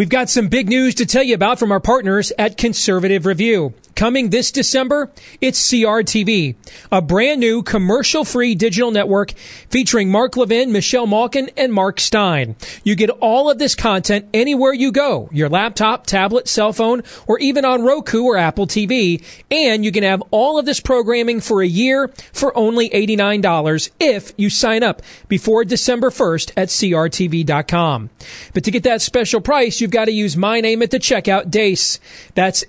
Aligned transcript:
We've 0.00 0.08
got 0.08 0.30
some 0.30 0.48
big 0.48 0.70
news 0.70 0.94
to 0.94 1.04
tell 1.04 1.22
you 1.22 1.34
about 1.34 1.58
from 1.58 1.70
our 1.70 1.78
partners 1.78 2.32
at 2.38 2.56
Conservative 2.56 3.26
Review. 3.26 3.74
Coming 4.00 4.30
this 4.30 4.50
December, 4.50 5.10
it's 5.42 5.70
CRTV, 5.70 6.54
a 6.90 7.02
brand 7.02 7.38
new 7.38 7.62
commercial 7.62 8.24
free 8.24 8.54
digital 8.54 8.90
network 8.90 9.32
featuring 9.68 10.10
Mark 10.10 10.38
Levin, 10.38 10.72
Michelle 10.72 11.06
Malkin, 11.06 11.50
and 11.54 11.70
Mark 11.70 12.00
Steyn. 12.00 12.56
You 12.82 12.94
get 12.94 13.10
all 13.10 13.50
of 13.50 13.58
this 13.58 13.74
content 13.74 14.26
anywhere 14.32 14.72
you 14.72 14.90
go, 14.90 15.28
your 15.34 15.50
laptop, 15.50 16.06
tablet, 16.06 16.48
cell 16.48 16.72
phone, 16.72 17.02
or 17.26 17.38
even 17.40 17.66
on 17.66 17.82
Roku 17.82 18.22
or 18.22 18.38
Apple 18.38 18.66
TV. 18.66 19.22
And 19.50 19.84
you 19.84 19.92
can 19.92 20.02
have 20.02 20.22
all 20.30 20.58
of 20.58 20.64
this 20.64 20.80
programming 20.80 21.42
for 21.42 21.60
a 21.60 21.66
year 21.66 22.08
for 22.32 22.56
only 22.56 22.88
$89 22.88 23.90
if 24.00 24.32
you 24.38 24.48
sign 24.48 24.82
up 24.82 25.02
before 25.28 25.62
December 25.62 26.08
1st 26.08 26.52
at 26.56 26.68
CRTV.com. 26.68 28.08
But 28.54 28.64
to 28.64 28.70
get 28.70 28.82
that 28.84 29.02
special 29.02 29.42
price, 29.42 29.82
you've 29.82 29.90
got 29.90 30.06
to 30.06 30.12
use 30.12 30.38
my 30.38 30.62
name 30.62 30.80
at 30.80 30.90
the 30.90 30.98
checkout, 30.98 31.50
Deace. 31.50 31.98
That's 32.34 32.64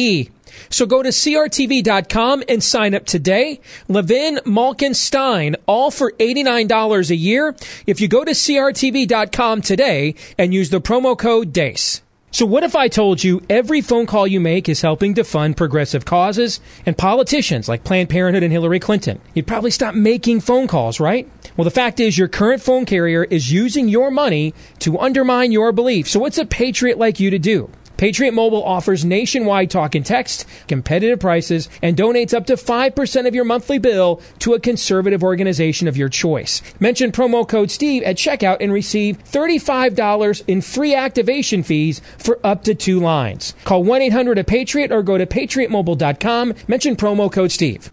D-E-A-C-E. 0.00 0.30
So 0.68 0.84
go 0.84 1.02
to 1.02 1.10
CRTV.com 1.10 2.42
and 2.48 2.62
sign 2.62 2.94
up 2.94 3.06
today. 3.06 3.60
Levin, 3.88 4.40
Malkin, 4.44 4.94
Steyn, 4.94 5.56
all 5.66 5.90
for 5.90 6.12
$89 6.12 7.10
a 7.10 7.16
year. 7.16 7.54
If 7.86 8.00
you 8.00 8.08
go 8.08 8.24
to 8.24 8.32
CRTV.com 8.32 9.62
today 9.62 10.14
and 10.36 10.52
use 10.52 10.70
the 10.70 10.80
promo 10.80 11.16
code 11.16 11.52
DEACE. 11.52 12.02
So 12.32 12.46
what 12.46 12.62
if 12.62 12.76
I 12.76 12.86
told 12.86 13.24
you 13.24 13.42
every 13.50 13.80
phone 13.80 14.06
call 14.06 14.24
you 14.24 14.38
make 14.38 14.68
is 14.68 14.82
helping 14.82 15.14
to 15.14 15.24
fund 15.24 15.56
progressive 15.56 16.04
causes 16.04 16.60
and 16.86 16.96
politicians 16.96 17.68
like 17.68 17.82
Planned 17.82 18.08
Parenthood 18.08 18.44
and 18.44 18.52
Hillary 18.52 18.78
Clinton? 18.78 19.20
You'd 19.34 19.48
probably 19.48 19.72
stop 19.72 19.96
making 19.96 20.40
phone 20.40 20.68
calls, 20.68 21.00
right? 21.00 21.28
Well, 21.56 21.64
the 21.64 21.72
fact 21.72 21.98
is 21.98 22.16
your 22.16 22.28
current 22.28 22.62
phone 22.62 22.84
carrier 22.84 23.24
is 23.24 23.52
using 23.52 23.88
your 23.88 24.12
money 24.12 24.54
to 24.78 24.98
undermine 24.98 25.50
your 25.50 25.72
beliefs. 25.72 26.12
So 26.12 26.20
what's 26.20 26.38
a 26.38 26.46
patriot 26.46 26.98
like 26.98 27.18
you 27.18 27.30
to 27.30 27.38
do? 27.38 27.68
Patriot 28.00 28.32
Mobile 28.32 28.64
offers 28.64 29.04
nationwide 29.04 29.70
talk 29.70 29.94
and 29.94 30.06
text, 30.06 30.46
competitive 30.68 31.20
prices, 31.20 31.68
and 31.82 31.98
donates 31.98 32.32
up 32.32 32.46
to 32.46 32.54
5% 32.54 33.28
of 33.28 33.34
your 33.34 33.44
monthly 33.44 33.78
bill 33.78 34.22
to 34.38 34.54
a 34.54 34.58
conservative 34.58 35.22
organization 35.22 35.86
of 35.86 35.98
your 35.98 36.08
choice. 36.08 36.62
Mention 36.80 37.12
promo 37.12 37.46
code 37.46 37.70
Steve 37.70 38.02
at 38.04 38.16
checkout 38.16 38.56
and 38.62 38.72
receive 38.72 39.22
$35 39.24 40.42
in 40.46 40.62
free 40.62 40.94
activation 40.94 41.62
fees 41.62 42.00
for 42.16 42.40
up 42.42 42.64
to 42.64 42.74
two 42.74 43.00
lines. 43.00 43.52
Call 43.64 43.84
1 43.84 44.00
800 44.00 44.46
Patriot 44.46 44.90
or 44.90 45.02
go 45.02 45.18
to 45.18 45.26
patriotmobile.com. 45.26 46.54
Mention 46.68 46.96
promo 46.96 47.30
code 47.30 47.52
Steve. 47.52 47.92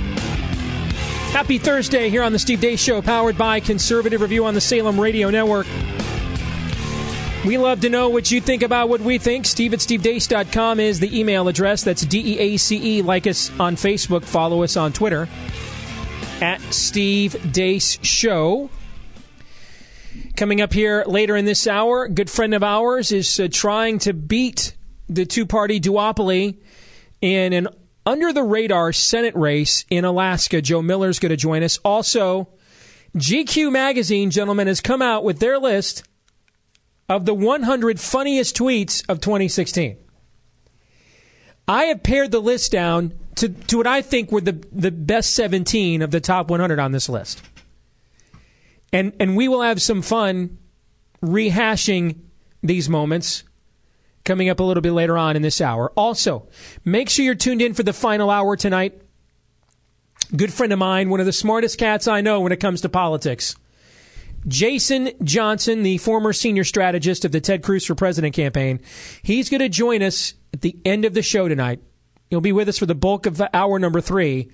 Happy 1.31 1.57
Thursday 1.57 2.09
here 2.09 2.23
on 2.23 2.33
the 2.33 2.39
Steve 2.39 2.59
Deace 2.59 2.77
Show, 2.77 3.01
powered 3.01 3.37
by 3.37 3.61
Conservative 3.61 4.19
Review 4.19 4.45
on 4.45 4.53
the 4.53 4.59
Salem 4.59 4.99
Radio 4.99 5.29
Network. 5.29 5.65
We 7.45 7.57
love 7.57 7.79
to 7.81 7.89
know 7.89 8.09
what 8.09 8.29
you 8.29 8.41
think 8.41 8.63
about 8.63 8.89
what 8.89 8.99
we 8.99 9.17
think. 9.17 9.45
Steve 9.45 9.73
at 9.73 9.79
stevedeace.com 9.79 10.81
is 10.81 10.99
the 10.99 11.17
email 11.17 11.47
address. 11.47 11.85
That's 11.85 12.01
D 12.01 12.35
E 12.35 12.39
A 12.39 12.57
C 12.57 12.97
E. 12.97 13.01
Like 13.01 13.27
us 13.27 13.49
on 13.61 13.77
Facebook, 13.77 14.25
follow 14.25 14.61
us 14.61 14.75
on 14.75 14.91
Twitter 14.91 15.29
at 16.41 16.61
Steve 16.73 17.31
Deace 17.53 17.97
Show. 18.03 18.69
Coming 20.35 20.59
up 20.59 20.73
here 20.73 21.05
later 21.07 21.37
in 21.37 21.45
this 21.45 21.65
hour, 21.65 22.09
good 22.09 22.29
friend 22.29 22.53
of 22.53 22.61
ours 22.61 23.13
is 23.13 23.39
uh, 23.39 23.47
trying 23.49 23.99
to 23.99 24.13
beat 24.13 24.75
the 25.07 25.25
two 25.25 25.45
party 25.45 25.79
duopoly 25.79 26.57
in 27.21 27.53
an 27.53 27.69
under 28.11 28.33
the 28.33 28.43
radar 28.43 28.91
Senate 28.91 29.33
race 29.37 29.85
in 29.89 30.03
Alaska. 30.03 30.61
Joe 30.61 30.81
Miller's 30.81 31.17
going 31.17 31.29
to 31.29 31.37
join 31.37 31.63
us. 31.63 31.77
Also, 31.85 32.49
GQ 33.15 33.71
Magazine, 33.71 34.31
gentlemen, 34.31 34.67
has 34.67 34.81
come 34.81 35.01
out 35.01 35.23
with 35.23 35.39
their 35.39 35.57
list 35.57 36.03
of 37.07 37.25
the 37.25 37.33
100 37.33 38.01
funniest 38.01 38.57
tweets 38.57 39.07
of 39.07 39.21
2016. 39.21 39.95
I 41.69 41.85
have 41.85 42.03
pared 42.03 42.31
the 42.31 42.41
list 42.41 42.73
down 42.73 43.13
to, 43.35 43.47
to 43.47 43.77
what 43.77 43.87
I 43.87 44.01
think 44.01 44.29
were 44.29 44.41
the, 44.41 44.61
the 44.73 44.91
best 44.91 45.33
17 45.33 46.01
of 46.01 46.11
the 46.11 46.19
top 46.19 46.49
100 46.49 46.79
on 46.79 46.91
this 46.91 47.07
list. 47.07 47.41
And, 48.91 49.13
and 49.21 49.37
we 49.37 49.47
will 49.47 49.61
have 49.61 49.81
some 49.81 50.01
fun 50.01 50.57
rehashing 51.23 52.17
these 52.61 52.89
moments 52.89 53.45
coming 54.23 54.49
up 54.49 54.59
a 54.59 54.63
little 54.63 54.81
bit 54.81 54.91
later 54.91 55.17
on 55.17 55.35
in 55.35 55.41
this 55.41 55.61
hour. 55.61 55.91
Also, 55.95 56.47
make 56.85 57.09
sure 57.09 57.25
you're 57.25 57.35
tuned 57.35 57.61
in 57.61 57.73
for 57.73 57.83
the 57.83 57.93
final 57.93 58.29
hour 58.29 58.55
tonight. 58.55 59.01
Good 60.35 60.53
friend 60.53 60.71
of 60.71 60.79
mine, 60.79 61.09
one 61.09 61.19
of 61.19 61.25
the 61.25 61.33
smartest 61.33 61.77
cats 61.77 62.07
I 62.07 62.21
know 62.21 62.39
when 62.39 62.51
it 62.51 62.59
comes 62.59 62.81
to 62.81 62.89
politics. 62.89 63.55
Jason 64.47 65.11
Johnson, 65.23 65.83
the 65.83 65.97
former 65.97 66.33
senior 66.33 66.63
strategist 66.63 67.25
of 67.25 67.31
the 67.31 67.41
Ted 67.41 67.63
Cruz 67.63 67.85
for 67.85 67.95
President 67.95 68.33
campaign, 68.33 68.79
he's 69.21 69.49
going 69.49 69.59
to 69.59 69.69
join 69.69 70.01
us 70.01 70.33
at 70.53 70.61
the 70.61 70.75
end 70.85 71.05
of 71.05 71.13
the 71.13 71.21
show 71.21 71.47
tonight. 71.47 71.81
He'll 72.29 72.41
be 72.41 72.53
with 72.53 72.69
us 72.69 72.77
for 72.77 72.85
the 72.85 72.95
bulk 72.95 73.25
of 73.25 73.41
hour 73.53 73.77
number 73.77 74.01
three, 74.01 74.49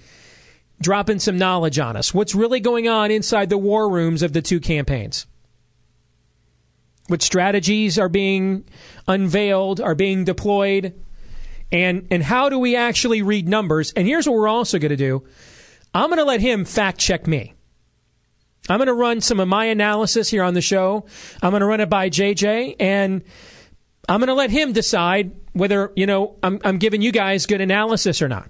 dropping 0.81 1.19
some 1.19 1.37
knowledge 1.37 1.79
on 1.79 1.95
us. 1.95 2.13
What's 2.13 2.35
really 2.35 2.59
going 2.59 2.87
on 2.87 3.11
inside 3.11 3.49
the 3.49 3.57
war 3.57 3.89
rooms 3.89 4.23
of 4.23 4.33
the 4.33 4.41
two 4.41 4.59
campaigns? 4.59 5.25
What 7.07 7.21
strategies 7.21 7.97
are 7.97 8.09
being 8.09 8.65
unveiled, 9.07 9.79
are 9.79 9.95
being 9.95 10.23
deployed, 10.25 10.93
and 11.71 12.07
and 12.11 12.23
how 12.23 12.49
do 12.49 12.59
we 12.59 12.75
actually 12.75 13.21
read 13.21 13.47
numbers? 13.47 13.91
And 13.93 14.07
here's 14.07 14.27
what 14.27 14.35
we're 14.35 14.47
also 14.47 14.79
going 14.79 14.89
to 14.89 14.95
do. 14.97 15.25
I'm 15.93 16.09
going 16.09 16.19
to 16.19 16.25
let 16.25 16.41
him 16.41 16.65
fact 16.65 16.99
check 16.99 17.27
me. 17.27 17.53
I'm 18.69 18.77
going 18.77 18.87
to 18.87 18.93
run 18.93 19.21
some 19.21 19.39
of 19.39 19.47
my 19.47 19.65
analysis 19.65 20.29
here 20.29 20.43
on 20.43 20.53
the 20.53 20.61
show. 20.61 21.05
I'm 21.41 21.51
going 21.51 21.61
to 21.61 21.65
run 21.65 21.79
it 21.79 21.89
by 21.89 22.09
JJ, 22.09 22.75
and 22.79 23.23
I'm 24.09 24.19
going 24.19 24.27
to 24.27 24.33
let 24.33 24.51
him 24.51 24.73
decide 24.73 25.31
whether 25.53 25.91
you 25.95 26.05
know 26.05 26.35
I'm, 26.43 26.59
I'm 26.63 26.77
giving 26.77 27.01
you 27.01 27.11
guys 27.11 27.45
good 27.45 27.61
analysis 27.61 28.21
or 28.21 28.27
not. 28.27 28.49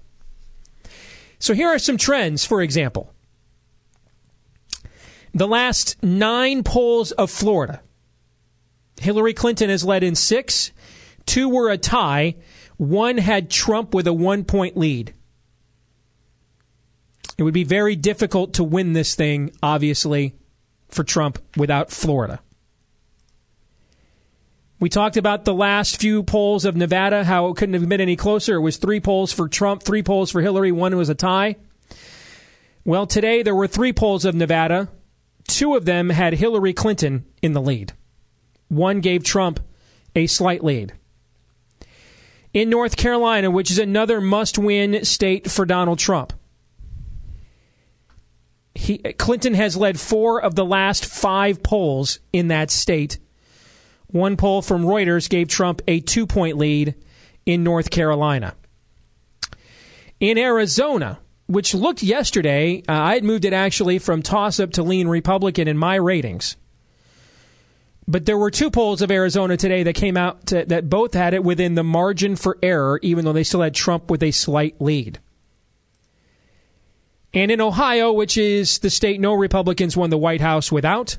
So 1.40 1.54
here 1.54 1.68
are 1.68 1.80
some 1.80 1.98
trends, 1.98 2.46
for 2.46 2.62
example. 2.62 3.14
The 5.34 5.48
last 5.48 6.02
nine 6.02 6.64
polls 6.64 7.12
of 7.12 7.30
Florida. 7.30 7.82
Hillary 9.00 9.34
Clinton 9.34 9.70
has 9.70 9.84
led 9.84 10.04
in 10.04 10.16
six. 10.16 10.72
Two 11.26 11.50
were 11.50 11.70
a 11.70 11.78
tie. 11.78 12.36
One 12.78 13.18
had 13.18 13.50
Trump 13.50 13.94
with 13.94 14.08
a 14.08 14.14
one 14.14 14.44
point 14.44 14.78
lead. 14.78 15.14
It 17.38 17.44
would 17.44 17.54
be 17.54 17.64
very 17.64 17.96
difficult 17.96 18.54
to 18.54 18.64
win 18.64 18.94
this 18.94 19.14
thing, 19.14 19.52
obviously, 19.62 20.36
for 20.90 21.04
Trump 21.04 21.40
without 21.56 21.92
Florida. 21.92 22.40
We 24.80 24.90
talked 24.90 25.18
about 25.18 25.46
the 25.46 25.54
last 25.54 26.00
few 26.00 26.22
polls 26.22 26.64
of 26.64 26.76
Nevada, 26.76 27.24
how 27.24 27.48
it 27.48 27.58
couldn't 27.58 27.74
have 27.74 27.90
been 27.90 28.02
any 28.02 28.16
closer. 28.16 28.56
It 28.56 28.62
was 28.62 28.78
three 28.78 29.00
polls 29.00 29.32
for 29.32 29.48
Trump, 29.48 29.82
three 29.82 30.04
polls 30.04 30.32
for 30.32 30.42
Hillary, 30.42 30.72
one 30.72 30.96
was 30.96 31.10
a 31.10 31.16
tie. 31.16 31.56
Well, 32.86 33.08
today 33.08 33.42
there 33.42 33.56
were 33.56 33.68
three 33.68 33.92
polls 33.92 34.24
of 34.24 34.36
Nevada. 34.36 34.90
Two 35.48 35.76
of 35.76 35.86
them 35.86 36.10
had 36.10 36.34
Hillary 36.34 36.74
Clinton 36.74 37.26
in 37.42 37.54
the 37.54 37.62
lead. 37.62 37.94
One 38.68 39.00
gave 39.02 39.24
Trump 39.24 39.60
a 40.16 40.28
slight 40.28 40.64
lead. 40.64 40.94
In 42.54 42.70
North 42.70 42.98
Carolina, 42.98 43.52
which 43.52 43.70
is 43.70 43.80
another 43.80 44.20
must 44.20 44.58
win 44.58 45.06
state 45.06 45.50
for 45.50 45.66
Donald 45.66 46.00
Trump, 46.00 46.34
he, 48.74 48.98
Clinton 48.98 49.54
has 49.54 49.76
led 49.76 50.00
four 50.00 50.42
of 50.42 50.56
the 50.56 50.66
last 50.66 51.06
five 51.06 51.64
polls 51.64 52.20
in 52.32 52.48
that 52.50 52.72
state. 52.72 53.20
One 54.08 54.38
poll 54.38 54.62
from 54.62 54.86
Reuters 54.86 55.30
gave 55.30 55.48
Trump 55.48 55.82
a 55.88 56.00
two 56.00 56.26
point 56.26 56.58
lead 56.58 56.96
in 57.46 57.64
North 57.64 57.90
Carolina. 57.90 58.56
In 60.20 60.38
Arizona, 60.38 61.20
which 61.48 61.74
looked 61.74 62.04
yesterday, 62.04 62.84
uh, 62.88 62.94
I 62.94 63.14
had 63.16 63.24
moved 63.24 63.46
it 63.46 63.54
actually 63.54 64.00
from 64.00 64.22
toss 64.22 64.60
up 64.60 64.72
to 64.74 64.84
lean 64.84 65.08
Republican 65.08 65.68
in 65.68 65.78
my 65.78 65.96
ratings. 65.96 66.56
But 68.08 68.26
there 68.26 68.38
were 68.38 68.52
two 68.52 68.72
polls 68.72 69.02
of 69.02 69.12
Arizona 69.12 69.58
today 69.58 69.84
that 69.84 69.94
came 69.94 70.16
out 70.16 70.48
to, 70.48 70.64
that 70.66 70.90
both 70.90 71.14
had 71.14 71.34
it 71.34 71.44
within 71.44 71.76
the 71.76 71.84
margin 71.84 72.36
for 72.38 72.58
error, 72.64 73.00
even 73.04 73.26
though 73.26 73.34
they 73.34 73.44
still 73.44 73.62
had 73.62 73.74
Trump 73.74 74.10
with 74.10 74.24
a 74.24 74.32
slight 74.32 74.80
lead. 74.80 75.20
And 77.34 77.52
in 77.52 77.60
Ohio, 77.60 78.14
which 78.14 78.38
is 78.38 78.80
the 78.80 78.90
state 78.90 79.20
no 79.20 79.34
Republicans 79.34 79.98
won 79.98 80.10
the 80.10 80.18
White 80.18 80.40
House 80.40 80.72
without, 80.72 81.18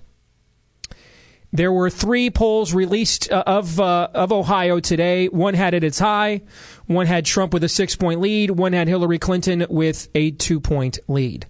there 1.53 1.73
were 1.73 1.91
three 1.91 2.31
polls 2.31 2.75
released 2.75 3.31
uh, 3.31 3.43
of 3.47 3.79
uh, 3.81 4.09
of 4.13 4.33
Ohio 4.33 4.81
today. 4.81 5.29
One 5.29 5.55
had 5.55 5.75
it 5.75 5.79
at 5.79 5.85
its 5.85 5.99
high, 5.99 6.43
one 6.87 7.07
had 7.07 7.25
Trump 7.25 7.55
with 7.55 7.65
a 7.65 7.69
six 7.69 7.97
point 7.97 8.21
lead, 8.21 8.51
one 8.51 8.73
had 8.73 8.89
Hillary 8.89 9.19
Clinton 9.19 9.67
with 9.69 10.09
a 10.15 10.31
two 10.31 10.61
point 10.61 10.99
lead. 11.09 11.47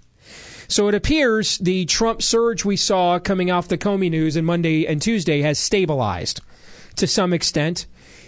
So 0.69 0.87
it 0.87 0.95
appears 0.95 1.57
the 1.59 1.87
Trump 1.87 2.21
surge 2.21 2.65
we 2.65 2.77
saw 2.77 3.19
coming 3.19 3.51
off 3.51 3.69
the 3.69 3.79
Comey 3.79 4.11
news 4.11 4.37
on 4.37 4.45
Monday 4.45 4.87
and 4.87 5.01
Tuesday 5.01 5.41
has 5.41 5.59
stabilized 5.59 6.43
to 6.97 7.07
some 7.07 7.33
extent. 7.33 7.87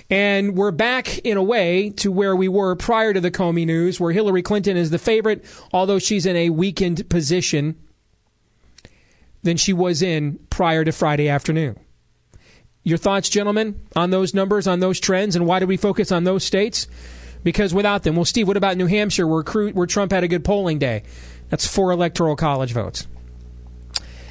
And 0.09 0.57
we're 0.57 0.71
back 0.71 1.19
in 1.19 1.37
a 1.37 1.43
way 1.43 1.91
to 1.99 2.11
where 2.11 2.35
we 2.35 2.49
were 2.49 2.75
prior 2.77 3.13
to 3.13 3.21
the 3.21 3.31
Comey 3.31 3.67
news, 3.67 4.01
where 4.01 4.11
Hillary 4.11 4.43
Clinton 4.43 4.77
is 4.77 4.89
the 4.89 4.99
favorite, 4.99 5.45
although 5.73 5.99
she's 5.99 6.25
in 6.25 6.35
a 6.35 6.49
weakened 6.51 7.09
position 7.11 7.79
than 9.43 9.59
she 9.59 9.75
was 9.75 10.03
in 10.03 10.39
prior 10.49 10.83
to 10.83 10.93
Friday 10.93 11.29
afternoon. 11.29 11.79
Your 12.83 12.99
thoughts, 12.99 13.29
gentlemen, 13.29 13.79
on 13.95 14.11
those 14.11 14.33
numbers, 14.33 14.67
on 14.67 14.81
those 14.81 14.99
trends, 14.99 15.37
and 15.37 15.47
why 15.47 15.61
do 15.61 15.67
we 15.67 15.77
focus 15.77 16.11
on 16.11 16.25
those 16.25 16.43
states? 16.43 16.89
Because 17.45 17.73
without 17.73 18.03
them, 18.03 18.17
well, 18.17 18.25
Steve, 18.25 18.49
what 18.49 18.57
about 18.57 18.77
New 18.79 18.87
Hampshire, 18.87 19.27
where, 19.27 19.43
where 19.43 19.87
Trump 19.87 20.13
had 20.13 20.25
a 20.25 20.29
good 20.29 20.45
polling 20.45 20.79
day? 20.79 21.05
That's 21.51 21.67
four 21.67 21.91
electoral 21.91 22.37
college 22.37 22.73
votes. 22.73 23.07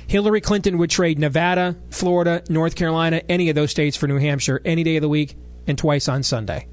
Hillary 0.07 0.42
Clinton 0.42 0.80
would 0.80 0.89
trade 0.89 1.19
Nevada, 1.19 1.75
Florida, 1.92 2.44
North 2.50 2.75
Carolina, 2.75 3.21
any 3.30 3.50
of 3.50 3.56
those 3.56 3.69
states 3.69 3.95
for 3.95 4.07
New 4.07 4.18
Hampshire 4.18 4.60
any 4.66 4.83
day 4.83 4.95
of 4.95 5.04
the 5.04 5.10
week 5.10 5.36
and 5.68 5.77
twice 5.77 6.10
on 6.10 6.24
Sunday. 6.24 6.68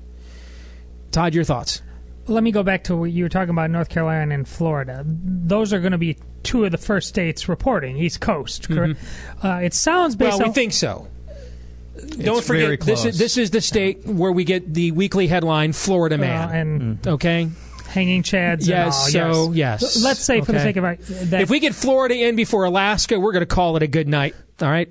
Todd, 1.10 1.34
your 1.34 1.44
thoughts? 1.44 1.82
Let 2.28 2.42
me 2.42 2.50
go 2.50 2.62
back 2.62 2.84
to 2.84 2.96
what 2.96 3.10
you 3.10 3.24
were 3.24 3.28
talking 3.28 3.50
about 3.50 3.70
North 3.70 3.90
Carolina 3.90 4.34
and 4.34 4.48
Florida. 4.48 5.04
Those 5.06 5.72
are 5.74 5.80
going 5.80 5.92
to 5.92 5.98
be 5.98 6.16
two 6.42 6.64
of 6.64 6.72
the 6.72 6.78
first 6.78 7.08
states 7.08 7.48
reporting, 7.48 7.98
East 7.98 8.20
Coast, 8.20 8.68
correct? 8.68 8.98
Mm-hmm. 8.98 9.46
Uh, 9.46 9.58
it 9.60 9.74
sounds 9.74 10.16
based 10.16 10.30
Well, 10.30 10.38
we 10.38 10.44
on, 10.46 10.52
think 10.54 10.72
so. 10.72 11.06
Don't 11.96 12.38
It's 12.38 12.48
very 12.48 12.76
forget, 12.76 12.86
this 12.86 13.04
is, 13.04 13.18
this 13.18 13.36
is 13.36 13.50
the 13.50 13.60
state 13.60 14.06
where 14.06 14.32
we 14.32 14.44
get 14.44 14.72
the 14.74 14.92
weekly 14.92 15.26
headline 15.26 15.72
Florida 15.72 16.16
uh, 16.16 16.18
Man. 16.18 16.50
and 16.54 17.06
okay? 17.06 17.48
Hanging 17.86 18.22
chads. 18.22 18.66
Yes, 18.66 19.14
and 19.14 19.22
all, 19.22 19.46
so, 19.46 19.52
yes. 19.52 20.02
Let's 20.02 20.20
say, 20.20 20.40
for 20.40 20.52
the 20.52 20.60
sake 20.60 20.76
of 20.76 20.84
our, 20.84 20.96
that, 20.96 21.42
If 21.42 21.50
we 21.50 21.60
get 21.60 21.74
Florida 21.74 22.14
in 22.14 22.36
before 22.36 22.64
Alaska, 22.64 23.18
we're 23.18 23.32
going 23.32 23.42
to 23.42 23.46
call 23.46 23.76
it 23.76 23.82
a 23.82 23.86
good 23.86 24.08
night. 24.08 24.34
All 24.60 24.68
right? 24.68 24.90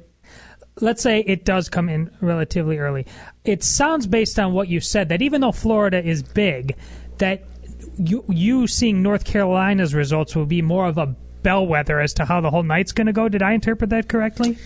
let's 0.81 1.01
say 1.01 1.21
it 1.21 1.45
does 1.45 1.69
come 1.69 1.89
in 1.89 2.11
relatively 2.21 2.77
early. 2.77 3.05
It 3.43 3.63
sounds 3.63 4.07
based 4.07 4.39
on 4.39 4.53
what 4.53 4.67
you 4.67 4.79
said 4.79 5.09
that 5.09 5.21
even 5.21 5.41
though 5.41 5.51
Florida 5.51 6.03
is 6.03 6.23
big, 6.23 6.75
that 7.17 7.43
you 7.97 8.23
you 8.27 8.67
seeing 8.67 9.01
North 9.01 9.25
Carolina's 9.25 9.93
results 9.93 10.35
will 10.35 10.45
be 10.45 10.61
more 10.61 10.87
of 10.87 10.97
a 10.97 11.07
bellwether 11.43 11.99
as 11.99 12.13
to 12.15 12.25
how 12.25 12.41
the 12.41 12.49
whole 12.49 12.63
night's 12.63 12.91
going 12.91 13.07
to 13.07 13.13
go. 13.13 13.29
Did 13.29 13.41
I 13.41 13.53
interpret 13.53 13.89
that 13.91 14.09
correctly? 14.09 14.57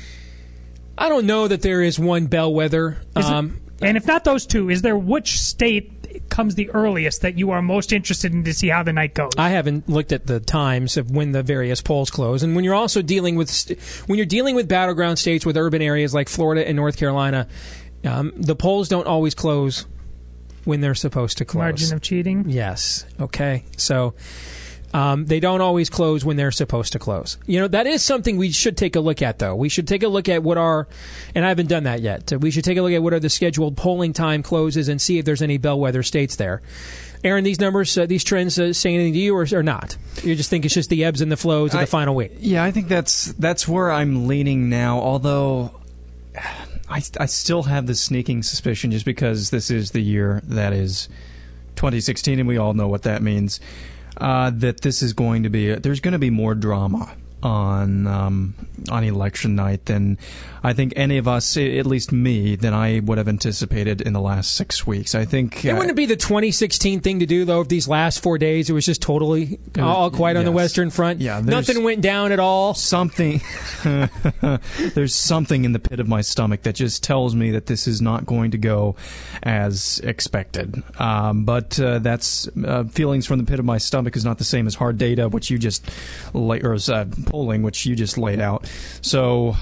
I 0.98 1.10
don't 1.10 1.26
know 1.26 1.48
that 1.48 1.62
there 1.62 1.82
is 1.82 2.00
one 2.00 2.28
bellwether. 2.28 2.98
Um, 3.16 3.62
and 3.82 3.96
if 3.96 4.06
not 4.06 4.24
those 4.24 4.46
two, 4.46 4.70
is 4.70 4.82
there 4.82 4.98
which 4.98 5.40
state 5.40 5.99
comes 6.30 6.56
the 6.56 6.70
earliest 6.72 7.22
that 7.22 7.38
you 7.38 7.52
are 7.52 7.62
most 7.62 7.94
interested 7.94 8.34
in 8.34 8.44
to 8.44 8.54
see 8.54 8.68
how 8.68 8.84
the 8.84 8.94
night 8.94 9.14
goes? 9.14 9.32
I 9.38 9.50
haven't 9.50 9.88
looked 9.88 10.12
at 10.12 10.28
the 10.28 10.40
times 10.40 10.98
of 10.98 11.12
when 11.12 11.32
the 11.32 11.44
various 11.44 11.82
polls 11.82 12.10
close, 12.10 12.44
and 12.44 12.56
when 12.56 12.64
you're 12.64 12.76
also 12.76 13.02
dealing 13.02 13.36
with 13.36 13.50
st- 13.50 13.80
when 14.08 14.18
you're 14.18 14.26
dealing 14.26 14.56
with 14.56 14.68
battleground 14.68 15.20
states 15.20 15.46
with 15.46 15.58
urban 15.58 15.82
areas 15.82 16.14
like 16.14 16.30
Florida 16.30 16.68
and 16.68 16.76
North 16.76 16.98
Carolina, 16.98 17.48
um, 18.06 18.34
the 18.36 18.56
polls 18.56 18.90
don't 18.90 19.08
always 19.08 19.36
close 19.36 19.86
when 20.66 20.82
they're 20.82 20.96
supposed 20.96 21.38
to 21.40 21.46
close. 21.46 21.60
Margin 21.62 21.94
of 21.94 22.02
cheating. 22.02 22.50
Yes. 22.50 23.06
Okay. 23.20 23.66
So 23.78 24.14
um, 24.94 25.26
they 25.26 25.40
don't 25.40 25.62
always 25.62 25.90
close 25.90 26.26
when 26.26 26.36
they're 26.38 26.52
supposed 26.52 26.94
to 26.94 27.00
close. 27.00 27.38
You 27.46 27.60
know, 27.60 27.68
that 27.68 27.86
is 27.88 28.04
something 28.04 28.38
we 28.38 28.52
should 28.52 28.76
take 28.78 28.96
a 28.96 29.00
look 29.00 29.22
at, 29.22 29.40
though. 29.40 29.56
We 29.56 29.70
should 29.70 29.88
take 29.88 30.04
a 30.04 30.08
look 30.08 30.28
at 30.30 30.42
what 30.44 30.58
our, 30.58 30.88
and 31.36 31.46
I 31.46 31.50
haven't 31.50 31.68
done 31.68 31.84
that 31.84 32.02
yet. 32.02 32.32
We 32.32 32.52
should 32.52 32.64
take 32.64 32.78
a 32.78 32.82
look 32.82 32.94
at 32.94 33.04
what 33.04 33.14
are 33.14 33.20
the 33.20 33.30
scheduled 33.30 33.78
polling 33.78 34.14
time 34.14 34.42
closes 34.44 34.88
and 34.90 35.02
see 35.02 35.20
if 35.20 35.26
there's 35.26 35.42
any 35.42 35.58
bellwether 35.58 36.02
states 36.04 36.36
there. 36.38 36.62
Aaron, 37.24 37.44
these 37.44 37.60
numbers, 37.60 37.98
uh, 37.98 38.06
these 38.06 38.24
trends 38.24 38.58
uh, 38.58 38.72
say 38.72 38.96
anything 38.96 39.14
to 39.14 39.20
you 39.20 39.36
or, 39.36 39.46
or 39.52 39.62
not? 39.62 39.98
You 40.24 40.36
just 40.36 40.50
think 40.50 40.64
it's 40.66 40.74
just 40.74 40.90
the 40.90 41.04
ebbs 41.04 41.22
and 41.22 41.32
the 41.32 41.38
flows 41.38 41.74
of 41.74 41.80
I- 41.82 41.84
the 41.84 41.88
final 41.88 42.16
week? 42.16 42.32
Yeah, 42.40 42.64
I 42.64 42.72
think 42.72 42.88
that's 42.88 43.34
that's 43.34 43.68
where 43.68 43.92
I'm 43.92 44.28
leaning 44.28 44.70
now. 44.70 45.00
Although 45.00 45.72
I, 46.90 47.02
I 47.20 47.26
still 47.26 47.64
have 47.64 47.88
this 47.88 48.02
sneaking 48.02 48.44
suspicion, 48.44 48.92
just 48.92 49.06
because 49.06 49.50
this 49.50 49.70
is 49.70 49.92
the 49.92 50.02
year 50.02 50.42
that 50.46 50.72
is 50.74 51.10
2016, 51.76 52.40
and 52.40 52.48
we 52.48 52.58
all 52.58 52.74
know 52.74 52.88
what 52.88 53.04
that 53.04 53.22
means. 53.22 53.60
Uh, 54.20 54.50
that 54.50 54.82
this 54.82 55.02
is 55.02 55.14
going 55.14 55.44
to 55.44 55.50
be 55.50 55.74
there's 55.76 56.02
going 56.02 56.12
to 56.12 56.20
be 56.20 56.30
more 56.30 56.54
drama 56.54 57.16
on 57.42 58.06
um, 58.08 58.54
on 58.92 59.04
election 59.04 59.56
night 59.56 59.86
than 59.86 60.18
I 60.62 60.74
think 60.74 60.94
any 60.98 61.18
of 61.18 61.28
us, 61.28 61.56
at 61.56 61.86
least 61.86 62.12
me, 62.12 62.56
than 62.58 62.74
I 62.74 63.00
would 63.00 63.18
have 63.18 63.30
anticipated 63.30 64.02
in 64.02 64.12
the 64.14 64.20
last 64.20 64.54
six 64.56 64.86
weeks. 64.86 65.16
I 65.16 65.24
think 65.24 65.64
It 65.64 65.70
uh, 65.70 65.74
wouldn't 65.76 65.92
it 65.92 65.96
be 65.96 66.06
the 66.06 66.18
2016 66.18 67.00
thing 67.00 67.20
to 67.20 67.26
do, 67.26 67.46
though, 67.46 67.62
if 67.62 67.70
these 67.70 67.88
last 67.88 68.22
four 68.22 68.38
days 68.38 68.70
it 68.70 68.74
was 68.74 68.86
just 68.86 69.02
totally 69.02 69.58
was- 69.76 69.84
all 69.84 70.12
quiet 70.12 70.36
on 70.38 70.44
the. 70.46 70.52
Western 70.52 70.90
Front? 70.90 71.22
Yeah, 71.22 71.40
Nothing 71.42 71.84
went 71.84 72.02
down 72.02 72.32
at 72.34 72.40
all. 72.40 72.74
something 72.74 73.40
there's 74.94 75.16
something 75.16 75.64
in 75.66 75.72
the 75.74 75.80
pit 75.80 76.00
of 76.00 76.08
my 76.08 76.22
stomach 76.22 76.64
that 76.64 76.76
just 76.76 77.04
tells 77.04 77.36
me 77.36 77.52
that 77.52 77.68
this 77.68 77.88
is 77.88 78.02
not 78.02 78.26
going 78.26 78.52
to 78.52 78.58
go 78.58 78.96
as 79.44 80.00
expected 80.04 80.84
um, 81.00 81.46
but 81.46 81.80
uh, 81.80 82.00
that's 82.00 82.48
uh, 82.66 82.84
feelings 82.86 83.26
from 83.26 83.38
the 83.40 83.46
pit 83.46 83.60
of 83.60 83.66
my 83.66 83.78
stomach 83.78 84.16
is 84.16 84.26
not 84.26 84.38
the 84.38 84.44
same 84.44 84.68
as 84.68 84.76
hard 84.76 84.98
data 84.98 85.30
which 85.30 85.50
you 85.50 85.58
just 85.58 85.90
lay, 86.34 86.60
or 86.62 86.74
uh, 86.90 87.06
polling 87.30 87.62
which 87.64 87.86
you 87.86 87.96
just 87.96 88.18
laid 88.18 88.40
out 88.40 88.66
so 89.02 89.56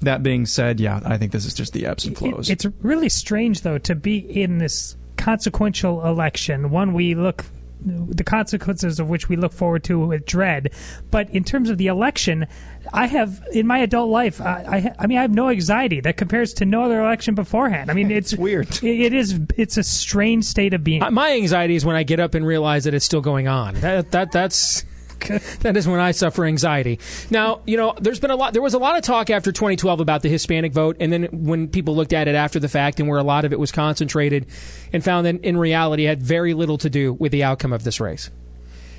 that 0.00 0.22
being 0.22 0.46
said 0.46 0.78
yeah 0.80 1.00
i 1.04 1.16
think 1.16 1.32
this 1.32 1.44
is 1.46 1.54
just 1.54 1.72
the 1.72 1.86
ebbs 1.86 2.04
and 2.04 2.16
flows 2.16 2.48
It- 2.48 2.64
it's 2.64 2.66
really 2.82 3.08
strange, 3.08 3.62
though, 3.62 3.78
to 3.78 3.94
be 3.94 4.18
in 4.18 4.58
this 4.58 4.96
consequential 5.16 6.06
election, 6.06 6.70
one 6.70 6.92
we 6.92 7.14
look 7.14 7.44
the 7.84 8.24
consequences 8.24 8.98
of 8.98 9.08
which 9.08 9.28
we 9.28 9.36
look 9.36 9.52
forward 9.52 9.84
to 9.84 10.00
with 10.00 10.26
dread. 10.26 10.72
But 11.12 11.30
in 11.30 11.44
terms 11.44 11.70
of 11.70 11.78
the 11.78 11.86
election, 11.86 12.46
I 12.92 13.06
have 13.06 13.40
in 13.52 13.68
my 13.68 13.78
adult 13.78 14.10
life, 14.10 14.40
I, 14.40 14.64
I, 14.66 14.94
I 14.98 15.06
mean, 15.06 15.16
I 15.16 15.22
have 15.22 15.32
no 15.32 15.48
anxiety 15.48 16.00
that 16.00 16.16
compares 16.16 16.52
to 16.54 16.64
no 16.64 16.82
other 16.82 17.00
election 17.00 17.36
beforehand. 17.36 17.88
I 17.88 17.94
mean, 17.94 18.10
it's, 18.20 18.34
weird. 18.34 18.68
It, 18.82 19.00
it 19.00 19.12
is. 19.14 19.38
It's 19.56 19.76
a 19.76 19.84
strange 19.84 20.44
state 20.44 20.74
of 20.74 20.82
being. 20.82 21.04
Uh, 21.04 21.12
My 21.12 21.32
anxiety 21.34 21.76
is 21.76 21.84
when 21.84 21.94
I 21.94 22.02
get 22.02 22.18
up 22.18 22.34
and 22.34 22.44
realize 22.44 22.82
that 22.82 22.94
it's 22.94 23.04
still 23.04 23.20
going 23.20 23.46
on. 23.46 23.74
That 23.76 24.10
that 24.10 24.32
that's 24.32 24.84
that 25.60 25.76
is 25.76 25.86
when 25.86 26.00
I 26.00 26.12
suffer 26.12 26.44
anxiety. 26.44 26.98
Now, 27.30 27.60
you 27.66 27.76
know, 27.76 27.94
there's 28.00 28.20
been 28.20 28.30
a 28.30 28.36
lot. 28.36 28.52
There 28.52 28.62
was 28.62 28.74
a 28.74 28.78
lot 28.78 28.96
of 28.96 29.02
talk 29.02 29.30
after 29.30 29.52
2012 29.52 30.00
about 30.00 30.22
the 30.22 30.28
Hispanic 30.28 30.72
vote, 30.72 30.96
and 31.00 31.12
then 31.12 31.24
when 31.32 31.68
people 31.68 31.96
looked 31.96 32.12
at 32.12 32.28
it 32.28 32.34
after 32.34 32.58
the 32.60 32.68
fact, 32.68 33.00
and 33.00 33.08
where 33.08 33.18
a 33.18 33.24
lot 33.24 33.44
of 33.44 33.52
it 33.52 33.58
was 33.58 33.72
concentrated, 33.72 34.46
and 34.92 35.02
found 35.02 35.26
that 35.26 35.44
in 35.44 35.56
reality 35.56 36.06
it 36.06 36.08
had 36.08 36.22
very 36.22 36.54
little 36.54 36.78
to 36.78 36.90
do 36.90 37.12
with 37.14 37.32
the 37.32 37.44
outcome 37.44 37.72
of 37.72 37.84
this 37.84 38.00
race. 38.00 38.30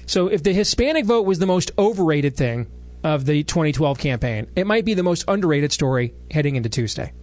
So, 0.06 0.28
if 0.28 0.44
the 0.44 0.54
Hispanic 0.54 1.06
vote 1.06 1.26
was 1.26 1.40
the 1.40 1.46
most 1.46 1.72
overrated 1.78 2.36
thing 2.36 2.68
of 3.04 3.26
the 3.26 3.44
2012 3.44 3.98
campaign, 3.98 4.48
it 4.56 4.68
might 4.68 4.86
be 4.86 4.94
the 4.94 5.04
most 5.04 5.24
underrated 5.28 5.72
story 5.72 6.14
heading 6.32 6.56
into 6.56 6.70
Tuesday 6.70 7.14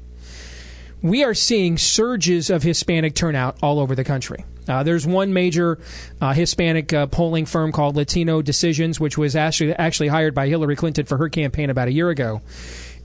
we 1.03 1.23
are 1.25 1.35
seeing 1.35 1.79
surges 1.79 2.51
of 2.51 2.63
Hispanic 2.63 3.15
turnout 3.15 3.59
all 3.63 3.79
over 3.79 3.95
the 3.95 4.05
country. 4.05 4.45
Uh, 4.69 4.83
there's 4.83 5.07
one 5.07 5.33
major 5.33 5.79
uh, 6.21 6.33
Hispanic 6.33 6.93
uh, 6.93 7.07
polling 7.07 7.47
firm 7.47 7.73
called 7.73 7.97
Latino 7.97 8.43
Decisions, 8.43 8.99
which 8.99 9.17
was 9.17 9.37
actually 9.37 9.73
actually 9.75 10.09
hired 10.09 10.35
by 10.35 10.49
Hillary 10.49 10.77
Clinton 10.77 11.07
for 11.07 11.17
her 11.19 11.29
campaign 11.29 11.71
about 11.71 11.89
a 11.89 11.93
year 11.93 12.11
ago. 12.11 12.41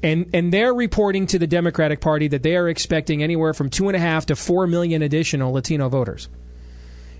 And, 0.03 0.29
and 0.33 0.51
they're 0.51 0.73
reporting 0.73 1.27
to 1.27 1.37
the 1.37 1.45
Democratic 1.45 2.01
Party 2.01 2.27
that 2.29 2.41
they 2.41 2.55
are 2.55 2.67
expecting 2.67 3.21
anywhere 3.21 3.53
from 3.53 3.69
two 3.69 3.87
and 3.87 3.95
a 3.95 3.99
half 3.99 4.25
to 4.27 4.35
four 4.35 4.65
million 4.65 5.03
additional 5.03 5.53
Latino 5.53 5.89
voters. 5.89 6.27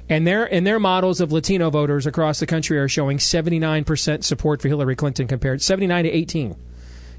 And 0.09 0.25
their 0.27 0.51
and 0.51 0.65
their 0.65 0.79
models 0.79 1.21
of 1.21 1.31
Latino 1.31 1.69
voters 1.69 2.05
across 2.05 2.39
the 2.39 2.47
country 2.47 2.77
are 2.79 2.89
showing 2.89 3.17
79% 3.17 4.23
support 4.23 4.61
for 4.61 4.67
Hillary 4.67 4.95
Clinton 4.95 5.27
compared 5.27 5.61
79 5.61 6.03
to 6.03 6.09
18. 6.09 6.55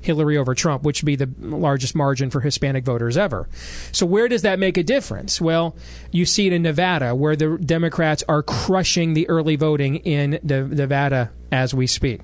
Hillary 0.02 0.36
over 0.36 0.54
Trump, 0.54 0.82
which 0.82 1.02
would 1.02 1.06
be 1.06 1.16
the 1.16 1.30
largest 1.38 1.94
margin 1.94 2.30
for 2.30 2.40
Hispanic 2.40 2.84
voters 2.84 3.16
ever. 3.16 3.48
So 3.92 4.04
where 4.04 4.28
does 4.28 4.42
that 4.42 4.58
make 4.58 4.76
a 4.76 4.82
difference? 4.82 5.40
Well, 5.40 5.76
you 6.10 6.26
see 6.26 6.46
it 6.46 6.52
in 6.52 6.62
Nevada, 6.62 7.14
where 7.14 7.36
the 7.36 7.58
Democrats 7.58 8.22
are 8.28 8.42
crushing 8.42 9.14
the 9.14 9.28
early 9.28 9.56
voting 9.56 9.96
in 9.96 10.38
the, 10.42 10.62
Nevada 10.62 11.30
as 11.50 11.74
we 11.74 11.86
speak. 11.86 12.20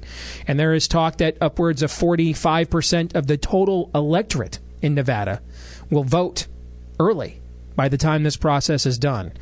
And 0.47 0.59
there 0.59 0.75
is 0.75 0.89
talk 0.89 1.19
that 1.19 1.37
upwards 1.41 1.83
of 1.83 1.91
45% 1.91 3.15
of 3.15 3.27
the 3.27 3.37
total 3.37 3.91
electorate 3.95 4.59
in 4.83 4.95
Nevada 4.95 5.41
will 5.91 6.05
vote 6.05 6.47
early 6.99 7.41
by 7.79 7.89
the 7.89 7.97
time 7.97 8.25
this 8.25 8.37
process 8.37 8.87
is 8.87 8.99
done. 8.99 9.33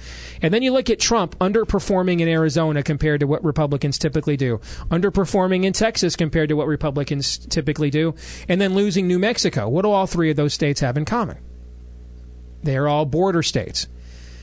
And 0.43 0.52
then 0.52 0.62
you 0.62 0.71
look 0.71 0.90
at 0.90 1.00
Trump 1.00 1.38
underperforming 1.38 2.21
in 2.21 2.28
Arizona 2.28 2.83
compared 2.83 3.21
to 3.21 3.26
what 3.26 3.43
Republicans 3.43 3.97
typically 3.99 4.37
do, 4.37 4.61
underperforming 4.90 5.64
in 5.64 5.73
Texas 5.73 6.16
compared 6.16 6.50
to 6.50 6.55
what 6.55 6.66
Republicans 6.66 7.38
typically 7.38 7.88
do, 7.88 8.14
and 8.47 8.61
then 8.61 8.75
losing 8.75 9.09
New 9.09 9.19
Mexico. 9.19 9.71
What 9.71 9.83
do 9.83 9.90
all 9.90 10.07
three 10.07 10.28
of 10.28 10.37
those 10.37 10.52
states 10.52 10.81
have 10.81 10.99
in 10.99 11.07
common? 11.07 11.38
They 12.62 12.76
are 12.76 12.87
all 12.87 13.07
border 13.07 13.43
states. 13.43 13.88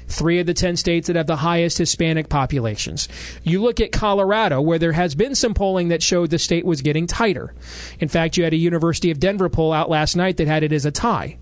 three 0.08 0.40
of 0.40 0.46
the 0.46 0.54
10 0.54 0.76
states 0.76 1.08
that 1.08 1.16
have 1.16 1.28
the 1.28 1.38
highest 1.38 1.78
Hispanic 1.78 2.30
populations. 2.30 3.08
You 3.44 3.62
look 3.62 3.80
at 3.80 3.92
Colorado, 3.92 4.60
where 4.62 4.80
there 4.80 4.92
has 4.92 5.16
been 5.16 5.36
some 5.36 5.54
polling 5.54 5.90
that 5.90 6.04
showed 6.04 6.30
the 6.30 6.40
state 6.40 6.66
was 6.66 6.82
getting 6.82 7.08
tighter. 7.08 7.54
In 8.00 8.10
fact, 8.10 8.38
you 8.38 8.44
had 8.44 8.54
a 8.54 8.58
University 8.58 9.12
of 9.12 9.20
Denver 9.20 9.50
poll 9.50 9.72
out 9.72 9.90
last 9.90 10.16
night 10.16 10.38
that 10.38 10.48
had 10.48 10.64
it 10.64 10.74
as 10.74 10.86
a 10.86 10.92
tie. 10.92 11.38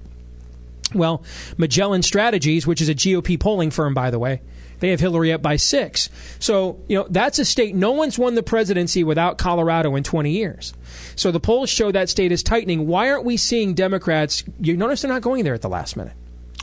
Well, 0.94 1.24
Magellan 1.58 2.02
Strategies, 2.02 2.68
which 2.68 2.82
is 2.82 2.90
a 2.90 2.96
GOP 2.96 3.40
polling 3.40 3.72
firm, 3.72 3.94
by 3.94 4.12
the 4.12 4.20
way, 4.20 4.42
they 4.80 4.90
have 4.90 5.00
Hillary 5.00 5.32
up 5.32 5.42
by 5.42 5.56
six. 5.56 6.10
So, 6.40 6.80
you 6.88 6.98
know, 6.98 7.08
that's 7.10 7.40
a 7.40 7.46
state. 7.46 7.76
No 7.76 7.92
one's 7.92 8.18
won 8.18 8.36
the 8.36 8.44
presidency 8.44 9.04
without 9.04 9.38
Colorado 9.38 9.96
in 9.96 10.04
20 10.04 10.32
years. 10.32 10.74
So 11.16 11.32
the 11.32 11.40
polls 11.40 11.70
show 11.70 11.92
that 11.92 12.10
state 12.10 12.32
is 12.32 12.44
tightening. 12.44 12.88
Why 12.88 13.10
aren't 13.12 13.24
we 13.24 13.38
seeing 13.38 13.74
Democrats? 13.74 14.44
You 14.60 14.76
notice 14.76 15.04
they're 15.04 15.12
not 15.12 15.22
going 15.22 15.44
there 15.44 15.54
at 15.54 15.62
the 15.62 15.70
last 15.70 15.96
minute. 15.96 16.14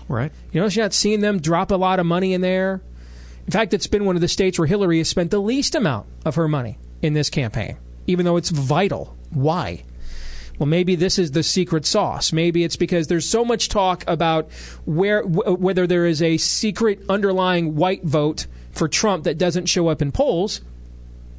Right. 0.08 0.32
You 0.52 0.60
notice 0.60 0.74
you're 0.74 0.84
not 0.84 0.94
seeing 0.94 1.20
them 1.20 1.40
drop 1.40 1.70
a 1.70 1.76
lot 1.76 2.00
of 2.00 2.06
money 2.06 2.34
in 2.34 2.40
there. 2.40 2.82
In 3.46 3.52
fact, 3.52 3.72
it's 3.72 3.86
been 3.86 4.04
one 4.04 4.16
of 4.16 4.20
the 4.20 4.28
states 4.28 4.58
where 4.58 4.66
Hillary 4.66 4.98
has 4.98 5.08
spent 5.08 5.30
the 5.30 5.40
least 5.40 5.74
amount 5.74 6.06
of 6.24 6.34
her 6.34 6.48
money 6.48 6.76
in 7.00 7.14
this 7.14 7.30
campaign, 7.30 7.76
even 8.06 8.24
though 8.24 8.36
it's 8.36 8.50
vital. 8.50 9.16
Why? 9.30 9.84
Well, 10.58 10.66
maybe 10.66 10.96
this 10.96 11.18
is 11.18 11.32
the 11.32 11.42
secret 11.42 11.86
sauce. 11.86 12.32
Maybe 12.32 12.64
it's 12.64 12.76
because 12.76 13.06
there's 13.06 13.28
so 13.28 13.44
much 13.44 13.68
talk 13.68 14.04
about 14.06 14.50
where 14.84 15.22
w- 15.22 15.56
whether 15.56 15.86
there 15.86 16.06
is 16.06 16.20
a 16.20 16.36
secret 16.36 17.00
underlying 17.08 17.76
white 17.76 18.04
vote 18.04 18.46
for 18.72 18.88
Trump 18.88 19.24
that 19.24 19.38
doesn't 19.38 19.66
show 19.66 19.88
up 19.88 20.02
in 20.02 20.10
polls. 20.10 20.60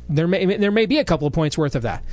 There 0.08 0.28
may 0.28 0.46
there 0.58 0.72
may 0.72 0.86
be 0.86 0.98
a 0.98 1.06
couple 1.06 1.28
of 1.28 1.34
points 1.34 1.58
worth 1.58 1.76
of 1.76 1.84
that. 1.84 2.04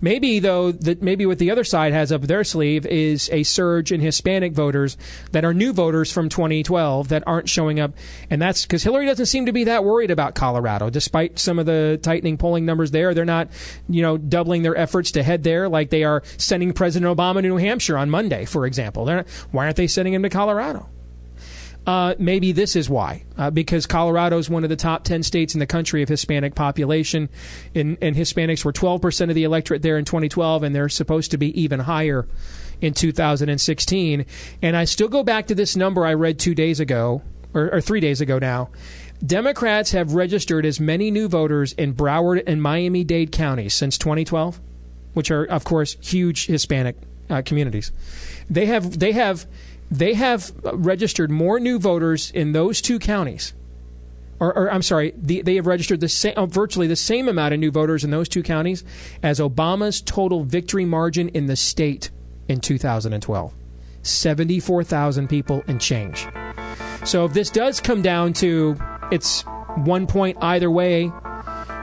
Maybe 0.00 0.38
though 0.38 0.72
that 0.72 1.02
maybe 1.02 1.26
what 1.26 1.38
the 1.38 1.50
other 1.50 1.64
side 1.64 1.92
has 1.92 2.12
up 2.12 2.22
their 2.22 2.44
sleeve 2.44 2.86
is 2.86 3.30
a 3.32 3.42
surge 3.42 3.92
in 3.92 4.00
Hispanic 4.00 4.52
voters 4.52 4.96
that 5.32 5.44
are 5.44 5.54
new 5.54 5.72
voters 5.72 6.12
from 6.12 6.28
2012 6.28 7.08
that 7.08 7.22
aren't 7.26 7.48
showing 7.48 7.80
up, 7.80 7.92
and 8.30 8.40
that's 8.40 8.62
because 8.62 8.82
Hillary 8.82 9.06
doesn't 9.06 9.26
seem 9.26 9.46
to 9.46 9.52
be 9.52 9.64
that 9.64 9.84
worried 9.84 10.10
about 10.10 10.34
Colorado, 10.34 10.90
despite 10.90 11.38
some 11.38 11.58
of 11.58 11.66
the 11.66 11.98
tightening 12.02 12.36
polling 12.36 12.66
numbers 12.66 12.90
there. 12.90 13.14
They're 13.14 13.24
not, 13.24 13.48
you 13.88 14.02
know, 14.02 14.16
doubling 14.16 14.62
their 14.62 14.76
efforts 14.76 15.12
to 15.12 15.22
head 15.22 15.42
there 15.42 15.68
like 15.68 15.90
they 15.90 16.04
are 16.04 16.22
sending 16.36 16.72
President 16.72 17.16
Obama 17.16 17.36
to 17.36 17.42
New 17.42 17.56
Hampshire 17.56 17.98
on 17.98 18.10
Monday, 18.10 18.44
for 18.44 18.66
example. 18.66 19.06
Not, 19.06 19.28
why 19.50 19.64
aren't 19.64 19.76
they 19.76 19.86
sending 19.86 20.14
him 20.14 20.22
to 20.22 20.30
Colorado? 20.30 20.88
Uh, 21.86 22.16
maybe 22.18 22.50
this 22.50 22.74
is 22.74 22.90
why, 22.90 23.22
uh, 23.38 23.48
because 23.48 23.86
Colorado 23.86 24.38
is 24.38 24.50
one 24.50 24.64
of 24.64 24.70
the 24.70 24.76
top 24.76 25.04
10 25.04 25.22
states 25.22 25.54
in 25.54 25.60
the 25.60 25.66
country 25.66 26.02
of 26.02 26.08
Hispanic 26.08 26.56
population, 26.56 27.28
and, 27.76 27.96
and 28.02 28.16
Hispanics 28.16 28.64
were 28.64 28.72
12% 28.72 29.28
of 29.28 29.36
the 29.36 29.44
electorate 29.44 29.82
there 29.82 29.96
in 29.96 30.04
2012, 30.04 30.64
and 30.64 30.74
they're 30.74 30.88
supposed 30.88 31.30
to 31.30 31.38
be 31.38 31.60
even 31.60 31.78
higher 31.78 32.26
in 32.80 32.92
2016. 32.92 34.26
And 34.62 34.76
I 34.76 34.84
still 34.84 35.08
go 35.08 35.22
back 35.22 35.46
to 35.46 35.54
this 35.54 35.76
number 35.76 36.04
I 36.04 36.14
read 36.14 36.40
two 36.40 36.56
days 36.56 36.80
ago, 36.80 37.22
or, 37.54 37.74
or 37.74 37.80
three 37.80 38.00
days 38.00 38.20
ago 38.20 38.40
now. 38.40 38.70
Democrats 39.24 39.92
have 39.92 40.14
registered 40.14 40.66
as 40.66 40.80
many 40.80 41.12
new 41.12 41.28
voters 41.28 41.72
in 41.74 41.94
Broward 41.94 42.42
and 42.46 42.60
Miami 42.60 43.04
Dade 43.04 43.30
counties 43.30 43.74
since 43.74 43.96
2012, 43.96 44.60
which 45.14 45.30
are, 45.30 45.44
of 45.44 45.64
course, 45.64 45.96
huge 46.00 46.46
Hispanic 46.46 46.96
uh, 47.30 47.42
communities. 47.44 47.92
They 48.50 48.66
have 48.66 48.98
they 48.98 49.12
have 49.12 49.46
they 49.90 50.14
have 50.14 50.52
registered 50.64 51.30
more 51.30 51.60
new 51.60 51.78
voters 51.78 52.30
in 52.30 52.52
those 52.52 52.80
two 52.80 52.98
counties. 52.98 53.54
Or, 54.38 54.54
or 54.56 54.70
I'm 54.70 54.82
sorry, 54.82 55.14
the, 55.16 55.42
they 55.42 55.54
have 55.56 55.66
registered 55.66 56.00
the 56.00 56.08
same, 56.08 56.34
uh, 56.36 56.46
virtually 56.46 56.86
the 56.86 56.96
same 56.96 57.28
amount 57.28 57.54
of 57.54 57.60
new 57.60 57.70
voters 57.70 58.04
in 58.04 58.10
those 58.10 58.28
two 58.28 58.42
counties 58.42 58.84
as 59.22 59.40
Obama's 59.40 60.02
total 60.02 60.44
victory 60.44 60.84
margin 60.84 61.28
in 61.30 61.46
the 61.46 61.56
state 61.56 62.10
in 62.48 62.60
2012. 62.60 63.54
74,000 64.02 65.28
people 65.28 65.64
and 65.66 65.80
change. 65.80 66.26
So 67.04 67.24
if 67.24 67.32
this 67.32 67.50
does 67.50 67.80
come 67.80 68.02
down 68.02 68.34
to 68.34 68.76
it's 69.10 69.42
one 69.84 70.06
point 70.06 70.36
either 70.40 70.70
way, 70.70 71.10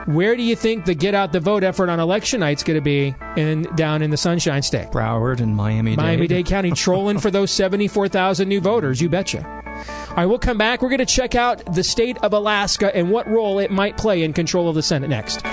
where 0.06 0.36
do 0.36 0.42
you 0.42 0.56
think 0.56 0.84
the 0.84 0.94
get 0.94 1.14
out 1.14 1.32
the 1.32 1.40
vote 1.40 1.64
effort 1.64 1.88
on 1.88 2.00
election 2.00 2.40
night 2.40 2.58
is 2.58 2.62
going 2.62 2.76
to 2.76 2.82
be 2.82 3.14
in 3.36 3.62
down 3.74 4.02
in 4.02 4.10
the 4.10 4.16
Sunshine 4.16 4.62
State? 4.62 4.90
Broward 4.90 5.40
and 5.40 5.56
Miami 5.56 5.92
Dade. 5.92 5.98
Miami 5.98 6.26
Dade 6.26 6.46
County 6.46 6.70
trolling 6.72 7.18
for 7.18 7.30
those 7.30 7.50
74,000 7.50 8.48
new 8.48 8.60
voters, 8.60 9.00
you 9.00 9.08
betcha. 9.08 9.44
All 9.44 10.16
right, 10.16 10.26
we'll 10.26 10.38
come 10.38 10.58
back. 10.58 10.82
We're 10.82 10.90
going 10.90 10.98
to 10.98 11.06
check 11.06 11.34
out 11.34 11.74
the 11.74 11.82
state 11.82 12.18
of 12.18 12.32
Alaska 12.32 12.94
and 12.94 13.10
what 13.10 13.26
role 13.28 13.58
it 13.58 13.70
might 13.70 13.96
play 13.96 14.22
in 14.22 14.32
control 14.32 14.68
of 14.68 14.74
the 14.74 14.82
Senate 14.82 15.08
next. 15.08 15.44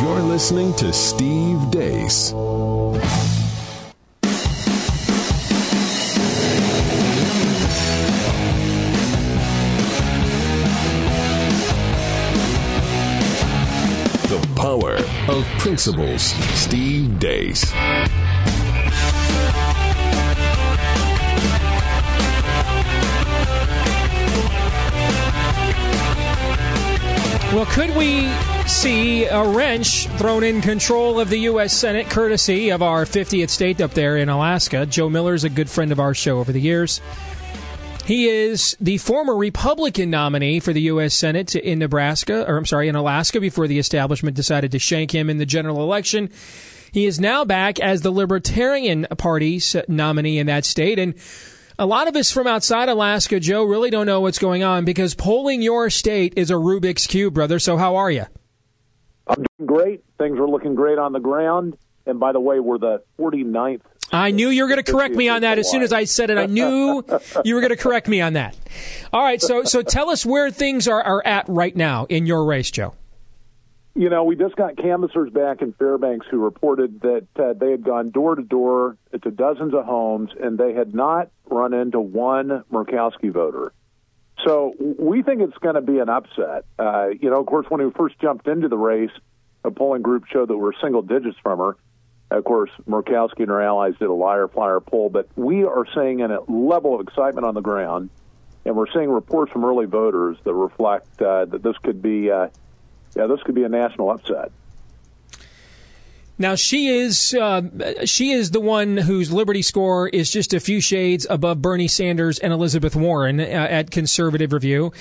You're 0.00 0.20
listening 0.22 0.74
to 0.76 0.92
Steve 0.92 1.58
Deace. 1.70 2.32
Power 14.64 14.96
of 15.28 15.44
principles. 15.58 16.22
Steve 16.58 17.18
Deace. 17.18 17.70
Well, 27.52 27.66
could 27.66 27.94
we 27.94 28.26
see 28.66 29.26
a 29.26 29.46
wrench 29.46 30.06
thrown 30.16 30.42
in 30.42 30.62
control 30.62 31.20
of 31.20 31.28
the 31.28 31.40
U.S. 31.40 31.74
Senate, 31.74 32.08
courtesy 32.08 32.70
of 32.70 32.80
our 32.80 33.04
50th 33.04 33.50
state 33.50 33.82
up 33.82 33.90
there 33.90 34.16
in 34.16 34.30
Alaska? 34.30 34.86
Joe 34.86 35.10
Miller 35.10 35.34
is 35.34 35.44
a 35.44 35.50
good 35.50 35.68
friend 35.68 35.92
of 35.92 36.00
our 36.00 36.14
show 36.14 36.38
over 36.38 36.52
the 36.52 36.60
years. 36.60 37.02
He 38.04 38.28
is 38.28 38.76
the 38.80 38.98
former 38.98 39.34
Republican 39.34 40.10
nominee 40.10 40.60
for 40.60 40.74
the 40.74 40.82
U.S. 40.82 41.14
Senate 41.14 41.54
in 41.54 41.78
Nebraska, 41.78 42.46
or 42.46 42.58
I'm 42.58 42.66
sorry, 42.66 42.88
in 42.88 42.96
Alaska 42.96 43.40
before 43.40 43.66
the 43.66 43.78
establishment 43.78 44.36
decided 44.36 44.72
to 44.72 44.78
shank 44.78 45.14
him 45.14 45.30
in 45.30 45.38
the 45.38 45.46
general 45.46 45.80
election. 45.80 46.30
He 46.92 47.06
is 47.06 47.18
now 47.18 47.46
back 47.46 47.80
as 47.80 48.02
the 48.02 48.10
Libertarian 48.10 49.06
Party's 49.16 49.74
nominee 49.88 50.38
in 50.38 50.46
that 50.48 50.66
state. 50.66 50.98
And 50.98 51.14
a 51.78 51.86
lot 51.86 52.06
of 52.06 52.14
us 52.14 52.30
from 52.30 52.46
outside 52.46 52.90
Alaska, 52.90 53.40
Joe, 53.40 53.64
really 53.64 53.88
don't 53.88 54.06
know 54.06 54.20
what's 54.20 54.38
going 54.38 54.62
on 54.62 54.84
because 54.84 55.14
polling 55.14 55.62
your 55.62 55.88
state 55.88 56.34
is 56.36 56.50
a 56.50 56.54
Rubik's 56.54 57.06
Cube, 57.06 57.32
brother. 57.32 57.58
So 57.58 57.78
how 57.78 57.96
are 57.96 58.10
you? 58.10 58.26
I'm 59.26 59.42
doing 59.58 59.66
great. 59.66 60.04
Things 60.18 60.38
are 60.38 60.46
looking 60.46 60.74
great 60.74 60.98
on 60.98 61.14
the 61.14 61.20
ground. 61.20 61.78
And 62.06 62.20
by 62.20 62.32
the 62.32 62.40
way, 62.40 62.60
we're 62.60 62.78
the 62.78 63.02
49th. 63.18 63.80
I 64.14 64.30
knew 64.30 64.48
you 64.48 64.62
were 64.62 64.68
going 64.68 64.82
to 64.82 64.92
correct 64.92 65.14
me 65.14 65.28
on 65.28 65.42
that 65.42 65.58
as 65.58 65.68
soon 65.68 65.82
as 65.82 65.92
I 65.92 66.04
said 66.04 66.30
it. 66.30 66.38
I 66.38 66.46
knew 66.46 67.04
you 67.44 67.54
were 67.54 67.60
going 67.60 67.70
to 67.70 67.76
correct 67.76 68.08
me 68.08 68.20
on 68.20 68.34
that. 68.34 68.56
All 69.12 69.22
right, 69.22 69.42
so 69.42 69.64
so 69.64 69.82
tell 69.82 70.08
us 70.10 70.24
where 70.24 70.50
things 70.50 70.86
are, 70.86 71.02
are 71.02 71.26
at 71.26 71.46
right 71.48 71.74
now 71.74 72.06
in 72.06 72.26
your 72.26 72.44
race, 72.44 72.70
Joe. 72.70 72.94
You 73.96 74.10
know, 74.10 74.24
we 74.24 74.34
just 74.34 74.56
got 74.56 74.76
canvassers 74.76 75.30
back 75.30 75.62
in 75.62 75.72
Fairbanks 75.72 76.26
who 76.28 76.38
reported 76.38 77.00
that 77.02 77.26
uh, 77.36 77.52
they 77.52 77.70
had 77.70 77.84
gone 77.84 78.10
door 78.10 78.34
to 78.34 78.42
door 78.42 78.96
to 79.12 79.30
dozens 79.30 79.72
of 79.72 79.84
homes 79.84 80.30
and 80.40 80.58
they 80.58 80.74
had 80.74 80.94
not 80.94 81.30
run 81.46 81.72
into 81.72 82.00
one 82.00 82.64
Murkowski 82.72 83.32
voter. 83.32 83.72
So 84.44 84.74
we 84.98 85.22
think 85.22 85.42
it's 85.42 85.56
going 85.58 85.76
to 85.76 85.80
be 85.80 86.00
an 86.00 86.08
upset. 86.08 86.64
Uh, 86.76 87.10
you 87.20 87.30
know, 87.30 87.38
of 87.38 87.46
course, 87.46 87.66
when 87.68 87.84
we 87.84 87.92
first 87.92 88.18
jumped 88.20 88.48
into 88.48 88.68
the 88.68 88.76
race, 88.76 89.12
a 89.62 89.70
polling 89.70 90.02
group 90.02 90.24
showed 90.26 90.48
that 90.48 90.56
we're 90.56 90.72
single 90.82 91.02
digits 91.02 91.36
from 91.42 91.58
her. 91.58 91.76
Of 92.34 92.44
course, 92.44 92.70
Murkowski 92.88 93.40
and 93.40 93.48
her 93.48 93.62
allies 93.62 93.94
did 93.98 94.08
a 94.08 94.12
liar 94.12 94.48
flyer 94.48 94.80
poll, 94.80 95.08
but 95.08 95.28
we 95.36 95.64
are 95.64 95.86
seeing 95.94 96.20
a 96.20 96.40
level 96.50 96.94
of 96.94 97.00
excitement 97.06 97.46
on 97.46 97.54
the 97.54 97.60
ground, 97.60 98.10
and 98.64 98.74
we're 98.74 98.90
seeing 98.92 99.08
reports 99.08 99.52
from 99.52 99.64
early 99.64 99.86
voters 99.86 100.36
that 100.42 100.52
reflect 100.52 101.22
uh, 101.22 101.44
that 101.44 101.62
this 101.62 101.76
could 101.78 102.02
be, 102.02 102.30
uh, 102.30 102.48
yeah, 103.14 103.26
this 103.28 103.40
could 103.44 103.54
be 103.54 103.62
a 103.62 103.68
national 103.68 104.10
upset. 104.10 104.50
Now 106.36 106.56
she 106.56 106.88
is 106.88 107.32
uh, 107.32 107.62
she 108.04 108.32
is 108.32 108.50
the 108.50 108.60
one 108.60 108.96
whose 108.96 109.32
Liberty 109.32 109.62
score 109.62 110.08
is 110.08 110.30
just 110.30 110.52
a 110.52 110.58
few 110.58 110.80
shades 110.80 111.26
above 111.30 111.62
Bernie 111.62 111.86
Sanders 111.86 112.40
and 112.40 112.52
Elizabeth 112.52 112.96
Warren 112.96 113.38
uh, 113.38 113.44
at 113.44 113.92
Conservative 113.92 114.52
Review. 114.52 114.92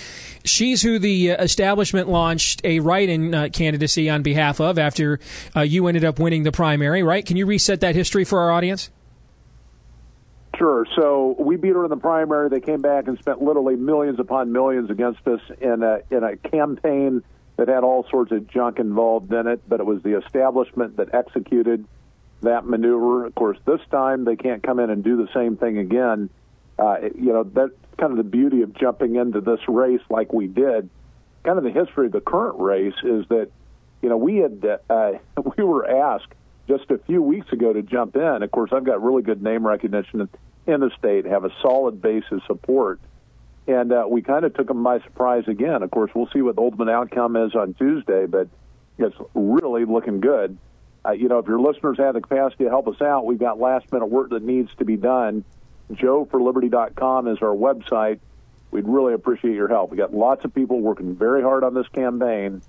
She's 0.46 0.84
who 0.84 1.00
the 1.00 1.30
establishment 1.30 2.08
launched 2.08 2.62
a 2.64 2.82
write-in 2.82 3.34
uh, 3.34 3.50
candidacy 3.52 4.12
on 4.12 4.22
behalf 4.22 4.62
of 4.62 4.78
after 4.78 5.20
uh, 5.56 5.62
you 5.62 5.88
ended 5.88 6.06
up 6.06 6.20
winning 6.20 6.44
the 6.44 6.52
primary. 6.52 7.02
Right? 7.02 7.26
Can 7.26 7.36
you 7.36 7.48
reset 7.48 7.82
that 7.82 7.96
history 7.96 8.26
for 8.26 8.40
our 8.40 8.52
audience? 8.52 8.92
Sure. 10.56 10.86
So 10.96 11.36
we 11.40 11.56
beat 11.56 11.74
her 11.74 11.84
in 11.84 11.90
the 11.90 11.98
primary. 11.98 12.48
They 12.50 12.60
came 12.60 12.82
back 12.82 13.08
and 13.08 13.18
spent 13.18 13.42
literally 13.42 13.76
millions 13.76 14.20
upon 14.20 14.52
millions 14.52 14.92
against 14.92 15.28
us 15.28 15.42
in 15.60 15.82
a 15.82 16.02
in 16.12 16.24
a 16.24 16.38
campaign 16.38 17.24
that 17.58 17.68
had 17.68 17.84
all 17.84 18.06
sorts 18.10 18.32
of 18.32 18.48
junk 18.48 18.80
involved 18.80 19.32
in 19.32 19.48
it, 19.48 19.62
but 19.68 19.80
it 19.80 19.86
was 19.86 20.02
the 20.02 20.18
establishment 20.18 20.98
that 20.98 21.14
executed 21.14 21.86
that 22.42 22.66
maneuver. 22.66 23.26
Of 23.26 23.36
course, 23.36 23.58
this 23.66 23.82
time 23.92 24.26
they 24.26 24.36
can't 24.36 24.64
come 24.64 24.80
in 24.80 24.90
and 24.90 25.04
do 25.04 25.18
the 25.18 25.30
same 25.34 25.58
thing 25.58 25.78
again. 25.78 26.30
Uh, 26.78 26.98
you 27.16 27.32
know, 27.32 27.44
that's 27.44 27.74
kind 27.98 28.12
of 28.12 28.18
the 28.18 28.24
beauty 28.24 28.64
of 28.64 28.74
jumping 28.74 29.16
into 29.16 29.42
this 29.42 29.60
race 29.68 30.02
like 30.10 30.34
we 30.34 30.48
did. 30.48 30.90
Kind 31.44 31.58
of 31.58 31.64
the 31.64 31.72
history 31.72 32.08
of 32.08 32.12
the 32.12 32.22
current 32.22 32.60
race 32.60 32.96
is 33.04 33.26
that, 33.30 33.50
you 34.02 34.10
know, 34.10 34.18
we 34.18 34.38
had 34.38 34.66
uh, 34.90 35.12
we 35.58 35.64
were 35.64 35.88
asked 35.88 36.34
just 36.68 36.90
a 36.90 36.98
few 36.98 37.22
weeks 37.22 37.52
ago 37.52 37.74
to 37.74 37.82
jump 37.82 38.16
in. 38.16 38.44
Of 38.44 38.52
course, 38.52 38.72
I've 38.74 38.86
got 38.86 39.04
really 39.04 39.22
good 39.22 39.44
name 39.44 39.66
recognition 39.68 40.28
in 40.66 40.80
the 40.80 40.92
state 40.98 41.26
have 41.26 41.44
a 41.44 41.52
solid 41.62 42.02
base 42.02 42.24
of 42.32 42.42
support. 42.48 43.00
And 43.68 43.94
uh, 43.94 44.06
we 44.10 44.22
kind 44.22 44.44
of 44.44 44.54
took 44.54 44.68
them 44.68 44.84
by 44.84 45.00
surprise 45.00 45.46
again. 45.48 45.84
Of 45.84 45.92
course, 45.92 46.12
we'll 46.14 46.30
see 46.34 46.42
what 46.42 46.56
the 46.56 46.62
ultimate 46.62 46.90
outcome 46.90 47.38
is 47.38 47.56
on 47.56 47.74
Tuesday, 47.76 48.26
but 48.26 48.50
it's 48.98 49.16
really 49.34 49.86
looking 49.86 50.20
good. 50.20 50.58
Uh, 51.06 51.12
you 51.12 51.28
know, 51.28 51.40
if 51.40 51.48
your 51.48 51.60
listeners 51.60 51.98
have 51.98 52.14
the 52.14 52.22
capacity 52.22 52.66
to 52.66 52.70
help 52.70 52.88
us 52.88 53.02
out, 53.02 53.26
we've 53.26 53.40
got 53.40 53.60
last 53.60 53.92
minute 53.92 54.08
work 54.08 54.30
that 54.30 54.44
needs 54.44 54.70
to 54.78 54.86
be 54.86 54.98
done. 54.98 55.44
JoeForLiberty.com 55.92 57.28
is 57.28 57.38
our 57.42 57.56
website. 57.56 58.20
We'd 58.72 58.88
really 58.88 59.14
appreciate 59.14 59.54
your 59.54 59.68
help. 59.68 59.92
We 59.92 59.98
got 59.98 60.14
lots 60.14 60.44
of 60.46 60.54
people 60.54 60.80
working 60.80 61.16
very 61.16 61.42
hard 61.42 61.64
on 61.64 61.74
this 61.74 61.88
campaign. 61.90 62.62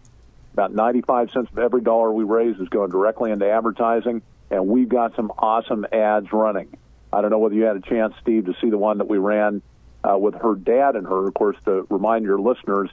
About 0.52 0.74
95 0.74 1.30
cents 1.32 1.50
of 1.50 1.58
every 1.58 1.80
dollar 1.80 2.12
we 2.12 2.24
raise 2.24 2.56
is 2.60 2.68
going 2.68 2.90
directly 2.90 3.30
into 3.30 3.50
advertising, 3.50 4.22
and 4.50 4.66
we've 4.68 4.88
got 4.88 5.16
some 5.16 5.32
awesome 5.38 5.86
ads 5.92 6.32
running. 6.32 6.76
I 7.12 7.20
don't 7.20 7.30
know 7.30 7.38
whether 7.38 7.54
you 7.54 7.64
had 7.64 7.76
a 7.76 7.80
chance, 7.80 8.14
Steve, 8.20 8.46
to 8.46 8.54
see 8.60 8.70
the 8.70 8.78
one 8.78 8.98
that 8.98 9.08
we 9.08 9.18
ran 9.18 9.62
uh, 10.08 10.18
with 10.18 10.34
her 10.34 10.54
dad 10.54 10.96
and 10.96 11.06
her. 11.06 11.26
Of 11.26 11.34
course, 11.34 11.56
to 11.64 11.86
remind 11.90 12.24
your 12.24 12.38
listeners, 12.38 12.90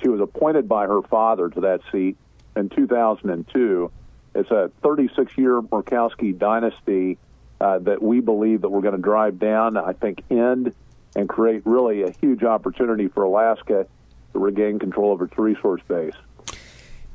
she 0.00 0.08
was 0.08 0.20
appointed 0.20 0.68
by 0.68 0.86
her 0.86 1.02
father 1.02 1.48
to 1.50 1.60
that 1.62 1.80
seat 1.92 2.16
in 2.56 2.68
2002. 2.68 3.90
It's 4.34 4.50
a 4.50 4.70
36-year 4.82 5.62
Murkowski 5.62 6.36
dynasty 6.36 7.18
uh, 7.60 7.78
that 7.80 8.02
we 8.02 8.20
believe 8.20 8.62
that 8.62 8.68
we're 8.68 8.80
going 8.80 8.96
to 8.96 9.02
drive 9.02 9.38
down. 9.38 9.76
I 9.76 9.92
think 9.92 10.22
end 10.30 10.74
and 11.14 11.28
create 11.28 11.62
really 11.64 12.02
a 12.02 12.10
huge 12.20 12.42
opportunity 12.42 13.08
for 13.08 13.22
Alaska 13.22 13.86
to 14.32 14.38
regain 14.38 14.80
control 14.80 15.12
of 15.12 15.22
its 15.22 15.38
resource 15.38 15.82
base 15.86 16.14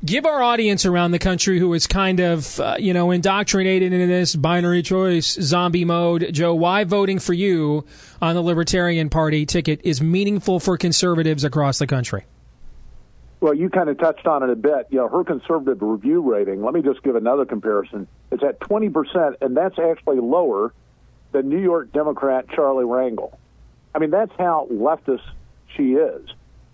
give 0.04 0.24
our 0.24 0.42
audience 0.42 0.86
around 0.86 1.10
the 1.10 1.18
country 1.18 1.58
who 1.58 1.72
is 1.74 1.86
kind 1.86 2.20
of 2.20 2.58
uh, 2.60 2.76
you 2.78 2.94
know 2.94 3.10
indoctrinated 3.10 3.92
into 3.92 4.06
this 4.06 4.34
binary 4.34 4.82
choice 4.82 5.32
zombie 5.40 5.84
mode 5.84 6.28
joe 6.32 6.54
why 6.54 6.84
voting 6.84 7.18
for 7.18 7.34
you 7.34 7.84
on 8.22 8.34
the 8.34 8.40
libertarian 8.40 9.10
party 9.10 9.44
ticket 9.44 9.80
is 9.84 10.00
meaningful 10.00 10.58
for 10.58 10.76
conservatives 10.76 11.44
across 11.44 11.78
the 11.78 11.86
country? 11.86 12.24
Well 13.40 13.54
you 13.54 13.68
kind 13.68 13.88
of 13.88 13.98
touched 13.98 14.26
on 14.26 14.42
it 14.42 14.50
a 14.50 14.56
bit. 14.56 14.86
You 14.90 14.98
know 14.98 15.08
her 15.08 15.24
conservative 15.24 15.82
review 15.82 16.20
rating 16.22 16.62
let 16.62 16.72
me 16.72 16.82
just 16.82 17.02
give 17.02 17.16
another 17.16 17.44
comparison 17.44 18.08
it's 18.30 18.42
at 18.42 18.60
20% 18.60 19.34
and 19.42 19.56
that's 19.56 19.78
actually 19.78 20.20
lower 20.20 20.72
than 21.32 21.48
new 21.48 21.60
york 21.60 21.92
democrat 21.92 22.46
charlie 22.48 22.84
rangel. 22.84 23.36
I 23.94 23.98
mean 23.98 24.10
that's 24.10 24.32
how 24.38 24.66
leftist 24.70 25.28
she 25.76 25.92
is 25.92 26.30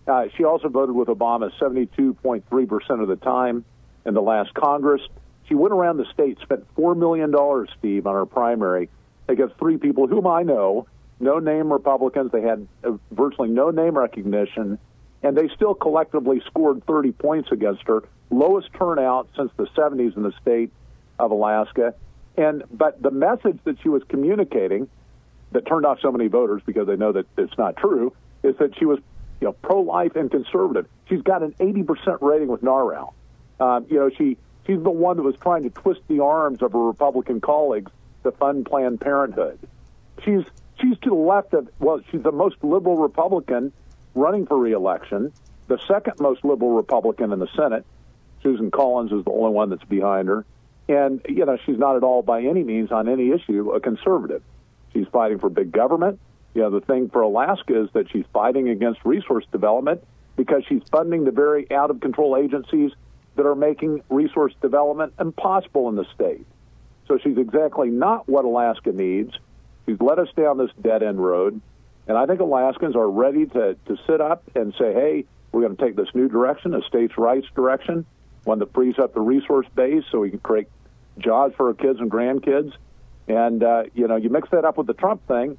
uh, 0.07 0.25
she 0.37 0.45
also 0.45 0.69
voted 0.69 0.95
with 0.95 1.09
Obama 1.09 1.51
72.3% 1.59 3.03
of 3.03 3.09
the 3.09 3.17
time 3.17 3.65
in 4.05 4.15
the 4.15 4.23
last 4.23 4.55
Congress. 4.55 5.03
She 5.49 5.55
went 5.55 5.73
around 5.73 5.97
the 5.97 6.07
state, 6.13 6.39
spent 6.43 6.65
$4 6.77 6.97
million, 6.97 7.35
Steve, 7.79 8.07
on 8.07 8.15
her 8.15 8.27
primary 8.27 8.89
against 9.29 9.57
three 9.59 9.77
people 9.77 10.07
whom 10.07 10.27
I 10.27 10.43
know, 10.43 10.87
no 11.19 11.39
name 11.39 11.73
Republicans. 11.73 12.31
They 12.33 12.43
had 12.43 12.67
uh, 12.85 12.93
virtually 13.11 13.49
no 13.49 13.71
name 13.71 13.97
recognition, 13.99 14.79
and 15.23 15.37
they 15.37 15.49
still 15.55 15.75
collectively 15.75 16.41
scored 16.47 16.85
30 16.87 17.13
points 17.13 17.49
against 17.51 17.83
her. 17.87 18.05
Lowest 18.31 18.69
turnout 18.75 19.29
since 19.37 19.51
the 19.57 19.67
70s 19.67 20.17
in 20.17 20.23
the 20.23 20.33
state 20.41 20.71
of 21.19 21.31
Alaska. 21.31 21.95
And 22.37 22.65
but 22.71 23.01
the 23.01 23.11
message 23.11 23.59
that 23.65 23.81
she 23.83 23.89
was 23.89 24.03
communicating 24.09 24.89
that 25.53 25.67
turned 25.67 25.87
off 25.87 26.01
so 26.01 26.13
many 26.13 26.27
voters 26.29 26.61
because 26.67 26.87
they 26.87 26.97
know 26.97 27.13
that 27.13 27.27
it's 27.39 27.57
not 27.57 27.77
true 27.77 28.15
is 28.43 28.57
that 28.59 28.77
she 28.79 28.85
was 28.85 28.99
you 29.41 29.49
know, 29.49 29.53
pro-life 29.53 30.17
and 30.17 30.31
conservative. 30.31 30.87
She's 31.09 31.23
got 31.23 31.43
an 31.43 31.53
80% 31.59 32.19
rating 32.21 32.49
with 32.49 32.63
NARAL. 32.63 33.13
Um, 33.61 33.87
you 33.89 33.99
know, 33.99 34.11
she 34.11 34.37
she's 34.67 34.83
the 34.83 34.91
one 34.91 35.17
that 35.17 35.23
was 35.23 35.37
trying 35.37 35.63
to 35.65 35.71
twist 35.71 36.01
the 36.09 36.21
arms 36.21 36.63
of 36.63 36.73
her 36.73 36.79
Republican 36.79 37.41
colleagues 37.41 37.91
to 38.25 38.33
fund 38.33 38.67
Planned 38.67 39.01
Parenthood. 39.01 39.59
She's 40.25 40.45
she's 40.81 40.99
to 40.99 41.11
the 41.11 41.15
left 41.15 41.55
of 41.55 41.69
well, 41.79 42.01
she's 42.11 42.23
the 42.23 42.33
most 42.33 42.57
liberal 42.63 42.97
Republican 42.97 43.73
running 44.15 44.47
for 44.47 44.59
reelection, 44.59 45.33
the 45.69 45.79
second 45.87 46.15
most 46.21 46.45
liberal 46.45 46.73
Republican 46.73 47.33
in 47.33 47.39
the 47.39 47.49
Senate. 47.57 47.85
Susan 48.43 48.71
Collins 48.71 49.13
is 49.13 49.25
the 49.25 49.31
only 49.31 49.51
one 49.51 49.71
that's 49.71 49.85
behind 49.85 50.29
her, 50.29 50.45
and 50.89 51.21
you 51.29 51.45
know 51.45 51.57
she's 51.65 51.79
not 51.79 51.97
at 51.97 52.03
all 52.03 52.23
by 52.23 52.43
any 52.43 52.63
means 52.63 52.93
on 52.93 53.09
any 53.09 53.31
issue 53.31 53.71
a 53.71 53.81
conservative. 53.81 54.43
She's 54.93 55.07
fighting 55.09 55.39
for 55.39 55.51
big 55.51 55.73
government 55.73 56.21
you 56.57 56.63
know, 56.63 56.71
the 56.71 56.81
thing 56.81 57.11
for 57.11 57.21
Alaska 57.21 57.83
is 57.83 57.91
that 57.93 58.11
she's 58.11 58.25
fighting 58.33 58.71
against 58.71 59.05
resource 59.05 59.45
development 59.53 60.03
because 60.37 60.65
she's 60.67 60.81
funding 60.91 61.25
the 61.25 61.31
very 61.31 61.71
out 61.71 61.91
of 61.91 62.01
control 62.01 62.35
agencies 62.35 62.93
that 63.37 63.45
are 63.45 63.55
making 63.55 64.03
resource 64.09 64.55
development 64.63 65.13
impossible 65.21 65.91
in 65.91 65.97
the 65.97 66.07
state. 66.15 66.47
So 67.09 67.19
she's 67.23 67.37
exactly 67.37 67.91
not 67.91 68.27
what 68.27 68.47
Alaska 68.47 68.91
needs. 68.91 69.35
She's 69.85 70.01
led 70.01 70.19
us 70.19 70.29
down 70.35 70.57
this 70.57 70.71
dead 70.81 71.03
end 71.03 71.23
road. 71.23 71.61
And 72.07 72.17
I 72.17 72.25
think 72.25 72.41
Alaskans 72.41 72.97
are 72.97 73.11
ready 73.11 73.45
to, 73.45 73.77
to 73.87 73.99
sit 74.07 74.23
up 74.23 74.43
and 74.55 74.73
say, 74.79 74.95
hey, 74.95 75.25
we're 75.53 75.61
going 75.61 75.77
to 75.77 75.85
take 75.85 75.95
this 75.95 76.09
new 76.15 76.27
direction, 76.27 76.75
a 76.75 76.81
states' 76.89 77.19
rights 77.19 77.49
direction, 77.55 78.07
one 78.45 78.61
that 78.61 78.73
frees 78.73 78.99
up 78.99 79.13
the 79.13 79.21
resource 79.21 79.67
base 79.75 80.05
so 80.11 80.21
we 80.21 80.31
can 80.31 80.39
create 80.39 80.69
jobs 81.19 81.55
for 81.55 81.69
our 81.69 81.75
kids 81.75 82.01
and 82.01 82.11
grandkids. 82.11 82.73
And, 83.29 83.63
uh, 83.63 83.85
you 83.95 84.09
know, 84.09 84.17
you 84.17 84.31
mix 84.31 84.49
that 84.53 84.65
up 84.65 84.79
with 84.79 84.87
the 84.87 84.95
Trump 84.95 85.27
thing, 85.29 85.59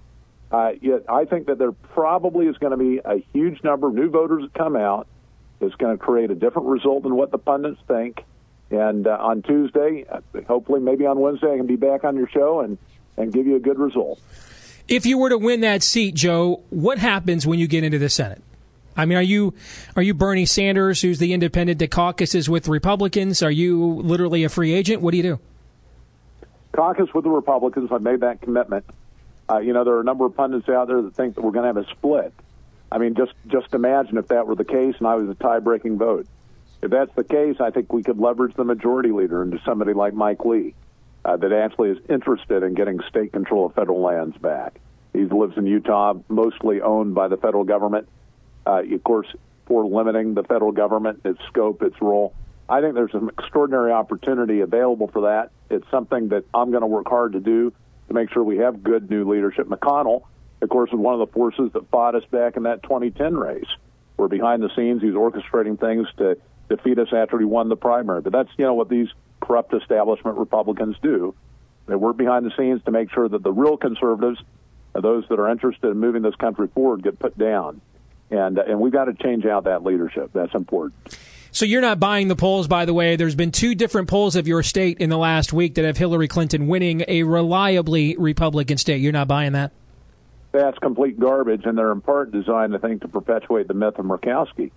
uh, 0.51 0.71
yet 0.81 1.03
I 1.09 1.25
think 1.25 1.47
that 1.47 1.57
there 1.57 1.71
probably 1.71 2.47
is 2.47 2.57
going 2.57 2.71
to 2.71 2.77
be 2.77 2.99
a 3.03 3.23
huge 3.33 3.63
number 3.63 3.87
of 3.87 3.93
new 3.93 4.09
voters 4.09 4.43
that 4.43 4.53
come 4.53 4.75
out. 4.75 5.07
It's 5.59 5.75
going 5.75 5.97
to 5.97 6.03
create 6.03 6.31
a 6.31 6.35
different 6.35 6.67
result 6.67 7.03
than 7.03 7.15
what 7.15 7.31
the 7.31 7.37
pundits 7.37 7.79
think. 7.87 8.23
And 8.69 9.07
uh, 9.07 9.17
on 9.19 9.41
Tuesday, 9.41 10.05
uh, 10.09 10.21
hopefully, 10.47 10.79
maybe 10.81 11.05
on 11.05 11.19
Wednesday, 11.19 11.51
I 11.51 11.57
can 11.57 11.67
be 11.67 11.77
back 11.77 12.03
on 12.03 12.15
your 12.15 12.27
show 12.27 12.59
and, 12.59 12.77
and 13.15 13.31
give 13.31 13.47
you 13.47 13.55
a 13.55 13.59
good 13.59 13.79
result. 13.79 14.19
If 14.87 15.05
you 15.05 15.17
were 15.17 15.29
to 15.29 15.37
win 15.37 15.61
that 15.61 15.83
seat, 15.83 16.15
Joe, 16.15 16.63
what 16.69 16.97
happens 16.97 17.47
when 17.47 17.59
you 17.59 17.67
get 17.67 17.83
into 17.83 17.97
the 17.97 18.09
Senate? 18.09 18.41
I 18.95 19.05
mean, 19.05 19.17
are 19.17 19.23
you 19.23 19.53
are 19.95 20.01
you 20.01 20.13
Bernie 20.13 20.45
Sanders, 20.45 21.01
who's 21.01 21.19
the 21.19 21.33
independent 21.33 21.79
that 21.79 21.91
caucuses 21.91 22.49
with 22.49 22.67
Republicans? 22.67 23.43
Are 23.43 23.51
you 23.51 23.85
literally 24.01 24.43
a 24.43 24.49
free 24.49 24.73
agent? 24.73 25.01
What 25.01 25.11
do 25.11 25.17
you 25.17 25.23
do? 25.23 25.39
Caucus 26.73 27.13
with 27.13 27.23
the 27.23 27.29
Republicans. 27.29 27.89
I 27.91 27.99
made 27.99 28.21
that 28.21 28.41
commitment. 28.41 28.85
Uh, 29.49 29.59
you 29.59 29.73
know, 29.73 29.83
there 29.83 29.93
are 29.95 30.01
a 30.01 30.05
number 30.05 30.25
of 30.25 30.35
pundits 30.35 30.67
out 30.69 30.87
there 30.87 31.01
that 31.01 31.15
think 31.15 31.35
that 31.35 31.41
we're 31.41 31.51
going 31.51 31.63
to 31.63 31.79
have 31.79 31.89
a 31.89 31.89
split. 31.91 32.33
I 32.91 32.97
mean, 32.97 33.15
just 33.15 33.33
just 33.47 33.73
imagine 33.73 34.17
if 34.17 34.27
that 34.27 34.47
were 34.47 34.55
the 34.55 34.65
case 34.65 34.95
and 34.99 35.07
I 35.07 35.15
was 35.15 35.29
a 35.29 35.35
tie-breaking 35.35 35.97
vote. 35.97 36.27
If 36.81 36.91
that's 36.91 37.13
the 37.15 37.23
case, 37.23 37.57
I 37.59 37.71
think 37.71 37.91
we 37.91 38.03
could 38.03 38.19
leverage 38.19 38.55
the 38.55 38.63
majority 38.63 39.11
leader 39.11 39.41
into 39.41 39.59
somebody 39.65 39.93
like 39.93 40.13
Mike 40.13 40.45
Lee, 40.45 40.75
uh, 41.25 41.35
that 41.37 41.51
actually 41.51 41.89
is 41.89 41.97
interested 42.09 42.63
in 42.63 42.75
getting 42.75 42.99
state 43.09 43.33
control 43.33 43.65
of 43.65 43.73
federal 43.73 44.01
lands 44.01 44.37
back. 44.37 44.79
He 45.13 45.25
lives 45.25 45.57
in 45.57 45.65
Utah, 45.65 46.13
mostly 46.29 46.81
owned 46.81 47.15
by 47.15 47.27
the 47.27 47.37
federal 47.37 47.63
government. 47.63 48.07
Uh, 48.65 48.83
of 48.83 49.03
course, 49.03 49.27
for 49.65 49.85
limiting 49.85 50.33
the 50.33 50.43
federal 50.43 50.71
government, 50.71 51.21
its 51.25 51.39
scope, 51.47 51.81
its 51.81 51.99
role. 52.01 52.33
I 52.69 52.81
think 52.81 52.95
there's 52.95 53.13
an 53.13 53.29
extraordinary 53.29 53.91
opportunity 53.91 54.59
available 54.61 55.07
for 55.07 55.21
that. 55.21 55.51
It's 55.69 55.89
something 55.89 56.29
that 56.29 56.45
I'm 56.53 56.71
going 56.71 56.81
to 56.81 56.87
work 56.87 57.07
hard 57.07 57.33
to 57.33 57.39
do 57.39 57.73
to 58.07 58.13
make 58.13 58.31
sure 58.31 58.43
we 58.43 58.57
have 58.57 58.83
good 58.83 59.09
new 59.09 59.29
leadership. 59.29 59.67
McConnell, 59.67 60.23
of 60.61 60.69
course, 60.69 60.91
was 60.91 60.99
one 60.99 61.13
of 61.13 61.19
the 61.19 61.33
forces 61.33 61.71
that 61.73 61.89
fought 61.89 62.15
us 62.15 62.23
back 62.31 62.57
in 62.57 62.63
that 62.63 62.83
2010 62.83 63.35
race. 63.35 63.67
We're 64.17 64.27
behind 64.27 64.63
the 64.63 64.69
scenes, 64.75 65.01
he's 65.01 65.13
orchestrating 65.13 65.79
things 65.79 66.07
to 66.17 66.37
defeat 66.69 66.99
us 66.99 67.09
after 67.13 67.37
he 67.37 67.45
won 67.45 67.69
the 67.69 67.75
primary. 67.75 68.21
But 68.21 68.33
that's 68.33 68.49
you 68.57 68.65
know 68.65 68.73
what 68.73 68.89
these 68.89 69.07
corrupt 69.41 69.73
establishment 69.73 70.37
Republicans 70.37 70.95
do. 71.01 71.35
They 71.85 71.95
work 71.95 72.17
behind 72.17 72.45
the 72.45 72.51
scenes 72.57 72.81
to 72.85 72.91
make 72.91 73.11
sure 73.11 73.29
that 73.29 73.43
the 73.43 73.51
real 73.51 73.77
conservatives, 73.77 74.41
uh, 74.93 75.01
those 75.01 75.25
that 75.29 75.39
are 75.39 75.49
interested 75.49 75.89
in 75.89 75.97
moving 75.97 76.21
this 76.21 76.35
country 76.35 76.67
forward, 76.67 77.03
get 77.03 77.17
put 77.19 77.37
down. 77.37 77.81
And 78.29 78.59
uh, 78.59 78.63
and 78.67 78.79
we've 78.79 78.91
got 78.91 79.05
to 79.05 79.13
change 79.13 79.45
out 79.45 79.65
that 79.65 79.83
leadership. 79.83 80.31
That's 80.33 80.53
important. 80.53 81.17
So 81.57 81.65
you're 81.65 81.81
not 81.81 81.99
buying 81.99 82.27
the 82.27 82.35
polls, 82.35 82.67
by 82.67 82.85
the 82.85 82.93
way. 82.93 83.15
There's 83.15 83.33
been 83.33 83.51
two 83.51 83.73
different 83.73 84.07
polls 84.07 84.35
of 84.35 84.47
your 84.47 84.61
state 84.61 84.99
in 84.99 85.09
the 85.09 85.17
last 85.17 85.51
week 85.51 85.73
that 85.73 85.85
have 85.85 85.97
Hillary 85.97 86.27
Clinton 86.27 86.67
winning 86.67 87.03
a 87.07 87.23
reliably 87.23 88.15
Republican 88.15 88.77
state. 88.77 89.01
You're 89.01 89.11
not 89.11 89.27
buying 89.27 89.53
that? 89.53 89.71
That's 90.51 90.77
complete 90.77 91.19
garbage, 91.19 91.65
and 91.65 91.75
they're 91.75 91.91
in 91.91 92.01
part 92.01 92.31
designed, 92.31 92.75
I 92.75 92.77
think, 92.77 93.01
to 93.01 93.07
perpetuate 93.07 93.67
the 93.67 93.73
myth 93.73 93.97
of 93.97 94.05
Murkowski. 94.05 94.69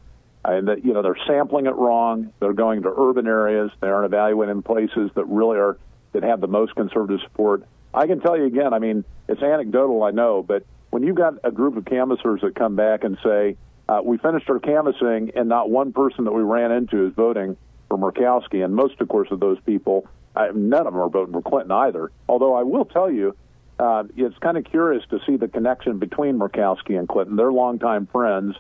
And 0.42 0.68
that 0.68 0.82
you 0.82 0.94
know 0.94 1.02
they're 1.02 1.18
sampling 1.26 1.66
it 1.66 1.74
wrong. 1.74 2.32
They're 2.40 2.54
going 2.54 2.80
to 2.84 2.94
urban 2.96 3.26
areas. 3.26 3.70
They 3.82 3.88
aren't 3.88 4.06
evaluating 4.06 4.62
places 4.62 5.10
that 5.16 5.26
really 5.26 5.58
are 5.58 5.76
that 6.12 6.22
have 6.22 6.40
the 6.40 6.48
most 6.48 6.74
conservative 6.76 7.20
support. 7.24 7.62
I 7.92 8.06
can 8.06 8.20
tell 8.20 8.38
you 8.38 8.46
again. 8.46 8.72
I 8.72 8.78
mean, 8.78 9.04
it's 9.28 9.42
anecdotal, 9.42 10.02
I 10.02 10.12
know, 10.12 10.42
but 10.42 10.64
when 10.88 11.02
you've 11.02 11.16
got 11.16 11.34
a 11.44 11.50
group 11.50 11.76
of 11.76 11.84
canvassers 11.84 12.40
that 12.40 12.54
come 12.54 12.74
back 12.74 13.04
and 13.04 13.18
say, 13.22 13.58
uh, 13.90 14.00
we 14.05 14.18
finished 14.18 14.48
our 14.48 14.61
canvassing, 14.61 15.33
and 15.35 15.48
not 15.48 15.68
one 15.68 15.92
person 15.92 16.24
that 16.24 16.33
we 16.33 16.42
ran 16.42 16.70
into 16.70 17.09
is 17.09 17.12
voting 17.14 17.57
for 17.88 17.98
Murkowski. 17.98 18.64
And 18.64 18.72
most, 18.72 19.00
of 19.00 19.09
course, 19.09 19.29
of 19.33 19.40
those 19.40 19.59
people, 19.66 20.07
uh, 20.37 20.48
none 20.55 20.87
of 20.87 20.92
them 20.92 21.03
are 21.03 21.09
voting 21.09 21.33
for 21.33 21.42
Clinton 21.42 21.72
either. 21.72 22.12
Although 22.29 22.55
I 22.55 22.62
will 22.62 22.85
tell 22.85 23.11
you, 23.11 23.35
uh, 23.81 24.05
it's 24.16 24.38
kind 24.38 24.57
of 24.57 24.64
curious 24.64 25.03
to 25.11 25.18
see 25.26 25.37
the 25.37 25.48
connection 25.48 25.98
between 25.98 26.38
Murkowski 26.38 26.96
and 26.96 27.09
Clinton. 27.09 27.35
They're 27.35 27.50
longtime 27.50 28.07
friends. 28.07 28.55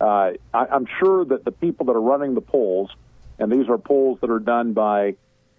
Uh, 0.00 0.32
I, 0.52 0.66
I'm 0.66 0.86
sure 0.98 1.24
that 1.26 1.44
the 1.44 1.52
people 1.52 1.86
that 1.86 1.92
are 1.92 2.00
running 2.00 2.34
the 2.34 2.40
polls, 2.40 2.90
and 3.38 3.52
these 3.52 3.68
are 3.68 3.78
polls 3.78 4.18
that 4.20 4.30
are 4.30 4.40
done 4.40 4.72
by 4.72 5.14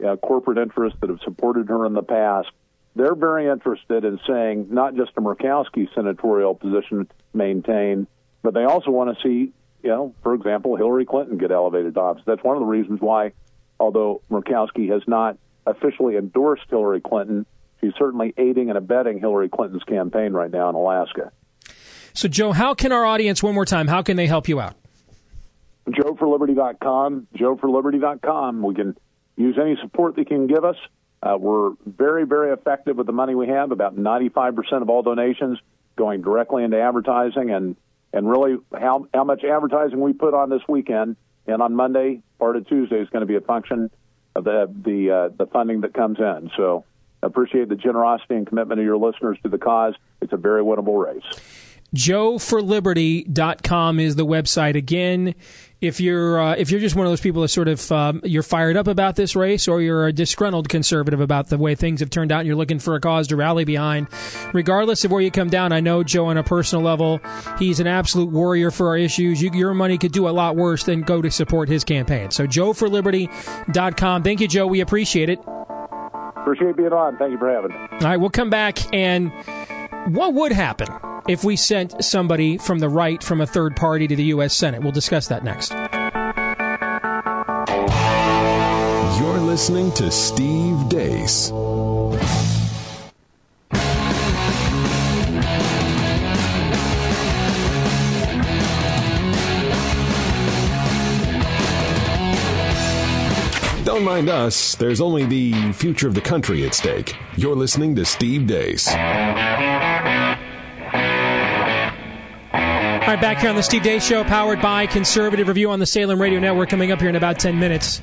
uh, 0.06 0.18
corporate 0.18 0.58
interests 0.58 1.00
that 1.00 1.10
have 1.10 1.22
supported 1.24 1.70
her 1.70 1.86
in 1.86 1.94
the 1.94 2.04
past, 2.04 2.50
they're 2.98 3.16
very 3.16 3.48
interested 3.48 4.04
in 4.04 4.20
saying 4.28 4.68
not 4.70 4.96
just 4.96 5.12
a 5.16 5.22
Murkowski 5.22 5.88
senatorial 5.96 6.56
position 6.56 7.08
maintained, 7.34 8.08
but 8.44 8.54
they 8.54 8.66
also 8.66 8.92
want 8.92 9.18
to 9.18 9.24
see, 9.24 9.52
you 9.82 9.90
know, 9.90 10.14
for 10.22 10.36
example, 10.36 10.76
Hillary 10.76 11.06
Clinton 11.06 11.38
get 11.38 11.52
elevated 11.52 11.96
to 11.96 12.00
office. 12.00 12.24
That's 12.26 12.44
one 12.44 12.56
of 12.56 12.60
the 12.60 12.68
reasons 12.68 13.02
why, 13.02 13.32
although 13.80 14.22
Murkowski 14.30 14.92
has 14.92 15.02
not 15.08 15.38
officially 15.66 16.18
endorsed 16.18 16.64
Hillary 16.70 17.02
Clinton, 17.02 17.46
she's 17.82 17.94
certainly 17.98 18.34
aiding 18.38 18.70
and 18.70 18.78
abetting 18.78 19.20
Hillary 19.20 19.50
Clinton's 19.50 19.84
campaign 19.84 20.34
right 20.34 20.52
now 20.52 20.70
in 20.70 20.76
Alaska. 20.76 21.32
So, 22.14 22.28
Joe, 22.28 22.52
how 22.52 22.76
can 22.76 22.92
our 22.92 23.06
audience, 23.06 23.42
one 23.42 23.56
more 23.56 23.66
time, 23.66 23.88
how 23.88 24.04
can 24.04 24.18
they 24.18 24.28
help 24.28 24.48
you 24.48 24.60
out? 24.60 24.76
JoeForLiberty.com, 25.88 27.28
JoeForLiberty.com. 27.36 28.62
We 28.62 28.76
can 28.76 28.96
use 29.36 29.58
any 29.60 29.78
support 29.82 30.16
they 30.16 30.26
can 30.26 30.48
give 30.48 30.64
us. 30.64 30.76
Uh, 31.22 31.38
we're 31.38 31.72
very, 31.86 32.26
very 32.26 32.52
effective 32.52 32.98
with 32.98 33.08
the 33.08 33.14
money 33.14 33.36
we 33.36 33.48
have. 33.48 33.72
About 33.72 33.96
95% 33.96 34.82
of 34.82 34.90
all 34.90 35.02
donations 35.02 35.60
going 35.96 36.22
directly 36.22 36.64
into 36.64 36.80
advertising, 36.80 37.52
and 37.52 37.76
and 38.14 38.30
really 38.30 38.58
how 38.72 39.08
how 39.14 39.24
much 39.24 39.44
advertising 39.44 40.00
we 40.00 40.14
put 40.14 40.34
on 40.34 40.50
this 40.50 40.62
weekend 40.70 41.18
and 41.48 41.62
on 41.62 41.76
Monday, 41.76 42.22
part 42.40 42.56
of 42.56 42.68
Tuesday 42.68 43.02
is 43.02 43.10
going 43.10 43.22
to 43.22 43.26
be 43.26 43.36
a 43.36 43.42
function 43.42 43.90
of 44.36 44.44
the 44.44 44.72
the 44.84 45.12
uh, 45.12 45.30
the 45.38 45.48
funding 45.48 45.82
that 45.82 45.94
comes 45.94 46.20
in. 46.20 46.52
So, 46.56 46.86
appreciate 47.22 47.70
the 47.70 47.76
generosity 47.76 48.36
and 48.36 48.48
commitment 48.48 48.80
of 48.80 48.86
your 48.86 48.98
listeners 48.98 49.38
to 49.44 49.50
the 49.50 49.58
cause. 49.58 49.96
It's 50.22 50.34
a 50.34 50.38
very 50.38 50.64
winnable 50.64 51.06
race 51.06 51.24
joeforliberty.com 51.94 54.00
is 54.00 54.16
the 54.16 54.26
website 54.26 54.76
again 54.76 55.36
if 55.84 56.00
you're 56.00 56.40
uh, 56.40 56.56
if 56.56 56.72
you're 56.72 56.80
just 56.80 56.96
one 56.96 57.06
of 57.06 57.12
those 57.12 57.20
people 57.20 57.42
that 57.42 57.50
sort 57.50 57.68
of 57.68 57.92
um, 57.92 58.22
you're 58.24 58.42
fired 58.42 58.78
up 58.78 58.88
about 58.88 59.18
this 59.18 59.36
race 59.36 59.68
or 59.68 59.82
you're 59.82 60.08
a 60.08 60.14
disgruntled 60.14 60.70
conservative 60.70 61.20
about 61.20 61.50
the 61.50 61.58
way 61.58 61.76
things 61.76 62.00
have 62.00 62.10
turned 62.10 62.32
out 62.32 62.40
and 62.40 62.48
you're 62.48 62.56
looking 62.56 62.80
for 62.80 62.96
a 62.96 63.02
cause 63.02 63.28
to 63.28 63.36
rally 63.36 63.66
behind 63.66 64.08
regardless 64.54 65.04
of 65.04 65.12
where 65.12 65.20
you 65.20 65.30
come 65.30 65.50
down 65.50 65.74
i 65.74 65.82
know 65.82 66.02
joe 66.02 66.28
on 66.28 66.38
a 66.38 66.44
personal 66.44 66.84
level 66.84 67.20
he's 67.60 67.82
an 67.82 67.88
absolute 67.88 68.30
warrior 68.30 68.72
for 68.72 68.88
our 68.88 68.98
issues. 68.98 69.42
You, 69.42 69.52
your 69.54 69.74
money 69.74 69.98
could 69.98 70.14
do 70.14 70.30
a 70.30 70.32
lot 70.32 70.56
worse 70.56 70.86
than 70.86 71.02
go 71.02 71.22
to 71.22 71.30
support 71.30 71.68
his 71.68 71.84
campaign. 71.84 72.32
So 72.32 72.48
joeforliberty.com 72.48 74.24
thank 74.24 74.40
you 74.40 74.48
joe. 74.48 74.68
We 74.68 74.80
appreciate 74.80 75.30
it. 75.30 75.40
Appreciate 76.38 76.78
being 76.78 76.94
on. 76.94 77.18
Thank 77.18 77.32
you 77.32 77.38
for 77.38 77.50
having 77.50 77.72
me. 77.72 77.78
All 77.92 78.00
right 78.00 78.18
we'll 78.18 78.30
come 78.30 78.50
back 78.50 78.94
and 78.94 79.34
what 80.08 80.34
would 80.34 80.52
happen 80.52 80.88
if 81.28 81.44
we 81.44 81.56
sent 81.56 82.04
somebody 82.04 82.58
from 82.58 82.80
the 82.80 82.90
right 82.90 83.24
from 83.24 83.42
a 83.42 83.48
third 83.48 83.76
party 83.76 84.08
to 84.08 84.16
the 84.16 84.26
U.S. 84.26 84.56
Senate? 84.56 84.82
We'll 84.82 84.92
discuss 84.92 85.28
that 85.28 85.44
next. 85.44 85.72
You're 89.20 89.38
listening 89.40 89.92
to 89.94 90.12
Steve 90.12 90.90
Deace. 90.90 91.52
Don't 103.94 104.06
mind 104.06 104.28
us, 104.28 104.74
there's 104.74 105.00
only 105.00 105.24
the 105.24 105.72
future 105.74 106.08
of 106.08 106.16
the 106.16 106.22
country 106.22 106.66
at 106.66 106.74
stake. 106.74 107.16
You're 107.38 107.56
listening 107.56 107.94
to 107.98 108.06
Steve 108.06 108.48
Deace. 108.48 108.88
All 108.88 108.96
right, 113.08 113.22
back 113.22 113.38
here 113.38 113.52
on 113.52 113.56
the 113.56 113.62
Steve 113.62 113.84
Deace 113.84 114.02
Show, 114.02 114.24
powered 114.24 114.60
by 114.64 114.88
Conservative 114.88 115.48
Review 115.48 115.70
on 115.70 115.78
the 115.78 115.86
Salem 115.86 116.20
Radio 116.20 116.40
Network, 116.40 116.70
coming 116.70 116.92
up 116.92 117.02
here 117.02 117.10
in 117.10 117.16
about 117.16 117.38
10 117.38 117.60
minutes. 117.60 118.02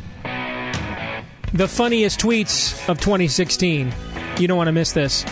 The 1.55 1.67
funniest 1.67 2.21
tweets 2.21 2.89
of 2.89 3.01
2016. 3.01 3.93
You 4.39 4.47
don't 4.47 4.57
want 4.57 4.69
to 4.69 4.73
miss 4.73 4.93
this. 4.93 5.25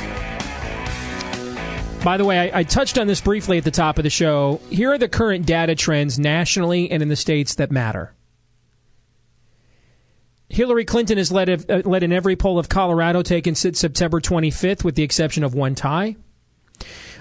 By 2.02 2.16
the 2.16 2.24
way, 2.24 2.50
I, 2.50 2.58
I, 2.58 2.62
touched 2.64 2.98
on 2.98 3.06
this 3.06 3.20
briefly 3.20 3.58
at 3.58 3.64
the 3.64 3.70
top 3.70 3.96
of 3.98 4.02
the 4.02 4.10
show. 4.10 4.60
Here 4.70 4.90
are 4.90 4.98
the 4.98 5.08
current 5.08 5.46
data 5.46 5.76
trends 5.76 6.18
nationally 6.18 6.90
and 6.90 7.00
in 7.00 7.08
the 7.08 7.14
states 7.14 7.54
that 7.54 7.70
matter. 7.70 8.12
Hillary 10.50 10.84
Clinton 10.84 11.18
has 11.18 11.30
led, 11.30 11.70
uh, 11.70 11.82
led 11.84 12.02
in 12.02 12.12
every 12.12 12.36
poll 12.36 12.58
of 12.58 12.68
Colorado 12.68 13.22
taken 13.22 13.54
since 13.54 13.78
September 13.78 14.20
25th, 14.20 14.82
with 14.82 14.94
the 14.94 15.02
exception 15.02 15.44
of 15.44 15.54
one 15.54 15.74
tie. 15.74 16.16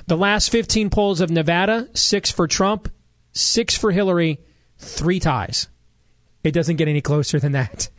The 0.08 0.18
last 0.18 0.50
15 0.50 0.90
polls 0.90 1.20
of 1.20 1.30
Nevada, 1.30 1.90
six 1.94 2.32
for 2.32 2.48
Trump, 2.48 2.90
six 3.34 3.76
for 3.76 3.92
Hillary, 3.92 4.40
three 4.78 5.20
ties. 5.20 5.68
It 6.44 6.52
doesn't 6.52 6.78
get 6.78 6.88
any 6.88 7.02
closer 7.02 7.40
than 7.40 7.52
that. 7.52 7.90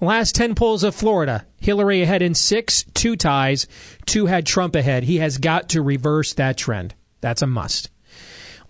Last 0.00 0.34
10 0.34 0.54
polls 0.54 0.82
of 0.82 0.94
Florida, 0.94 1.44
Hillary 1.58 2.00
ahead 2.00 2.22
in 2.22 2.34
six, 2.34 2.84
two 2.94 3.14
ties, 3.14 3.66
two 4.06 4.26
had 4.26 4.46
Trump 4.46 4.74
ahead. 4.74 5.02
He 5.02 5.18
has 5.18 5.36
got 5.36 5.68
to 5.70 5.82
reverse 5.82 6.32
that 6.34 6.56
trend. 6.56 6.94
That's 7.20 7.42
a 7.42 7.46
must. 7.46 7.90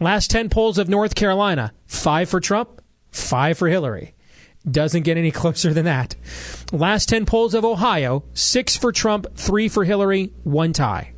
Last 0.01 0.31
10 0.31 0.49
polls 0.49 0.79
of 0.79 0.89
North 0.89 1.15
Carolina, 1.15 1.73
five 1.87 2.29
for 2.29 2.41
Trump, 2.41 2.83
five 3.13 3.57
for 3.57 3.69
Hillary. 3.69 4.15
Doesn't 4.69 5.03
get 5.03 5.17
any 5.17 5.31
closer 5.31 5.73
than 5.73 5.85
that. 5.85 6.17
Last 6.73 7.09
10 7.09 7.27
polls 7.27 7.55
of 7.55 7.65
Ohio, 7.65 8.25
six 8.35 8.77
for 8.77 8.93
Trump, 8.93 9.27
three 9.35 9.69
for 9.69 9.85
Hillary, 9.85 10.33
one 10.45 10.73
tie. 10.73 11.13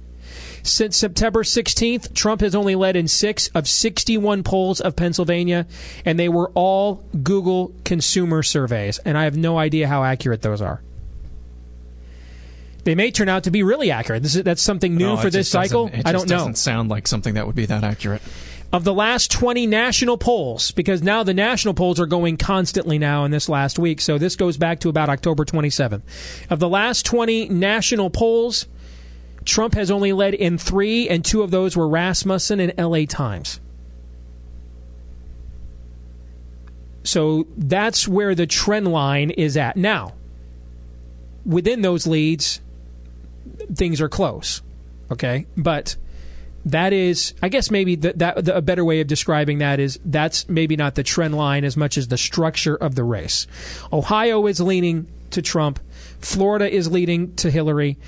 Since 0.63 0.97
September 0.97 1.43
16th, 1.43 2.15
Trump 2.15 2.41
has 2.41 2.55
only 2.55 2.77
led 2.77 2.95
in 2.95 3.09
six 3.09 3.49
of 3.49 3.67
61 3.67 4.45
polls 4.45 4.81
of 4.81 4.95
Pennsylvania, 4.95 5.67
and 6.05 6.19
they 6.19 6.29
were 6.29 6.51
all 6.55 7.05
Google 7.23 7.75
consumer 7.85 8.45
surveys, 8.45 8.99
and 8.99 9.19
I 9.19 9.25
have 9.25 9.37
no 9.37 9.59
idea 9.59 9.89
how 9.89 10.05
accurate 10.05 10.43
those 10.43 10.61
are. 10.61 10.81
They 12.85 12.95
may 12.95 13.11
turn 13.11 13.29
out 13.29 13.45
to 13.45 13.51
be 13.51 13.63
really 13.63 13.91
accurate. 13.91 14.23
This 14.23 14.37
is, 14.37 14.43
that's 14.43 14.63
something 14.63 14.97
new 14.97 15.07
no, 15.07 15.17
for 15.17 15.31
this 15.31 15.49
cycle. 15.49 15.91
I 16.05 16.13
don't 16.13 16.29
know. 16.29 16.35
It 16.35 16.39
doesn't 16.39 16.59
sound 16.59 16.89
like 16.89 17.07
something 17.07 17.35
that 17.35 17.47
would 17.47 17.57
be 17.57 17.67
that 17.67 17.85
accurate. 17.85 18.23
Of 18.73 18.85
the 18.85 18.95
last 18.95 19.31
20 19.31 19.67
national 19.67 20.17
polls, 20.17 20.71
because 20.71 21.03
now 21.03 21.23
the 21.23 21.35
national 21.35 21.75
polls 21.75 22.01
are 22.01 22.07
going 22.07 22.39
constantly 22.39 22.99
now 22.99 23.27
in 23.27 23.31
this 23.31 23.49
last 23.49 23.79
week, 23.79 24.01
so 24.01 24.17
this 24.17 24.35
goes 24.35 24.57
back 24.57 24.81
to 24.81 24.89
about 24.89 25.11
October 25.11 25.45
27th. 25.45 26.01
Of 26.49 26.59
the 26.59 26.71
last 26.71 27.05
20 27.05 27.51
national 27.51 28.09
polls, 28.09 28.67
Trump 29.45 29.75
has 29.75 29.91
only 29.91 30.15
led 30.15 30.33
in 30.33 30.57
three, 30.57 31.07
and 31.09 31.23
two 31.23 31.43
of 31.43 31.51
those 31.51 31.77
were 31.77 31.87
Rasmussen 31.87 32.61
and 32.61 32.73
LA 32.79 33.05
Times. 33.05 33.61
So 37.05 37.47
that's 37.57 38.09
where 38.09 38.35
the 38.35 38.47
trend 38.47 38.89
line 38.89 39.31
is 39.31 39.57
at. 39.57 39.77
Now, 39.77 40.15
within 41.45 41.83
those 41.83 42.07
leads, 42.07 42.61
things 43.75 44.01
are 44.01 44.09
close. 44.09 44.63
Okay? 45.11 45.47
But 45.57 45.97
that 46.67 46.93
is, 46.93 47.35
I 47.43 47.49
guess 47.49 47.71
maybe 47.71 47.97
that, 47.97 48.19
that 48.19 48.45
the, 48.45 48.57
a 48.57 48.63
better 48.63 48.85
way 48.85 49.01
of 49.01 49.07
describing 49.07 49.59
that 49.59 49.81
is 49.81 49.99
that's 50.05 50.49
maybe 50.49 50.77
not 50.77 50.95
the 50.95 51.03
trend 51.03 51.35
line 51.35 51.65
as 51.65 51.77
much 51.77 51.99
as 51.99 52.09
the 52.09 52.19
structure 52.19 52.77
of 52.77 52.95
the 52.95 53.05
race. 53.05 53.47
Ohio 53.93 54.47
is 54.47 54.61
leaning 54.61 55.09
to 55.31 55.43
Trump. 55.43 55.81
Florida 56.21 56.71
is 56.71 56.91
leading 56.91 57.35
to 57.37 57.51
Hillary. 57.51 57.99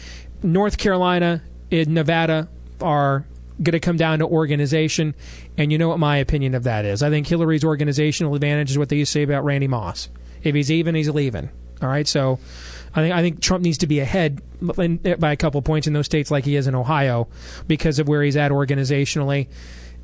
North 0.42 0.78
Carolina 0.78 1.42
and 1.70 1.88
Nevada 1.88 2.48
are 2.80 3.26
going 3.62 3.72
to 3.72 3.80
come 3.80 3.96
down 3.96 4.18
to 4.20 4.26
organization. 4.26 5.14
And 5.56 5.72
you 5.72 5.78
know 5.78 5.88
what 5.88 5.98
my 5.98 6.18
opinion 6.18 6.54
of 6.54 6.64
that 6.64 6.84
is. 6.84 7.02
I 7.02 7.10
think 7.10 7.26
Hillary's 7.26 7.64
organizational 7.64 8.34
advantage 8.34 8.70
is 8.70 8.78
what 8.78 8.88
they 8.88 8.96
used 8.96 9.12
to 9.12 9.18
say 9.18 9.22
about 9.22 9.44
Randy 9.44 9.68
Moss. 9.68 10.08
If 10.42 10.54
he's 10.54 10.70
even, 10.70 10.94
he's 10.94 11.08
leaving. 11.08 11.50
All 11.82 11.88
right, 11.88 12.06
so 12.06 12.38
I 12.94 13.02
think 13.02 13.14
I 13.14 13.22
think 13.22 13.40
Trump 13.40 13.64
needs 13.64 13.78
to 13.78 13.86
be 13.86 14.00
ahead 14.00 14.40
by 14.60 15.32
a 15.32 15.36
couple 15.36 15.60
points 15.62 15.86
in 15.86 15.92
those 15.92 16.06
states, 16.06 16.30
like 16.30 16.44
he 16.44 16.56
is 16.56 16.66
in 16.66 16.74
Ohio, 16.74 17.28
because 17.66 17.98
of 17.98 18.08
where 18.08 18.22
he's 18.22 18.36
at 18.36 18.50
organizationally, 18.50 19.48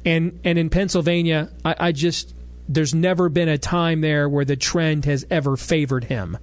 and 0.04 0.40
and 0.44 0.58
in 0.58 0.70
Pennsylvania, 0.70 1.50
I, 1.64 1.76
I 1.78 1.92
just 1.92 2.34
there's 2.68 2.94
never 2.94 3.28
been 3.28 3.48
a 3.48 3.58
time 3.58 4.00
there 4.00 4.28
where 4.28 4.44
the 4.44 4.56
trend 4.56 5.04
has 5.04 5.26
ever 5.30 5.56
favored 5.56 6.04
him. 6.04 6.38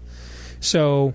So 0.60 1.14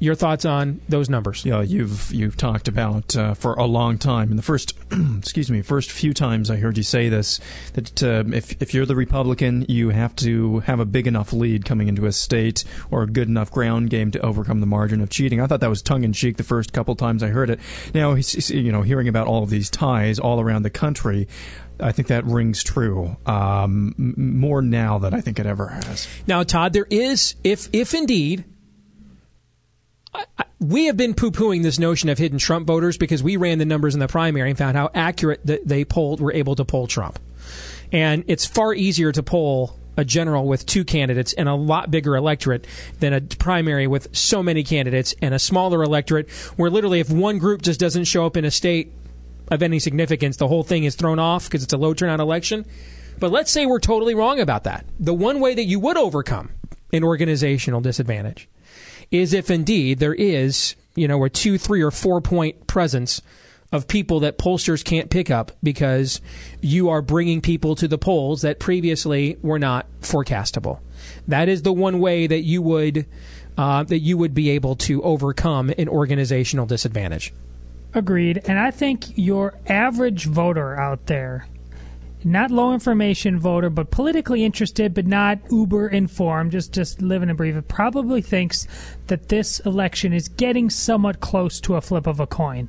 your 0.00 0.14
thoughts 0.14 0.44
on 0.44 0.80
those 0.88 1.08
numbers? 1.08 1.44
Yeah, 1.44 1.60
you've 1.60 2.12
you've 2.12 2.36
talked 2.36 2.66
about 2.66 3.14
uh, 3.14 3.34
for 3.34 3.54
a 3.54 3.66
long 3.66 3.98
time. 3.98 4.30
In 4.30 4.36
the 4.36 4.42
first, 4.42 4.76
excuse 5.18 5.50
me, 5.50 5.62
first 5.62 5.92
few 5.92 6.12
times 6.12 6.50
I 6.50 6.56
heard 6.56 6.76
you 6.76 6.82
say 6.82 7.08
this, 7.08 7.38
that 7.74 8.02
uh, 8.02 8.24
if 8.34 8.60
if 8.60 8.74
you're 8.74 8.86
the 8.86 8.96
Republican, 8.96 9.66
you 9.68 9.90
have 9.90 10.16
to 10.16 10.60
have 10.60 10.80
a 10.80 10.84
big 10.84 11.06
enough 11.06 11.32
lead 11.32 11.64
coming 11.64 11.86
into 11.86 12.06
a 12.06 12.12
state 12.12 12.64
or 12.90 13.02
a 13.02 13.06
good 13.06 13.28
enough 13.28 13.52
ground 13.52 13.90
game 13.90 14.10
to 14.10 14.20
overcome 14.20 14.60
the 14.60 14.66
margin 14.66 15.00
of 15.00 15.10
cheating. 15.10 15.40
I 15.40 15.46
thought 15.46 15.60
that 15.60 15.70
was 15.70 15.82
tongue 15.82 16.02
in 16.02 16.12
cheek 16.12 16.38
the 16.38 16.42
first 16.42 16.72
couple 16.72 16.96
times 16.96 17.22
I 17.22 17.28
heard 17.28 17.50
it. 17.50 17.60
Now, 17.94 18.14
you 18.14 18.72
know, 18.72 18.82
hearing 18.82 19.06
about 19.06 19.26
all 19.26 19.42
of 19.42 19.50
these 19.50 19.70
ties 19.70 20.18
all 20.18 20.40
around 20.40 20.62
the 20.62 20.70
country. 20.70 21.28
I 21.78 21.92
think 21.92 22.08
that 22.08 22.26
rings 22.26 22.62
true 22.62 23.16
um, 23.24 23.94
more 23.96 24.60
now 24.60 24.98
than 24.98 25.14
I 25.14 25.20
think 25.20 25.38
it 25.38 25.46
ever 25.46 25.68
has. 25.68 26.06
Now, 26.26 26.42
Todd, 26.42 26.72
there 26.72 26.86
is, 26.90 27.36
if 27.42 27.68
if 27.72 27.94
indeed 27.94 28.44
we 30.60 30.86
have 30.86 30.96
been 30.96 31.14
poo 31.14 31.30
pooing 31.30 31.62
this 31.62 31.78
notion 31.78 32.08
of 32.08 32.18
hidden 32.18 32.38
Trump 32.38 32.66
voters 32.66 32.98
because 32.98 33.22
we 33.22 33.36
ran 33.36 33.58
the 33.58 33.64
numbers 33.64 33.94
in 33.94 34.00
the 34.00 34.08
primary 34.08 34.50
and 34.50 34.58
found 34.58 34.76
how 34.76 34.90
accurate 34.94 35.40
that 35.46 35.66
they 35.66 35.84
polled 35.84 36.20
were 36.20 36.32
able 36.32 36.54
to 36.54 36.64
poll 36.64 36.86
Trump. 36.86 37.18
And 37.92 38.24
it's 38.28 38.44
far 38.44 38.74
easier 38.74 39.10
to 39.12 39.22
poll 39.22 39.76
a 39.96 40.04
general 40.04 40.46
with 40.46 40.66
two 40.66 40.84
candidates 40.84 41.32
and 41.32 41.48
a 41.48 41.54
lot 41.54 41.90
bigger 41.90 42.14
electorate 42.14 42.66
than 43.00 43.12
a 43.12 43.20
primary 43.20 43.86
with 43.86 44.14
so 44.16 44.42
many 44.42 44.62
candidates 44.62 45.14
and 45.20 45.34
a 45.34 45.38
smaller 45.38 45.82
electorate 45.82 46.30
where 46.56 46.70
literally 46.70 47.00
if 47.00 47.10
one 47.10 47.38
group 47.38 47.62
just 47.62 47.80
doesn't 47.80 48.04
show 48.04 48.26
up 48.26 48.36
in 48.36 48.44
a 48.44 48.50
state 48.50 48.92
of 49.50 49.62
any 49.62 49.78
significance, 49.78 50.36
the 50.36 50.48
whole 50.48 50.62
thing 50.62 50.84
is 50.84 50.94
thrown 50.94 51.18
off 51.18 51.44
because 51.44 51.62
it's 51.62 51.72
a 51.72 51.78
low 51.78 51.92
turnout 51.92 52.20
election. 52.20 52.64
But 53.18 53.30
let's 53.30 53.50
say 53.50 53.66
we're 53.66 53.80
totally 53.80 54.14
wrong 54.14 54.40
about 54.40 54.64
that. 54.64 54.86
The 54.98 55.14
one 55.14 55.40
way 55.40 55.54
that 55.54 55.64
you 55.64 55.80
would 55.80 55.96
overcome 55.96 56.50
an 56.92 57.04
organizational 57.04 57.80
disadvantage 57.80 58.48
is 59.10 59.32
if 59.32 59.50
indeed 59.50 59.98
there 59.98 60.14
is, 60.14 60.76
you 60.94 61.08
know, 61.08 61.24
a 61.24 61.30
two, 61.30 61.58
three, 61.58 61.82
or 61.82 61.90
four 61.90 62.20
point 62.20 62.66
presence 62.66 63.22
of 63.72 63.86
people 63.86 64.20
that 64.20 64.38
pollsters 64.38 64.84
can't 64.84 65.10
pick 65.10 65.30
up 65.30 65.52
because 65.62 66.20
you 66.60 66.88
are 66.88 67.02
bringing 67.02 67.40
people 67.40 67.76
to 67.76 67.86
the 67.86 67.98
polls 67.98 68.42
that 68.42 68.58
previously 68.58 69.36
were 69.42 69.58
not 69.58 69.86
forecastable. 70.00 70.80
That 71.28 71.48
is 71.48 71.62
the 71.62 71.72
one 71.72 72.00
way 72.00 72.26
that 72.26 72.40
you 72.40 72.62
would 72.62 73.06
uh, 73.56 73.82
that 73.84 73.98
you 73.98 74.16
would 74.16 74.32
be 74.32 74.50
able 74.50 74.74
to 74.74 75.02
overcome 75.02 75.70
an 75.76 75.88
organizational 75.88 76.66
disadvantage. 76.66 77.32
Agreed. 77.92 78.40
And 78.46 78.58
I 78.58 78.70
think 78.70 79.18
your 79.18 79.54
average 79.66 80.26
voter 80.26 80.78
out 80.78 81.06
there, 81.06 81.46
not 82.24 82.50
low 82.50 82.72
information 82.72 83.38
voter, 83.38 83.70
but 83.70 83.90
politically 83.90 84.44
interested, 84.44 84.94
but 84.94 85.06
not 85.06 85.38
uber 85.50 85.88
informed, 85.88 86.52
just 86.52 86.72
just 86.72 87.00
living 87.00 87.28
and 87.28 87.38
breathing, 87.38 87.62
probably 87.62 88.22
thinks 88.22 88.66
that 89.06 89.28
this 89.28 89.60
election 89.60 90.12
is 90.12 90.28
getting 90.28 90.70
somewhat 90.70 91.20
close 91.20 91.60
to 91.60 91.76
a 91.76 91.80
flip 91.80 92.06
of 92.06 92.20
a 92.20 92.26
coin, 92.26 92.68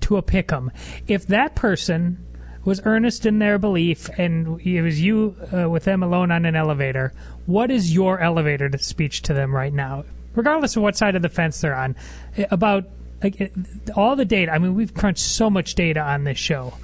to 0.00 0.16
a 0.16 0.22
pick 0.22 0.52
'em. 0.52 0.70
If 1.06 1.26
that 1.26 1.54
person 1.54 2.18
was 2.64 2.80
earnest 2.84 3.26
in 3.26 3.38
their 3.38 3.58
belief 3.58 4.08
and 4.18 4.60
it 4.62 4.82
was 4.82 5.00
you 5.00 5.36
uh, 5.52 5.68
with 5.68 5.84
them 5.84 6.02
alone 6.02 6.30
on 6.30 6.44
an 6.44 6.56
elevator, 6.56 7.12
what 7.46 7.70
is 7.70 7.94
your 7.94 8.20
elevator 8.20 8.70
speech 8.78 9.22
to 9.22 9.34
them 9.34 9.54
right 9.54 9.72
now? 9.72 10.04
Regardless 10.34 10.76
of 10.76 10.82
what 10.82 10.96
side 10.96 11.14
of 11.14 11.22
the 11.22 11.28
fence 11.28 11.60
they're 11.60 11.74
on, 11.74 11.94
eh, 12.36 12.46
about 12.50 12.86
like 13.22 13.52
all 13.96 14.16
the 14.16 14.24
data. 14.24 14.52
I 14.52 14.58
mean, 14.58 14.74
we've 14.74 14.92
crunched 14.92 15.22
so 15.22 15.48
much 15.48 15.74
data 15.74 16.00
on 16.00 16.24
this 16.24 16.38
show. 16.38 16.74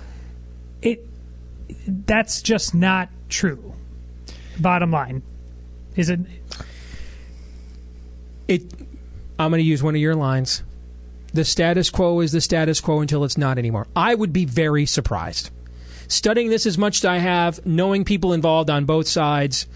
It 0.82 1.06
that's 1.86 2.42
just 2.42 2.74
not 2.74 3.08
true. 3.28 3.74
Bottom 4.58 4.90
line, 4.90 5.22
is 5.96 6.10
it? 6.10 6.20
It. 8.48 8.62
I'm 9.38 9.50
going 9.50 9.60
to 9.60 9.64
use 9.64 9.82
one 9.82 9.94
of 9.94 10.00
your 10.00 10.14
lines. 10.14 10.62
The 11.32 11.44
status 11.44 11.90
quo 11.90 12.20
is 12.20 12.32
the 12.32 12.40
status 12.40 12.80
quo 12.80 13.00
until 13.00 13.24
it's 13.24 13.38
not 13.38 13.56
anymore. 13.58 13.86
I 13.94 14.14
would 14.14 14.32
be 14.32 14.44
very 14.44 14.84
surprised. 14.84 15.50
Studying 16.08 16.50
this 16.50 16.66
as 16.66 16.76
much 16.76 16.98
as 16.98 17.04
I 17.04 17.18
have, 17.18 17.64
knowing 17.64 18.04
people 18.04 18.32
involved 18.32 18.68
on 18.68 18.84
both 18.84 19.06
sides, 19.06 19.66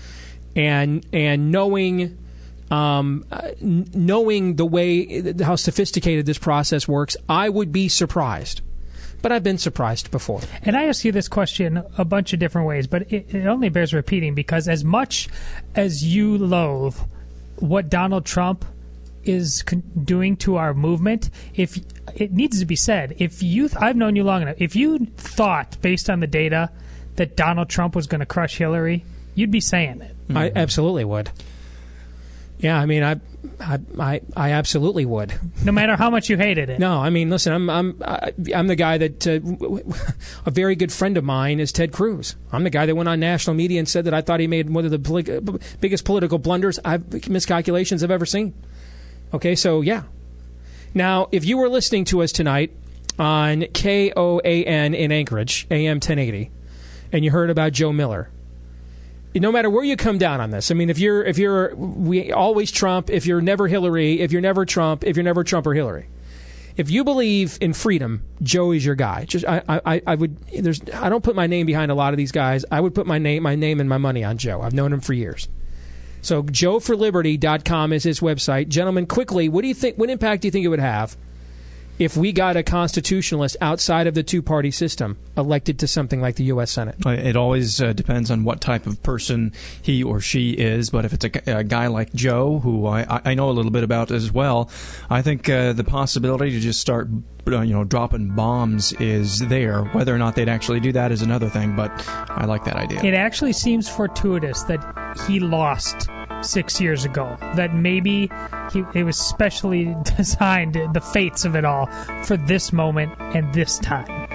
and 0.56 1.06
and 1.12 1.52
knowing 1.52 2.18
um, 2.70 3.24
uh, 3.30 3.50
knowing 3.60 4.56
the 4.56 4.66
way 4.66 5.32
how 5.42 5.56
sophisticated 5.56 6.26
this 6.26 6.38
process 6.38 6.88
works, 6.88 7.16
I 7.28 7.48
would 7.48 7.72
be 7.72 7.88
surprised. 7.88 8.62
But 9.24 9.32
I've 9.32 9.42
been 9.42 9.56
surprised 9.56 10.10
before. 10.10 10.42
And 10.64 10.76
I 10.76 10.84
ask 10.84 11.02
you 11.02 11.10
this 11.10 11.28
question 11.28 11.82
a 11.96 12.04
bunch 12.04 12.34
of 12.34 12.38
different 12.38 12.66
ways, 12.68 12.86
but 12.86 13.10
it, 13.10 13.34
it 13.34 13.46
only 13.46 13.70
bears 13.70 13.94
repeating 13.94 14.34
because 14.34 14.68
as 14.68 14.84
much 14.84 15.30
as 15.74 16.04
you 16.04 16.36
loathe 16.36 16.94
what 17.56 17.88
Donald 17.88 18.26
Trump 18.26 18.66
is 19.22 19.62
con- 19.62 19.82
doing 20.04 20.36
to 20.36 20.56
our 20.56 20.74
movement, 20.74 21.30
if 21.54 21.78
it 22.14 22.34
needs 22.34 22.60
to 22.60 22.66
be 22.66 22.76
said, 22.76 23.14
if 23.16 23.42
you, 23.42 23.70
I've 23.80 23.96
known 23.96 24.14
you 24.14 24.24
long 24.24 24.42
enough, 24.42 24.56
if 24.58 24.76
you 24.76 25.06
thought 25.16 25.78
based 25.80 26.10
on 26.10 26.20
the 26.20 26.26
data 26.26 26.70
that 27.16 27.34
Donald 27.34 27.70
Trump 27.70 27.96
was 27.96 28.06
going 28.06 28.20
to 28.20 28.26
crush 28.26 28.58
Hillary, 28.58 29.06
you'd 29.34 29.50
be 29.50 29.60
saying 29.60 30.02
it. 30.02 30.14
I 30.34 30.52
absolutely 30.54 31.06
would. 31.06 31.30
Yeah, 32.58 32.78
I 32.78 32.86
mean, 32.86 33.02
I, 33.02 33.20
I, 33.60 33.78
I, 33.98 34.20
I 34.36 34.50
absolutely 34.52 35.04
would. 35.04 35.34
No 35.64 35.72
matter 35.72 35.96
how 35.96 36.08
much 36.08 36.30
you 36.30 36.36
hated 36.38 36.70
it. 36.70 36.78
No, 36.78 36.98
I 36.98 37.10
mean, 37.10 37.28
listen, 37.28 37.52
I'm, 37.52 37.68
I'm, 37.68 38.02
I- 38.02 38.32
I'm 38.54 38.68
the 38.68 38.76
guy 38.76 38.96
that 38.98 39.26
uh, 39.26 39.40
a 40.46 40.50
very 40.50 40.76
good 40.76 40.92
friend 40.92 41.16
of 41.16 41.24
mine 41.24 41.60
is 41.60 41.72
Ted 41.72 41.92
Cruz. 41.92 42.36
I'm 42.52 42.62
the 42.64 42.70
guy 42.70 42.86
that 42.86 42.94
went 42.94 43.08
on 43.08 43.20
national 43.20 43.54
media 43.54 43.78
and 43.80 43.88
said 43.88 44.04
that 44.06 44.14
I 44.14 44.22
thought 44.22 44.40
he 44.40 44.46
made 44.46 44.70
one 44.70 44.84
of 44.84 44.92
the 44.92 44.98
poli- 44.98 45.40
biggest 45.80 46.04
political 46.04 46.38
blunders, 46.38 46.78
I've, 46.84 47.28
miscalculations 47.28 48.02
I've 48.02 48.10
ever 48.10 48.26
seen. 48.26 48.54
Okay, 49.34 49.56
so 49.56 49.80
yeah. 49.80 50.04
Now, 50.94 51.28
if 51.32 51.44
you 51.44 51.58
were 51.58 51.68
listening 51.68 52.04
to 52.06 52.22
us 52.22 52.30
tonight 52.32 52.70
on 53.18 53.62
KOAN 53.62 54.94
in 54.94 55.12
Anchorage, 55.12 55.66
AM 55.70 55.96
1080, 55.96 56.50
and 57.12 57.24
you 57.24 57.30
heard 57.32 57.50
about 57.50 57.72
Joe 57.72 57.92
Miller, 57.92 58.30
no 59.34 59.50
matter 59.50 59.68
where 59.68 59.84
you 59.84 59.96
come 59.96 60.18
down 60.18 60.40
on 60.40 60.50
this, 60.50 60.70
I 60.70 60.74
mean, 60.74 60.90
if 60.90 60.98
you're 60.98 61.24
if 61.24 61.38
you're 61.38 61.74
we 61.74 62.32
always 62.32 62.70
Trump, 62.70 63.10
if 63.10 63.26
you're 63.26 63.40
never 63.40 63.66
Hillary, 63.66 64.20
if 64.20 64.32
you're 64.32 64.40
never 64.40 64.64
Trump, 64.64 65.04
if 65.04 65.16
you're 65.16 65.24
never 65.24 65.42
Trump 65.42 65.66
or 65.66 65.74
Hillary, 65.74 66.08
if 66.76 66.90
you 66.90 67.04
believe 67.04 67.58
in 67.60 67.72
freedom, 67.72 68.24
Joe 68.42 68.72
is 68.72 68.84
your 68.84 68.94
guy. 68.94 69.24
Just 69.24 69.44
I, 69.44 69.62
I, 69.68 70.02
I 70.06 70.14
would 70.14 70.38
there's 70.48 70.80
I 70.92 71.08
don't 71.08 71.24
put 71.24 71.34
my 71.34 71.46
name 71.46 71.66
behind 71.66 71.90
a 71.90 71.94
lot 71.94 72.12
of 72.12 72.16
these 72.16 72.32
guys. 72.32 72.64
I 72.70 72.80
would 72.80 72.94
put 72.94 73.06
my 73.06 73.18
name 73.18 73.42
my 73.42 73.54
name 73.54 73.80
and 73.80 73.88
my 73.88 73.98
money 73.98 74.24
on 74.24 74.38
Joe. 74.38 74.60
I've 74.60 74.74
known 74.74 74.92
him 74.92 75.00
for 75.00 75.12
years. 75.12 75.48
So 76.22 76.42
joeforliberty.com 76.42 77.92
is 77.92 78.02
his 78.02 78.20
website. 78.20 78.68
Gentlemen, 78.68 79.06
quickly, 79.06 79.48
what 79.48 79.62
do 79.62 79.68
you 79.68 79.74
think 79.74 79.98
what 79.98 80.10
impact 80.10 80.42
do 80.42 80.48
you 80.48 80.52
think 80.52 80.64
it 80.64 80.68
would 80.68 80.78
have 80.78 81.16
if 81.98 82.16
we 82.16 82.32
got 82.32 82.56
a 82.56 82.62
constitutionalist 82.62 83.56
outside 83.60 84.06
of 84.06 84.14
the 84.14 84.22
two-party 84.22 84.70
system 84.70 85.16
elected 85.36 85.78
to 85.78 85.86
something 85.86 86.20
like 86.20 86.36
the 86.36 86.44
US 86.44 86.70
Senate? 86.72 86.96
It 87.06 87.36
always 87.36 87.80
uh, 87.80 87.92
depends 87.92 88.30
on 88.30 88.44
what 88.44 88.60
type 88.60 88.86
of 88.86 89.02
person 89.02 89.52
he 89.82 90.02
or 90.02 90.20
she 90.20 90.50
is. 90.50 90.90
But 90.90 91.04
if 91.04 91.12
it's 91.12 91.24
a, 91.24 91.58
a 91.58 91.64
guy 91.64 91.86
like 91.86 92.12
Joe, 92.12 92.58
who 92.60 92.86
I, 92.86 93.02
I- 93.02 93.20
I 93.26 93.34
know 93.34 93.48
a 93.48 93.52
little 93.52 93.70
bit 93.70 93.84
about 93.84 94.10
as 94.10 94.32
well, 94.32 94.70
I 95.10 95.22
think 95.22 95.48
uh, 95.48 95.72
the 95.72 95.84
possibility 95.84 96.50
to 96.50 96.60
just 96.60 96.80
start, 96.80 97.08
uh, 97.46 97.60
you 97.60 97.72
know, 97.74 97.84
dropping 97.84 98.30
bombs 98.34 98.92
is 98.94 99.38
there. 99.48 99.84
Whether 99.86 100.14
or 100.14 100.18
not 100.18 100.34
they'd 100.34 100.48
actually 100.48 100.80
do 100.80 100.92
that 100.92 101.12
is 101.12 101.22
another 101.22 101.48
thing. 101.48 101.76
But 101.76 101.90
I 102.30 102.44
like 102.46 102.64
that 102.64 102.76
idea. 102.76 103.02
It 103.04 103.14
actually 103.14 103.52
seems 103.52 103.88
fortuitous 103.88 104.62
that 104.64 105.16
he 105.26 105.38
lost 105.40 106.08
six 106.44 106.80
years 106.80 107.04
ago. 107.04 107.36
That 107.54 107.74
maybe 107.74 108.30
he, 108.72 108.84
it 108.94 109.04
was 109.04 109.18
specially 109.18 109.94
designed, 110.16 110.74
the 110.92 111.00
fates 111.00 111.44
of 111.44 111.56
it 111.56 111.64
all, 111.64 111.86
for 112.24 112.36
this 112.36 112.72
moment 112.72 113.12
and 113.18 113.52
this 113.54 113.78
time. 113.78 114.28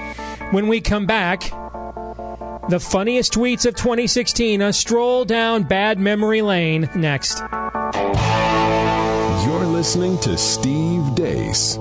When 0.52 0.68
we 0.68 0.82
come 0.82 1.06
back, 1.06 1.52
the 2.70 2.80
funniest 2.80 3.34
tweets 3.34 3.66
of 3.66 3.76
2016, 3.76 4.62
a 4.62 4.74
stroll 4.74 5.26
down 5.26 5.64
bad 5.64 6.00
memory 6.00 6.42
lane 6.42 6.90
next. 6.96 7.40
You're 9.46 9.66
listening 9.66 10.20
to 10.20 10.38
Steve 10.38 11.16
Deace. 11.16 11.78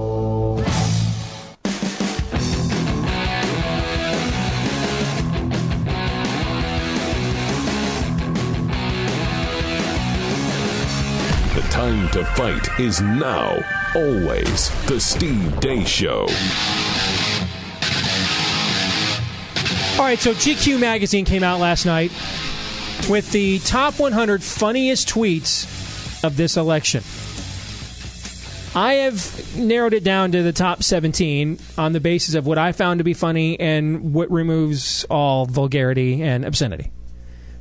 Time 11.78 12.08
to 12.08 12.24
fight 12.24 12.80
is 12.80 13.00
now. 13.00 13.56
Always 13.94 14.68
the 14.86 14.98
Steve 14.98 15.60
Deace 15.60 15.86
Show. 15.86 16.22
All 19.96 20.04
right, 20.04 20.18
so 20.18 20.34
GQ 20.34 20.80
magazine 20.80 21.24
came 21.24 21.44
out 21.44 21.60
last 21.60 21.86
night 21.86 22.10
with 23.08 23.30
the 23.30 23.60
top 23.60 24.00
100 24.00 24.42
funniest 24.42 25.08
tweets 25.08 26.24
of 26.24 26.36
this 26.36 26.56
election. 26.56 27.04
I 28.74 28.94
have 28.94 29.56
narrowed 29.56 29.94
it 29.94 30.02
down 30.02 30.32
to 30.32 30.42
the 30.42 30.52
top 30.52 30.82
17 30.82 31.60
on 31.78 31.92
the 31.92 32.00
basis 32.00 32.34
of 32.34 32.44
what 32.44 32.58
I 32.58 32.72
found 32.72 32.98
to 32.98 33.04
be 33.04 33.14
funny 33.14 33.60
and 33.60 34.12
what 34.12 34.28
removes 34.32 35.04
all 35.08 35.46
vulgarity 35.46 36.24
and 36.24 36.44
obscenity. 36.44 36.90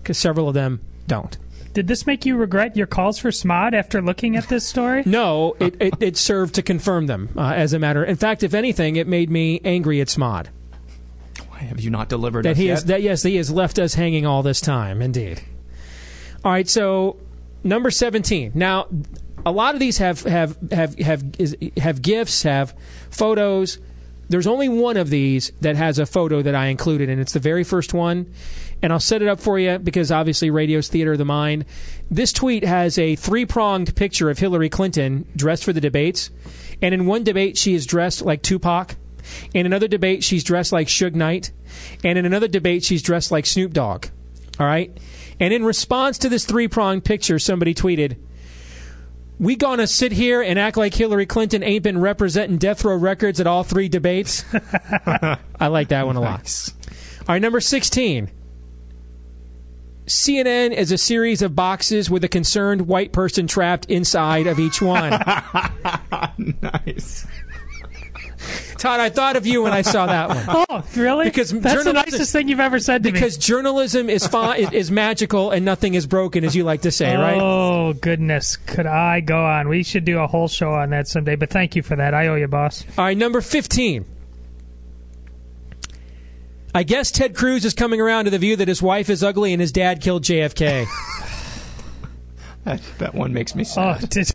Because 0.02 0.18
several 0.18 0.48
of 0.48 0.56
them 0.56 0.82
don't. 1.06 1.38
Did 1.78 1.86
this 1.86 2.08
make 2.08 2.26
you 2.26 2.38
regret 2.38 2.76
your 2.76 2.88
calls 2.88 3.20
for 3.20 3.30
SMOD 3.30 3.76
after 3.76 4.02
looking 4.02 4.36
at 4.36 4.48
this 4.48 4.66
story? 4.66 5.04
No, 5.06 5.56
it, 5.60 5.80
it, 5.80 5.94
it 6.00 6.18
served 6.18 6.56
to 6.56 6.64
confirm 6.64 7.06
them 7.06 7.30
uh, 7.38 7.54
as 7.54 7.72
a 7.72 7.78
matter. 7.78 8.04
In 8.04 8.16
fact, 8.16 8.42
if 8.42 8.56
anything, 8.56 8.96
it 8.96 9.06
made 9.06 9.30
me 9.30 9.62
angry 9.64 10.02
at 10.02 10.08
Smod. 10.08 10.48
Why 11.50 11.60
have 11.60 11.80
you 11.80 11.92
not 11.92 12.10
delivered 12.10 12.46
that 12.46 12.54
us 12.54 12.58
he 12.58 12.66
yet? 12.66 12.72
has 12.72 12.86
that 12.86 13.04
yes 13.04 13.22
he 13.22 13.36
has 13.36 13.52
left 13.52 13.78
us 13.78 13.94
hanging 13.94 14.26
all 14.26 14.42
this 14.42 14.60
time 14.60 15.04
indeed 15.04 15.40
all 16.44 16.52
right 16.52 16.68
so 16.68 17.18
number 17.64 17.92
17 17.92 18.54
now 18.56 18.88
a 19.46 19.52
lot 19.52 19.76
of 19.76 19.80
these 19.80 20.00
have 20.00 20.24
have 20.24 20.58
have 20.72 20.98
have 20.98 21.24
is, 21.38 21.56
have 21.78 22.02
gifs 22.02 22.42
have 22.42 22.74
photos 23.12 23.78
there's 24.30 24.48
only 24.48 24.68
one 24.68 24.98
of 24.98 25.10
these 25.10 25.52
that 25.62 25.76
has 25.76 26.00
a 26.00 26.06
photo 26.06 26.42
that 26.42 26.56
I 26.56 26.68
included 26.68 27.10
and 27.10 27.22
it's 27.22 27.34
the 27.34 27.40
very 27.40 27.64
first 27.64 27.94
one 27.94 28.32
and 28.82 28.94
I'll 28.94 29.00
set 29.00 29.22
it 29.22 29.28
up 29.28 29.40
for 29.40 29.58
you 29.58 29.80
because 29.80 30.12
obviously 30.12 30.50
radio's 30.50 30.88
theater 30.88 31.14
of 31.14 31.18
the 31.18 31.26
mind 31.26 31.66
this 32.12 32.32
tweet 32.32 32.64
has 32.64 32.98
a 32.98 33.16
three-pronged 33.16 33.96
picture 33.96 34.30
of 34.30 34.40
Hillary 34.40 34.70
Clinton 34.70 35.28
dressed 35.36 35.64
for 35.64 35.74
the 35.74 35.82
debates 35.82 36.30
and 36.82 36.94
in 36.94 37.06
one 37.06 37.24
debate 37.24 37.58
she 37.58 37.74
is 37.74 37.86
dressed 37.86 38.22
like 38.22 38.42
Tupac 38.42 38.96
in 39.54 39.66
another 39.66 39.88
debate, 39.88 40.24
she's 40.24 40.44
dressed 40.44 40.72
like 40.72 40.88
Suge 40.88 41.16
Knight. 41.16 41.52
And 42.04 42.18
in 42.18 42.26
another 42.26 42.48
debate, 42.48 42.84
she's 42.84 43.02
dressed 43.02 43.32
like 43.32 43.46
Snoop 43.46 43.74
Dogg. 43.74 44.08
All 44.60 44.66
right? 44.66 44.98
And 45.40 45.54
in 45.54 45.64
response 45.64 46.18
to 46.20 46.30
this 46.30 46.46
three 46.46 46.68
pronged 46.68 47.06
picture, 47.06 47.40
somebody 47.40 47.74
tweeted, 47.74 48.18
we 49.40 49.56
gonna 49.56 49.86
sit 49.86 50.12
here 50.12 50.42
and 50.42 50.58
act 50.58 50.78
like 50.78 50.96
Hillary 50.96 51.28
Clinton 51.28 51.62
ain't 51.62 51.84
been 51.84 52.00
representing 52.00 52.58
death 52.58 52.84
row 52.84 52.96
records 52.96 53.40
at 53.40 53.46
all 53.46 53.64
three 53.64 53.88
debates? 53.88 54.44
I 55.60 55.68
like 55.68 55.90
that 55.90 56.08
one 56.08 56.16
a 56.16 56.22
lot. 56.22 56.40
Nice. 56.40 56.74
All 57.22 57.36
right, 57.36 57.42
number 57.42 57.60
16. 57.60 58.32
CNN 60.08 60.72
is 60.74 60.92
a 60.92 60.98
series 60.98 61.42
of 61.42 61.56
boxes 61.56 62.10
with 62.10 62.24
a 62.24 62.28
concerned 62.30 62.88
white 62.88 63.12
person 63.12 63.46
trapped 63.46 63.86
inside 63.86 64.48
of 64.48 64.60
each 64.60 64.82
one. 64.82 65.14
Nice. 66.62 67.26
Todd, 68.78 69.00
I 69.00 69.10
thought 69.10 69.36
of 69.36 69.46
you 69.48 69.64
when 69.64 69.74
I 69.74 69.82
saw 69.82 70.06
that 70.06 70.30
one. 70.30 70.66
Oh, 70.70 70.84
really? 70.96 71.26
Because 71.26 71.52
that's 71.52 71.64
the 71.64 71.70
journalism- 71.84 71.96
nicest 71.96 72.32
thing 72.32 72.48
you've 72.48 72.60
ever 72.60 72.80
said 72.80 73.04
to 73.04 73.10
me. 73.10 73.14
Because 73.14 73.36
journalism 73.38 74.10
is, 74.10 74.26
fi- 74.28 74.56
is, 74.58 74.72
is 74.72 74.92
magical 74.92 75.50
and 75.52 75.66
nothing 75.66 75.96
is 75.96 76.06
broken, 76.06 76.44
as 76.46 76.56
you 76.56 76.64
like 76.64 76.82
to 76.84 76.92
say, 76.92 77.16
right? 77.16 77.40
Oh 77.42 77.94
goodness, 77.94 78.56
could 78.56 78.86
I 78.86 79.20
go 79.22 79.44
on? 79.44 79.68
We 79.68 79.84
should 79.84 80.06
do 80.06 80.20
a 80.20 80.28
whole 80.28 80.48
show 80.48 80.72
on 80.74 80.92
that 80.92 81.08
someday. 81.08 81.36
But 81.36 81.50
thank 81.50 81.76
you 81.76 81.82
for 81.82 81.96
that. 81.96 82.14
I 82.14 82.28
owe 82.28 82.36
you, 82.36 82.48
boss. 82.48 82.86
All 82.98 83.06
right, 83.06 83.18
number 83.18 83.42
15. 83.42 84.06
I 86.78 86.84
guess 86.84 87.10
Ted 87.10 87.36
Cruz 87.36 87.66
is 87.66 87.74
coming 87.74 88.00
around 88.00 88.26
to 88.26 88.30
the 88.30 88.38
view 88.38 88.56
that 88.56 88.68
his 88.68 88.84
wife 88.84 89.10
is 89.10 89.24
ugly 89.24 89.52
and 89.52 89.60
his 89.60 89.72
dad 89.72 90.00
killed 90.00 90.22
JFK. 90.24 90.86
That, 92.66 92.82
that 93.00 93.16
one 93.16 93.34
makes 93.34 93.56
me 93.56 93.64
Oh, 93.64 93.98
sad. 93.98 94.10
did 94.12 94.32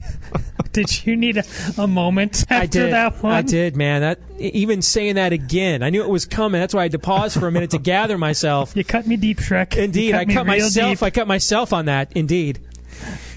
did 0.72 1.06
you 1.06 1.16
need 1.16 1.36
a, 1.36 1.44
a 1.78 1.86
moment 1.86 2.42
after 2.50 2.54
I 2.54 2.66
did. 2.66 2.92
that 2.94 3.22
one? 3.22 3.32
I 3.32 3.42
did, 3.42 3.76
man. 3.76 4.00
That 4.00 4.18
even 4.40 4.82
saying 4.82 5.14
that 5.14 5.32
again, 5.32 5.84
I 5.84 5.90
knew 5.90 6.02
it 6.02 6.08
was 6.08 6.26
coming. 6.26 6.60
That's 6.60 6.74
why 6.74 6.80
I 6.80 6.84
had 6.86 6.92
to 6.92 6.98
pause 6.98 7.36
for 7.36 7.46
a 7.46 7.52
minute 7.52 7.70
to 7.70 7.78
gather 7.94 8.18
myself. 8.18 8.74
You 8.74 8.82
cut 8.82 9.06
me 9.06 9.16
deep, 9.16 9.38
Shrek. 9.38 9.76
You 9.76 9.82
Indeed, 9.82 10.14
I 10.16 10.24
cut 10.24 10.44
myself. 10.44 10.98
deep. 10.98 11.02
I 11.04 11.10
cut 11.10 11.28
myself 11.28 11.72
on 11.72 11.84
that. 11.84 12.10
Indeed. 12.16 12.58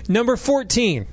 Number 0.09 0.35
fourteen. 0.35 1.05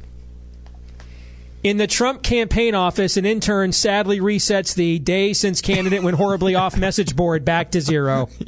In 1.62 1.77
the 1.77 1.87
Trump 1.87 2.22
campaign 2.22 2.75
office, 2.75 3.16
an 3.16 3.25
intern 3.25 3.72
sadly 3.72 4.18
resets 4.18 4.75
the 4.75 4.98
day 4.98 5.33
since 5.33 5.61
candidate 5.61 6.03
went 6.03 6.16
horribly 6.16 6.55
off 6.57 6.77
message 6.77 7.14
board 7.14 7.44
back 7.44 7.70
to 7.72 7.81
zero. 7.81 8.29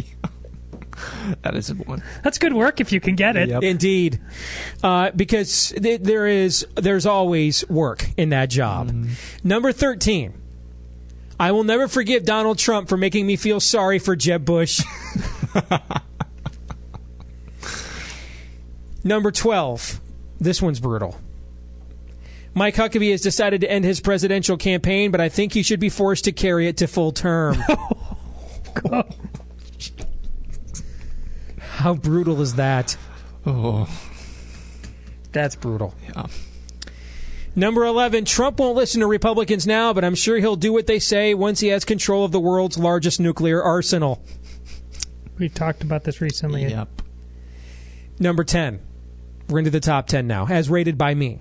That 1.43 1.55
is 1.57 1.71
a 1.71 1.75
one. 1.75 2.03
That's 2.23 2.39
good 2.39 2.53
work 2.53 2.81
if 2.81 2.93
you 2.93 3.01
can 3.01 3.15
get 3.15 3.37
it. 3.37 3.49
Yep. 3.49 3.63
Indeed, 3.63 4.21
uh, 4.83 5.11
because 5.11 5.75
th- 5.77 6.01
there 6.03 6.27
is 6.27 6.67
there's 6.77 7.05
always 7.05 7.69
work 7.69 8.07
in 8.17 8.29
that 8.31 8.49
job. 8.49 8.95
Number 9.43 9.73
thirteen. 9.73 10.35
I 11.39 11.51
will 11.53 11.65
never 11.65 11.89
forgive 11.89 12.25
Donald 12.25 12.59
Trump 12.59 12.89
for 12.89 12.97
making 12.97 13.27
me 13.27 13.37
feel 13.37 13.59
sorry 13.59 13.99
for 13.99 14.15
Jeb 14.15 14.45
Bush. 14.45 14.83
Number 19.05 19.33
12. 19.33 20.01
This 20.39 20.63
one's 20.63 20.79
brutal. 20.79 21.21
Mike 22.55 22.77
Huckabee 22.77 23.11
has 23.11 23.21
decided 23.21 23.61
to 23.63 23.71
end 23.71 23.85
his 23.85 24.01
presidential 24.01 24.57
campaign, 24.57 25.11
but 25.11 25.21
I 25.21 25.29
think 25.29 25.53
he 25.53 25.63
should 25.63 25.81
be 25.81 25.89
forced 25.89 26.25
to 26.25 26.33
carry 26.33 26.69
it 26.69 26.77
to 26.79 26.87
full 26.87 27.13
term. 27.13 27.57
Oh, 28.91 29.05
How 31.61 31.95
brutal 31.95 32.41
is 32.43 32.57
that? 32.57 32.97
Oh, 33.47 33.89
That's 35.33 35.55
brutal. 35.55 35.95
yeah. 36.05 36.27
Number 37.55 37.85
11, 37.85 38.25
Trump 38.25 38.59
won't 38.59 38.75
listen 38.75 39.01
to 39.01 39.07
Republicans 39.07 39.65
now, 39.65 39.93
but 39.93 40.03
I'm 40.05 40.17
sure 40.17 40.39
he'll 40.39 40.57
do 40.57 40.73
what 40.73 40.89
they 40.89 40.99
say 40.99 41.35
once 41.35 41.61
he 41.61 41.69
has 41.69 41.85
control 41.85 42.25
of 42.25 42.33
the 42.33 42.41
world's 42.41 42.77
largest 42.77 43.21
nuclear 43.21 43.63
arsenal. 43.63 44.21
We 45.39 45.49
talked 45.49 45.85
about 45.85 46.03
this 46.03 46.21
recently. 46.21 46.63
Yep. 46.67 46.89
Number 48.19 48.43
10. 48.43 48.81
We're 49.49 49.61
into 49.61 49.71
the 49.71 49.79
top 49.81 50.09
10 50.09 50.27
now, 50.27 50.47
as 50.49 50.69
rated 50.69 50.99
by 50.99 51.15
me. 51.15 51.41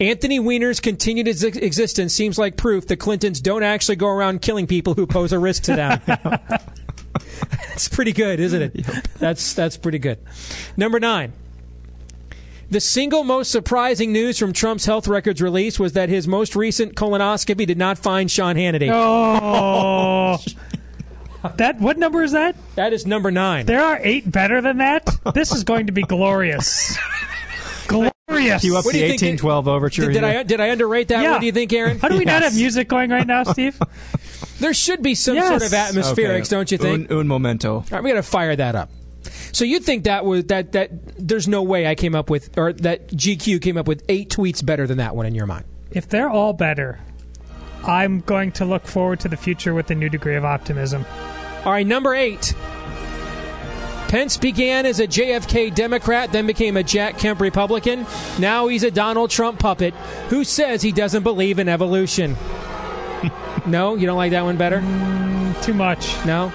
Anthony 0.00 0.40
Weiner's 0.40 0.80
continued 0.80 1.28
ex- 1.28 1.42
existence 1.44 2.12
seems 2.12 2.38
like 2.38 2.56
proof 2.56 2.86
that 2.88 2.96
Clintons 2.96 3.40
don't 3.40 3.62
actually 3.62 3.96
go 3.96 4.08
around 4.08 4.42
killing 4.42 4.66
people 4.66 4.94
who 4.94 5.06
pose 5.06 5.32
a 5.32 5.38
risk 5.38 5.64
to 5.64 5.76
them. 5.76 6.00
That's 7.68 7.88
pretty 7.88 8.12
good, 8.12 8.40
isn't 8.40 8.62
it? 8.62 8.86
That's 9.18 9.54
that's 9.54 9.76
pretty 9.76 9.98
good. 9.98 10.18
Number 10.76 11.00
9. 11.00 11.32
The 12.70 12.80
single 12.80 13.24
most 13.24 13.50
surprising 13.50 14.12
news 14.12 14.38
from 14.38 14.52
Trump's 14.52 14.84
health 14.86 15.06
records 15.06 15.40
release 15.42 15.78
was 15.78 15.92
that 15.92 16.08
his 16.08 16.26
most 16.26 16.56
recent 16.56 16.94
colonoscopy 16.96 17.66
did 17.66 17.78
not 17.78 17.98
find 17.98 18.30
Sean 18.30 18.56
Hannity. 18.56 18.90
Oh, 18.92 20.38
that 21.56 21.78
what 21.80 21.98
number 21.98 22.22
is 22.22 22.32
that? 22.32 22.56
That 22.74 22.92
is 22.92 23.06
number 23.06 23.30
9. 23.30 23.66
There 23.66 23.82
are 23.82 24.00
eight 24.02 24.30
better 24.30 24.60
than 24.60 24.78
that. 24.78 25.08
This 25.34 25.52
is 25.52 25.62
going 25.62 25.86
to 25.86 25.92
be 25.92 26.02
glorious. 26.02 26.96
glorious. 28.28 28.62
Cue 28.62 28.76
up 28.76 28.84
What 28.84 28.92
do 28.92 28.98
the 29.00 29.04
you 29.06 29.18
think 29.18 29.22
1812 29.42 29.68
overture. 29.68 30.02
Did, 30.06 30.12
did 30.14 30.24
here. 30.24 30.38
I 30.38 30.42
did 30.42 30.60
I 30.60 30.66
underrate 30.66 31.08
that 31.08 31.22
Yeah. 31.22 31.32
one? 31.32 31.40
Do 31.40 31.46
you 31.46 31.52
think, 31.52 31.72
Aaron? 31.72 31.98
How 31.98 32.08
do 32.08 32.18
we 32.18 32.24
not 32.24 32.42
have 32.42 32.54
music 32.54 32.88
going 32.88 33.10
right 33.10 33.26
now, 33.26 33.44
Steve? 33.44 33.78
There 34.60 34.72
should 34.72 35.02
be 35.02 35.16
some 35.16 35.34
Yes. 35.34 35.48
sort 35.48 35.62
of 35.62 35.72
atmospherics, 35.72 36.42
Okay. 36.42 36.48
don't 36.50 36.70
you 36.70 36.78
think? 36.78 37.10
Un, 37.10 37.18
un 37.18 37.26
momento. 37.28 37.74
All 37.78 37.84
right, 37.90 38.02
we 38.04 38.10
got 38.10 38.16
to 38.16 38.22
fire 38.22 38.54
that 38.54 38.76
up. 38.76 38.88
So 39.52 39.64
you 39.64 39.80
think 39.80 40.04
that 40.04 40.24
was 40.24 40.44
that 40.44 40.72
that 40.72 40.90
there's 41.18 41.48
no 41.48 41.62
way 41.62 41.88
I 41.88 41.96
came 41.96 42.14
up 42.14 42.30
with 42.30 42.56
or 42.56 42.72
that 42.74 43.08
GQ 43.08 43.60
came 43.60 43.76
up 43.76 43.88
with 43.88 44.04
eight 44.08 44.30
tweets 44.30 44.64
better 44.64 44.86
than 44.86 44.98
that 44.98 45.16
one 45.16 45.26
in 45.26 45.34
your 45.34 45.46
mind? 45.46 45.64
If 45.90 46.08
they're 46.08 46.30
all 46.30 46.52
better, 46.52 47.00
I'm 47.84 48.20
going 48.20 48.52
to 48.52 48.64
look 48.64 48.86
forward 48.86 49.18
to 49.20 49.28
the 49.28 49.36
future 49.36 49.74
with 49.74 49.90
a 49.90 49.94
new 49.94 50.08
degree 50.08 50.36
of 50.36 50.44
optimism. 50.44 51.04
All 51.64 51.72
right, 51.72 51.86
number 51.86 52.14
eight. 52.14 52.54
Pence 54.14 54.36
began 54.36 54.86
as 54.86 55.00
a 55.00 55.08
JFK 55.08 55.74
Democrat, 55.74 56.30
then 56.30 56.46
became 56.46 56.76
a 56.76 56.84
Jack 56.84 57.18
Kemp 57.18 57.40
Republican. 57.40 58.06
Now 58.38 58.68
he's 58.68 58.84
a 58.84 58.90
Donald 58.92 59.28
Trump 59.28 59.58
puppet 59.58 59.92
who 60.28 60.44
says 60.44 60.82
he 60.82 60.92
doesn't 60.92 61.24
believe 61.24 61.58
in 61.58 61.68
evolution. 61.68 62.36
no, 63.66 63.96
you 63.96 64.06
don't 64.06 64.16
like 64.16 64.30
that 64.30 64.44
one 64.44 64.56
better? 64.56 64.78
Mm, 64.78 65.60
too 65.64 65.74
much. 65.74 66.14
No. 66.24 66.52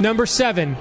Number 0.00 0.26
seven. 0.26 0.72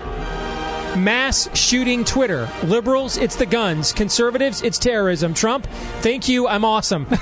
Mass 0.98 1.48
shooting 1.56 2.04
Twitter. 2.04 2.50
Liberals, 2.64 3.18
it's 3.18 3.36
the 3.36 3.46
guns. 3.46 3.94
Conservatives, 3.94 4.64
it's 4.64 4.80
terrorism. 4.80 5.36
Trump, 5.36 5.68
thank 6.00 6.28
you, 6.28 6.48
I'm 6.48 6.66
awesome. 6.66 7.04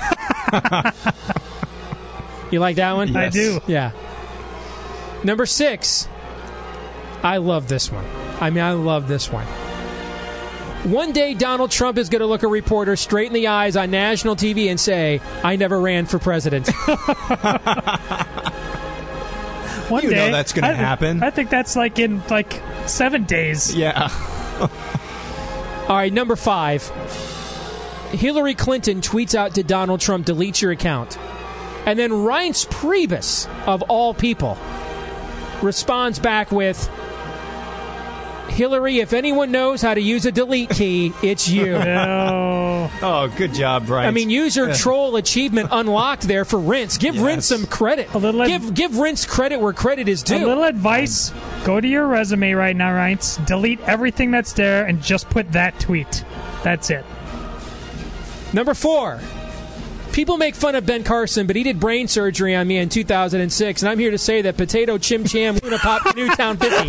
you 2.50 2.58
like 2.58 2.76
that 2.76 2.96
one? 2.96 3.14
I 3.14 3.28
do. 3.28 3.60
Yeah. 3.66 3.90
Number 5.22 5.44
six. 5.44 6.08
I 7.26 7.38
love 7.38 7.66
this 7.66 7.90
one. 7.90 8.04
I 8.40 8.50
mean, 8.50 8.62
I 8.62 8.72
love 8.72 9.08
this 9.08 9.32
one. 9.32 9.46
One 10.90 11.10
day, 11.10 11.34
Donald 11.34 11.72
Trump 11.72 11.98
is 11.98 12.08
going 12.08 12.20
to 12.20 12.26
look 12.26 12.44
a 12.44 12.48
reporter 12.48 12.94
straight 12.94 13.26
in 13.26 13.32
the 13.32 13.48
eyes 13.48 13.76
on 13.76 13.90
national 13.90 14.36
TV 14.36 14.70
and 14.70 14.78
say, 14.78 15.20
I 15.42 15.56
never 15.56 15.80
ran 15.80 16.06
for 16.06 16.20
president. 16.20 16.68
One 19.88 20.02
You 20.02 20.10
know 20.10 20.16
day, 20.16 20.30
that's 20.30 20.52
gonna 20.52 20.74
happen. 20.74 21.22
I 21.22 21.30
think 21.30 21.48
that's 21.48 21.76
like 21.76 21.98
in 22.00 22.20
like 22.28 22.60
seven 22.86 23.22
days. 23.24 23.72
Yeah. 23.74 24.08
All 25.88 25.96
right, 25.96 26.12
number 26.12 26.34
five. 26.34 26.82
Hillary 28.10 28.54
Clinton 28.54 29.00
tweets 29.00 29.34
out 29.36 29.54
to 29.54 29.62
Donald 29.62 30.00
Trump, 30.00 30.26
delete 30.26 30.60
your 30.60 30.72
account. 30.72 31.18
And 31.86 31.96
then 31.98 32.10
Reince 32.10 32.66
Priebus, 32.66 33.48
of 33.66 33.82
all 33.82 34.12
people, 34.12 34.58
responds 35.62 36.18
back 36.18 36.50
with 36.50 36.88
Hillary, 38.56 39.00
if 39.00 39.12
anyone 39.12 39.52
knows 39.52 39.82
how 39.82 39.92
to 39.92 40.00
use 40.00 40.24
a 40.24 40.32
delete 40.32 40.70
key, 40.70 41.12
it's 41.22 41.46
you. 41.48 41.66
No. 41.86 42.90
Oh, 43.02 43.28
good 43.36 43.52
job, 43.52 43.86
Brian. 43.86 44.08
I 44.08 44.10
mean, 44.12 44.30
user 44.30 44.72
troll 44.72 45.16
achievement 45.16 45.68
unlocked 45.72 46.22
there 46.22 46.44
for 46.44 46.56
Reince. 46.58 46.98
Give 46.98 47.14
Yes. 47.16 47.24
Reince 47.24 47.42
some 47.42 47.66
credit. 47.66 48.12
A 48.14 48.18
little 48.18 48.42
ad- 48.42 48.48
give 48.48 48.74
give 48.74 48.92
Reince 48.92 49.26
credit 49.28 49.60
where 49.60 49.72
credit 49.72 50.08
is 50.08 50.22
due. 50.22 50.36
A 50.36 50.46
little 50.46 50.64
advice: 50.64 51.32
go 51.64 51.80
to 51.80 51.86
your 51.88 52.06
resume 52.06 52.52
right 52.52 52.74
now, 52.76 52.90
Reince. 52.92 53.44
Delete 53.46 53.80
everything 53.80 54.30
that's 54.30 54.52
there 54.54 54.86
and 54.86 55.02
just 55.02 55.28
put 55.30 55.52
that 55.52 55.78
tweet. 55.80 56.24
That's 56.62 56.90
it. 56.90 57.04
Number 58.52 58.72
four. 58.74 59.20
People 60.16 60.38
make 60.38 60.54
fun 60.54 60.74
of 60.74 60.86
Ben 60.86 61.04
Carson, 61.04 61.46
but 61.46 61.56
he 61.56 61.62
did 61.62 61.78
brain 61.78 62.08
surgery 62.08 62.54
on 62.54 62.66
me 62.66 62.78
in 62.78 62.88
2006, 62.88 63.82
and 63.82 63.90
I'm 63.90 63.98
here 63.98 64.10
to 64.10 64.16
say 64.16 64.40
that 64.40 64.56
potato 64.56 64.96
chim 64.96 65.24
cham 65.24 65.56
Luna 65.62 65.76
Pop 65.76 66.16
Newtown 66.16 66.56
50. 66.56 66.88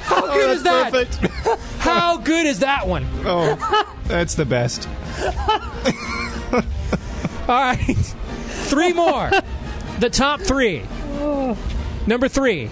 How 0.00 0.10
oh, 0.10 0.34
good 0.34 0.50
is 0.50 0.64
that? 0.64 0.92
Perfect. 0.92 1.16
How 1.78 2.16
good 2.16 2.44
is 2.44 2.58
that 2.58 2.88
one? 2.88 3.06
Oh, 3.24 3.94
that's 4.06 4.34
the 4.34 4.44
best. 4.44 4.88
All 7.48 7.60
right. 7.60 7.96
Three 8.66 8.92
more. 8.92 9.30
The 10.00 10.10
top 10.10 10.40
three. 10.40 10.82
Oh. 11.20 11.56
Number 12.04 12.26
three. 12.26 12.68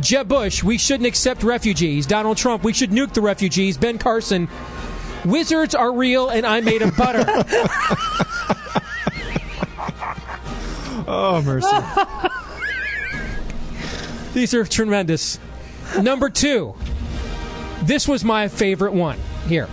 Jeb 0.00 0.28
Bush, 0.28 0.62
we 0.62 0.78
shouldn't 0.78 1.06
accept 1.06 1.42
refugees. 1.42 2.06
Donald 2.06 2.36
Trump, 2.36 2.64
we 2.64 2.72
should 2.72 2.90
nuke 2.90 3.12
the 3.12 3.20
refugees. 3.20 3.76
Ben 3.76 3.98
Carson, 3.98 4.48
wizards 5.24 5.74
are 5.74 5.92
real 5.92 6.28
and 6.28 6.46
I'm 6.46 6.64
made 6.64 6.82
of 6.82 6.96
butter. 6.96 7.24
Oh, 11.12 11.42
mercy. 11.42 11.66
These 14.32 14.54
are 14.54 14.64
tremendous. 14.64 15.40
Number 16.00 16.30
two. 16.30 16.76
This 17.82 18.06
was 18.06 18.24
my 18.24 18.46
favorite 18.46 18.92
one 18.92 19.18
here. 19.48 19.68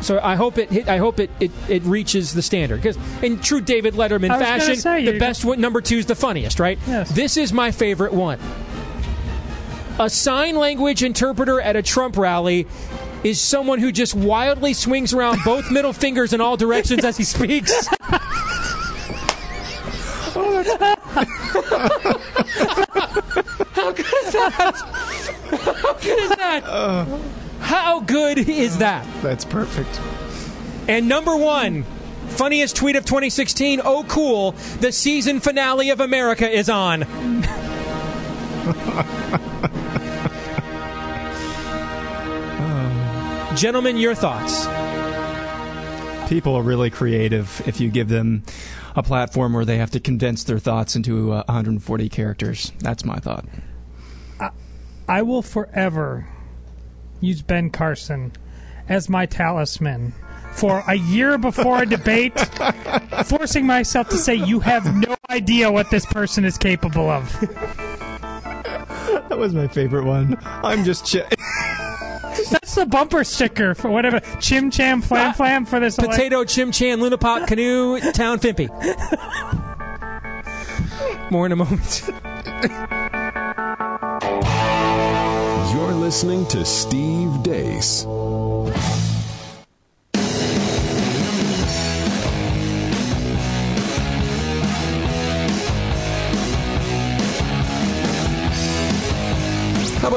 So 0.00 0.18
I 0.20 0.34
hope 0.34 0.58
it 0.58 0.68
hit, 0.70 0.88
I 0.88 0.96
hope 0.96 1.20
it, 1.20 1.30
it, 1.38 1.52
it 1.68 1.82
reaches 1.84 2.34
the 2.34 2.42
standard 2.42 2.82
because 2.82 2.98
in 3.22 3.38
true 3.38 3.60
David 3.60 3.94
Letterman 3.94 4.30
I 4.30 4.38
was 4.38 4.46
gonna 4.46 4.58
fashion, 4.60 4.76
say, 4.76 5.04
the 5.04 5.18
best 5.18 5.44
one 5.44 5.60
number 5.60 5.80
two 5.80 5.98
is 5.98 6.06
the 6.06 6.16
funniest, 6.16 6.58
right? 6.58 6.78
Yes. 6.88 7.10
This 7.10 7.36
is 7.36 7.52
my 7.52 7.70
favorite 7.70 8.12
one. 8.12 8.40
A 10.00 10.08
sign 10.08 10.56
language 10.56 11.02
interpreter 11.02 11.60
at 11.60 11.76
a 11.76 11.82
Trump 11.82 12.16
rally 12.16 12.66
is 13.22 13.38
someone 13.38 13.80
who 13.80 13.92
just 13.92 14.14
wildly 14.14 14.72
swings 14.72 15.12
around 15.12 15.40
both 15.44 15.70
middle 15.70 15.92
fingers 15.92 16.32
in 16.32 16.40
all 16.40 16.56
directions 16.56 17.04
as 17.04 17.18
he 17.18 17.24
speaks. 17.24 17.86
How 18.00 18.18
good 20.32 20.66
is 20.66 20.78
that? 20.78 20.98
How 23.74 23.92
good 25.92 26.18
is 26.18 26.30
that? 26.30 26.64
How 27.60 28.00
good 28.00 28.38
is 28.38 28.78
that? 28.78 29.06
That's 29.20 29.44
perfect. 29.44 30.00
And 30.88 31.10
number 31.10 31.36
one, 31.36 31.84
funniest 32.28 32.74
tweet 32.74 32.96
of 32.96 33.04
2016. 33.04 33.82
Oh, 33.84 34.06
cool! 34.08 34.52
The 34.80 34.92
season 34.92 35.40
finale 35.40 35.90
of 35.90 36.00
America 36.00 36.48
is 36.48 36.70
on. 36.70 37.04
Gentlemen, 43.56 43.96
your 43.96 44.14
thoughts. 44.14 44.66
People 46.28 46.54
are 46.54 46.62
really 46.62 46.90
creative 46.90 47.60
if 47.66 47.80
you 47.80 47.90
give 47.90 48.08
them 48.08 48.44
a 48.94 49.02
platform 49.02 49.52
where 49.52 49.64
they 49.64 49.78
have 49.78 49.90
to 49.90 50.00
condense 50.00 50.44
their 50.44 50.60
thoughts 50.60 50.94
into 50.94 51.32
uh, 51.32 51.42
140 51.46 52.08
characters. 52.08 52.72
That's 52.78 53.04
my 53.04 53.16
thought. 53.16 53.44
I 55.08 55.22
will 55.22 55.42
forever 55.42 56.28
use 57.20 57.42
Ben 57.42 57.70
Carson 57.70 58.32
as 58.88 59.08
my 59.08 59.26
talisman 59.26 60.12
for 60.52 60.84
a 60.86 60.94
year 60.94 61.36
before 61.36 61.82
a 61.82 61.86
debate, 61.86 62.38
forcing 63.24 63.66
myself 63.66 64.08
to 64.10 64.16
say, 64.16 64.34
You 64.36 64.60
have 64.60 64.96
no 64.96 65.16
idea 65.28 65.72
what 65.72 65.90
this 65.90 66.06
person 66.06 66.44
is 66.44 66.56
capable 66.56 67.10
of. 67.10 67.28
That 69.28 69.38
was 69.38 69.54
my 69.54 69.68
favorite 69.68 70.04
one. 70.04 70.36
I'm 70.44 70.84
just. 70.84 71.06
Ch- 71.06 71.22
That's 72.70 72.82
the 72.82 72.86
bumper 72.86 73.24
sticker 73.24 73.74
for 73.74 73.90
whatever 73.90 74.20
Chim 74.38 74.70
Cham 74.70 75.02
Flam 75.02 75.30
ah. 75.30 75.32
Flam 75.32 75.66
for 75.66 75.80
this. 75.80 75.96
elec- 75.96 76.10
Potato, 76.10 76.44
chim 76.44 76.70
chan, 76.70 77.00
Luna 77.00 77.18
Pot, 77.18 77.48
canoe, 77.48 77.98
town 78.12 78.38
fimpy. 78.38 78.68
More 81.32 81.46
in 81.46 81.52
a 81.52 81.56
moment. 81.56 82.04
You're 85.74 85.94
listening 85.94 86.46
to 86.46 86.64
Steve 86.64 87.42
Deace. 87.42 88.06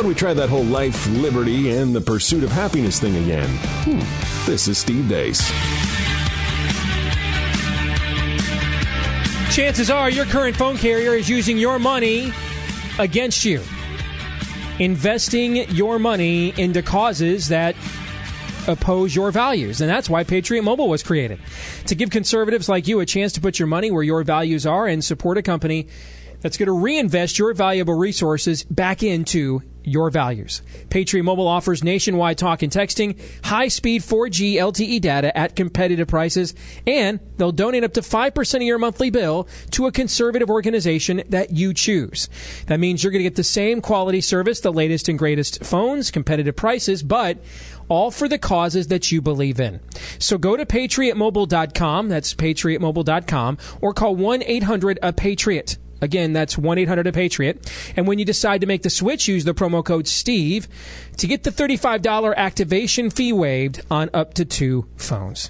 We 0.03 0.13
try 0.13 0.33
that 0.33 0.49
whole 0.49 0.65
life, 0.65 1.07
liberty, 1.11 1.71
and 1.71 1.95
the 1.95 2.01
pursuit 2.01 2.43
of 2.43 2.51
happiness 2.51 2.99
thing 2.99 3.15
again? 3.23 3.47
Hmm. 3.85 3.99
This 4.45 4.67
is 4.67 4.77
Steve 4.77 5.05
Deace. 5.05 5.39
Chances 9.55 9.89
are 9.89 10.09
your 10.09 10.25
current 10.25 10.57
phone 10.57 10.75
carrier 10.75 11.13
is 11.13 11.29
using 11.29 11.57
your 11.57 11.79
money 11.79 12.33
against 12.99 13.45
you, 13.45 13.61
investing 14.77 15.69
your 15.69 15.99
money 15.99 16.53
into 16.57 16.81
causes 16.81 17.47
that 17.47 17.73
oppose 18.67 19.15
your 19.15 19.31
values. 19.31 19.79
And 19.79 19.89
that's 19.89 20.09
why 20.09 20.25
Patriot 20.25 20.63
Mobile 20.63 20.89
was 20.89 21.01
created 21.01 21.39
to 21.85 21.95
give 21.95 22.09
conservatives 22.09 22.67
like 22.67 22.89
you 22.89 22.99
a 22.99 23.05
chance 23.05 23.31
to 23.33 23.41
put 23.41 23.57
your 23.57 23.67
money 23.67 23.89
where 23.89 24.03
your 24.03 24.23
values 24.23 24.65
are 24.65 24.85
and 24.85 25.01
support 25.01 25.37
a 25.37 25.41
company 25.41 25.87
that's 26.41 26.57
going 26.57 26.67
to 26.67 26.73
reinvest 26.73 27.39
your 27.39 27.53
valuable 27.53 27.93
resources 27.93 28.63
back 28.63 29.01
into 29.01 29.61
your 29.83 30.09
values. 30.09 30.61
Patriot 30.89 31.23
Mobile 31.23 31.47
offers 31.47 31.83
nationwide 31.83 32.37
talk 32.37 32.61
and 32.61 32.71
texting, 32.71 33.19
high 33.43 33.67
speed 33.67 34.01
4G 34.01 34.55
LTE 34.55 35.01
data 35.01 35.35
at 35.37 35.55
competitive 35.55 36.07
prices, 36.07 36.53
and 36.87 37.19
they'll 37.37 37.51
donate 37.51 37.83
up 37.83 37.93
to 37.93 38.01
5% 38.01 38.55
of 38.55 38.61
your 38.61 38.79
monthly 38.79 39.09
bill 39.09 39.47
to 39.71 39.87
a 39.87 39.91
conservative 39.91 40.49
organization 40.49 41.23
that 41.29 41.51
you 41.51 41.73
choose. 41.73 42.29
That 42.67 42.79
means 42.79 43.03
you're 43.03 43.11
going 43.11 43.23
to 43.23 43.29
get 43.29 43.35
the 43.35 43.43
same 43.43 43.81
quality 43.81 44.21
service, 44.21 44.59
the 44.59 44.73
latest 44.73 45.09
and 45.09 45.19
greatest 45.19 45.63
phones, 45.63 46.11
competitive 46.11 46.55
prices, 46.55 47.03
but 47.03 47.37
all 47.89 48.11
for 48.11 48.27
the 48.27 48.37
causes 48.37 48.87
that 48.87 49.11
you 49.11 49.21
believe 49.21 49.59
in. 49.59 49.79
So 50.19 50.37
go 50.37 50.55
to 50.55 50.65
patriotmobile.com, 50.65 52.09
that's 52.09 52.33
patriotmobile.com, 52.33 53.57
or 53.81 53.93
call 53.93 54.15
1 54.15 54.43
800 54.43 54.99
A 55.01 55.13
Patriot. 55.13 55.77
Again, 56.03 56.33
that's 56.33 56.57
1 56.57 56.77
800 56.79 57.07
A 57.07 57.11
Patriot. 57.13 57.71
And 57.95 58.05
when 58.05 58.19
you 58.19 58.25
decide 58.25 58.59
to 58.59 58.67
make 58.67 58.83
the 58.83 58.89
switch, 58.89 59.29
use 59.29 59.45
the 59.45 59.53
promo 59.53 59.83
code 59.83 60.05
STEVE 60.05 60.67
to 61.15 61.27
get 61.27 61.43
the 61.43 61.49
$35 61.49 62.35
activation 62.35 63.09
fee 63.09 63.31
waived 63.31 63.81
on 63.89 64.09
up 64.13 64.33
to 64.33 64.43
two 64.43 64.85
phones. 64.97 65.49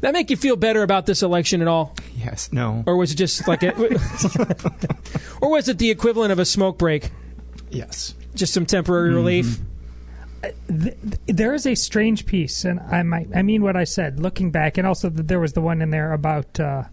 That 0.00 0.14
make 0.14 0.30
you 0.30 0.36
feel 0.38 0.56
better 0.56 0.82
about 0.82 1.04
this 1.04 1.22
election 1.22 1.60
at 1.60 1.68
all? 1.68 1.94
yes, 2.16 2.50
no. 2.52 2.82
Or 2.86 2.96
was 2.96 3.12
it 3.12 3.16
just 3.16 3.46
like 3.46 3.62
a, 3.62 3.74
or 5.42 5.50
was 5.50 5.68
it 5.68 5.76
the 5.76 5.90
equivalent 5.90 6.32
of 6.32 6.38
a 6.38 6.46
smoke 6.46 6.78
break? 6.78 7.10
Yes. 7.70 8.14
Just 8.34 8.54
some 8.54 8.64
temporary 8.64 9.12
relief? 9.12 9.60
there 10.68 11.54
is 11.54 11.66
a 11.66 11.74
strange 11.74 12.26
piece, 12.26 12.64
and 12.64 12.80
I 12.80 13.02
might 13.02 13.28
I 13.34 13.42
mean 13.42 13.62
what 13.62 13.76
I 13.76 13.84
said. 13.84 14.20
Looking 14.20 14.50
back, 14.50 14.78
and 14.78 14.86
also 14.86 15.08
there 15.08 15.40
was 15.40 15.52
the 15.52 15.60
one 15.60 15.80
in 15.80 15.90
there 15.90 16.12
about 16.12 16.60
uh, 16.60 16.84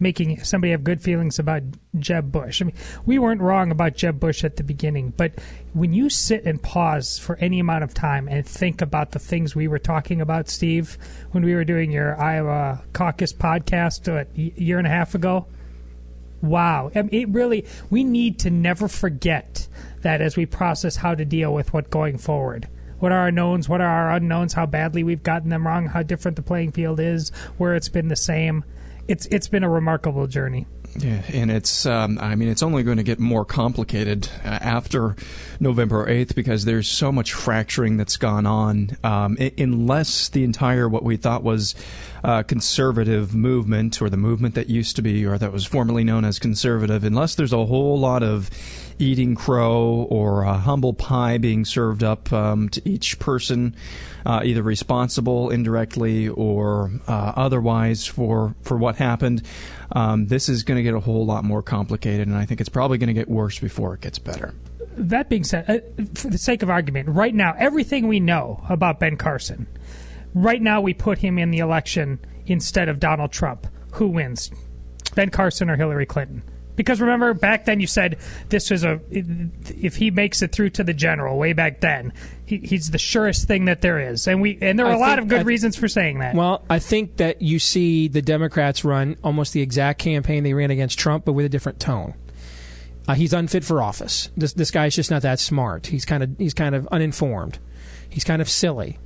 making 0.00 0.42
somebody 0.42 0.70
have 0.70 0.82
good 0.82 1.02
feelings 1.02 1.38
about 1.38 1.62
Jeb 1.98 2.32
Bush. 2.32 2.60
I 2.60 2.64
mean, 2.64 2.74
we 3.04 3.18
weren't 3.18 3.42
wrong 3.42 3.70
about 3.70 3.94
Jeb 3.94 4.18
Bush 4.18 4.42
at 4.42 4.56
the 4.56 4.64
beginning, 4.64 5.12
but 5.16 5.32
when 5.74 5.92
you 5.92 6.08
sit 6.08 6.44
and 6.44 6.60
pause 6.60 7.18
for 7.18 7.36
any 7.36 7.60
amount 7.60 7.84
of 7.84 7.92
time 7.94 8.26
and 8.26 8.44
think 8.44 8.80
about 8.80 9.12
the 9.12 9.18
things 9.18 9.54
we 9.54 9.68
were 9.68 9.78
talking 9.78 10.20
about, 10.20 10.48
Steve, 10.48 10.96
when 11.32 11.44
we 11.44 11.54
were 11.54 11.64
doing 11.64 11.92
your 11.92 12.20
Iowa 12.20 12.82
caucus 12.94 13.32
podcast 13.32 14.08
uh, 14.08 14.24
a 14.36 14.60
year 14.60 14.78
and 14.78 14.86
a 14.86 14.90
half 14.90 15.14
ago. 15.14 15.46
Wow. 16.42 16.90
I 16.94 17.02
mean, 17.02 17.10
it 17.12 17.28
really, 17.28 17.66
we 17.90 18.02
need 18.02 18.38
to 18.40 18.50
never 18.50 18.88
forget 18.88 19.68
that 20.00 20.22
as 20.22 20.36
we 20.36 20.46
process 20.46 20.96
how 20.96 21.14
to 21.14 21.24
deal 21.26 21.52
with 21.52 21.74
what 21.74 21.90
going 21.90 22.16
forward. 22.16 22.66
What 23.00 23.12
are 23.12 23.18
our 23.18 23.30
knowns? 23.30 23.68
What 23.68 23.80
are 23.80 23.86
our 23.86 24.12
unknowns? 24.12 24.52
How 24.52 24.66
badly 24.66 25.02
we've 25.02 25.22
gotten 25.22 25.50
them 25.50 25.66
wrong? 25.66 25.86
How 25.86 26.02
different 26.02 26.36
the 26.36 26.42
playing 26.42 26.72
field 26.72 27.00
is? 27.00 27.30
Where 27.58 27.74
it's 27.74 27.88
been 27.88 28.08
the 28.08 28.16
same? 28.16 28.64
It's 29.10 29.26
it's 29.26 29.48
been 29.48 29.64
a 29.64 29.68
remarkable 29.68 30.28
journey. 30.28 30.68
Yeah, 30.96 31.22
and 31.32 31.50
it's 31.50 31.86
um, 31.86 32.18
I 32.20 32.34
mean 32.34 32.48
it's 32.48 32.62
only 32.62 32.82
going 32.82 32.96
to 32.96 33.04
get 33.04 33.20
more 33.20 33.44
complicated 33.44 34.28
uh, 34.44 34.48
after 34.48 35.14
November 35.60 36.06
8th 36.06 36.34
because 36.34 36.64
there's 36.64 36.88
so 36.88 37.12
much 37.12 37.32
fracturing 37.32 37.96
that's 37.96 38.16
gone 38.16 38.44
on 38.44 38.96
um, 39.04 39.36
unless 39.56 40.28
the 40.28 40.42
entire 40.42 40.88
what 40.88 41.04
we 41.04 41.16
thought 41.16 41.44
was 41.44 41.76
uh, 42.24 42.42
conservative 42.42 43.34
movement 43.34 44.02
or 44.02 44.10
the 44.10 44.16
movement 44.16 44.56
that 44.56 44.68
used 44.68 44.96
to 44.96 45.02
be 45.02 45.24
or 45.24 45.38
that 45.38 45.52
was 45.52 45.64
formerly 45.64 46.02
known 46.02 46.24
as 46.24 46.38
conservative 46.38 47.04
unless 47.04 47.36
there's 47.36 47.52
a 47.52 47.66
whole 47.66 47.98
lot 47.98 48.22
of 48.22 48.50
eating 48.98 49.34
crow 49.34 50.06
or 50.10 50.44
uh, 50.44 50.58
humble 50.58 50.92
pie 50.92 51.38
being 51.38 51.64
served 51.64 52.02
up 52.02 52.32
um, 52.32 52.68
to 52.68 52.86
each 52.86 53.18
person 53.18 53.74
uh, 54.26 54.42
either 54.44 54.62
responsible 54.62 55.50
indirectly 55.50 56.28
or 56.28 56.90
uh, 57.06 57.32
otherwise 57.36 58.06
for 58.06 58.54
for 58.62 58.76
what 58.76 58.96
happened 58.96 59.42
um, 59.92 60.26
this 60.26 60.48
is 60.48 60.62
going 60.62 60.76
to 60.76 60.82
get 60.82 60.94
a 60.94 61.00
whole 61.00 61.26
lot 61.26 61.44
more 61.44 61.62
complicated, 61.62 62.28
and 62.28 62.36
I 62.36 62.44
think 62.44 62.60
it's 62.60 62.68
probably 62.68 62.98
going 62.98 63.08
to 63.08 63.14
get 63.14 63.28
worse 63.28 63.58
before 63.58 63.94
it 63.94 64.00
gets 64.00 64.18
better. 64.18 64.54
That 64.96 65.28
being 65.28 65.44
said, 65.44 65.68
uh, 65.68 66.04
for 66.14 66.28
the 66.28 66.38
sake 66.38 66.62
of 66.62 66.70
argument, 66.70 67.08
right 67.08 67.34
now, 67.34 67.54
everything 67.58 68.08
we 68.08 68.20
know 68.20 68.64
about 68.68 69.00
Ben 69.00 69.16
Carson, 69.16 69.66
right 70.34 70.60
now 70.60 70.80
we 70.80 70.94
put 70.94 71.18
him 71.18 71.38
in 71.38 71.50
the 71.50 71.58
election 71.58 72.18
instead 72.46 72.88
of 72.88 73.00
Donald 73.00 73.32
Trump. 73.32 73.66
Who 73.92 74.08
wins, 74.08 74.50
Ben 75.14 75.30
Carson 75.30 75.70
or 75.70 75.76
Hillary 75.76 76.06
Clinton? 76.06 76.42
Because 76.80 76.98
remember, 76.98 77.34
back 77.34 77.66
then 77.66 77.78
you 77.78 77.86
said 77.86 78.16
this 78.48 78.70
was 78.70 78.84
a 78.84 78.98
if 79.10 79.96
he 79.96 80.10
makes 80.10 80.40
it 80.40 80.50
through 80.50 80.70
to 80.70 80.82
the 80.82 80.94
general 80.94 81.36
way 81.36 81.52
back 81.52 81.80
then, 81.80 82.14
he, 82.46 82.56
he's 82.56 82.90
the 82.90 82.96
surest 82.96 83.46
thing 83.46 83.66
that 83.66 83.82
there 83.82 84.00
is, 84.00 84.26
and 84.26 84.40
we 84.40 84.56
and 84.62 84.78
there 84.78 84.86
are 84.86 84.92
I 84.92 84.96
a 84.96 84.98
lot 84.98 85.18
of 85.18 85.28
good 85.28 85.40
I- 85.40 85.42
reasons 85.42 85.76
for 85.76 85.88
saying 85.88 86.20
that. 86.20 86.34
Well, 86.34 86.64
I 86.70 86.78
think 86.78 87.18
that 87.18 87.42
you 87.42 87.58
see 87.58 88.08
the 88.08 88.22
Democrats 88.22 88.82
run 88.82 89.18
almost 89.22 89.52
the 89.52 89.60
exact 89.60 89.98
campaign 89.98 90.42
they 90.42 90.54
ran 90.54 90.70
against 90.70 90.98
Trump, 90.98 91.26
but 91.26 91.34
with 91.34 91.44
a 91.44 91.50
different 91.50 91.80
tone. 91.80 92.14
Uh, 93.06 93.12
he's 93.14 93.34
unfit 93.34 93.62
for 93.62 93.82
office. 93.82 94.30
This 94.38 94.54
this 94.54 94.70
guy's 94.70 94.96
just 94.96 95.10
not 95.10 95.20
that 95.20 95.38
smart. 95.38 95.88
He's 95.88 96.06
kind 96.06 96.22
of 96.22 96.30
he's 96.38 96.54
kind 96.54 96.74
of 96.74 96.88
uninformed. 96.88 97.58
He's 98.08 98.24
kind 98.24 98.40
of 98.40 98.48
silly. 98.48 98.98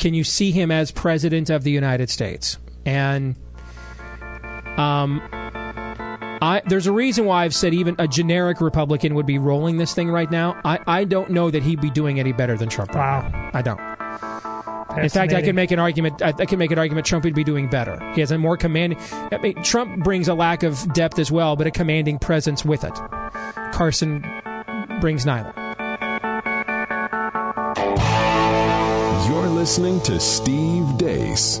Can 0.00 0.12
you 0.12 0.24
see 0.24 0.50
him 0.50 0.72
as 0.72 0.90
president 0.90 1.50
of 1.50 1.62
the 1.62 1.70
United 1.70 2.10
States? 2.10 2.58
And 2.84 3.36
um, 4.76 5.22
I, 6.42 6.60
there's 6.66 6.88
a 6.88 6.92
reason 6.92 7.24
why 7.24 7.44
I've 7.44 7.54
said 7.54 7.72
even 7.72 7.94
a 8.00 8.08
generic 8.08 8.60
Republican 8.60 9.14
would 9.14 9.26
be 9.26 9.38
rolling 9.38 9.76
this 9.76 9.94
thing 9.94 10.10
right 10.10 10.28
now. 10.28 10.60
I, 10.64 10.80
I 10.88 11.04
don't 11.04 11.30
know 11.30 11.50
that 11.52 11.62
he'd 11.62 11.80
be 11.80 11.88
doing 11.88 12.18
any 12.18 12.32
better 12.32 12.56
than 12.56 12.68
Trump. 12.68 12.90
Right 12.94 13.22
Wow. 13.22 13.28
now. 13.28 13.50
I 13.54 13.62
don't. 13.62 13.78
In 14.98 15.08
fact, 15.08 15.32
I 15.32 15.40
can 15.40 15.54
make 15.54 15.70
an 15.70 15.78
argument. 15.78 16.20
I, 16.20 16.34
I 16.36 16.44
can 16.44 16.58
make 16.58 16.70
an 16.72 16.78
argument. 16.78 17.06
Trump 17.06 17.24
would 17.24 17.34
be 17.34 17.44
doing 17.44 17.68
better. 17.68 17.96
He 18.14 18.20
has 18.20 18.30
a 18.32 18.38
more 18.38 18.56
commanding. 18.56 18.98
I 19.12 19.38
mean, 19.38 19.62
Trump 19.62 20.02
brings 20.02 20.26
a 20.28 20.34
lack 20.34 20.64
of 20.64 20.92
depth 20.92 21.18
as 21.20 21.30
well, 21.30 21.54
but 21.56 21.66
a 21.66 21.70
commanding 21.70 22.18
presence 22.18 22.64
with 22.64 22.82
it. 22.84 22.92
Carson 23.72 24.20
brings 25.00 25.24
neither. 25.24 25.52
You're 29.28 29.46
listening 29.48 30.00
to 30.02 30.18
Steve 30.20 30.84
Deace. 30.98 31.60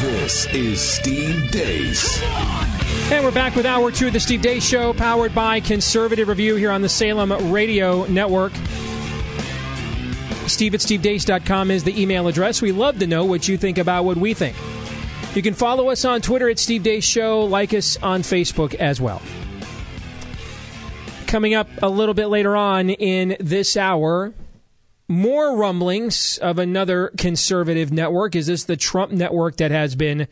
This 0.00 0.46
is 0.52 0.80
Steve 0.80 1.48
Deace. 1.52 2.20
And 3.12 3.24
we're 3.24 3.30
back 3.30 3.54
with 3.54 3.64
hour 3.66 3.92
two 3.92 4.08
of 4.08 4.12
the 4.12 4.18
Steve 4.18 4.40
Deace 4.40 4.68
Show, 4.68 4.92
powered 4.92 5.32
by 5.32 5.60
Conservative 5.60 6.26
Review 6.26 6.56
here 6.56 6.72
on 6.72 6.82
the 6.82 6.88
Salem 6.88 7.52
Radio 7.52 8.04
Network. 8.06 8.52
Steve 10.48 10.74
at 10.74 10.80
stevedeace.com 10.80 11.70
is 11.70 11.84
the 11.84 12.00
email 12.00 12.26
address. 12.26 12.60
We 12.60 12.72
love 12.72 12.98
to 12.98 13.06
know 13.06 13.24
what 13.24 13.46
you 13.46 13.56
think 13.56 13.78
about 13.78 14.04
what 14.04 14.16
we 14.16 14.34
think. 14.34 14.56
You 15.36 15.42
can 15.42 15.54
follow 15.54 15.88
us 15.88 16.04
on 16.04 16.20
Twitter 16.20 16.48
at 16.48 16.58
Steve 16.58 16.82
Deace 16.82 17.04
Show, 17.04 17.44
like 17.44 17.72
us 17.72 17.96
on 18.02 18.22
Facebook 18.22 18.74
as 18.74 19.00
well. 19.00 19.22
Coming 21.28 21.54
up 21.54 21.68
a 21.80 21.88
little 21.88 22.14
bit 22.14 22.26
later 22.26 22.56
on 22.56 22.90
in 22.90 23.36
this 23.38 23.76
hour, 23.76 24.32
more 25.06 25.54
rumblings 25.56 26.38
of 26.38 26.58
another 26.58 27.12
conservative 27.18 27.92
network. 27.92 28.34
Is 28.34 28.46
this 28.46 28.64
the 28.64 28.76
Trump 28.76 29.12
network 29.12 29.56
that 29.56 29.70
has 29.70 29.94
been 29.94 30.26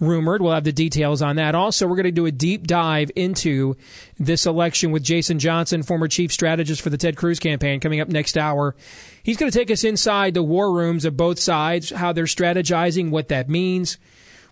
rumored? 0.00 0.42
We'll 0.42 0.52
have 0.52 0.64
the 0.64 0.72
details 0.72 1.22
on 1.22 1.36
that. 1.36 1.54
Also, 1.54 1.86
we're 1.86 1.94
going 1.94 2.04
to 2.04 2.10
do 2.10 2.26
a 2.26 2.32
deep 2.32 2.66
dive 2.66 3.10
into 3.14 3.76
this 4.18 4.44
election 4.44 4.90
with 4.90 5.04
Jason 5.04 5.38
Johnson, 5.38 5.84
former 5.84 6.08
chief 6.08 6.32
strategist 6.32 6.82
for 6.82 6.90
the 6.90 6.98
Ted 6.98 7.16
Cruz 7.16 7.38
campaign, 7.38 7.78
coming 7.78 8.00
up 8.00 8.08
next 8.08 8.36
hour. 8.36 8.74
He's 9.22 9.36
going 9.36 9.50
to 9.50 9.56
take 9.56 9.70
us 9.70 9.84
inside 9.84 10.34
the 10.34 10.42
war 10.42 10.72
rooms 10.72 11.04
of 11.04 11.16
both 11.16 11.38
sides, 11.38 11.90
how 11.90 12.12
they're 12.12 12.24
strategizing, 12.24 13.10
what 13.10 13.28
that 13.28 13.48
means, 13.48 13.96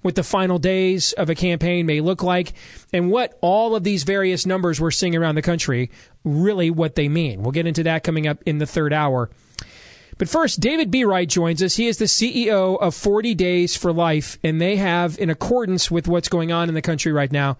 what 0.02 0.14
the 0.14 0.22
final 0.22 0.60
days 0.60 1.14
of 1.14 1.30
a 1.30 1.34
campaign 1.34 1.84
may 1.84 2.00
look 2.00 2.22
like, 2.22 2.52
and 2.92 3.10
what 3.10 3.36
all 3.40 3.74
of 3.74 3.82
these 3.82 4.04
various 4.04 4.46
numbers 4.46 4.80
we're 4.80 4.92
seeing 4.92 5.16
around 5.16 5.34
the 5.34 5.42
country 5.42 5.90
really 6.22 6.70
what 6.70 6.94
they 6.94 7.08
mean. 7.08 7.42
We'll 7.42 7.50
get 7.50 7.66
into 7.66 7.82
that 7.82 8.04
coming 8.04 8.28
up 8.28 8.40
in 8.46 8.58
the 8.58 8.66
third 8.66 8.92
hour. 8.92 9.30
But 10.16 10.28
first, 10.28 10.60
David 10.60 10.90
Bereit 10.92 11.28
joins 11.28 11.62
us. 11.62 11.76
He 11.76 11.88
is 11.88 11.98
the 11.98 12.04
CEO 12.04 12.80
of 12.80 12.94
40 12.94 13.34
Days 13.34 13.76
for 13.76 13.92
Life, 13.92 14.38
and 14.44 14.60
they 14.60 14.76
have, 14.76 15.18
in 15.18 15.28
accordance 15.28 15.90
with 15.90 16.06
what's 16.06 16.28
going 16.28 16.52
on 16.52 16.68
in 16.68 16.74
the 16.74 16.82
country 16.82 17.12
right 17.12 17.32
now, 17.32 17.56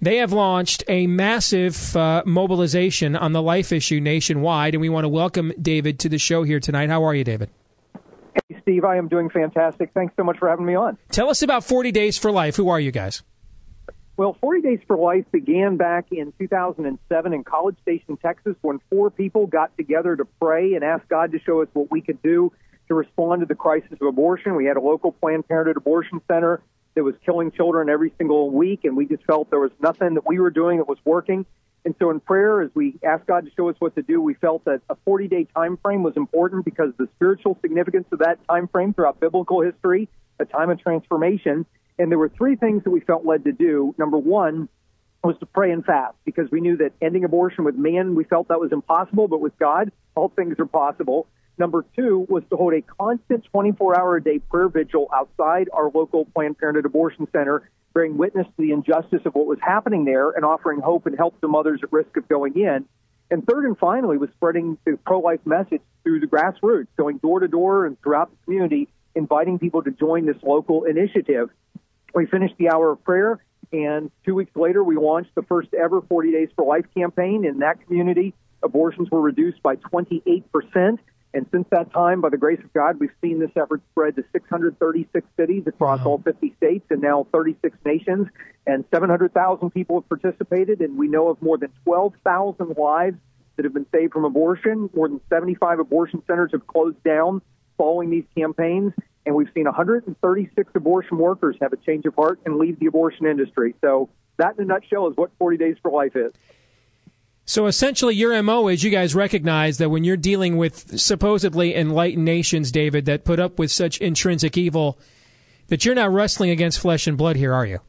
they 0.00 0.18
have 0.18 0.32
launched 0.32 0.84
a 0.86 1.08
massive 1.08 1.96
uh, 1.96 2.22
mobilization 2.24 3.16
on 3.16 3.32
the 3.32 3.42
life 3.42 3.72
issue 3.72 3.98
nationwide. 3.98 4.74
And 4.74 4.80
we 4.80 4.88
want 4.88 5.04
to 5.04 5.08
welcome 5.08 5.52
David 5.60 5.98
to 6.00 6.08
the 6.08 6.18
show 6.18 6.44
here 6.44 6.60
tonight. 6.60 6.88
How 6.88 7.04
are 7.04 7.14
you, 7.14 7.24
David? 7.24 7.50
Hey, 8.48 8.60
Steve, 8.62 8.84
I 8.84 8.96
am 8.96 9.08
doing 9.08 9.28
fantastic. 9.28 9.90
Thanks 9.94 10.14
so 10.16 10.22
much 10.22 10.38
for 10.38 10.48
having 10.48 10.66
me 10.66 10.76
on. 10.76 10.98
Tell 11.10 11.28
us 11.28 11.42
about 11.42 11.64
40 11.64 11.90
Days 11.90 12.16
for 12.16 12.30
Life. 12.30 12.54
Who 12.54 12.68
are 12.68 12.78
you 12.78 12.92
guys? 12.92 13.22
Well, 14.18 14.36
40 14.40 14.62
Days 14.62 14.80
for 14.88 14.98
Life 14.98 15.26
began 15.30 15.76
back 15.76 16.06
in 16.10 16.32
2007 16.40 17.32
in 17.32 17.44
College 17.44 17.76
Station, 17.82 18.16
Texas, 18.16 18.56
when 18.62 18.80
four 18.90 19.10
people 19.10 19.46
got 19.46 19.76
together 19.76 20.16
to 20.16 20.24
pray 20.40 20.74
and 20.74 20.82
ask 20.82 21.06
God 21.08 21.30
to 21.30 21.38
show 21.38 21.62
us 21.62 21.68
what 21.72 21.88
we 21.92 22.00
could 22.00 22.20
do 22.20 22.52
to 22.88 22.94
respond 22.94 23.42
to 23.42 23.46
the 23.46 23.54
crisis 23.54 23.92
of 23.92 24.08
abortion. 24.08 24.56
We 24.56 24.64
had 24.64 24.76
a 24.76 24.80
local 24.80 25.12
Planned 25.12 25.46
Parenthood 25.46 25.76
abortion 25.76 26.20
center 26.26 26.60
that 26.96 27.04
was 27.04 27.14
killing 27.24 27.52
children 27.52 27.88
every 27.88 28.12
single 28.18 28.50
week, 28.50 28.80
and 28.82 28.96
we 28.96 29.06
just 29.06 29.22
felt 29.22 29.50
there 29.50 29.60
was 29.60 29.70
nothing 29.80 30.14
that 30.14 30.26
we 30.26 30.40
were 30.40 30.50
doing 30.50 30.78
that 30.78 30.88
was 30.88 30.98
working. 31.04 31.46
And 31.84 31.94
so, 32.00 32.10
in 32.10 32.18
prayer, 32.18 32.60
as 32.60 32.70
we 32.74 32.98
asked 33.04 33.26
God 33.28 33.44
to 33.44 33.52
show 33.56 33.68
us 33.68 33.76
what 33.78 33.94
to 33.94 34.02
do, 34.02 34.20
we 34.20 34.34
felt 34.34 34.64
that 34.64 34.80
a 34.90 34.96
40-day 35.08 35.46
time 35.54 35.76
frame 35.76 36.02
was 36.02 36.16
important 36.16 36.64
because 36.64 36.92
the 36.98 37.08
spiritual 37.14 37.56
significance 37.60 38.08
of 38.10 38.18
that 38.18 38.40
time 38.48 38.66
frame 38.66 38.94
throughout 38.94 39.20
biblical 39.20 39.60
history, 39.60 40.08
a 40.40 40.44
time 40.44 40.70
of 40.70 40.80
transformation. 40.80 41.66
And 41.98 42.10
there 42.10 42.18
were 42.18 42.28
three 42.28 42.56
things 42.56 42.84
that 42.84 42.90
we 42.90 43.00
felt 43.00 43.24
led 43.24 43.44
to 43.44 43.52
do. 43.52 43.94
Number 43.98 44.18
one 44.18 44.68
was 45.24 45.36
to 45.40 45.46
pray 45.46 45.72
and 45.72 45.84
fast 45.84 46.16
because 46.24 46.50
we 46.50 46.60
knew 46.60 46.76
that 46.76 46.92
ending 47.02 47.24
abortion 47.24 47.64
with 47.64 47.74
man, 47.74 48.14
we 48.14 48.24
felt 48.24 48.48
that 48.48 48.60
was 48.60 48.72
impossible, 48.72 49.26
but 49.26 49.40
with 49.40 49.58
God, 49.58 49.90
all 50.14 50.28
things 50.28 50.58
are 50.58 50.66
possible. 50.66 51.26
Number 51.58 51.84
two 51.96 52.24
was 52.28 52.44
to 52.50 52.56
hold 52.56 52.72
a 52.74 52.82
constant 52.82 53.44
24 53.50 53.98
hour 53.98 54.16
a 54.16 54.22
day 54.22 54.38
prayer 54.38 54.68
vigil 54.68 55.08
outside 55.12 55.68
our 55.72 55.90
local 55.90 56.24
Planned 56.24 56.56
Parenthood 56.56 56.86
abortion 56.86 57.26
center, 57.32 57.68
bearing 57.94 58.16
witness 58.16 58.46
to 58.46 58.62
the 58.62 58.70
injustice 58.70 59.22
of 59.24 59.34
what 59.34 59.46
was 59.46 59.58
happening 59.60 60.04
there 60.04 60.30
and 60.30 60.44
offering 60.44 60.78
hope 60.78 61.06
and 61.06 61.16
help 61.16 61.40
to 61.40 61.48
mothers 61.48 61.80
at 61.82 61.92
risk 61.92 62.16
of 62.16 62.28
going 62.28 62.54
in. 62.54 62.84
And 63.30 63.44
third 63.44 63.64
and 63.64 63.76
finally 63.76 64.18
was 64.18 64.30
spreading 64.36 64.78
the 64.86 64.98
pro 65.04 65.18
life 65.18 65.40
message 65.44 65.82
through 66.04 66.20
the 66.20 66.26
grassroots, 66.26 66.86
going 66.96 67.18
door 67.18 67.40
to 67.40 67.48
door 67.48 67.86
and 67.86 68.00
throughout 68.00 68.30
the 68.30 68.36
community, 68.44 68.88
inviting 69.16 69.58
people 69.58 69.82
to 69.82 69.90
join 69.90 70.26
this 70.26 70.40
local 70.42 70.84
initiative. 70.84 71.50
We 72.14 72.26
finished 72.26 72.54
the 72.58 72.70
hour 72.70 72.90
of 72.90 73.04
prayer, 73.04 73.38
and 73.72 74.10
two 74.24 74.34
weeks 74.34 74.54
later, 74.56 74.82
we 74.82 74.96
launched 74.96 75.34
the 75.34 75.42
first 75.42 75.74
ever 75.74 76.00
40 76.00 76.32
Days 76.32 76.48
for 76.56 76.64
Life 76.64 76.86
campaign. 76.96 77.44
In 77.44 77.58
that 77.58 77.84
community, 77.86 78.34
abortions 78.62 79.10
were 79.10 79.20
reduced 79.20 79.62
by 79.62 79.76
28%. 79.76 80.98
And 81.34 81.46
since 81.52 81.66
that 81.70 81.92
time, 81.92 82.22
by 82.22 82.30
the 82.30 82.38
grace 82.38 82.60
of 82.64 82.72
God, 82.72 82.98
we've 82.98 83.12
seen 83.20 83.38
this 83.38 83.50
effort 83.54 83.82
spread 83.90 84.16
to 84.16 84.24
636 84.32 85.26
cities 85.36 85.64
across 85.66 86.04
all 86.04 86.18
50 86.18 86.54
states 86.56 86.86
and 86.88 87.02
now 87.02 87.26
36 87.32 87.76
nations. 87.84 88.28
And 88.66 88.84
700,000 88.92 89.70
people 89.70 90.00
have 90.00 90.08
participated, 90.08 90.80
and 90.80 90.96
we 90.96 91.08
know 91.08 91.28
of 91.28 91.40
more 91.42 91.58
than 91.58 91.70
12,000 91.84 92.76
lives 92.78 93.18
that 93.56 93.64
have 93.64 93.74
been 93.74 93.86
saved 93.92 94.14
from 94.14 94.24
abortion. 94.24 94.88
More 94.94 95.08
than 95.08 95.20
75 95.28 95.80
abortion 95.80 96.22
centers 96.26 96.52
have 96.52 96.66
closed 96.66 97.02
down 97.02 97.42
following 97.76 98.10
these 98.10 98.24
campaigns 98.36 98.92
and 99.28 99.36
we've 99.36 99.50
seen 99.54 99.66
136 99.66 100.70
abortion 100.74 101.18
workers 101.18 101.54
have 101.60 101.74
a 101.74 101.76
change 101.76 102.06
of 102.06 102.14
heart 102.14 102.40
and 102.46 102.56
leave 102.56 102.80
the 102.80 102.86
abortion 102.86 103.26
industry. 103.26 103.74
So 103.82 104.08
that, 104.38 104.56
in 104.56 104.64
a 104.64 104.66
nutshell, 104.66 105.06
is 105.08 105.16
what 105.18 105.30
40 105.38 105.58
Days 105.58 105.76
for 105.82 105.90
Life 105.90 106.16
is. 106.16 106.32
So 107.44 107.66
essentially, 107.66 108.14
your 108.14 108.42
MO 108.42 108.68
is 108.68 108.82
you 108.82 108.90
guys 108.90 109.14
recognize 109.14 109.76
that 109.78 109.90
when 109.90 110.02
you're 110.02 110.16
dealing 110.16 110.56
with 110.56 110.98
supposedly 110.98 111.76
enlightened 111.76 112.24
nations, 112.24 112.72
David, 112.72 113.04
that 113.04 113.26
put 113.26 113.38
up 113.38 113.58
with 113.58 113.70
such 113.70 113.98
intrinsic 113.98 114.56
evil, 114.56 114.98
that 115.66 115.84
you're 115.84 115.94
not 115.94 116.10
wrestling 116.10 116.48
against 116.48 116.80
flesh 116.80 117.06
and 117.06 117.18
blood 117.18 117.36
here, 117.36 117.52
are 117.52 117.66
you? 117.66 117.80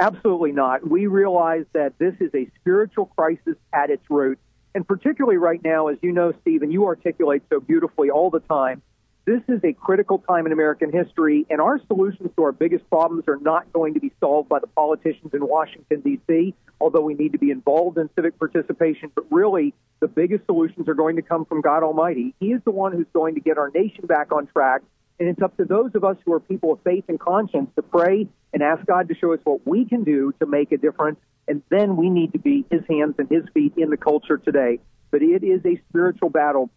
Absolutely 0.00 0.50
not. 0.50 0.84
We 0.88 1.06
realize 1.06 1.64
that 1.74 1.96
this 1.98 2.14
is 2.18 2.34
a 2.34 2.50
spiritual 2.60 3.06
crisis 3.06 3.54
at 3.72 3.90
its 3.90 4.02
root. 4.10 4.40
And 4.74 4.84
particularly 4.86 5.36
right 5.36 5.62
now, 5.62 5.88
as 5.88 5.98
you 6.02 6.10
know, 6.10 6.32
Steve, 6.40 6.62
and 6.62 6.72
you 6.72 6.86
articulate 6.86 7.44
so 7.50 7.60
beautifully 7.60 8.10
all 8.10 8.30
the 8.30 8.40
time, 8.40 8.82
this 9.26 9.42
is 9.48 9.60
a 9.64 9.72
critical 9.72 10.18
time 10.18 10.46
in 10.46 10.52
American 10.52 10.90
history, 10.90 11.46
and 11.50 11.60
our 11.60 11.78
solutions 11.86 12.30
to 12.36 12.42
our 12.42 12.52
biggest 12.52 12.88
problems 12.88 13.24
are 13.28 13.36
not 13.36 13.72
going 13.72 13.94
to 13.94 14.00
be 14.00 14.12
solved 14.18 14.48
by 14.48 14.58
the 14.58 14.66
politicians 14.66 15.32
in 15.34 15.46
Washington, 15.46 16.00
D.C., 16.00 16.54
although 16.80 17.02
we 17.02 17.14
need 17.14 17.32
to 17.32 17.38
be 17.38 17.50
involved 17.50 17.98
in 17.98 18.08
civic 18.16 18.38
participation. 18.38 19.12
But 19.14 19.24
really, 19.30 19.74
the 20.00 20.08
biggest 20.08 20.46
solutions 20.46 20.88
are 20.88 20.94
going 20.94 21.16
to 21.16 21.22
come 21.22 21.44
from 21.44 21.60
God 21.60 21.82
Almighty. 21.82 22.34
He 22.40 22.52
is 22.52 22.62
the 22.64 22.70
one 22.70 22.92
who's 22.92 23.06
going 23.12 23.34
to 23.34 23.40
get 23.40 23.58
our 23.58 23.70
nation 23.70 24.06
back 24.06 24.32
on 24.32 24.46
track, 24.46 24.82
and 25.18 25.28
it's 25.28 25.42
up 25.42 25.56
to 25.58 25.64
those 25.64 25.90
of 25.94 26.02
us 26.02 26.16
who 26.24 26.32
are 26.32 26.40
people 26.40 26.72
of 26.72 26.80
faith 26.82 27.04
and 27.08 27.20
conscience 27.20 27.70
to 27.76 27.82
pray 27.82 28.26
and 28.54 28.62
ask 28.62 28.84
God 28.86 29.08
to 29.08 29.14
show 29.14 29.34
us 29.34 29.40
what 29.44 29.66
we 29.66 29.84
can 29.84 30.02
do 30.02 30.32
to 30.40 30.46
make 30.46 30.72
a 30.72 30.78
difference, 30.78 31.18
and 31.46 31.62
then 31.68 31.96
we 31.96 32.08
need 32.08 32.32
to 32.32 32.38
be 32.38 32.64
His 32.70 32.82
hands 32.88 33.16
and 33.18 33.28
His 33.30 33.44
feet 33.52 33.74
in 33.76 33.90
the 33.90 33.98
culture 33.98 34.38
today. 34.38 34.80
But 35.10 35.22
it 35.22 35.44
is 35.44 35.60
a 35.66 35.80
spiritual 35.90 36.30
battle 36.30 36.70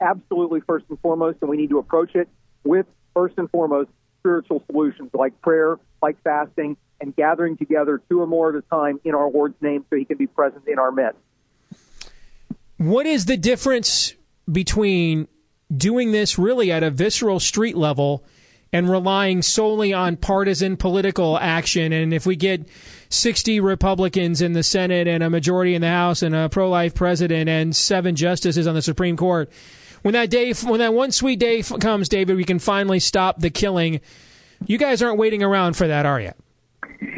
absolutely 0.00 0.60
first 0.60 0.86
and 0.88 0.98
foremost, 1.00 1.38
and 1.40 1.50
we 1.50 1.56
need 1.56 1.70
to 1.70 1.78
approach 1.78 2.14
it 2.14 2.28
with 2.64 2.86
first 3.14 3.34
and 3.38 3.50
foremost 3.50 3.90
spiritual 4.20 4.62
solutions 4.70 5.10
like 5.14 5.40
prayer, 5.40 5.78
like 6.02 6.16
fasting, 6.22 6.76
and 7.00 7.14
gathering 7.14 7.56
together 7.56 8.00
two 8.08 8.20
or 8.20 8.26
more 8.26 8.50
at 8.50 8.56
a 8.56 8.62
time 8.62 9.00
in 9.04 9.14
our 9.14 9.30
Lord's 9.30 9.60
name 9.60 9.84
so 9.88 9.96
He 9.96 10.04
can 10.04 10.16
be 10.16 10.26
present 10.26 10.66
in 10.66 10.78
our 10.78 10.90
midst. 10.90 11.18
What 12.76 13.06
is 13.06 13.26
the 13.26 13.36
difference 13.36 14.14
between 14.50 15.28
doing 15.74 16.12
this 16.12 16.38
really 16.38 16.72
at 16.72 16.82
a 16.82 16.90
visceral 16.90 17.40
street 17.40 17.76
level 17.76 18.24
and 18.72 18.90
relying 18.90 19.40
solely 19.42 19.92
on 19.92 20.16
partisan 20.16 20.76
political 20.76 21.38
action. 21.38 21.92
And 21.92 22.12
if 22.12 22.26
we 22.26 22.36
get 22.36 22.68
60 23.08 23.60
Republicans 23.60 24.42
in 24.42 24.52
the 24.52 24.62
Senate 24.62 25.08
and 25.08 25.22
a 25.22 25.30
majority 25.30 25.74
in 25.74 25.80
the 25.80 25.88
House 25.88 26.22
and 26.22 26.34
a 26.34 26.48
pro 26.48 26.68
life 26.68 26.94
president 26.94 27.48
and 27.48 27.74
seven 27.74 28.14
justices 28.14 28.66
on 28.66 28.74
the 28.74 28.82
Supreme 28.82 29.16
Court, 29.16 29.50
when 30.08 30.14
that 30.14 30.30
day, 30.30 30.54
when 30.64 30.80
that 30.80 30.94
one 30.94 31.12
sweet 31.12 31.38
day 31.38 31.60
comes, 31.60 32.08
David, 32.08 32.38
we 32.38 32.44
can 32.44 32.58
finally 32.58 32.98
stop 32.98 33.40
the 33.40 33.50
killing. 33.50 34.00
You 34.64 34.78
guys 34.78 35.02
aren't 35.02 35.18
waiting 35.18 35.42
around 35.42 35.76
for 35.76 35.86
that, 35.86 36.06
are 36.06 36.18
you? 36.18 36.32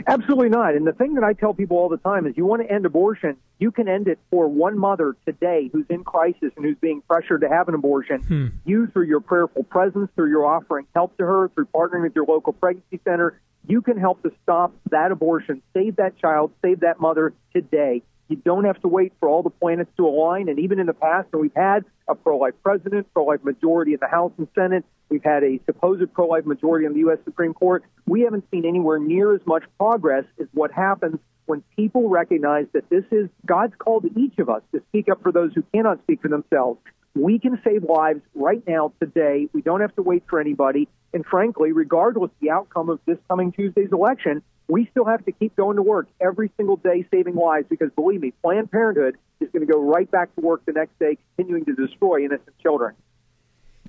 Absolutely 0.09 0.49
not. 0.49 0.75
And 0.75 0.85
the 0.85 0.93
thing 0.93 1.15
that 1.15 1.23
I 1.23 1.35
tell 1.35 1.55
people 1.55 1.77
all 1.77 1.89
the 1.89 1.99
time 1.99 2.27
is 2.27 2.37
you 2.37 2.45
want 2.45 2.63
to 2.63 2.69
end 2.69 2.85
abortion, 2.87 3.37
you 3.61 3.71
can 3.71 3.87
end 3.87 4.09
it 4.09 4.19
for 4.29 4.49
one 4.49 4.77
mother 4.77 5.15
today 5.25 5.71
who's 5.73 5.87
in 5.89 6.03
crisis 6.03 6.51
and 6.57 6.65
who's 6.65 6.79
being 6.81 7.01
pressured 7.03 7.43
to 7.43 7.49
have 7.49 7.69
an 7.69 7.77
abortion. 7.77 8.23
Hmm. 8.23 8.47
You, 8.65 8.89
through 8.89 9.07
your 9.07 9.21
prayerful 9.21 9.63
presence, 9.63 10.11
through 10.17 10.31
your 10.31 10.45
offering 10.45 10.89
help 10.93 11.17
to 11.19 11.25
her, 11.25 11.49
through 11.55 11.67
partnering 11.67 12.03
with 12.03 12.17
your 12.17 12.25
local 12.25 12.53
pregnancy 12.53 12.99
center, 13.05 13.41
you 13.69 13.83
can 13.83 13.99
help 13.99 14.21
to 14.25 14.33
stop 14.43 14.75
that 14.91 15.13
abortion, 15.13 15.63
save 15.75 15.95
that 15.95 16.19
child, 16.19 16.51
save 16.61 16.81
that 16.81 16.99
mother 16.99 17.35
today. 17.53 18.03
You 18.31 18.37
don't 18.37 18.65
have 18.65 18.81
to 18.83 18.89
wait 18.89 19.13
for 19.19 19.29
all 19.29 19.43
the 19.43 19.51
planets 19.51 19.91
to 19.97 20.07
align. 20.07 20.49
And 20.49 20.61
even 20.61 20.79
in 20.79 20.87
the 20.87 20.95
past, 20.95 21.27
when 21.33 21.43
we've 21.43 21.53
had 21.57 21.85
a 22.07 22.15
pro-life 22.15 22.55
president, 22.63 23.13
pro-life 23.13 23.43
majority 23.43 23.93
in 23.93 23.99
the 24.01 24.07
House 24.07 24.31
and 24.39 24.47
Senate, 24.55 24.85
we've 25.09 25.25
had 25.25 25.43
a 25.43 25.59
supposed 25.67 26.13
pro-life 26.15 26.47
majority 26.47 26.87
in 26.87 26.93
the 26.93 27.01
U.S. 27.01 27.19
Supreme 27.25 27.53
Court, 27.53 27.83
we 28.07 28.21
haven't 28.21 28.45
seen 28.53 28.65
anywhere 28.65 29.01
near 29.01 29.35
as 29.35 29.41
much 29.47 29.65
progress 29.79 30.25
as 30.41 30.47
what 30.53 30.71
happens 30.71 31.19
when 31.47 31.65
people 31.75 32.09
recognize 32.09 32.67
that 32.73 32.89
this 32.89 33.03
is 33.11 33.29
God's 33.45 33.75
call 33.77 34.01
to 34.01 34.11
each 34.17 34.39
of 34.39 34.49
us 34.49 34.63
to 34.73 34.81
speak 34.91 35.09
up 35.11 35.21
for 35.25 35.33
those 35.33 35.53
who 35.53 35.65
cannot 35.75 36.01
speak 36.05 36.23
for 36.23 36.29
themselves. 36.29 36.79
We 37.17 37.41
can 37.41 37.61
save 37.65 37.83
lives 37.83 38.21
right 38.37 38.63
now, 38.69 38.93
today. 39.01 39.49
We 39.53 39.61
don't 39.61 39.81
have 39.81 39.97
to 39.97 40.03
wait 40.03 40.23
for 40.31 40.41
anybody. 40.41 40.89
And 41.13 41.25
frankly, 41.27 41.73
regardless 41.73 42.31
of 42.31 42.41
the 42.41 42.51
outcome 42.51 42.89
of 42.89 43.01
this 43.07 43.19
coming 43.29 43.53
Tuesday's 43.53 43.93
election, 43.93 44.43
we 44.69 44.87
still 44.91 45.05
have 45.05 45.25
to 45.25 45.33
keep 45.33 45.57
going 45.57 45.77
to 45.77 45.83
work 45.83 46.09
every 46.21 46.51
single 46.57 46.77
day 46.77 47.05
saving 47.11 47.35
lives 47.35 47.67
because 47.69 47.91
believe 47.97 48.21
me, 48.21 48.33
Planned 48.43 48.71
Parenthood 48.71 49.17
is 49.41 49.49
going 49.53 49.67
to 49.67 49.73
go 49.73 49.81
right 49.81 50.09
back 50.11 50.35
to 50.37 50.41
work 50.41 50.65
the 50.65 50.73
next 50.73 50.97
day, 50.99 51.19
continuing 51.37 51.65
to 51.65 51.75
destroy 51.75 52.25
innocent 52.25 52.57
children. 52.63 52.95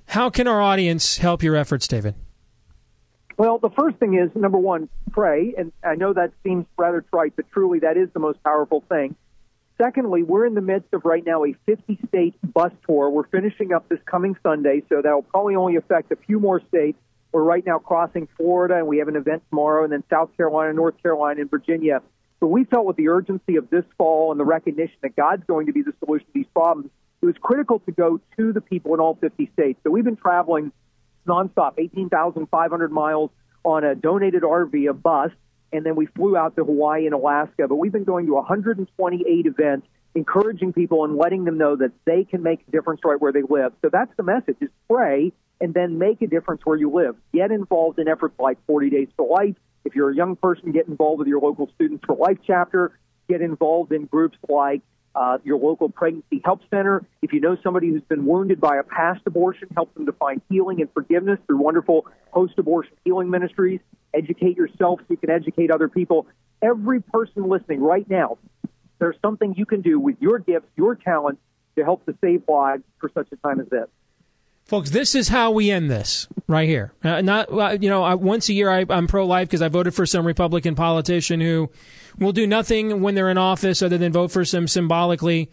How 0.08 0.30
can 0.30 0.48
our 0.48 0.60
audience 0.60 1.18
help 1.18 1.42
your 1.42 1.54
efforts, 1.54 1.86
David? 1.86 2.14
Well, 3.38 3.58
the 3.58 3.70
first 3.70 3.96
thing 3.96 4.14
is 4.14 4.30
number 4.34 4.58
one, 4.58 4.88
pray. 5.10 5.54
And 5.56 5.72
I 5.84 5.94
know 5.94 6.12
that 6.12 6.32
seems 6.42 6.66
rather 6.76 7.00
trite, 7.00 7.34
but 7.36 7.46
truly 7.50 7.78
that 7.80 7.96
is 7.96 8.08
the 8.12 8.20
most 8.20 8.42
powerful 8.42 8.82
thing. 8.88 9.16
Secondly, 9.78 10.22
we're 10.22 10.46
in 10.46 10.54
the 10.54 10.60
midst 10.60 10.92
of 10.92 11.04
right 11.04 11.24
now 11.24 11.44
a 11.44 11.54
50 11.66 11.98
state 12.08 12.34
bus 12.42 12.72
tour. 12.86 13.10
We're 13.10 13.26
finishing 13.26 13.72
up 13.72 13.88
this 13.88 13.98
coming 14.04 14.36
Sunday, 14.42 14.82
so 14.88 15.00
that 15.02 15.12
will 15.12 15.22
probably 15.22 15.56
only 15.56 15.76
affect 15.76 16.12
a 16.12 16.16
few 16.16 16.38
more 16.38 16.60
states. 16.68 16.98
We're 17.32 17.42
right 17.42 17.64
now 17.64 17.78
crossing 17.78 18.28
Florida, 18.36 18.76
and 18.76 18.86
we 18.86 18.98
have 18.98 19.08
an 19.08 19.16
event 19.16 19.42
tomorrow, 19.48 19.84
and 19.84 19.92
then 19.92 20.04
South 20.10 20.36
Carolina, 20.36 20.74
North 20.74 21.02
Carolina, 21.02 21.40
and 21.40 21.50
Virginia. 21.50 22.02
So 22.40 22.46
we 22.46 22.64
felt 22.64 22.84
with 22.84 22.96
the 22.96 23.08
urgency 23.08 23.56
of 23.56 23.70
this 23.70 23.84
fall 23.96 24.32
and 24.32 24.38
the 24.38 24.44
recognition 24.44 24.96
that 25.00 25.16
God's 25.16 25.44
going 25.46 25.66
to 25.66 25.72
be 25.72 25.82
the 25.82 25.94
solution 26.04 26.26
to 26.26 26.32
these 26.34 26.46
problems, 26.52 26.90
it 27.22 27.26
was 27.26 27.36
critical 27.40 27.78
to 27.80 27.92
go 27.92 28.20
to 28.36 28.52
the 28.52 28.60
people 28.60 28.92
in 28.94 29.00
all 29.00 29.14
50 29.14 29.50
states. 29.54 29.80
So 29.84 29.90
we've 29.90 30.04
been 30.04 30.16
traveling 30.16 30.72
nonstop, 31.26 31.74
18,500 31.78 32.92
miles 32.92 33.30
on 33.64 33.84
a 33.84 33.94
donated 33.94 34.42
RV, 34.42 34.90
a 34.90 34.92
bus, 34.92 35.30
and 35.72 35.86
then 35.86 35.96
we 35.96 36.06
flew 36.06 36.36
out 36.36 36.56
to 36.56 36.64
Hawaii 36.64 37.06
and 37.06 37.14
Alaska. 37.14 37.68
But 37.68 37.76
we've 37.76 37.92
been 37.92 38.04
going 38.04 38.26
to 38.26 38.34
128 38.34 39.46
events, 39.46 39.86
encouraging 40.14 40.72
people 40.72 41.04
and 41.04 41.16
letting 41.16 41.44
them 41.44 41.58
know 41.58 41.76
that 41.76 41.92
they 42.04 42.24
can 42.24 42.42
make 42.42 42.60
a 42.66 42.70
difference 42.70 43.00
right 43.04 43.20
where 43.20 43.32
they 43.32 43.42
live. 43.42 43.72
So 43.82 43.88
that's 43.90 44.10
the 44.16 44.24
message: 44.24 44.56
is 44.60 44.70
pray 44.90 45.32
and 45.62 45.72
then 45.72 45.96
make 45.96 46.20
a 46.20 46.26
difference 46.26 46.60
where 46.64 46.76
you 46.76 46.90
live. 46.90 47.14
Get 47.32 47.52
involved 47.52 48.00
in 48.00 48.08
efforts 48.08 48.34
like 48.40 48.58
40 48.66 48.90
Days 48.90 49.08
for 49.16 49.28
Life. 49.28 49.54
If 49.84 49.94
you're 49.94 50.10
a 50.10 50.14
young 50.14 50.34
person, 50.34 50.72
get 50.72 50.88
involved 50.88 51.20
with 51.20 51.28
your 51.28 51.40
local 51.40 51.70
Students 51.76 52.04
for 52.04 52.16
Life 52.16 52.38
chapter. 52.44 52.98
Get 53.28 53.42
involved 53.42 53.92
in 53.92 54.06
groups 54.06 54.36
like 54.48 54.82
uh, 55.14 55.38
your 55.44 55.58
local 55.58 55.88
pregnancy 55.88 56.42
help 56.44 56.62
center. 56.68 57.06
If 57.22 57.32
you 57.32 57.40
know 57.40 57.56
somebody 57.62 57.90
who's 57.90 58.02
been 58.02 58.26
wounded 58.26 58.60
by 58.60 58.76
a 58.76 58.82
past 58.82 59.20
abortion, 59.24 59.68
help 59.72 59.94
them 59.94 60.06
to 60.06 60.12
find 60.12 60.42
healing 60.50 60.80
and 60.80 60.92
forgiveness 60.92 61.38
through 61.46 61.58
wonderful 61.58 62.06
post 62.32 62.54
abortion 62.58 62.94
healing 63.04 63.30
ministries. 63.30 63.78
Educate 64.12 64.56
yourself 64.56 64.98
so 65.00 65.06
you 65.10 65.16
can 65.16 65.30
educate 65.30 65.70
other 65.70 65.88
people. 65.88 66.26
Every 66.60 67.00
person 67.00 67.48
listening 67.48 67.80
right 67.80 68.08
now, 68.10 68.38
there's 68.98 69.16
something 69.22 69.54
you 69.56 69.66
can 69.66 69.80
do 69.80 70.00
with 70.00 70.16
your 70.20 70.40
gifts, 70.40 70.66
your 70.76 70.96
talents 70.96 71.40
to 71.76 71.84
help 71.84 72.04
to 72.06 72.16
save 72.20 72.42
lives 72.48 72.82
for 72.98 73.12
such 73.14 73.28
a 73.30 73.36
time 73.36 73.60
as 73.60 73.68
this. 73.68 73.88
Folks, 74.72 74.88
this 74.88 75.14
is 75.14 75.28
how 75.28 75.50
we 75.50 75.70
end 75.70 75.90
this 75.90 76.26
right 76.48 76.66
here. 76.66 76.94
Uh, 77.04 77.20
not, 77.20 77.52
uh, 77.52 77.76
you 77.78 77.90
know, 77.90 78.02
I, 78.02 78.14
once 78.14 78.48
a 78.48 78.54
year 78.54 78.70
I, 78.70 78.86
I'm 78.88 79.06
pro 79.06 79.26
life 79.26 79.46
because 79.46 79.60
I 79.60 79.68
voted 79.68 79.94
for 79.94 80.06
some 80.06 80.26
Republican 80.26 80.74
politician 80.74 81.42
who 81.42 81.68
will 82.18 82.32
do 82.32 82.46
nothing 82.46 83.02
when 83.02 83.14
they're 83.14 83.28
in 83.28 83.36
office 83.36 83.82
other 83.82 83.98
than 83.98 84.14
vote 84.14 84.30
for 84.30 84.46
some 84.46 84.66
symbolically 84.66 85.50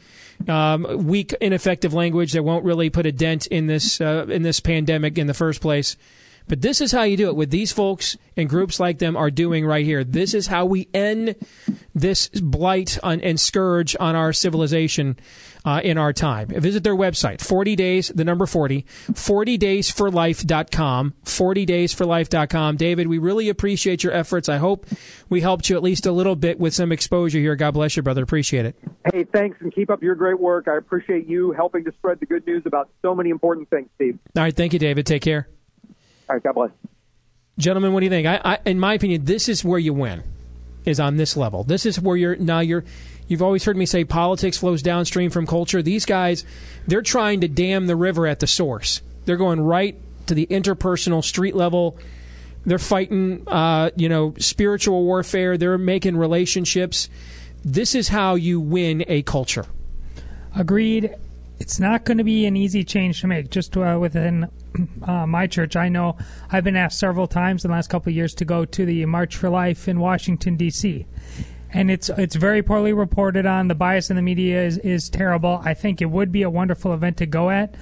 um, 0.47 1.05
weak, 1.05 1.33
ineffective 1.41 1.93
language 1.93 2.31
that 2.31 2.43
won't 2.43 2.63
really 2.63 2.89
put 2.89 3.05
a 3.05 3.11
dent 3.11 3.45
in 3.47 3.67
this 3.67 3.99
uh, 3.99 4.25
in 4.29 4.43
this 4.43 4.61
pandemic 4.61 5.17
in 5.17 5.27
the 5.27 5.33
first 5.33 5.59
place. 5.59 5.97
But 6.49 6.61
this 6.61 6.81
is 6.81 6.91
how 6.91 7.03
you 7.03 7.15
do 7.15 7.29
it 7.29 7.35
with 7.35 7.51
these 7.51 7.71
folks 7.71 8.17
and 8.35 8.49
groups 8.49 8.79
like 8.79 8.97
them 8.97 9.15
are 9.15 9.29
doing 9.29 9.65
right 9.65 9.85
here. 9.85 10.03
This 10.03 10.33
is 10.33 10.47
how 10.47 10.65
we 10.65 10.89
end 10.93 11.35
this 11.93 12.27
blight 12.27 12.97
on, 13.03 13.21
and 13.21 13.39
scourge 13.39 13.95
on 13.99 14.15
our 14.15 14.33
civilization 14.33 15.17
uh, 15.63 15.79
in 15.83 15.99
our 15.99 16.11
time. 16.11 16.47
Visit 16.47 16.83
their 16.83 16.95
website, 16.95 17.41
40 17.41 17.75
days, 17.75 18.07
the 18.09 18.23
number 18.23 18.47
40, 18.47 18.83
40daysforlife.com, 19.11 21.13
40daysforlife.com. 21.23 22.77
David, 22.77 23.07
we 23.07 23.19
really 23.19 23.49
appreciate 23.49 24.03
your 24.03 24.13
efforts. 24.13 24.49
I 24.49 24.57
hope 24.57 24.87
we 25.29 25.41
helped 25.41 25.69
you 25.69 25.75
at 25.75 25.83
least 25.83 26.07
a 26.07 26.11
little 26.11 26.35
bit 26.35 26.59
with 26.59 26.73
some 26.73 26.91
exposure 26.91 27.37
here. 27.37 27.55
God 27.55 27.75
bless 27.75 27.95
you, 27.95 28.01
brother. 28.01 28.23
Appreciate 28.23 28.65
it. 28.65 28.75
Hey, 29.13 29.23
thanks, 29.23 29.61
and 29.61 29.71
keep 29.73 29.91
up 29.91 30.01
your 30.01 30.15
great 30.15 30.39
work. 30.39 30.67
I 30.67 30.77
appreciate 30.77 31.27
you 31.27 31.51
helping 31.51 31.83
to 31.85 31.91
spread 31.91 32.19
the 32.19 32.25
good 32.25 32.47
news 32.47 32.63
about 32.65 32.89
so 33.03 33.13
many 33.13 33.29
important 33.29 33.69
things, 33.69 33.89
Steve. 33.95 34.17
All 34.35 34.41
right. 34.43 34.55
Thank 34.55 34.73
you, 34.73 34.79
David. 34.79 35.05
Take 35.05 35.21
care. 35.21 35.47
All 36.29 36.35
right. 36.35 36.43
God 36.43 36.53
bless. 36.53 36.71
Gentlemen, 37.57 37.93
what 37.93 37.99
do 37.99 38.05
you 38.05 38.09
think? 38.09 38.27
I, 38.27 38.39
I, 38.43 38.59
in 38.65 38.79
my 38.79 38.93
opinion, 38.93 39.25
this 39.25 39.49
is 39.49 39.65
where 39.65 39.79
you 39.79 39.93
win, 39.93 40.23
is 40.85 40.99
on 40.99 41.17
this 41.17 41.35
level. 41.35 41.63
This 41.63 41.85
is 41.85 41.99
where 41.99 42.15
you're 42.15 42.35
now 42.35 42.59
you're. 42.59 42.85
You've 43.27 43.43
always 43.43 43.63
heard 43.63 43.77
me 43.77 43.85
say 43.85 44.05
politics 44.05 44.57
flows 44.57 44.81
downstream 44.81 45.29
from 45.29 45.45
culture. 45.45 45.83
These 45.83 46.05
guys, 46.05 46.45
they're 46.87 47.03
trying 47.03 47.41
to 47.41 47.47
dam 47.47 47.85
the 47.85 47.95
river 47.95 48.25
at 48.25 48.39
the 48.39 48.47
source. 48.47 49.03
They're 49.25 49.37
going 49.37 49.61
right 49.61 49.95
to 50.25 50.33
the 50.33 50.47
interpersonal 50.47 51.23
street 51.23 51.55
level. 51.55 51.99
They're 52.65 52.79
fighting, 52.79 53.43
uh, 53.47 53.91
you 53.95 54.09
know, 54.09 54.33
spiritual 54.39 55.03
warfare. 55.03 55.57
They're 55.57 55.77
making 55.77 56.17
relationships. 56.17 57.07
This 57.63 57.93
is 57.93 58.07
how 58.07 58.35
you 58.35 58.59
win 58.59 59.05
a 59.07 59.21
culture. 59.21 59.67
Agreed. 60.55 61.13
It's 61.59 61.79
not 61.79 62.05
going 62.05 62.17
to 62.17 62.23
be 62.23 62.45
an 62.47 62.57
easy 62.57 62.83
change 62.83 63.21
to 63.21 63.27
make. 63.27 63.51
Just 63.51 63.77
uh, 63.77 63.97
within 63.99 64.49
uh, 65.03 65.25
my 65.25 65.47
church, 65.47 65.75
I 65.75 65.89
know 65.89 66.17
I've 66.51 66.63
been 66.63 66.75
asked 66.75 66.99
several 66.99 67.27
times 67.27 67.65
in 67.65 67.71
the 67.71 67.75
last 67.75 67.89
couple 67.89 68.09
of 68.09 68.15
years 68.15 68.33
to 68.35 68.45
go 68.45 68.65
to 68.65 68.85
the 68.85 69.05
March 69.05 69.35
for 69.35 69.49
Life 69.49 69.87
in 69.87 69.99
Washington 69.99 70.55
D.C. 70.55 71.05
And 71.71 71.91
it's 71.91 72.09
it's 72.09 72.35
very 72.35 72.63
poorly 72.63 72.93
reported 72.93 73.45
on. 73.45 73.67
The 73.67 73.75
bias 73.75 74.09
in 74.09 74.15
the 74.15 74.21
media 74.21 74.63
is, 74.63 74.77
is 74.79 75.09
terrible. 75.09 75.61
I 75.63 75.73
think 75.73 76.01
it 76.01 76.09
would 76.09 76.31
be 76.31 76.41
a 76.41 76.49
wonderful 76.49 76.93
event 76.93 77.17
to 77.17 77.25
go 77.25 77.49
at, 77.49 77.75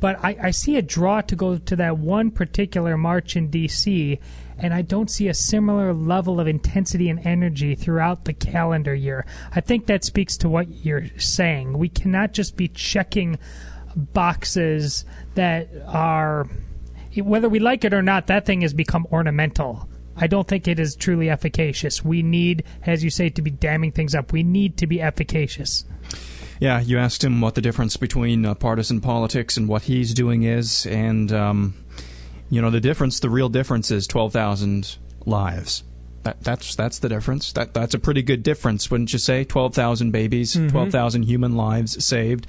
but 0.00 0.22
I, 0.24 0.36
I 0.42 0.50
see 0.50 0.76
a 0.76 0.82
draw 0.82 1.20
to 1.22 1.36
go 1.36 1.58
to 1.58 1.76
that 1.76 1.98
one 1.98 2.30
particular 2.30 2.96
march 2.96 3.36
in 3.36 3.48
D.C 3.48 4.18
and 4.58 4.72
I 4.72 4.82
don't 4.82 5.10
see 5.10 5.28
a 5.28 5.34
similar 5.34 5.92
level 5.92 6.38
of 6.38 6.46
intensity 6.46 7.08
and 7.08 7.24
energy 7.26 7.74
throughout 7.74 8.24
the 8.24 8.32
calendar 8.32 8.94
year. 8.94 9.26
I 9.52 9.60
think 9.60 9.86
that 9.86 10.04
speaks 10.04 10.36
to 10.38 10.48
what 10.48 10.84
you're 10.84 11.08
saying. 11.18 11.76
We 11.76 11.88
cannot 11.88 12.32
just 12.32 12.56
be 12.56 12.68
checking 12.68 13.38
boxes 13.96 15.04
that 15.34 15.68
are, 15.86 16.46
whether 17.16 17.48
we 17.48 17.58
like 17.58 17.84
it 17.84 17.94
or 17.94 18.02
not, 18.02 18.26
that 18.28 18.46
thing 18.46 18.62
has 18.62 18.72
become 18.74 19.06
ornamental. 19.12 19.88
I 20.16 20.26
don't 20.28 20.46
think 20.46 20.68
it 20.68 20.78
is 20.78 20.94
truly 20.94 21.28
efficacious. 21.28 22.04
We 22.04 22.22
need, 22.22 22.64
as 22.86 23.02
you 23.02 23.10
say, 23.10 23.30
to 23.30 23.42
be 23.42 23.50
damming 23.50 23.92
things 23.92 24.14
up. 24.14 24.32
We 24.32 24.42
need 24.44 24.76
to 24.78 24.86
be 24.86 25.02
efficacious. 25.02 25.84
Yeah, 26.60 26.80
you 26.80 26.98
asked 26.98 27.24
him 27.24 27.40
what 27.40 27.56
the 27.56 27.60
difference 27.60 27.96
between 27.96 28.46
uh, 28.46 28.54
partisan 28.54 29.00
politics 29.00 29.56
and 29.56 29.68
what 29.68 29.82
he's 29.82 30.14
doing 30.14 30.44
is, 30.44 30.86
and 30.86 31.32
um, 31.32 31.74
you 32.48 32.62
know 32.62 32.70
the 32.70 32.80
difference. 32.80 33.18
The 33.18 33.28
real 33.28 33.48
difference 33.48 33.90
is 33.90 34.06
twelve 34.06 34.32
thousand 34.32 34.96
lives. 35.26 35.82
That, 36.22 36.42
that's 36.42 36.76
that's 36.76 37.00
the 37.00 37.08
difference. 37.08 37.52
That 37.52 37.74
that's 37.74 37.94
a 37.94 37.98
pretty 37.98 38.22
good 38.22 38.44
difference, 38.44 38.88
wouldn't 38.88 39.12
you 39.12 39.18
say? 39.18 39.42
Twelve 39.44 39.74
thousand 39.74 40.12
babies, 40.12 40.54
Mhm. 40.54 40.70
twelve 40.70 40.90
thousand 40.92 41.24
human 41.24 41.56
lives 41.56 42.02
saved. 42.04 42.46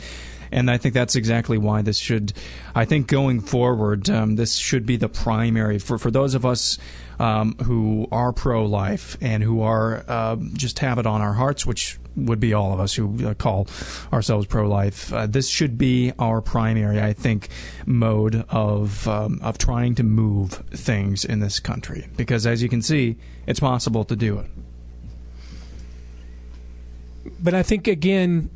And 0.56 0.72
I 0.72 0.78
think 0.78 0.94
that's 0.94 1.18
exactly 1.18 1.58
why 1.58 1.82
this 1.82 1.98
should, 1.98 2.32
I 2.74 2.86
think 2.86 3.08
going 3.08 3.42
forward, 3.42 4.10
um, 4.10 4.38
this 4.38 4.56
should 4.56 4.86
be 4.86 4.96
the 4.96 5.10
primary 5.10 5.80
for, 5.80 5.98
for 5.98 6.10
those 6.10 6.34
of 6.34 6.46
us 6.46 6.78
um, 7.20 7.56
who 7.66 8.08
are 8.10 8.32
pro 8.32 8.66
life 8.66 9.18
and 9.20 9.44
who 9.44 9.62
are 9.62 10.06
uh, 10.08 10.38
just 10.54 10.80
have 10.80 10.98
it 10.98 11.06
on 11.06 11.22
our 11.22 11.34
hearts, 11.34 11.66
which 11.66 12.00
would 12.16 12.40
be 12.40 12.54
all 12.54 12.72
of 12.72 12.80
us 12.80 12.94
who 12.94 13.28
uh, 13.28 13.34
call 13.34 13.68
ourselves 14.14 14.48
pro 14.48 14.66
life. 14.66 15.12
Uh, 15.12 15.28
this 15.28 15.50
should 15.50 15.78
be 15.78 16.14
our 16.20 16.42
primary, 16.42 17.02
I 17.02 17.12
think, 17.12 17.50
mode 17.86 18.46
of, 18.48 19.06
um, 19.10 19.42
of 19.44 19.58
trying 19.58 19.94
to 19.96 20.04
move 20.04 20.54
things 20.72 21.26
in 21.26 21.42
this 21.42 21.60
country. 21.60 22.08
Because 22.16 22.48
as 22.48 22.64
you 22.64 22.70
can 22.70 22.82
see, 22.82 23.18
it's 23.46 23.60
possible 23.60 24.06
to 24.06 24.16
do 24.16 24.40
it. 24.40 24.50
But 27.42 27.54
I 27.54 27.62
think, 27.62 27.90
again, 27.90 28.52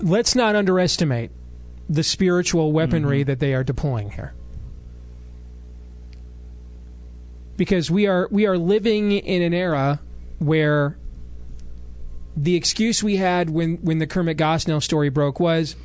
let's 0.00 0.34
not 0.34 0.56
underestimate 0.56 1.30
the 1.88 2.02
spiritual 2.02 2.72
weaponry 2.72 3.22
that 3.22 3.40
they 3.40 3.54
are 3.54 3.64
deploying 3.64 4.10
here. 4.10 4.32
Because 7.56 7.90
we 7.90 8.06
are 8.06 8.28
we 8.30 8.46
are 8.46 8.56
living 8.56 9.12
in 9.12 9.42
an 9.42 9.52
era 9.52 10.00
where 10.38 10.96
the 12.36 12.54
excuse 12.54 13.02
we 13.02 13.16
had 13.16 13.50
when, 13.50 13.76
when 13.78 13.98
the 13.98 14.06
Kermit 14.06 14.38
Gosnell 14.38 14.82
story 14.82 15.08
broke 15.10 15.40
was, 15.40 15.76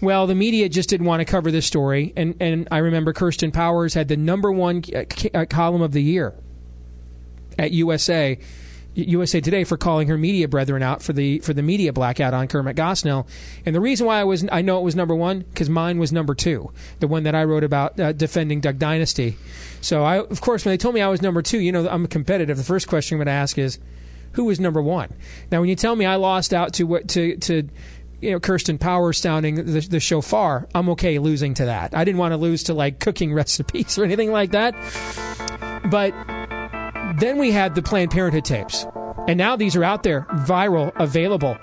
well, 0.00 0.26
the 0.26 0.34
media 0.34 0.68
just 0.68 0.90
didn't 0.90 1.06
want 1.06 1.20
to 1.20 1.24
cover 1.24 1.50
this 1.50 1.64
story. 1.64 2.12
And, 2.16 2.36
and 2.40 2.68
I 2.70 2.78
remember 2.78 3.12
Kirsten 3.12 3.50
Powers 3.50 3.94
had 3.94 4.08
the 4.08 4.16
number 4.16 4.52
one 4.52 4.82
uh, 4.94 5.04
c- 5.10 5.30
uh, 5.32 5.46
column 5.46 5.80
of 5.80 5.92
the 5.92 6.02
year 6.02 6.34
at 7.58 7.70
USA. 7.70 8.38
USA 8.94 9.40
Today 9.40 9.64
for 9.64 9.76
calling 9.76 10.08
her 10.08 10.16
media 10.16 10.46
brethren 10.46 10.82
out 10.82 11.02
for 11.02 11.12
the 11.12 11.40
for 11.40 11.52
the 11.52 11.62
media 11.62 11.92
blackout 11.92 12.32
on 12.32 12.46
Kermit 12.46 12.76
Gosnell, 12.76 13.26
and 13.66 13.74
the 13.74 13.80
reason 13.80 14.06
why 14.06 14.20
I 14.20 14.24
was 14.24 14.46
I 14.52 14.62
know 14.62 14.78
it 14.78 14.84
was 14.84 14.94
number 14.94 15.14
one 15.14 15.40
because 15.40 15.68
mine 15.68 15.98
was 15.98 16.12
number 16.12 16.34
two, 16.34 16.70
the 17.00 17.08
one 17.08 17.24
that 17.24 17.34
I 17.34 17.44
wrote 17.44 17.64
about 17.64 17.98
uh, 17.98 18.12
defending 18.12 18.60
Duck 18.60 18.76
Dynasty. 18.76 19.36
So 19.80 20.04
I, 20.04 20.18
of 20.18 20.40
course, 20.40 20.64
when 20.64 20.72
they 20.72 20.78
told 20.78 20.94
me 20.94 21.00
I 21.00 21.08
was 21.08 21.22
number 21.22 21.42
two, 21.42 21.58
you 21.58 21.72
know, 21.72 21.88
I'm 21.88 22.06
competitive. 22.06 22.56
The 22.56 22.64
first 22.64 22.88
question 22.88 23.16
I'm 23.16 23.18
going 23.18 23.26
to 23.26 23.32
ask 23.32 23.58
is, 23.58 23.78
who 24.32 24.44
was 24.44 24.60
number 24.60 24.80
one? 24.80 25.12
Now, 25.50 25.60
when 25.60 25.68
you 25.68 25.76
tell 25.76 25.96
me 25.96 26.06
I 26.06 26.16
lost 26.16 26.54
out 26.54 26.72
to 26.74 26.84
what 26.84 27.08
to 27.08 27.36
to 27.38 27.68
you 28.20 28.30
know 28.30 28.40
Kirsten 28.40 28.78
Powers 28.78 29.18
sounding 29.18 29.56
the, 29.56 29.80
the 29.80 30.00
shofar, 30.00 30.68
I'm 30.74 30.88
okay 30.90 31.18
losing 31.18 31.54
to 31.54 31.66
that. 31.66 31.94
I 31.94 32.04
didn't 32.04 32.18
want 32.18 32.32
to 32.32 32.38
lose 32.38 32.64
to 32.64 32.74
like 32.74 33.00
cooking 33.00 33.34
recipes 33.34 33.98
or 33.98 34.04
anything 34.04 34.30
like 34.30 34.52
that. 34.52 34.74
But 35.90 36.14
then 37.18 37.38
we 37.38 37.50
had 37.50 37.74
the 37.74 37.82
Planned 37.82 38.10
Parenthood 38.10 38.44
tapes, 38.44 38.86
and 39.28 39.38
now 39.38 39.56
these 39.56 39.76
are 39.76 39.84
out 39.84 40.02
there, 40.02 40.26
viral, 40.46 40.92
available. 40.96 41.56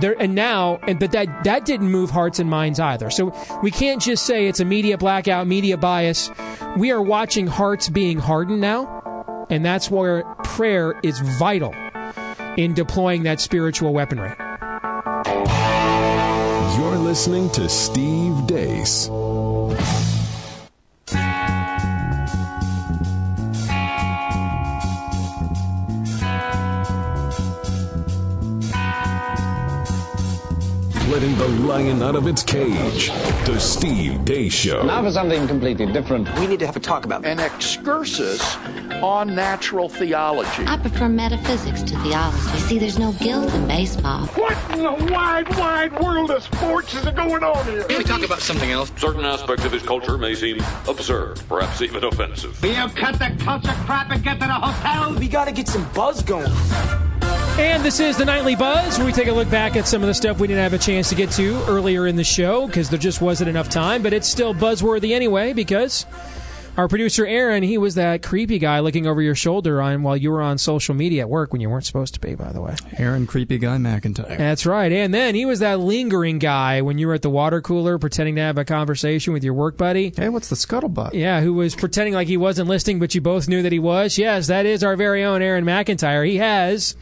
There 0.00 0.14
and 0.20 0.34
now, 0.34 0.78
and 0.86 0.98
but 1.00 1.12
that 1.12 1.44
that 1.44 1.64
didn't 1.64 1.90
move 1.90 2.10
hearts 2.10 2.38
and 2.38 2.50
minds 2.50 2.78
either. 2.78 3.08
So 3.10 3.34
we 3.62 3.70
can't 3.70 4.00
just 4.00 4.26
say 4.26 4.46
it's 4.46 4.60
a 4.60 4.64
media 4.64 4.98
blackout, 4.98 5.46
media 5.46 5.76
bias. 5.78 6.30
We 6.76 6.92
are 6.92 7.00
watching 7.00 7.46
hearts 7.46 7.88
being 7.88 8.18
hardened 8.18 8.60
now, 8.60 9.46
and 9.48 9.64
that's 9.64 9.90
where 9.90 10.24
prayer 10.44 10.98
is 11.02 11.18
vital 11.38 11.74
in 12.58 12.74
deploying 12.74 13.22
that 13.22 13.40
spiritual 13.40 13.94
weaponry. 13.94 14.34
You're 16.78 16.98
listening 16.98 17.48
to 17.50 17.68
Steve 17.70 18.46
Deace. 18.46 19.08
Letting 31.16 31.38
the 31.38 31.48
lion 31.66 32.02
out 32.02 32.14
of 32.14 32.26
its 32.26 32.42
cage. 32.42 33.08
The 33.46 33.58
Steve 33.58 34.20
Deace 34.26 34.52
Show. 34.52 34.82
Now 34.82 35.02
for 35.02 35.10
something 35.10 35.48
completely 35.48 35.86
different. 35.86 36.28
We 36.38 36.46
need 36.46 36.58
to 36.58 36.66
have 36.66 36.76
a 36.76 36.80
talk 36.80 37.06
about 37.06 37.24
An 37.24 37.40
excursus 37.40 38.56
on 39.02 39.34
natural 39.34 39.88
theology. 39.88 40.64
I 40.66 40.76
prefer 40.76 41.08
metaphysics 41.08 41.80
to 41.84 41.98
theology. 42.00 42.58
See, 42.58 42.78
there's 42.78 42.98
no 42.98 43.12
guilt 43.12 43.50
in 43.54 43.66
baseball. 43.66 44.26
What 44.26 44.58
in 44.72 44.82
the 44.82 45.10
wide, 45.10 45.48
wide 45.56 45.98
world 46.00 46.32
of 46.32 46.42
sports 46.42 46.92
is 46.92 47.06
going 47.06 47.42
on 47.42 47.64
here? 47.64 47.84
Can 47.84 47.96
we 47.96 48.04
talk 48.04 48.22
about 48.22 48.40
something 48.40 48.70
else? 48.70 48.92
Certain 48.98 49.24
aspects 49.24 49.64
of 49.64 49.72
his 49.72 49.82
culture 49.82 50.18
may 50.18 50.34
seem 50.34 50.58
absurd, 50.86 51.40
perhaps 51.48 51.80
even 51.80 52.04
offensive. 52.04 52.62
Will 52.62 52.74
you 52.74 52.88
cut 52.90 53.18
the 53.18 53.34
culture 53.42 53.72
crap 53.86 54.10
and 54.10 54.22
get 54.22 54.34
to 54.40 54.46
the 54.46 54.52
hotel? 54.52 55.18
We 55.18 55.28
gotta 55.28 55.52
get 55.52 55.66
some 55.66 55.90
buzz 55.94 56.22
going. 56.22 56.52
And 57.58 57.82
this 57.82 58.00
is 58.00 58.18
the 58.18 58.24
Nightly 58.26 58.54
Buzz, 58.54 58.98
where 58.98 59.06
we 59.06 59.12
take 59.14 59.28
a 59.28 59.32
look 59.32 59.48
back 59.48 59.76
at 59.76 59.88
some 59.88 60.02
of 60.02 60.08
the 60.08 60.14
stuff 60.14 60.38
we 60.38 60.46
didn't 60.46 60.62
have 60.62 60.74
a 60.74 60.78
chance 60.78 61.08
to 61.08 61.14
get 61.14 61.30
to 61.32 61.64
earlier 61.66 62.06
in 62.06 62.14
the 62.14 62.22
show 62.22 62.66
because 62.66 62.90
there 62.90 62.98
just 62.98 63.22
wasn't 63.22 63.48
enough 63.48 63.70
time, 63.70 64.02
but 64.02 64.12
it's 64.12 64.28
still 64.28 64.52
buzzworthy 64.52 65.14
anyway 65.14 65.54
because 65.54 66.04
our 66.76 66.88
producer 66.88 67.26
Aaron, 67.26 67.62
he 67.62 67.78
was 67.78 67.94
that 67.94 68.22
creepy 68.22 68.58
guy 68.58 68.80
looking 68.80 69.06
over 69.06 69.22
your 69.22 69.34
shoulder 69.34 69.80
on 69.80 70.02
while 70.02 70.16
you 70.16 70.30
were 70.30 70.42
on 70.42 70.58
social 70.58 70.94
media 70.94 71.22
at 71.22 71.28
work 71.28 71.52
when 71.52 71.60
you 71.60 71.70
weren't 71.70 71.86
supposed 71.86 72.14
to 72.14 72.20
be, 72.20 72.34
by 72.34 72.52
the 72.52 72.60
way. 72.60 72.76
Aaron 72.98 73.26
Creepy 73.26 73.58
Guy 73.58 73.76
McIntyre. 73.76 74.36
That's 74.36 74.66
right. 74.66 74.92
And 74.92 75.12
then 75.12 75.34
he 75.34 75.46
was 75.46 75.60
that 75.60 75.80
lingering 75.80 76.38
guy 76.38 76.82
when 76.82 76.98
you 76.98 77.06
were 77.06 77.14
at 77.14 77.22
the 77.22 77.30
water 77.30 77.60
cooler 77.60 77.98
pretending 77.98 78.36
to 78.36 78.42
have 78.42 78.58
a 78.58 78.64
conversation 78.64 79.32
with 79.32 79.42
your 79.42 79.54
work 79.54 79.76
buddy. 79.76 80.12
Hey, 80.16 80.28
what's 80.28 80.48
the 80.48 80.56
scuttlebutt? 80.56 81.14
Yeah, 81.14 81.40
who 81.40 81.54
was 81.54 81.74
pretending 81.74 82.14
like 82.14 82.28
he 82.28 82.36
wasn't 82.36 82.68
listening, 82.68 82.98
but 82.98 83.14
you 83.14 83.20
both 83.20 83.48
knew 83.48 83.62
that 83.62 83.72
he 83.72 83.78
was. 83.78 84.18
Yes, 84.18 84.46
that 84.46 84.66
is 84.66 84.84
our 84.84 84.96
very 84.96 85.24
own 85.24 85.42
Aaron 85.42 85.64
McIntyre. 85.64 86.26
He 86.26 86.36
has, 86.36 86.96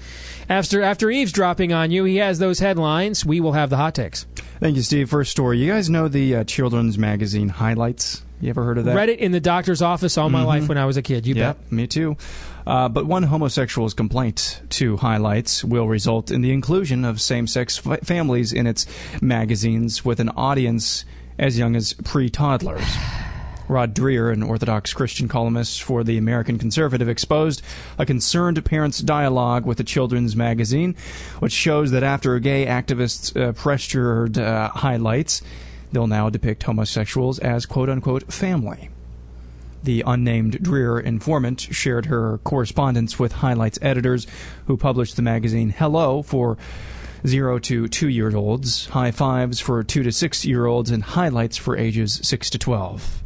after 0.49 0.83
after 0.83 1.11
eavesdropping 1.11 1.72
on 1.72 1.91
you, 1.91 2.05
he 2.05 2.16
has 2.16 2.39
those 2.39 2.61
headlines. 2.61 3.25
We 3.25 3.41
will 3.41 3.53
have 3.53 3.70
the 3.70 3.77
hot 3.77 3.95
takes. 3.95 4.27
Thank 4.61 4.77
you, 4.77 4.83
Steve. 4.83 5.11
First 5.11 5.31
story. 5.31 5.59
You 5.59 5.70
guys 5.70 5.91
know 5.91 6.09
the 6.09 6.37
uh, 6.37 6.45
children's 6.45 6.97
magazine 6.97 7.49
highlights? 7.49 8.24
You 8.41 8.51
ever 8.51 8.64
heard 8.64 8.78
of 8.78 8.85
that? 8.85 8.95
Read 8.97 9.09
it 9.09 9.20
in 9.20 9.32
the 9.32 9.41
doctor's 9.41 9.80
office 9.80 10.18
all 10.18 10.28
my 10.28 10.43
Mhm. 10.43 10.47
life 10.47 10.68
when 10.68 10.76
I 10.78 10.85
was 10.85 10.97
a 10.97 11.03
kid. 11.03 11.26
You 11.26 11.35
Yep, 11.35 11.59
bet. 11.62 11.72
me 11.72 11.87
too. 11.87 12.16
Uh, 12.66 12.89
but 12.89 13.07
one 13.07 13.22
homosexual's 13.24 13.95
complaint 13.95 14.61
to 14.70 14.97
highlights 14.99 15.62
will 15.64 15.87
result 15.89 16.30
in 16.30 16.41
the 16.43 16.51
inclusion 16.51 17.05
of 17.05 17.20
same-sex 17.20 17.80
f- 17.87 18.01
families 18.03 18.53
in 18.53 18.66
its 18.66 18.87
magazines 19.22 20.05
with 20.05 20.20
an 20.20 20.28
audience 20.30 21.05
as 21.39 21.59
young 21.59 21.74
as 21.76 21.93
pre-toddlers. 22.05 22.85
Rod 23.66 23.95
Dreher, 23.95 24.30
an 24.30 24.43
Orthodox 24.43 24.93
Christian 24.93 25.26
columnist 25.26 25.82
for 25.82 26.05
the 26.05 26.18
American 26.18 26.59
Conservative, 26.59 27.09
exposed 27.09 27.62
a 27.99 28.05
concerned 28.05 28.62
parents' 28.64 28.99
dialogue 28.99 29.64
with 29.64 29.78
the 29.78 29.85
children's 29.85 30.37
magazine, 30.37 30.95
which 31.39 31.53
shows 31.53 31.91
that 31.93 32.03
after 32.03 32.39
gay 32.41 32.66
activists 32.66 33.35
uh, 33.41 33.53
pressured 33.53 34.37
uh, 34.37 34.68
highlights, 34.68 35.41
they'll 35.95 36.07
now 36.07 36.28
depict 36.28 36.64
homosexuals 36.64 37.38
as 37.38 37.66
quote 37.66 37.88
unquote 37.88 38.32
family. 38.32 38.90
The 39.84 40.03
unnamed 40.07 40.61
Dreher 40.62 41.03
informant 41.03 41.61
shared 41.61 42.07
her 42.07 42.38
correspondence 42.38 43.18
with 43.18 43.32
Highlights 43.32 43.78
editors 43.82 44.26
who 44.66 44.76
published 44.76 45.16
the 45.16 45.22
magazine 45.22 45.70
Hello 45.70 46.22
for 46.22 46.57
0 47.26 47.59
to 47.59 47.88
2 47.88 48.09
year 48.09 48.34
olds, 48.34 48.86
High 48.86 49.11
Fives 49.11 49.61
for 49.61 49.82
2 49.82 50.03
to 50.03 50.12
6 50.12 50.45
year 50.45 50.66
olds, 50.66 50.90
and 50.90 51.03
Highlights 51.03 51.57
for 51.57 51.76
ages 51.76 52.20
6 52.22 52.51
to 52.51 52.59
12. 52.59 53.22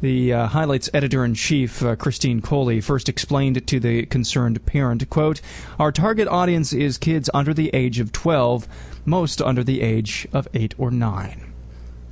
The 0.00 0.32
uh, 0.32 0.46
Highlights 0.48 0.90
editor 0.92 1.24
in 1.24 1.34
chief, 1.34 1.82
uh, 1.82 1.96
Christine 1.96 2.42
Cully, 2.42 2.80
first 2.80 3.08
explained 3.08 3.66
to 3.66 3.80
the 3.80 4.04
concerned 4.06 4.64
parent, 4.66 5.08
quote, 5.08 5.40
Our 5.78 5.90
target 5.90 6.28
audience 6.28 6.72
is 6.72 6.98
kids 6.98 7.30
under 7.32 7.54
the 7.54 7.70
age 7.72 7.98
of 7.98 8.12
12, 8.12 8.68
most 9.06 9.40
under 9.40 9.64
the 9.64 9.80
age 9.80 10.28
of 10.32 10.48
8 10.52 10.74
or 10.76 10.90
9. 10.90 11.45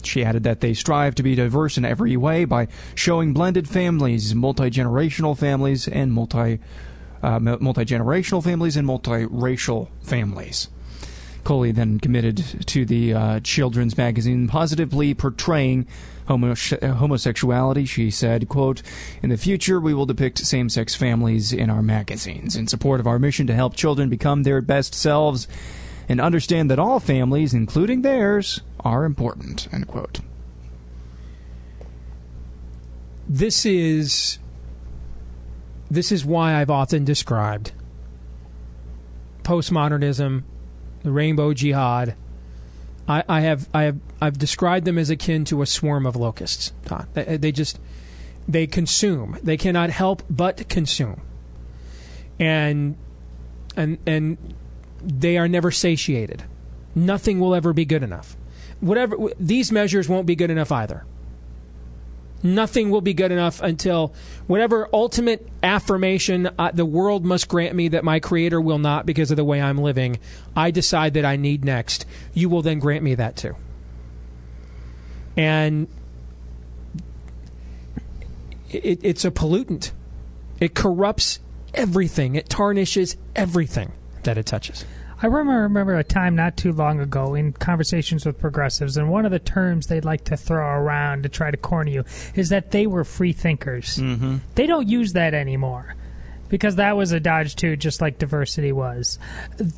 She 0.07 0.25
added 0.25 0.43
that 0.45 0.61
they 0.61 0.75
strive 0.75 1.15
to 1.17 1.23
be 1.23 1.35
diverse 1.35 1.77
in 1.77 1.85
every 1.85 2.17
way 2.17 2.45
by 2.45 2.69
showing 2.95 3.33
blended 3.33 3.69
families, 3.69 4.35
multi 4.35 4.71
generational 4.71 5.37
families, 5.37 5.89
and 5.89 6.13
multi 6.13 6.61
uh, 7.23 7.39
multi 7.41 7.85
generational 7.85 8.43
families 8.43 8.77
and 8.77 8.87
multiracial 8.87 9.89
families. 10.03 10.69
Cully 11.45 11.73
then 11.73 12.01
committed 12.01 12.67
to 12.67 12.85
the 12.85 13.13
uh, 13.13 13.41
children's 13.41 13.97
magazine 13.99 14.49
positively 14.49 15.15
portraying 15.15 15.87
homo- 16.27 16.55
homosexuality. 16.55 17.85
She 17.85 18.11
said, 18.11 18.49
quote, 18.49 18.83
In 19.23 19.29
the 19.29 19.37
future, 19.37 19.79
we 19.79 19.95
will 19.95 20.07
depict 20.07 20.39
same-sex 20.39 20.95
families 20.95 21.53
in 21.53 21.71
our 21.71 21.83
magazines 21.83 22.57
in 22.57 22.67
support 22.67 22.99
of 22.99 23.07
our 23.07 23.19
mission 23.19 23.47
to 23.47 23.55
help 23.55 23.77
children 23.77 24.09
become 24.09 24.43
their 24.43 24.63
best 24.63 24.95
selves 24.95 25.47
and 26.09 26.21
understand 26.21 26.71
that 26.71 26.79
all 26.79 27.01
families, 27.01 27.55
including 27.55 28.03
theirs, 28.03 28.61
are 28.81 29.05
important, 29.05 29.69
end 29.73 29.89
quote. 29.89 30.21
This 33.29 33.65
is 33.65 34.39
this 35.91 36.13
is 36.13 36.25
why 36.25 36.61
I've 36.61 36.71
often 36.71 37.05
described 37.05 37.73
postmodernism, 39.43 40.43
the 41.03 41.13
rainbow 41.13 41.55
jihad. 41.55 42.17
I, 43.07 43.23
I 43.29 43.41
have 43.41 43.69
I 43.73 43.83
have 43.85 43.99
I've 44.21 44.39
described 44.39 44.87
them 44.87 44.99
as 44.99 45.11
akin 45.11 45.45
to 45.47 45.63
a 45.63 45.67
swarm 45.67 46.07
of 46.07 46.17
locusts. 46.17 46.73
They, 47.15 47.37
they 47.37 47.53
just 47.53 47.79
they 48.49 48.67
consume. 48.67 49.39
They 49.43 49.57
cannot 49.57 49.91
help 49.91 50.23
but 50.29 50.69
consume, 50.69 51.21
and 52.39 52.97
and 53.77 53.99
and 54.07 54.39
they 55.05 55.37
are 55.39 55.49
never 55.49 55.71
satiated. 55.71 56.45
Nothing 56.95 57.41
will 57.41 57.55
ever 57.55 57.73
be 57.73 57.85
good 57.85 58.03
enough. 58.03 58.37
Whatever 58.81 59.17
these 59.39 59.73
measures 59.73 60.09
won't 60.09 60.27
be 60.27 60.37
good 60.37 60.51
enough 60.51 60.73
either. 60.73 61.05
Nothing 62.43 62.91
will 62.91 63.01
be 63.01 63.15
good 63.15 63.33
enough 63.33 63.63
until 63.63 64.15
whatever 64.47 64.87
ultimate 64.93 65.49
affirmation 65.63 66.51
uh, 66.59 66.71
the 66.73 66.85
world 66.85 67.25
must 67.25 67.49
grant 67.49 67.75
me 67.75 67.89
that 67.89 68.05
my 68.05 68.21
creator 68.21 68.61
will 68.61 68.79
not 68.79 69.07
because 69.07 69.31
of 69.31 69.39
the 69.39 69.45
way 69.45 69.63
I'm 69.63 69.79
living, 69.79 70.19
I 70.55 70.71
decide 70.71 71.15
that 71.15 71.25
I 71.25 71.37
need 71.37 71.65
next. 71.65 72.05
You 72.35 72.51
will 72.51 72.61
then 72.61 72.81
grant 72.81 73.03
me 73.03 73.15
that 73.15 73.37
too. 73.37 73.57
And 75.39 75.89
it, 78.71 79.01
it's 79.03 79.25
a 79.25 79.31
pollutant. 79.31 79.93
It 80.61 80.75
corrupts 80.75 81.41
everything. 81.73 82.35
It 82.35 82.51
tarnishes 82.51 83.17
everything 83.35 83.93
that 84.25 84.37
it 84.37 84.45
touches. 84.45 84.85
I 85.25 85.27
remember, 85.27 85.63
remember 85.63 85.97
a 85.97 86.05
time 86.05 86.37
not 86.37 86.59
too 86.59 86.71
long 86.71 87.01
ago 87.01 87.35
in 87.35 87.55
conversations 87.55 88.27
with 88.27 88.39
progressives, 88.39 88.99
and 88.99 89.09
one 89.09 89.25
of 89.25 89.33
the 89.33 89.39
terms 89.39 89.87
they'd 89.87 90.05
like 90.05 90.25
to 90.25 90.37
throw 90.37 90.63
around 90.63 91.23
to 91.23 91.31
try 91.31 91.51
to 91.51 91.57
corner 91.57 91.91
you 91.91 92.05
is 92.35 92.51
that 92.51 92.73
they 92.73 92.87
were 92.87 93.05
free 93.05 93.33
thinkers. 93.33 93.97
Mm-hmm. 93.97 94.37
They 94.55 94.67
don't 94.67 94.87
use 94.87 95.15
that 95.15 95.33
anymore 95.33 95.97
because 96.51 96.77
that 96.77 96.99
was 96.99 97.13
a 97.13 97.21
dodge 97.21 97.57
too, 97.57 97.75
just 97.75 98.03
like 98.03 98.19
diversity 98.19 98.71
was. 98.71 99.19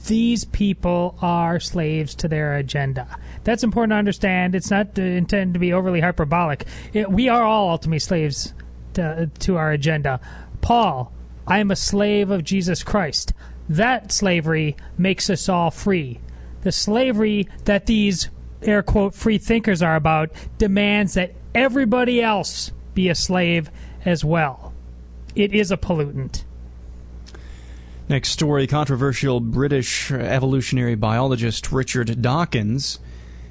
These 0.08 0.46
people 0.46 1.16
are 1.22 1.60
slaves 1.60 2.16
to 2.16 2.26
their 2.26 2.56
agenda. 2.56 3.06
That's 3.44 3.62
important 3.62 3.92
to 3.92 3.98
understand. 3.98 4.56
It's 4.56 4.72
not 4.72 4.98
intended 4.98 5.54
to 5.54 5.60
be 5.60 5.72
overly 5.72 6.00
hyperbolic. 6.00 6.66
It, 6.92 7.08
we 7.08 7.28
are 7.28 7.44
all 7.44 7.70
ultimately 7.70 8.00
slaves 8.00 8.52
to, 8.94 9.30
to 9.38 9.56
our 9.58 9.70
agenda. 9.70 10.18
Paul, 10.60 11.12
I 11.46 11.60
am 11.60 11.70
a 11.70 11.76
slave 11.76 12.32
of 12.32 12.42
Jesus 12.42 12.82
Christ. 12.82 13.32
That 13.68 14.12
slavery 14.12 14.76
makes 14.96 15.28
us 15.30 15.48
all 15.48 15.70
free. 15.70 16.20
The 16.62 16.72
slavery 16.72 17.48
that 17.64 17.86
these 17.86 18.30
air 18.62 18.82
quote 18.82 19.14
free 19.14 19.38
thinkers 19.38 19.82
are 19.82 19.96
about 19.96 20.30
demands 20.58 21.14
that 21.14 21.34
everybody 21.54 22.22
else 22.22 22.72
be 22.94 23.08
a 23.08 23.14
slave 23.14 23.70
as 24.04 24.24
well. 24.24 24.72
It 25.34 25.52
is 25.52 25.70
a 25.70 25.76
pollutant. 25.76 26.44
Next 28.08 28.30
story 28.30 28.66
controversial 28.66 29.40
British 29.40 30.12
evolutionary 30.12 30.94
biologist 30.94 31.72
Richard 31.72 32.22
Dawkins 32.22 33.00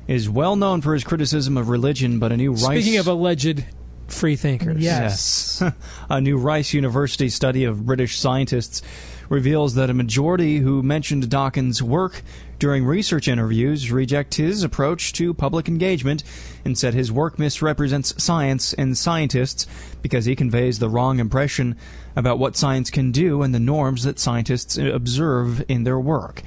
is 0.07 0.29
well 0.29 0.55
known 0.55 0.81
for 0.81 0.93
his 0.93 1.03
criticism 1.03 1.57
of 1.57 1.67
religion, 1.67 2.19
but 2.19 2.31
a 2.31 2.37
new 2.37 2.51
Rice. 2.51 2.83
Speaking 2.83 2.97
of 2.97 3.07
alleged 3.07 3.65
free 4.07 4.35
thinkers. 4.35 4.81
Yes. 4.81 5.63
a 6.09 6.21
new 6.21 6.37
Rice 6.37 6.73
University 6.73 7.27
study 7.29 7.65
of 7.65 7.85
British 7.85 8.17
scientists 8.17 8.81
reveals 9.29 9.75
that 9.75 9.89
a 9.89 9.93
majority 9.93 10.57
who 10.57 10.83
mentioned 10.83 11.29
Dawkins' 11.29 11.81
work 11.81 12.21
during 12.59 12.85
research 12.85 13.27
interviews 13.27 13.91
reject 13.91 14.35
his 14.35 14.63
approach 14.63 15.13
to 15.13 15.33
public 15.33 15.67
engagement 15.67 16.23
and 16.63 16.77
said 16.77 16.93
his 16.93 17.11
work 17.11 17.37
misrepresents 17.37 18.21
science 18.23 18.73
and 18.73 18.97
scientists 18.97 19.67
because 20.01 20.25
he 20.25 20.35
conveys 20.35 20.79
the 20.79 20.89
wrong 20.89 21.19
impression 21.19 21.75
about 22.15 22.39
what 22.39 22.55
science 22.55 22.89
can 22.89 23.11
do 23.11 23.41
and 23.41 23.53
the 23.53 23.59
norms 23.59 24.03
that 24.03 24.19
scientists 24.19 24.77
observe 24.77 25.63
in 25.67 25.83
their 25.83 25.99
work. 25.99 26.41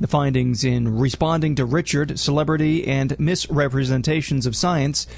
The 0.00 0.06
findings 0.06 0.62
in 0.62 0.96
Responding 0.96 1.56
to 1.56 1.64
Richard, 1.64 2.20
Celebrity, 2.20 2.86
and 2.86 3.18
Misrepresentations 3.18 4.46
of 4.46 4.54
Science 4.54 5.08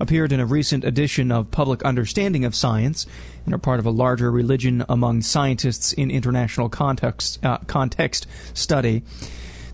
appeared 0.00 0.32
in 0.32 0.40
a 0.40 0.46
recent 0.46 0.84
edition 0.84 1.30
of 1.30 1.50
Public 1.50 1.84
Understanding 1.84 2.44
of 2.44 2.54
Science 2.54 3.06
and 3.44 3.54
are 3.54 3.58
part 3.58 3.78
of 3.78 3.86
a 3.86 3.90
larger 3.90 4.30
Religion 4.30 4.84
Among 4.88 5.20
Scientists 5.20 5.92
in 5.92 6.10
International 6.10 6.68
Context, 6.68 7.38
uh, 7.44 7.58
context 7.66 8.26
study. 8.54 9.02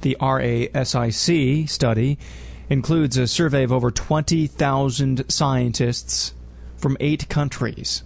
The 0.03 0.17
RASIC 0.21 1.69
study 1.69 2.19
includes 2.69 3.17
a 3.17 3.27
survey 3.27 3.63
of 3.63 3.73
over 3.73 3.91
20,000 3.91 5.31
scientists 5.31 6.35
from 6.77 6.97
eight 7.01 7.29
countries. 7.29 8.03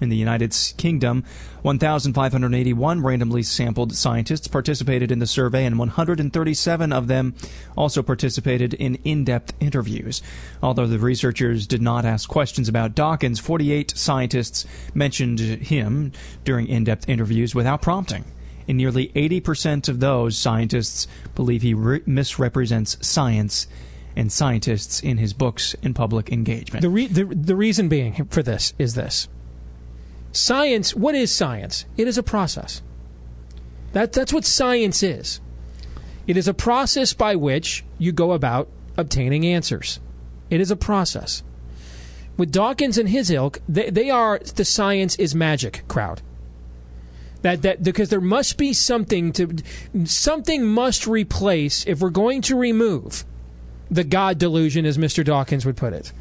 In 0.00 0.08
the 0.08 0.16
United 0.16 0.56
Kingdom, 0.78 1.24
1,581 1.62 3.02
randomly 3.02 3.42
sampled 3.42 3.94
scientists 3.94 4.48
participated 4.48 5.12
in 5.12 5.18
the 5.18 5.26
survey, 5.26 5.66
and 5.66 5.78
137 5.78 6.92
of 6.92 7.06
them 7.06 7.34
also 7.76 8.02
participated 8.02 8.72
in 8.74 8.94
in 9.04 9.24
depth 9.24 9.52
interviews. 9.60 10.22
Although 10.62 10.86
the 10.86 10.98
researchers 10.98 11.66
did 11.66 11.82
not 11.82 12.04
ask 12.04 12.28
questions 12.28 12.68
about 12.68 12.94
Dawkins, 12.94 13.40
48 13.40 13.92
scientists 13.96 14.66
mentioned 14.94 15.38
him 15.40 16.12
during 16.44 16.66
in 16.66 16.84
depth 16.84 17.08
interviews 17.08 17.54
without 17.54 17.82
prompting. 17.82 18.24
And 18.68 18.78
nearly 18.78 19.08
80% 19.08 19.88
of 19.88 20.00
those 20.00 20.38
scientists 20.38 21.06
believe 21.34 21.62
he 21.62 21.74
re- 21.74 22.02
misrepresents 22.06 22.96
science 23.06 23.66
and 24.16 24.30
scientists 24.30 25.00
in 25.00 25.18
his 25.18 25.32
books 25.32 25.74
and 25.82 25.94
public 25.94 26.30
engagement. 26.30 26.82
The, 26.82 26.88
re- 26.88 27.06
the, 27.06 27.24
the 27.24 27.56
reason 27.56 27.88
being 27.88 28.26
for 28.26 28.42
this 28.42 28.72
is 28.78 28.94
this 28.94 29.28
Science, 30.32 30.94
what 30.94 31.14
is 31.14 31.32
science? 31.34 31.86
It 31.96 32.06
is 32.06 32.18
a 32.18 32.22
process. 32.22 32.82
That, 33.92 34.12
that's 34.12 34.32
what 34.32 34.44
science 34.44 35.02
is. 35.02 35.40
It 36.26 36.36
is 36.36 36.46
a 36.46 36.54
process 36.54 37.12
by 37.12 37.34
which 37.34 37.84
you 37.98 38.12
go 38.12 38.32
about 38.32 38.68
obtaining 38.96 39.44
answers. 39.44 39.98
It 40.48 40.60
is 40.60 40.70
a 40.70 40.76
process. 40.76 41.42
With 42.36 42.52
Dawkins 42.52 42.98
and 42.98 43.08
his 43.08 43.30
ilk, 43.30 43.60
they, 43.68 43.90
they 43.90 44.10
are 44.10 44.38
the 44.38 44.64
science 44.64 45.16
is 45.16 45.34
magic 45.34 45.82
crowd. 45.88 46.22
That, 47.42 47.62
that 47.62 47.82
because 47.82 48.10
there 48.10 48.20
must 48.20 48.58
be 48.58 48.72
something 48.72 49.32
to 49.32 49.56
something 50.04 50.66
must 50.66 51.06
replace 51.06 51.86
if 51.86 52.00
we're 52.00 52.10
going 52.10 52.42
to 52.42 52.56
remove 52.56 53.24
the 53.90 54.04
God 54.04 54.38
delusion, 54.38 54.86
as 54.86 54.98
Mr. 54.98 55.24
Dawkins 55.24 55.66
would 55.66 55.76
put 55.76 55.92
it. 55.92 56.12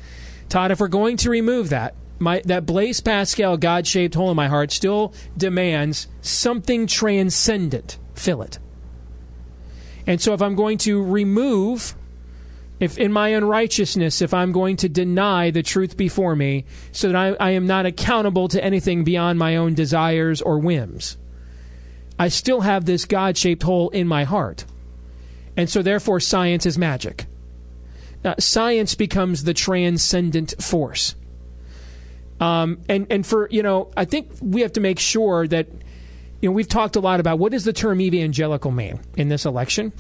Todd, 0.47 0.71
if 0.71 0.79
we're 0.79 0.87
going 0.87 1.17
to 1.17 1.29
remove 1.29 1.69
that, 1.69 1.93
my 2.19 2.41
that 2.45 2.65
Blaise 2.65 2.99
Pascal 3.01 3.57
God 3.57 3.87
shaped 3.87 4.15
hole 4.15 4.29
in 4.29 4.35
my 4.35 4.47
heart 4.47 4.71
still 4.71 5.13
demands 5.37 6.07
something 6.21 6.87
transcendent 6.87 7.97
fill 8.19 8.41
it. 8.41 8.59
And 10.05 10.21
so 10.21 10.33
if 10.33 10.41
I'm 10.41 10.55
going 10.55 10.77
to 10.79 11.01
remove 11.03 11.95
if 12.79 12.97
in 12.97 13.11
my 13.11 13.29
unrighteousness, 13.29 14.21
if 14.21 14.33
I'm 14.33 14.53
going 14.53 14.77
to 14.77 14.89
deny 14.89 15.51
the 15.51 15.63
truth 15.63 15.97
before 15.97 16.35
me, 16.35 16.65
so 16.93 17.09
that 17.09 17.15
I, 17.15 17.47
I 17.47 17.51
am 17.51 17.67
not 17.67 17.85
accountable 17.85 18.47
to 18.47 18.63
anything 18.63 19.03
beyond 19.03 19.37
my 19.37 19.57
own 19.57 19.73
desires 19.73 20.41
or 20.41 20.59
whims, 20.59 21.17
I 22.17 22.29
still 22.29 22.61
have 22.61 22.85
this 22.85 23.03
God 23.03 23.37
shaped 23.37 23.63
hole 23.63 23.89
in 23.89 24.07
my 24.07 24.23
heart. 24.23 24.65
And 25.57 25.69
so 25.69 25.81
therefore 25.81 26.21
science 26.21 26.65
is 26.65 26.77
magic. 26.77 27.25
Uh, 28.23 28.35
science 28.39 28.95
becomes 28.95 29.43
the 29.43 29.53
transcendent 29.53 30.55
force. 30.61 31.15
Um, 32.39 32.79
and 32.87 33.07
and 33.09 33.25
for 33.25 33.47
you 33.49 33.63
know, 33.63 33.91
I 33.97 34.05
think 34.05 34.31
we 34.41 34.61
have 34.61 34.73
to 34.73 34.81
make 34.81 34.99
sure 34.99 35.47
that 35.47 35.67
you 36.41 36.49
know 36.49 36.53
we've 36.53 36.67
talked 36.67 36.95
a 36.95 36.99
lot 36.99 37.19
about 37.19 37.39
what 37.39 37.51
does 37.51 37.65
the 37.65 37.73
term 37.73 37.99
evangelical 37.99 38.71
mean 38.71 38.99
in 39.17 39.29
this 39.29 39.45
election. 39.45 39.91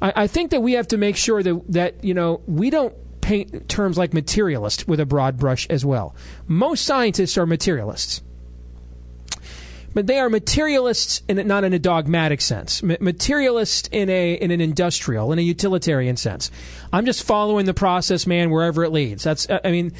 I, 0.00 0.12
I 0.14 0.26
think 0.26 0.50
that 0.52 0.62
we 0.62 0.74
have 0.74 0.88
to 0.88 0.96
make 0.96 1.16
sure 1.16 1.42
that 1.42 1.62
that 1.72 2.04
you 2.04 2.14
know 2.14 2.40
we 2.46 2.70
don't 2.70 2.94
paint 3.20 3.68
terms 3.68 3.98
like 3.98 4.14
materialist 4.14 4.88
with 4.88 5.00
a 5.00 5.06
broad 5.06 5.36
brush 5.36 5.66
as 5.68 5.84
well. 5.84 6.14
Most 6.46 6.84
scientists 6.84 7.36
are 7.36 7.46
materialists. 7.46 8.22
But 9.94 10.06
they 10.06 10.18
are 10.18 10.30
materialists, 10.30 11.22
in 11.28 11.44
not 11.46 11.64
in 11.64 11.72
a 11.72 11.78
dogmatic 11.78 12.40
sense. 12.40 12.82
Ma- 12.82 12.96
materialist 13.00 13.88
in 13.90 14.08
a 14.08 14.34
in 14.34 14.50
an 14.50 14.60
industrial, 14.60 15.32
in 15.32 15.38
a 15.38 15.42
utilitarian 15.42 16.16
sense. 16.16 16.50
I'm 16.92 17.04
just 17.04 17.24
following 17.24 17.66
the 17.66 17.74
process, 17.74 18.26
man, 18.26 18.50
wherever 18.50 18.84
it 18.84 18.92
leads. 18.92 19.24
That's, 19.24 19.48
I 19.50 19.70
mean, 19.70 19.92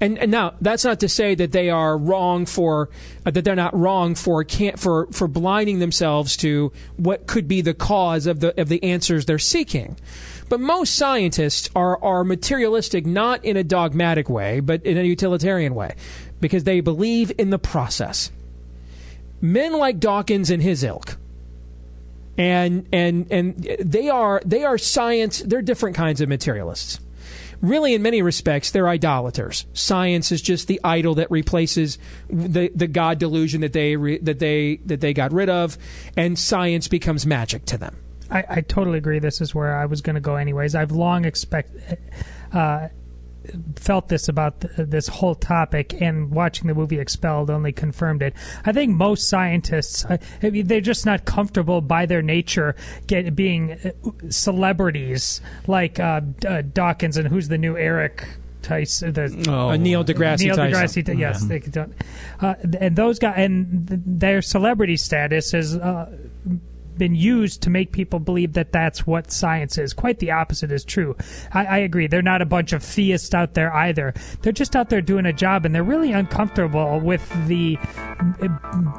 and, 0.00 0.18
and 0.18 0.30
now 0.30 0.54
that's 0.60 0.84
not 0.84 1.00
to 1.00 1.08
say 1.08 1.34
that 1.34 1.52
they 1.52 1.70
are 1.70 1.96
wrong 1.96 2.46
for 2.46 2.90
uh, 3.24 3.30
that 3.30 3.44
they're 3.44 3.54
not 3.56 3.74
wrong 3.74 4.14
for 4.14 4.44
can't 4.44 4.78
for 4.78 5.06
for 5.12 5.28
blinding 5.28 5.78
themselves 5.78 6.36
to 6.38 6.72
what 6.96 7.26
could 7.26 7.48
be 7.48 7.60
the 7.60 7.74
cause 7.74 8.26
of 8.26 8.40
the 8.40 8.58
of 8.60 8.68
the 8.68 8.82
answers 8.82 9.26
they're 9.26 9.38
seeking. 9.38 9.96
But 10.48 10.60
most 10.60 10.94
scientists 10.94 11.70
are 11.74 12.02
are 12.02 12.24
materialistic 12.24 13.06
not 13.06 13.44
in 13.44 13.56
a 13.56 13.64
dogmatic 13.64 14.28
way, 14.28 14.60
but 14.60 14.84
in 14.84 14.98
a 14.98 15.02
utilitarian 15.02 15.74
way, 15.74 15.94
because 16.40 16.64
they 16.64 16.80
believe 16.80 17.32
in 17.38 17.50
the 17.50 17.58
process. 17.58 18.30
Men 19.40 19.72
like 19.78 19.98
Dawkins 19.98 20.50
and 20.50 20.62
his 20.62 20.82
ilk 20.82 21.16
and 22.38 22.86
and 22.92 23.30
and 23.30 23.56
they 23.80 24.08
are 24.08 24.42
they 24.44 24.64
are 24.64 24.76
science 24.76 25.40
they're 25.40 25.62
different 25.62 25.96
kinds 25.96 26.20
of 26.20 26.28
materialists 26.28 27.00
really, 27.60 27.94
in 27.94 28.02
many 28.02 28.22
respects, 28.22 28.70
they're 28.70 28.88
idolaters. 28.88 29.66
Science 29.72 30.32
is 30.32 30.42
just 30.42 30.68
the 30.68 30.80
idol 30.84 31.14
that 31.16 31.30
replaces 31.30 31.98
the, 32.28 32.70
the 32.74 32.86
God 32.86 33.18
delusion 33.18 33.60
that 33.60 33.72
they 33.72 33.96
re, 33.96 34.18
that 34.18 34.38
they 34.38 34.76
that 34.86 35.00
they 35.00 35.12
got 35.12 35.32
rid 35.32 35.48
of, 35.48 35.78
and 36.16 36.38
science 36.38 36.88
becomes 36.88 37.26
magic 37.26 37.64
to 37.66 37.78
them. 37.78 37.96
I, 38.30 38.44
I 38.48 38.60
totally 38.60 38.98
agree. 38.98 39.18
This 39.18 39.40
is 39.40 39.54
where 39.54 39.76
I 39.76 39.86
was 39.86 40.00
going 40.00 40.14
to 40.14 40.20
go, 40.20 40.36
anyways. 40.36 40.74
I've 40.74 40.92
long 40.92 41.24
expect. 41.24 41.70
Uh, 42.52 42.88
felt 43.76 44.08
this 44.08 44.28
about 44.28 44.60
th- 44.60 44.72
this 44.76 45.08
whole 45.08 45.34
topic, 45.34 46.00
and 46.00 46.30
watching 46.30 46.66
the 46.66 46.74
movie 46.74 46.98
Expelled 46.98 47.50
only 47.50 47.72
confirmed 47.72 48.22
it. 48.22 48.34
I 48.64 48.72
think 48.72 48.94
most 48.94 49.28
scientists, 49.28 50.04
I, 50.06 50.18
I 50.42 50.50
mean, 50.50 50.66
they're 50.66 50.80
just 50.80 51.06
not 51.06 51.24
comfortable 51.24 51.80
by 51.80 52.06
their 52.06 52.22
nature 52.22 52.74
get 53.06 53.34
being 53.36 53.72
uh, 53.72 53.90
celebrities 54.30 55.40
like 55.66 55.98
uh, 56.00 56.20
uh, 56.46 56.62
Dawkins 56.62 57.16
and 57.16 57.28
who's 57.28 57.48
the 57.48 57.58
new 57.58 57.76
Eric. 57.76 58.26
Tyson, 58.62 59.12
the, 59.12 59.44
Oh. 59.48 59.68
Uh, 59.68 59.76
Neil 59.76 60.04
deGrasse 60.04 60.40
Neil 60.40 60.56
Tyson. 60.56 61.04
deGrasse, 61.04 61.18
yes, 61.20 61.38
Yeah. 61.42 61.48
they 61.48 61.60
could 61.60 61.70
do 61.72 61.80
it. 61.82 61.90
Uh, 62.40 62.54
and 62.80 62.96
those 62.96 63.20
guys, 63.20 63.34
and 63.36 63.86
th- 63.86 64.00
their 64.04 64.42
celebrity 64.42 64.96
status 64.96 65.54
is 65.54 65.76
uh, 65.76 66.10
been 66.98 67.14
used 67.14 67.62
to 67.62 67.70
make 67.70 67.92
people 67.92 68.18
believe 68.18 68.54
that 68.54 68.72
that's 68.72 69.06
what 69.06 69.30
science 69.30 69.78
is. 69.78 69.92
Quite 69.92 70.18
the 70.18 70.30
opposite 70.30 70.72
is 70.72 70.84
true. 70.84 71.16
I, 71.52 71.64
I 71.66 71.78
agree. 71.78 72.06
They're 72.06 72.22
not 72.22 72.42
a 72.42 72.46
bunch 72.46 72.72
of 72.72 72.82
theists 72.82 73.34
out 73.34 73.54
there 73.54 73.72
either. 73.74 74.14
They're 74.42 74.52
just 74.52 74.74
out 74.76 74.88
there 74.90 75.00
doing 75.02 75.26
a 75.26 75.32
job, 75.32 75.64
and 75.66 75.74
they're 75.74 75.82
really 75.82 76.12
uncomfortable 76.12 77.00
with 77.00 77.28
the 77.46 77.78
uh, 78.40 78.48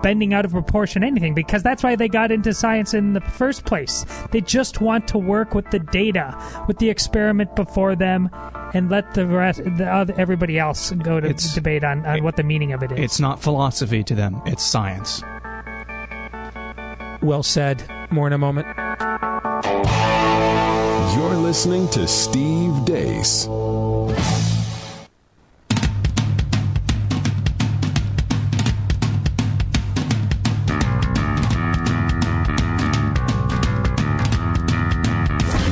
bending 0.02 0.34
out 0.34 0.46
of 0.46 0.52
proportion 0.52 1.04
anything 1.04 1.34
because 1.34 1.64
that's 1.64 1.84
why 1.84 1.96
they 1.96 2.08
got 2.08 2.32
into 2.32 2.54
science 2.54 2.94
in 2.94 3.14
the 3.14 3.22
first 3.22 3.66
place. 3.66 4.06
They 4.32 4.42
just 4.42 4.82
want 4.82 5.08
to 5.10 5.18
work 5.18 5.54
with 5.54 5.70
the 5.72 5.80
data, 5.80 6.38
with 6.68 6.78
the 6.78 6.90
experiment 6.90 7.56
before 7.56 7.96
them, 7.96 8.30
and 8.74 8.90
let 8.90 9.14
the 9.14 9.26
rest, 9.28 9.62
the 9.78 9.86
other, 9.92 10.14
everybody 10.18 10.60
else 10.60 10.92
go 10.92 11.20
to 11.20 11.28
It's- 11.28 11.54
debate 11.54 11.84
on, 11.84 12.06
on 12.06 12.24
what 12.24 12.36
the 12.36 12.44
meaning 12.44 12.74
of 12.74 12.84
it 12.84 12.92
is. 12.92 13.00
It's 13.00 13.20
not 13.20 13.42
philosophy 13.42 14.04
to 14.04 14.16
them, 14.16 14.42
it's 14.46 14.64
science. 14.64 15.24
Well 17.22 17.44
said. 17.44 17.84
More 18.12 18.28
in 18.28 18.34
a 18.34 18.38
moment. 18.38 18.68
You're 21.16 21.36
listening 21.36 21.88
to 21.90 22.08
Steve 22.08 22.74
Deace. 22.86 23.48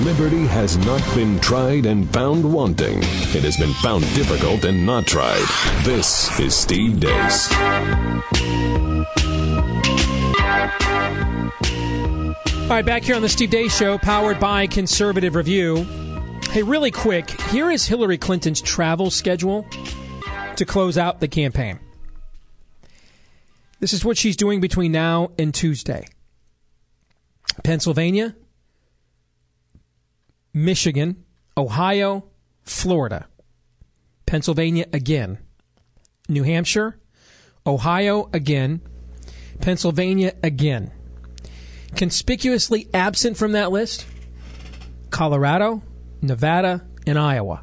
Liberty 0.03 0.45
has 0.47 0.77
not 0.85 1.03
been 1.13 1.39
tried 1.39 1.85
and 1.85 2.09
found 2.11 2.51
wanting. 2.51 2.99
It 2.99 3.43
has 3.43 3.57
been 3.57 3.73
found 3.73 4.03
difficult 4.15 4.63
and 4.63 4.85
not 4.85 5.05
tried. 5.05 5.45
This 5.83 6.39
is 6.39 6.55
Steve 6.55 6.99
Deace. 6.99 7.51
All 12.65 12.71
right, 12.71 12.83
back 12.83 13.03
here 13.03 13.15
on 13.15 13.21
the 13.21 13.29
Steve 13.29 13.51
Deace 13.51 13.77
Show, 13.77 13.99
powered 13.99 14.39
by 14.39 14.65
Conservative 14.65 15.35
Review. 15.35 15.83
Hey, 16.49 16.63
really 16.63 16.89
quick, 16.89 17.29
here 17.51 17.69
is 17.69 17.85
Hillary 17.85 18.17
Clinton's 18.17 18.59
travel 18.59 19.11
schedule 19.11 19.67
to 20.55 20.65
close 20.65 20.97
out 20.97 21.19
the 21.19 21.27
campaign. 21.27 21.79
This 23.79 23.93
is 23.93 24.03
what 24.03 24.17
she's 24.17 24.35
doing 24.35 24.61
between 24.61 24.91
now 24.91 25.29
and 25.37 25.53
Tuesday 25.53 26.07
Pennsylvania, 27.63 28.35
Michigan, 30.51 31.23
Ohio, 31.55 32.25
Florida, 32.63 33.27
Pennsylvania 34.25 34.87
again, 34.91 35.37
New 36.27 36.41
Hampshire, 36.41 36.97
Ohio 37.67 38.27
again, 38.33 38.81
Pennsylvania 39.61 40.33
again. 40.41 40.91
Conspicuously 41.95 42.87
absent 42.93 43.37
from 43.37 43.53
that 43.53 43.71
list 43.71 44.05
Colorado, 45.09 45.81
Nevada, 46.21 46.85
and 47.07 47.17
Iowa. 47.17 47.61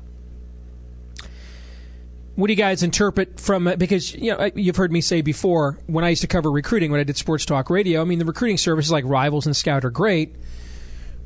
What 2.35 2.47
do 2.47 2.53
you 2.55 2.57
guys 2.57 2.83
interpret 2.83 3.39
from 3.39 3.66
uh, 3.66 3.76
because 3.76 4.14
you 4.14 4.35
know 4.35 4.51
you've 4.55 4.76
heard 4.76 4.91
me 4.91 5.03
say 5.03 5.20
before 5.20 5.78
when 5.87 6.03
I 6.03 6.09
used 6.09 6.22
to 6.22 6.28
cover 6.28 6.51
recruiting 6.51 6.91
when 6.91 6.99
I 6.99 7.05
did 7.05 7.18
sports 7.18 7.45
talk 7.45 7.68
radio. 7.68 8.01
I 8.01 8.05
mean 8.05 8.18
the 8.18 8.24
recruiting 8.24 8.57
services 8.57 8.91
like 8.91 9.05
Rivals 9.05 9.45
and 9.45 9.55
Scout 9.55 9.85
are 9.85 9.91
great, 9.91 10.35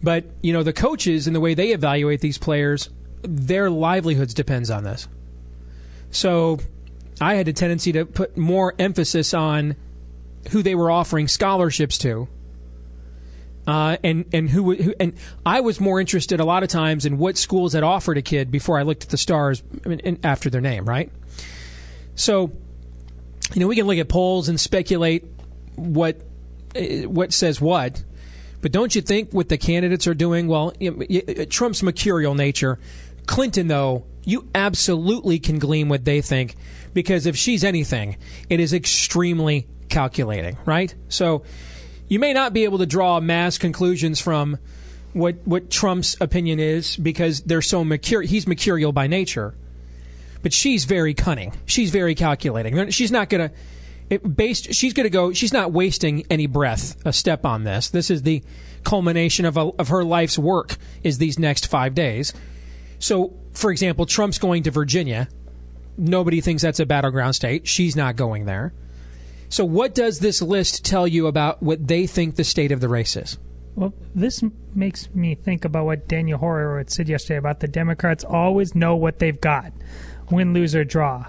but 0.03 0.25
you 0.43 0.53
know 0.53 0.65
the 0.65 0.73
coaches 0.73 1.29
and 1.29 1.37
the 1.37 1.41
way 1.41 1.55
they 1.55 1.71
evaluate 1.71 2.21
these 2.23 2.39
players, 2.39 2.91
their 3.23 3.71
livelihoods 3.71 4.35
depends 4.35 4.69
on 4.69 4.83
this. 4.83 5.07
So 6.11 6.59
I 7.21 7.35
had 7.35 7.47
a 7.47 7.53
tendency 7.53 7.93
to 7.93 8.05
put 8.05 8.37
more 8.37 8.75
emphasis 8.77 9.33
on 9.33 9.77
who 10.51 10.63
they 10.63 10.75
were 10.75 10.91
offering 10.91 11.29
scholarships 11.29 11.99
to 11.99 12.27
uh, 13.67 13.97
and 14.05 14.25
and 14.33 14.49
who, 14.49 14.75
who 14.75 14.95
and 15.01 15.15
I 15.45 15.61
was 15.61 15.81
more 15.81 16.01
interested 16.01 16.41
a 16.41 16.45
lot 16.45 16.63
of 16.63 16.69
times 16.69 17.05
in 17.05 17.19
what 17.19 17.37
schools 17.37 17.73
had 17.73 17.83
offered 17.83 18.17
a 18.17 18.23
kid 18.23 18.51
before 18.51 18.79
I 18.79 18.83
looked 18.83 19.05
at 19.05 19.11
the 19.11 19.19
stars 19.19 19.63
I 19.85 19.89
mean, 19.89 20.21
after 20.23 20.51
their 20.51 20.61
name, 20.61 20.85
right? 20.85 21.11
So, 22.15 22.53
you 23.55 23.61
know, 23.61 23.67
we 23.67 23.77
can 23.77 23.87
look 23.87 23.99
at 23.99 24.09
polls 24.09 24.49
and 24.49 24.59
speculate 24.61 25.25
what 25.75 26.21
eh, 26.75 27.05
what 27.05 27.33
says 27.33 27.61
what, 27.61 28.03
but 28.61 28.73
don't 28.73 28.95
you 28.95 29.03
think 29.03 29.33
what 29.33 29.49
the 29.49 29.59
candidates 29.59 30.07
are 30.07 30.15
doing? 30.15 30.47
Well, 30.47 30.73
Trump's 31.51 31.83
mercurial 31.83 32.35
nature, 32.35 32.79
Clinton 33.27 33.67
though, 33.69 34.05
you 34.25 34.49
absolutely 34.55 35.39
can 35.39 35.59
glean 35.59 35.89
what 35.89 36.05
they 36.05 36.21
think 36.21 36.57
because 36.95 37.27
if 37.27 37.37
she's 37.37 37.65
anything, 37.65 38.17
it 38.49 38.61
is 38.61 38.73
extremely 38.73 39.67
calculating, 39.89 40.57
right? 40.65 40.95
So 41.09 41.43
you 42.09 42.19
may 42.19 42.33
not 42.33 42.53
be 42.53 42.65
able 42.65 42.79
to 42.79 42.87
draw 42.87 43.21
mass 43.21 43.59
conclusions 43.59 44.21
from 44.21 44.59
what 45.13 45.37
what 45.45 45.71
Trump's 45.71 46.17
opinion 46.21 46.61
is 46.61 46.97
because 46.97 47.41
they're 47.43 47.63
so 47.63 47.85
mercurial. 47.85 48.29
He's 48.29 48.47
mercurial 48.47 48.93
by 48.93 49.07
nature, 49.07 49.55
but 50.43 50.53
she's 50.53 50.85
very 50.85 51.15
cunning. 51.15 51.53
She's 51.65 51.91
very 51.91 52.15
calculating. 52.15 52.91
She's 52.91 53.11
not 53.11 53.29
gonna. 53.29 53.51
It 54.09 54.37
based, 54.37 54.73
she's 54.73 54.95
to 54.95 55.11
go. 55.11 55.33
She's 55.33 55.53
not 55.53 55.73
wasting 55.73 56.25
any 56.31 56.47
breath 56.47 56.97
a 57.05 57.13
step 57.13 57.45
on 57.45 57.65
this. 57.65 57.89
This 57.91 58.09
is 58.09 58.23
the 58.23 58.43
culmination 58.85 59.45
of 59.47 59.57
a, 59.57 59.73
of 59.79 59.89
her 59.89 60.05
life's 60.05 60.39
work. 60.39 60.77
Is 61.03 61.19
these 61.19 61.41
next 61.41 61.67
five 61.67 61.95
days? 61.95 62.33
So, 63.01 63.33
for 63.53 63.73
example, 63.73 64.07
Trump's 64.07 64.39
going 64.39 64.63
to 64.63 64.71
Virginia. 64.71 65.29
Nobody 65.99 66.41
thinks 66.41 66.63
that's 66.63 66.79
a 66.79 66.87
battleground 66.87 67.35
state. 67.35 67.67
She's 67.67 67.97
not 67.97 68.15
going 68.15 68.45
there. 68.45 68.73
So, 69.49 69.65
what 69.65 69.95
does 69.95 70.19
this 70.19 70.43
list 70.43 70.85
tell 70.85 71.07
you 71.07 71.27
about 71.27 71.63
what 71.63 71.87
they 71.87 72.07
think 72.07 72.37
the 72.37 72.45
state 72.45 72.73
of 72.73 72.81
the 72.81 72.89
race 72.89 73.17
is? 73.17 73.39
Well, 73.75 73.93
this 74.15 74.43
makes 74.75 75.09
me 75.15 75.35
think 75.35 75.65
about 75.65 75.85
what 75.85 76.09
Daniel 76.09 76.39
Horowitz 76.39 76.95
said 76.97 77.09
yesterday 77.09 77.37
about 77.37 77.61
the 77.61 77.69
Democrats 77.69 78.25
always 78.25 78.75
know 78.75 78.97
what 78.97 79.19
they've 79.19 79.41
got 79.41 79.73
win, 80.31 80.53
lose, 80.53 80.75
or 80.75 80.85
draw. 80.85 81.25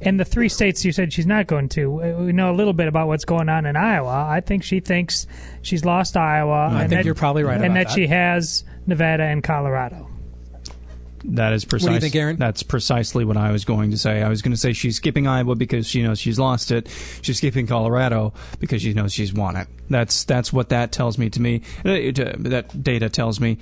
And 0.00 0.20
the 0.20 0.24
three 0.24 0.48
states 0.50 0.84
you 0.84 0.92
said 0.92 1.12
she's 1.12 1.26
not 1.26 1.46
going 1.46 1.68
to, 1.70 1.90
we 2.26 2.32
know 2.32 2.50
a 2.50 2.52
little 2.56 2.74
bit 2.74 2.88
about 2.88 3.06
what's 3.08 3.24
going 3.24 3.48
on 3.48 3.64
in 3.64 3.74
Iowa. 3.76 4.26
I 4.28 4.40
think 4.40 4.62
she 4.62 4.80
thinks 4.80 5.26
she's 5.62 5.84
lost 5.84 6.16
Iowa. 6.16 6.52
I 6.52 6.80
and 6.82 6.90
think 6.90 6.90
that, 6.90 7.04
you're 7.06 7.14
probably 7.14 7.42
right 7.42 7.54
And 7.56 7.64
about 7.64 7.74
that, 7.74 7.84
that. 7.88 7.94
she 7.94 8.06
has 8.08 8.64
Nevada 8.86 9.22
and 9.22 9.42
Colorado. 9.42 10.10
That 11.26 11.54
is 11.54 11.64
do 11.64 11.90
you 11.90 12.00
think, 12.00 12.14
Aaron? 12.14 12.36
That's 12.36 12.62
precisely 12.62 13.24
what 13.24 13.38
I 13.38 13.50
was 13.50 13.64
going 13.64 13.90
to 13.92 13.98
say. 13.98 14.22
I 14.22 14.28
was 14.28 14.42
going 14.42 14.52
to 14.52 14.58
say 14.58 14.74
she's 14.74 14.96
skipping 14.96 15.26
Iowa 15.26 15.56
because 15.56 15.86
she 15.86 16.02
knows 16.02 16.18
she's 16.18 16.38
lost 16.38 16.70
it. 16.70 16.88
She's 17.22 17.38
skipping 17.38 17.66
Colorado 17.66 18.34
because 18.58 18.82
she 18.82 18.92
knows 18.92 19.12
she's 19.12 19.32
won 19.32 19.56
it. 19.56 19.66
That's 19.88 20.24
that's 20.24 20.52
what 20.52 20.68
that 20.68 20.92
tells 20.92 21.16
me 21.16 21.30
to 21.30 21.40
me. 21.40 21.62
Uh, 21.84 21.92
uh, 21.92 22.34
that 22.38 22.82
data 22.82 23.08
tells 23.08 23.40
me, 23.40 23.58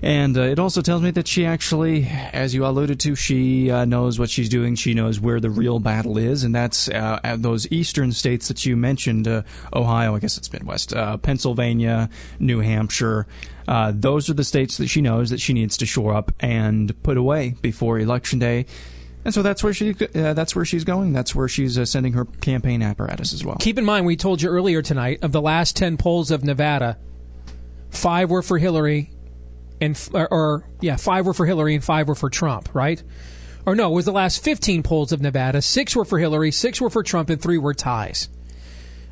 and 0.00 0.36
uh, 0.36 0.42
it 0.42 0.58
also 0.58 0.80
tells 0.80 1.02
me 1.02 1.10
that 1.12 1.28
she 1.28 1.44
actually, 1.44 2.06
as 2.32 2.54
you 2.54 2.64
alluded 2.64 2.98
to, 3.00 3.14
she 3.14 3.70
uh, 3.70 3.84
knows 3.84 4.18
what 4.18 4.30
she's 4.30 4.48
doing. 4.48 4.74
She 4.74 4.94
knows 4.94 5.20
where 5.20 5.38
the 5.38 5.50
real 5.50 5.80
battle 5.80 6.16
is, 6.16 6.44
and 6.44 6.54
that's 6.54 6.88
uh, 6.88 7.36
those 7.38 7.70
eastern 7.70 8.12
states 8.12 8.48
that 8.48 8.64
you 8.64 8.76
mentioned: 8.76 9.28
uh, 9.28 9.42
Ohio, 9.74 10.16
I 10.16 10.18
guess 10.18 10.38
it's 10.38 10.52
Midwest, 10.52 10.94
uh, 10.94 11.18
Pennsylvania, 11.18 12.08
New 12.38 12.60
Hampshire. 12.60 13.26
Uh, 13.66 13.92
those 13.94 14.28
are 14.28 14.34
the 14.34 14.44
states 14.44 14.76
that 14.78 14.88
she 14.88 15.00
knows 15.00 15.30
that 15.30 15.40
she 15.40 15.52
needs 15.52 15.76
to 15.78 15.86
shore 15.86 16.14
up 16.14 16.32
and 16.40 17.00
put 17.02 17.16
away 17.16 17.54
before 17.62 17.98
election 17.98 18.38
day. 18.38 18.66
And 19.24 19.32
so 19.32 19.42
that's 19.42 19.62
where 19.62 19.72
she 19.72 19.94
uh, 20.14 20.34
that's 20.34 20.56
where 20.56 20.64
she's 20.64 20.84
going. 20.84 21.12
That's 21.12 21.34
where 21.34 21.48
she's 21.48 21.78
uh, 21.78 21.84
sending 21.84 22.14
her 22.14 22.24
campaign 22.24 22.82
apparatus 22.82 23.32
as 23.32 23.44
well. 23.44 23.56
Keep 23.60 23.78
in 23.78 23.84
mind, 23.84 24.04
we 24.04 24.16
told 24.16 24.42
you 24.42 24.48
earlier 24.48 24.82
tonight 24.82 25.20
of 25.22 25.30
the 25.32 25.40
last 25.40 25.76
10 25.76 25.96
polls 25.96 26.30
of 26.32 26.42
Nevada, 26.42 26.98
five 27.90 28.30
were 28.30 28.42
for 28.42 28.58
Hillary, 28.58 29.12
and 29.80 29.94
f- 29.94 30.12
or, 30.12 30.32
or 30.32 30.64
yeah, 30.80 30.96
five 30.96 31.24
were 31.24 31.34
for 31.34 31.46
Hillary 31.46 31.74
and 31.76 31.84
five 31.84 32.08
were 32.08 32.16
for 32.16 32.30
Trump, 32.30 32.68
right? 32.74 33.00
Or 33.64 33.76
no, 33.76 33.92
it 33.92 33.94
was 33.94 34.06
the 34.06 34.12
last 34.12 34.42
15 34.42 34.82
polls 34.82 35.12
of 35.12 35.20
Nevada. 35.20 35.62
Six 35.62 35.94
were 35.94 36.04
for 36.04 36.18
Hillary, 36.18 36.50
six 36.50 36.80
were 36.80 36.90
for 36.90 37.04
Trump, 37.04 37.30
and 37.30 37.40
three 37.40 37.58
were 37.58 37.74
ties. 37.74 38.28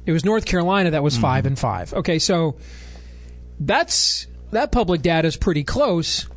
It 0.06 0.12
was 0.12 0.24
North 0.24 0.44
Carolina 0.44 0.90
that 0.90 1.04
was 1.04 1.16
five 1.16 1.46
and 1.46 1.56
five. 1.56 1.92
Okay, 1.94 2.18
so 2.18 2.56
that's 3.60 4.26
that 4.52 4.72
public 4.72 5.02
data 5.02 5.28
is 5.28 5.36
pretty 5.36 5.64
close. 5.64 6.28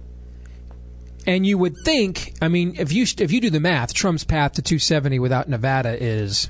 And 1.25 1.45
you 1.45 1.57
would 1.57 1.77
think, 1.85 2.33
I 2.41 2.49
mean, 2.49 2.75
if 2.77 2.91
you 2.91 3.05
if 3.19 3.31
you 3.31 3.39
do 3.39 3.49
the 3.49 3.59
math, 3.61 3.93
Trump's 3.93 4.23
path 4.25 4.53
to 4.53 4.61
270 4.61 5.19
without 5.19 5.47
Nevada 5.47 5.95
is 6.01 6.49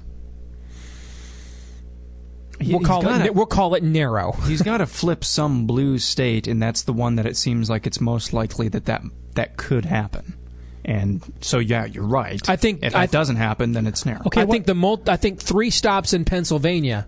we'll 2.59 2.79
he's 2.79 2.87
call 2.87 3.01
gotta- 3.01 3.25
it 3.25 3.35
we'll 3.35 3.45
call 3.45 3.75
it 3.75 3.83
narrow. 3.83 4.31
He's 4.47 4.61
got 4.61 4.77
to 4.77 4.85
flip 4.87 5.23
some 5.23 5.65
blue 5.67 5.99
state, 5.99 6.47
and 6.47 6.61
that's 6.61 6.83
the 6.83 6.93
one 6.93 7.15
that 7.17 7.25
it 7.25 7.37
seems 7.37 7.69
like 7.69 7.85
it's 7.85 8.01
most 8.01 8.33
likely 8.33 8.67
that 8.69 8.85
that, 8.85 9.01
that 9.35 9.57
could 9.57 9.85
happen. 9.85 10.37
And 10.85 11.21
so, 11.39 11.59
yeah, 11.59 11.85
you're 11.85 12.03
right. 12.05 12.41
I 12.49 12.55
think 12.57 12.83
if 12.83 12.93
that 12.93 12.99
I- 12.99 13.05
doesn't 13.05 13.37
happen, 13.37 13.71
then 13.73 13.87
it's 13.87 14.05
narrow. 14.05 14.23
Okay, 14.27 14.41
I 14.41 14.45
think 14.45 14.65
the 14.65 14.75
mul- 14.75 15.03
I 15.07 15.15
think 15.17 15.39
three 15.39 15.69
stops 15.69 16.13
in 16.13 16.25
Pennsylvania 16.25 17.07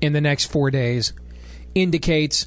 in 0.00 0.12
the 0.12 0.20
next 0.20 0.44
four 0.46 0.70
days 0.70 1.12
indicates 1.74 2.46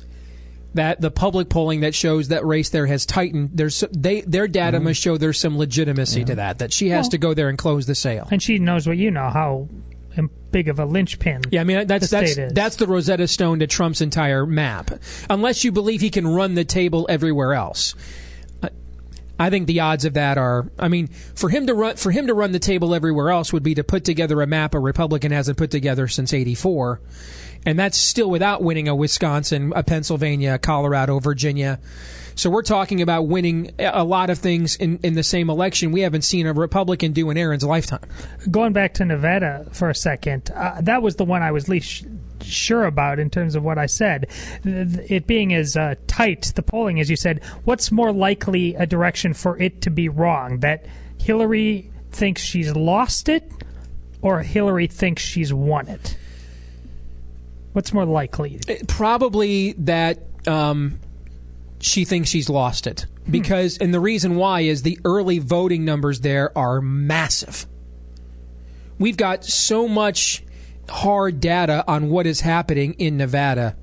that 0.73 1.01
the 1.01 1.09
public 1.11 1.49
polling 1.49 1.79
that 1.81 1.95
shows 1.95 2.27
that 2.27 2.45
race 2.45 2.69
there 2.69 2.85
has 2.85 3.05
tightened. 3.05 3.51
There's 3.53 3.83
they 3.91 4.21
their 4.21 4.47
data 4.47 4.77
Mm-hmm. 4.77 4.83
must 4.85 5.01
show 5.01 5.17
there's 5.17 5.39
some 5.39 5.57
legitimacy 5.57 6.23
to 6.25 6.35
that. 6.35 6.59
That 6.59 6.71
she 6.71 6.89
has 6.89 7.05
Well- 7.05 7.09
to 7.11 7.17
go 7.17 7.33
there 7.33 7.49
and 7.49 7.57
close 7.57 7.85
the 7.85 7.95
sale. 7.95 8.27
And 8.31 8.41
she 8.41 8.59
knows 8.59 8.87
what 8.87 8.97
you 8.97 9.09
know 9.11 9.29
how 9.29 9.67
um, 10.17 10.29
big 10.51 10.67
of 10.67 10.79
a 10.79 10.85
linchpin. 10.85 11.41
Yeah, 11.51 11.61
I 11.61 11.63
mean 11.63 11.87
that's 11.87 12.09
the 12.09 12.17
that's 12.17 12.53
that's 12.53 12.75
the 12.75 12.87
Rosetta 12.87 13.27
Stone 13.27 13.59
to 13.59 13.67
Trump's 13.67 14.01
entire 14.01 14.45
map. 14.45 14.91
Unless 15.29 15.63
you 15.63 15.71
believe 15.71 16.01
he 16.01 16.09
can 16.09 16.27
run 16.27 16.53
the 16.55 16.65
table 16.65 17.05
everywhere 17.09 17.53
else. 17.53 17.95
I- 19.39 19.49
think 19.49 19.67
the 19.67 19.79
odds 19.79 20.05
of 20.05 20.13
that 20.13 20.37
are 20.37 20.69
I 20.77 20.87
mean 20.87 21.07
for 21.07 21.49
him 21.49 21.67
to 21.67 21.73
run 21.73 21.95
for 21.95 22.11
him 22.11 22.27
to 22.27 22.33
run 22.33 22.51
the 22.51 22.59
table 22.59 22.93
everywhere 22.93 23.31
else 23.31 23.51
would 23.51 23.63
be 23.63 23.75
to 23.75 23.83
put 23.83 24.03
together 24.05 24.41
a 24.41 24.47
map 24.47 24.75
a 24.75 24.79
Republican 24.79 25.31
hasn't 25.31 25.57
put 25.57 25.71
together 25.71 26.07
since 26.07 26.33
84 26.33 27.01
and 27.65 27.77
that's 27.77 27.97
still 27.97 28.29
without 28.29 28.63
winning 28.63 28.87
a 28.87 28.95
Wisconsin, 28.95 29.73
a 29.75 29.83
Pennsylvania, 29.83 30.57
Colorado, 30.57 31.19
Virginia. 31.19 31.79
So 32.35 32.49
we're 32.49 32.63
talking 32.63 33.01
about 33.01 33.23
winning 33.23 33.73
a 33.79 34.03
lot 34.05 34.29
of 34.29 34.37
things 34.37 34.77
in, 34.77 34.99
in 35.03 35.15
the 35.15 35.23
same 35.23 35.49
election 35.49 35.91
we 35.91 36.01
haven't 36.01 36.21
seen 36.21 36.47
a 36.47 36.53
Republican 36.53 37.11
do 37.11 37.29
in 37.29 37.37
Aaron's 37.37 37.65
lifetime. 37.65 38.07
Going 38.49 38.71
back 38.71 38.93
to 38.95 39.05
Nevada 39.05 39.67
for 39.73 39.89
a 39.89 39.95
second, 39.95 40.49
uh, 40.55 40.79
that 40.81 41.01
was 41.01 41.17
the 41.17 41.25
one 41.25 41.41
I 41.41 41.51
was 41.51 41.67
least 41.67 42.05
sure 42.43 42.85
about 42.85 43.19
in 43.19 43.29
terms 43.29 43.55
of 43.55 43.63
what 43.63 43.77
I 43.77 43.85
said. 43.85 44.27
It 44.63 45.27
being 45.27 45.53
as 45.53 45.75
uh, 45.77 45.95
tight, 46.07 46.53
the 46.55 46.63
polling, 46.63 46.99
as 46.99 47.09
you 47.09 47.15
said, 47.15 47.43
what's 47.63 47.91
more 47.91 48.11
likely 48.11 48.75
a 48.75 48.85
direction 48.85 49.33
for 49.33 49.57
it 49.59 49.81
to 49.83 49.89
be 49.89 50.09
wrong? 50.09 50.59
That 50.59 50.85
Hillary 51.19 51.91
thinks 52.11 52.41
she's 52.41 52.75
lost 52.75 53.29
it, 53.29 53.51
or 54.21 54.41
Hillary 54.41 54.87
thinks 54.87 55.23
she's 55.23 55.53
won 55.53 55.87
it? 55.87 56.17
What's 57.73 57.93
more 57.93 58.05
likely? 58.05 58.59
probably 58.87 59.73
that 59.73 60.19
um, 60.47 60.99
she 61.79 62.05
thinks 62.05 62.29
she's 62.29 62.49
lost 62.49 62.87
it 62.87 63.05
because, 63.29 63.77
and 63.77 63.93
the 63.93 63.99
reason 63.99 64.35
why 64.35 64.61
is 64.61 64.81
the 64.81 64.99
early 65.05 65.39
voting 65.39 65.85
numbers 65.85 66.21
there 66.21 66.57
are 66.57 66.81
massive. 66.81 67.67
We've 68.97 69.17
got 69.17 69.45
so 69.45 69.87
much 69.87 70.43
hard 70.89 71.39
data 71.39 71.83
on 71.87 72.09
what 72.09 72.27
is 72.27 72.41
happening 72.41 72.93
in 72.93 73.17
Nevada. 73.17 73.75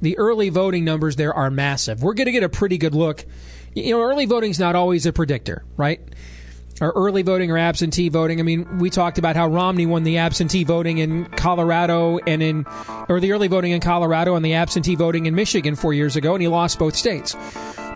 The 0.00 0.18
early 0.18 0.48
voting 0.50 0.84
numbers 0.84 1.16
there 1.16 1.32
are 1.32 1.50
massive. 1.50 2.02
We're 2.02 2.14
going 2.14 2.26
to 2.26 2.32
get 2.32 2.42
a 2.42 2.48
pretty 2.48 2.78
good 2.78 2.94
look. 2.94 3.24
You 3.74 3.92
know, 3.92 4.02
early 4.02 4.26
voting's 4.26 4.58
not 4.58 4.76
always 4.76 5.06
a 5.06 5.12
predictor, 5.12 5.64
right? 5.76 6.00
Or 6.80 6.92
early 6.94 7.22
voting 7.22 7.50
or 7.50 7.58
absentee 7.58 8.08
voting. 8.08 8.40
I 8.40 8.42
mean, 8.42 8.78
we 8.78 8.90
talked 8.90 9.18
about 9.18 9.36
how 9.36 9.48
Romney 9.48 9.86
won 9.86 10.02
the 10.02 10.18
absentee 10.18 10.64
voting 10.64 10.98
in 10.98 11.26
Colorado 11.26 12.18
and 12.26 12.42
in, 12.42 12.66
or 13.08 13.20
the 13.20 13.32
early 13.32 13.48
voting 13.48 13.72
in 13.72 13.80
Colorado 13.80 14.34
and 14.34 14.44
the 14.44 14.54
absentee 14.54 14.96
voting 14.96 15.26
in 15.26 15.34
Michigan 15.34 15.76
four 15.76 15.94
years 15.94 16.16
ago, 16.16 16.34
and 16.34 16.42
he 16.42 16.48
lost 16.48 16.78
both 16.78 16.96
states. 16.96 17.36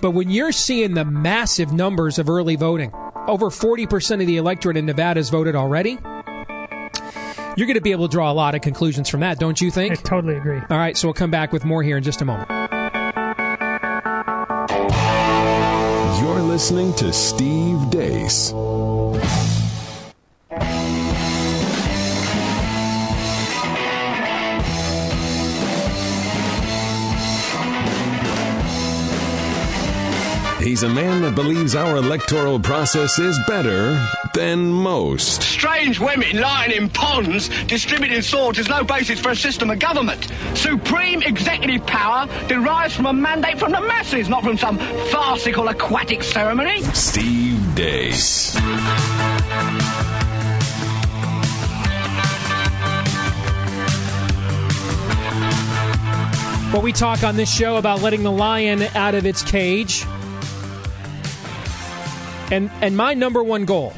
But 0.01 0.13
when 0.13 0.31
you're 0.31 0.53
seeing 0.53 0.95
the 0.95 1.05
massive 1.05 1.73
numbers 1.73 2.19
of 2.19 2.29
early 2.29 2.55
voting, 2.55 2.93
over 3.27 3.47
40% 3.47 4.21
of 4.21 4.27
the 4.27 4.37
electorate 4.37 4.77
in 4.77 4.87
Nevada 4.87 5.19
has 5.19 5.29
voted 5.29 5.57
already, 5.57 5.99
you're 7.59 7.67
going 7.67 7.75
to 7.75 7.81
be 7.81 7.91
able 7.91 8.07
to 8.07 8.13
draw 8.13 8.31
a 8.31 8.33
lot 8.33 8.55
of 8.55 8.61
conclusions 8.61 9.09
from 9.09 9.19
that, 9.21 9.41
don't 9.41 9.61
you 9.61 9.69
think? 9.69 9.93
I 9.93 9.97
totally 9.97 10.37
agree. 10.37 10.61
All 10.71 10.79
right, 10.79 10.97
so 10.97 11.09
we'll 11.09 11.15
come 11.15 11.33
back 11.33 11.53
with 11.53 11.65
more 11.65 11.83
here 11.83 11.97
in 11.97 12.05
just 12.05 12.23
a 12.23 12.25
moment. 12.25 12.49
You're 16.21 16.41
listening 16.41 16.95
to 16.95 17.13
Steve 17.13 17.79
Deace. 17.91 18.53
He's 30.63 30.85
a 30.85 30.89
man 30.89 31.23
that 31.23 31.35
believes 31.35 31.75
our 31.75 31.97
electoral 31.97 32.61
process 32.61 33.19
is 33.19 33.37
better 33.49 33.99
than 34.39 34.71
most. 34.71 35.43
Strange 35.43 35.99
women 35.99 36.41
lying 36.41 36.71
in 36.71 36.89
ponds 36.89 37.49
distributing 37.65 38.23
swords 38.23 38.57
is 38.61 38.69
no 38.69 38.85
basis 38.85 39.19
for 39.19 39.31
a 39.31 39.37
system 39.37 39.69
of 39.69 39.81
government. 39.81 40.31
Supreme 40.55 41.23
executive 41.23 41.85
power 41.87 42.29
derives 42.47 42.95
from 42.95 43.07
a 43.07 43.13
mandate 43.13 43.59
from 43.59 43.73
the 43.73 43.81
masses, 43.81 44.29
not 44.29 44.45
from 44.45 44.57
some 44.57 44.79
farcical 45.11 45.67
aquatic 45.67 46.23
ceremony. 46.23 46.83
Steve 46.95 47.59
Deace. 47.75 48.55
Well, 56.73 56.83
we 56.83 56.93
talk 56.93 57.25
on 57.25 57.35
this 57.35 57.53
show 57.53 57.77
about 57.77 58.03
letting 58.03 58.23
the 58.23 58.31
lion 58.31 58.83
out 58.95 59.17
of 59.17 59.27
its 59.27 59.43
cage. 59.43 60.05
And 62.53 62.71
and 62.81 62.97
my 62.97 63.15
number 63.15 63.43
one 63.43 63.65
goal, 63.65 63.93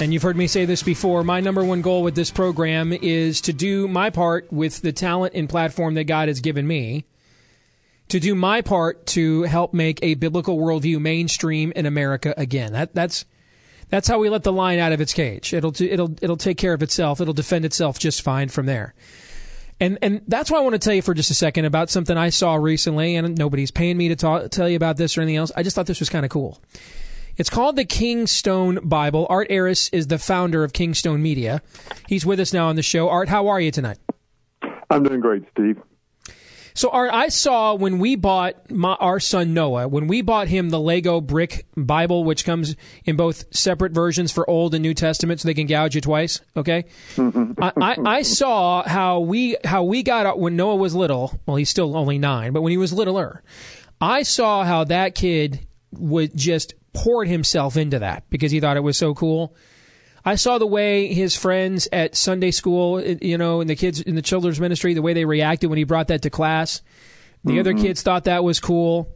and 0.00 0.12
you've 0.12 0.22
heard 0.22 0.36
me 0.36 0.46
say 0.46 0.64
this 0.64 0.82
before, 0.82 1.24
my 1.24 1.40
number 1.40 1.64
one 1.64 1.82
goal 1.82 2.02
with 2.02 2.14
this 2.14 2.30
program 2.30 2.92
is 2.92 3.40
to 3.42 3.52
do 3.52 3.88
my 3.88 4.10
part 4.10 4.52
with 4.52 4.80
the 4.80 4.92
talent 4.92 5.34
and 5.34 5.48
platform 5.48 5.94
that 5.94 6.04
God 6.04 6.28
has 6.28 6.40
given 6.40 6.66
me. 6.66 7.04
To 8.10 8.20
do 8.20 8.34
my 8.34 8.62
part 8.62 9.06
to 9.08 9.42
help 9.42 9.74
make 9.74 9.98
a 10.02 10.14
biblical 10.14 10.56
worldview 10.56 10.98
mainstream 10.98 11.72
in 11.76 11.84
America 11.84 12.32
again. 12.38 12.72
That 12.72 12.94
that's 12.94 13.26
that's 13.90 14.08
how 14.08 14.18
we 14.18 14.30
let 14.30 14.44
the 14.44 14.52
lion 14.52 14.80
out 14.80 14.92
of 14.92 15.00
its 15.00 15.12
cage. 15.12 15.52
It'll 15.52 15.74
it'll 15.78 16.12
it'll 16.22 16.38
take 16.38 16.56
care 16.56 16.72
of 16.72 16.82
itself. 16.82 17.20
It'll 17.20 17.34
defend 17.34 17.66
itself 17.66 17.98
just 17.98 18.22
fine 18.22 18.48
from 18.48 18.64
there. 18.64 18.94
And 19.80 19.98
and 20.00 20.22
that's 20.26 20.50
why 20.50 20.58
I 20.58 20.62
want 20.62 20.72
to 20.72 20.78
tell 20.78 20.94
you 20.94 21.02
for 21.02 21.12
just 21.12 21.30
a 21.30 21.34
second 21.34 21.66
about 21.66 21.90
something 21.90 22.16
I 22.16 22.30
saw 22.30 22.54
recently, 22.54 23.14
and 23.16 23.36
nobody's 23.36 23.70
paying 23.70 23.98
me 23.98 24.08
to 24.08 24.16
talk, 24.16 24.50
tell 24.50 24.68
you 24.68 24.76
about 24.76 24.96
this 24.96 25.18
or 25.18 25.20
anything 25.20 25.36
else. 25.36 25.52
I 25.54 25.62
just 25.62 25.76
thought 25.76 25.86
this 25.86 26.00
was 26.00 26.08
kind 26.08 26.24
of 26.24 26.30
cool. 26.30 26.60
It's 27.38 27.48
called 27.48 27.76
the 27.76 27.84
Kingstone 27.84 28.80
Bible. 28.82 29.24
Art 29.30 29.48
Ayris 29.48 29.88
is 29.92 30.08
the 30.08 30.18
founder 30.18 30.64
of 30.64 30.72
Kingstone 30.72 31.22
Media. 31.22 31.62
He's 32.08 32.26
with 32.26 32.40
us 32.40 32.52
now 32.52 32.66
on 32.66 32.74
the 32.74 32.82
show. 32.82 33.08
Art, 33.08 33.28
how 33.28 33.46
are 33.46 33.60
you 33.60 33.70
tonight? 33.70 33.98
I'm 34.90 35.04
doing 35.04 35.20
great, 35.20 35.44
Steve. 35.52 35.80
So, 36.74 36.90
Art, 36.90 37.12
I 37.12 37.28
saw 37.28 37.74
when 37.74 38.00
we 38.00 38.16
bought 38.16 38.72
my, 38.72 38.94
our 38.94 39.20
son 39.20 39.54
Noah, 39.54 39.86
when 39.86 40.08
we 40.08 40.20
bought 40.20 40.48
him 40.48 40.70
the 40.70 40.80
Lego 40.80 41.20
brick 41.20 41.66
Bible, 41.76 42.24
which 42.24 42.44
comes 42.44 42.74
in 43.04 43.14
both 43.14 43.44
separate 43.54 43.92
versions 43.92 44.32
for 44.32 44.48
Old 44.50 44.74
and 44.74 44.82
New 44.82 44.94
Testament, 44.94 45.40
so 45.40 45.46
they 45.46 45.54
can 45.54 45.68
gouge 45.68 45.94
you 45.94 46.00
twice. 46.00 46.40
Okay, 46.56 46.86
mm-hmm. 47.14 47.52
I, 47.62 47.72
I, 47.80 47.96
I 48.18 48.22
saw 48.22 48.82
how 48.82 49.20
we 49.20 49.56
how 49.64 49.84
we 49.84 50.02
got 50.02 50.38
when 50.38 50.56
Noah 50.56 50.76
was 50.76 50.94
little. 50.94 51.40
Well, 51.46 51.56
he's 51.56 51.70
still 51.70 51.96
only 51.96 52.18
nine, 52.18 52.52
but 52.52 52.62
when 52.62 52.70
he 52.70 52.78
was 52.78 52.92
littler, 52.92 53.42
I 54.00 54.22
saw 54.22 54.64
how 54.64 54.84
that 54.84 55.16
kid 55.16 55.66
would 55.92 56.36
just 56.36 56.74
poured 57.02 57.28
himself 57.28 57.76
into 57.76 57.98
that 58.00 58.24
because 58.30 58.50
he 58.50 58.60
thought 58.60 58.76
it 58.76 58.82
was 58.82 58.96
so 58.96 59.14
cool. 59.14 59.54
I 60.24 60.34
saw 60.34 60.58
the 60.58 60.66
way 60.66 61.12
his 61.14 61.36
friends 61.36 61.88
at 61.92 62.16
Sunday 62.16 62.50
school, 62.50 63.00
you 63.00 63.38
know, 63.38 63.60
and 63.60 63.70
the 63.70 63.76
kids 63.76 64.00
in 64.00 64.14
the 64.14 64.22
children's 64.22 64.60
ministry, 64.60 64.92
the 64.94 65.02
way 65.02 65.12
they 65.12 65.24
reacted 65.24 65.70
when 65.70 65.78
he 65.78 65.84
brought 65.84 66.08
that 66.08 66.22
to 66.22 66.30
class. 66.30 66.82
The 67.44 67.60
other 67.60 67.72
Mhm. 67.72 67.80
kids 67.82 68.02
thought 68.02 68.24
that 68.24 68.42
was 68.42 68.58
cool. 68.58 69.08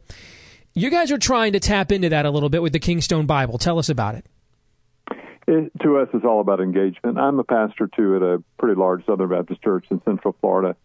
You 0.73 0.89
guys 0.89 1.11
are 1.11 1.17
trying 1.17 1.53
to 1.53 1.59
tap 1.59 1.91
into 1.91 2.09
that 2.09 2.25
a 2.25 2.31
little 2.31 2.49
bit 2.49 2.61
with 2.63 2.73
the 2.73 2.79
Kingstone 2.79 3.27
Bible. 3.27 3.57
Tell 3.57 3.77
us 3.77 3.89
about 3.89 4.15
it. 4.15 4.25
It, 5.45 5.71
to 5.83 5.97
us, 5.97 6.07
it's 6.13 6.25
all 6.25 6.39
about 6.39 6.61
engagement. 6.61 7.17
I'm 7.19 7.37
a 7.37 7.43
pastor 7.43 7.89
too 7.93 8.15
at 8.15 8.21
a 8.21 8.41
pretty 8.57 8.79
large 8.79 9.05
Southern 9.05 9.29
Baptist 9.29 9.61
church 9.61 9.85
in 9.91 10.01
Central 10.03 10.35
Florida, 10.39 10.77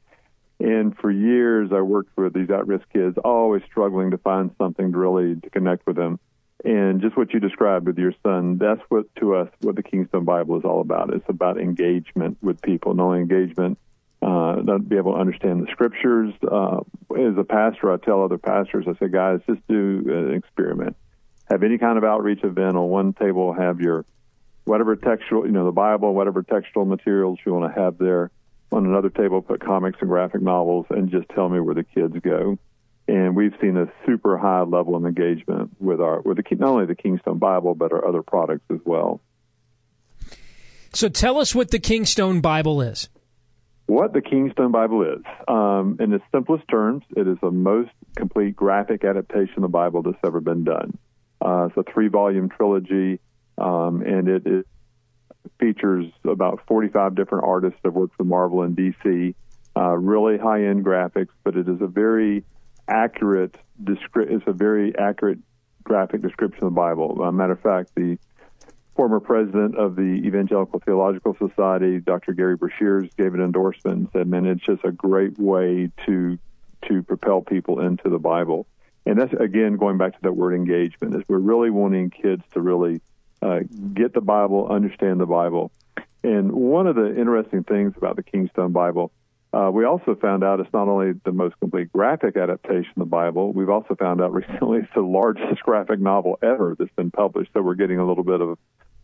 and 0.59 0.97
for 0.99 1.13
years 1.13 1.71
I 1.73 1.81
worked 1.81 2.11
with 2.19 2.35
these 2.35 2.51
at-risk 2.51 2.85
kids, 2.93 3.17
always 3.25 3.63
struggling 3.71 4.11
to 4.11 4.19
find 4.19 4.51
something 4.59 4.91
to 4.91 4.99
really 4.99 5.37
to 5.37 5.51
connect 5.51 5.87
with 5.87 5.95
them. 5.95 6.19
And 6.65 7.01
just 7.01 7.17
what 7.17 7.33
you 7.33 7.39
described 7.39 7.87
with 7.87 7.99
your 7.99 8.13
son, 8.25 8.59
that's 8.59 8.81
what 8.89 9.15
to 9.17 9.37
us 9.37 9.49
what 9.61 9.77
the 9.77 9.83
Kingstone 9.83 10.25
Bible 10.25 10.59
is 10.59 10.65
all 10.65 10.81
about. 10.81 11.15
It's 11.15 11.29
about 11.29 11.61
engagement 11.61 12.39
with 12.43 12.61
people, 12.63 12.95
not 12.95 13.05
only 13.05 13.21
engagement, 13.21 13.79
uh, 14.21 14.57
not 14.63 14.89
be 14.89 14.97
able 14.97 15.13
to 15.13 15.19
understand 15.19 15.63
the 15.63 15.71
scriptures. 15.71 16.35
Uh, 16.43 16.81
as 17.17 17.37
a 17.39 17.45
pastor, 17.45 17.93
I 17.93 17.97
tell 17.99 18.25
other 18.25 18.39
pastors, 18.39 18.87
I 18.89 18.99
say, 18.99 19.09
guys, 19.09 19.41
just 19.49 19.67
do 19.69 20.03
an 20.09 20.35
experiment. 20.35 20.97
Have 21.49 21.63
any 21.63 21.79
kind 21.79 21.97
of 21.97 22.05
outreach 22.05 22.43
event 22.43 22.77
on 22.77 22.89
one 22.89 23.13
table, 23.13 23.53
have 23.53 23.81
your 23.81 24.05
whatever 24.65 24.97
textual, 24.97 25.47
you 25.47 25.53
know, 25.53 25.65
the 25.65 25.73
Bible, 25.73 26.13
whatever 26.13 26.43
textual 26.43 26.85
materials 26.85 27.39
you 27.47 27.55
want 27.55 27.73
to 27.73 27.81
have 27.81 27.99
there. 27.99 28.31
On 28.71 28.85
another 28.85 29.09
table, 29.09 29.41
put 29.41 29.61
comics 29.65 29.99
and 30.01 30.11
graphic 30.11 30.43
novels, 30.43 30.85
and 30.91 31.11
just 31.11 31.27
tell 31.31 31.49
me 31.49 31.59
where 31.59 31.75
the 31.75 31.85
kids 31.85 32.15
go. 32.23 32.59
And 33.09 33.35
we've 33.35 33.55
seen 33.61 33.77
a 33.77 33.91
super 34.07 34.37
high 34.37 34.63
level 34.63 34.95
of 34.95 35.05
engagement 35.07 35.71
with 35.81 36.01
our 36.01 36.21
with 36.21 36.37
the 36.37 36.57
not 36.57 36.69
only 36.69 36.87
the 36.87 36.95
Kingstone 36.95 37.39
Bible 37.39 37.75
but 37.75 37.93
our 37.93 38.07
other 38.07 38.23
products 38.23 38.65
as 38.71 38.81
well. 38.85 39.21
So 40.93 41.09
tell 41.09 41.39
us 41.39 41.55
what 41.55 41.71
the 41.71 41.79
Kingstone 41.79 42.41
Bible 42.41 42.83
is. 42.83 43.09
What 43.87 44.13
the 44.13 44.21
Kingstone 44.21 44.71
Bible 44.71 45.03
is, 45.03 45.25
um, 45.49 45.97
in 45.99 46.13
its 46.13 46.25
simplest 46.31 46.69
terms, 46.69 47.05
it 47.17 47.27
is 47.27 47.39
the 47.41 47.51
most 47.51 47.91
complete 48.17 48.55
graphic 48.55 49.03
adaptation 49.03 49.57
of 49.57 49.63
the 49.63 49.69
Bible 49.69 50.03
that's 50.03 50.19
ever 50.27 50.41
been 50.41 50.65
done. 50.65 50.99
Uh, 51.43 51.69
it's 51.69 51.77
a 51.79 51.91
three-volume 51.91 52.51
trilogy. 52.51 53.19
um, 53.57 54.03
and 54.03 54.29
it, 54.29 54.47
it 54.47 54.67
features 55.59 56.07
about 56.25 56.61
45 56.67 57.15
different 57.15 57.45
artists 57.45 57.79
that 57.83 57.89
have 57.89 57.95
worked 57.95 58.17
for 58.17 58.25
Marvel 58.25 58.63
and 58.63 58.77
DC. 58.77 59.35
Uh, 59.77 59.97
really 59.97 60.37
high 60.39 60.65
end 60.65 60.85
graphics, 60.85 61.29
but 61.45 61.57
it 61.57 61.69
is 61.69 61.81
a 61.81 61.87
very 61.87 62.45
accurate 62.89 63.57
descri- 63.83 64.31
It's 64.31 64.47
a 64.47 64.53
very 64.53 64.97
accurate 64.99 65.39
graphic 65.85 66.23
description 66.23 66.65
of 66.65 66.73
the 66.73 66.77
Bible. 66.77 67.17
Matter 67.33 67.53
of 67.53 67.61
fact, 67.61 67.95
the 67.95 68.19
former 68.95 69.21
president 69.21 69.77
of 69.77 69.97
the 69.97 70.03
Evangelical 70.27 70.81
Theological 70.81 71.37
Society, 71.39 72.01
Dr. 72.01 72.33
Gerry 72.33 72.59
Breshears, 72.59 73.09
gave 73.17 73.35
an 73.35 73.41
endorsement 73.41 73.99
and 73.99 74.09
said, 74.13 74.27
"Man, 74.27 74.45
it's 74.47 74.65
just 74.65 74.85
a 74.85 74.93
great 74.93 75.39
way 75.39 75.91
to 76.07 76.39
to 76.89 77.03
propel 77.03 77.41
people 77.41 77.81
into 77.81 78.09
the 78.09 78.19
Bible." 78.19 78.67
And 79.07 79.19
that's 79.19 79.33
again 79.35 79.77
going 79.77 79.99
back 79.99 80.15
to 80.15 80.23
that 80.23 80.33
word 80.33 80.55
engagement. 80.55 81.15
Is 81.15 81.23
we're 81.29 81.39
really 81.39 81.71
wanting 81.71 82.11
kids 82.11 82.43
to 82.53 82.61
really 82.61 83.01
uh, 83.41 83.61
get 83.95 84.13
the 84.13 84.21
Bible, 84.21 84.69
understand 84.69 85.21
the 85.21 85.27
Bible. 85.27 85.71
And 86.25 86.53
one 86.53 86.87
of 86.87 86.97
the 86.97 87.17
interesting 87.17 87.63
things 87.63 87.95
about 87.97 88.17
the 88.17 88.23
Kingstone 88.23 88.73
Bible, 88.73 89.13
uh, 89.53 89.71
we 89.73 89.85
also 89.85 90.15
found 90.15 90.45
out 90.45 90.61
it's 90.61 90.73
not 90.73 90.89
only 90.89 91.13
the 91.25 91.33
most 91.33 91.59
complete 91.59 91.91
graphic 91.93 92.37
adaptation 92.37 92.91
of 92.97 93.01
the 93.01 93.05
Bible, 93.07 93.53
we've 93.53 93.71
also 93.71 93.95
found 93.95 94.21
out 94.21 94.33
recently 94.35 94.81
it's 94.81 94.95
the 94.95 95.01
largest 95.01 95.63
graphic 95.63 96.01
novel 96.01 96.39
ever 96.43 96.77
that's 96.79 96.93
been 96.97 97.11
published. 97.11 97.51
So 97.55 97.63
we're 97.63 97.75
getting 97.75 97.99
a 97.99 98.07
little 98.07 98.25
bit 98.25 98.41
of 98.41 98.59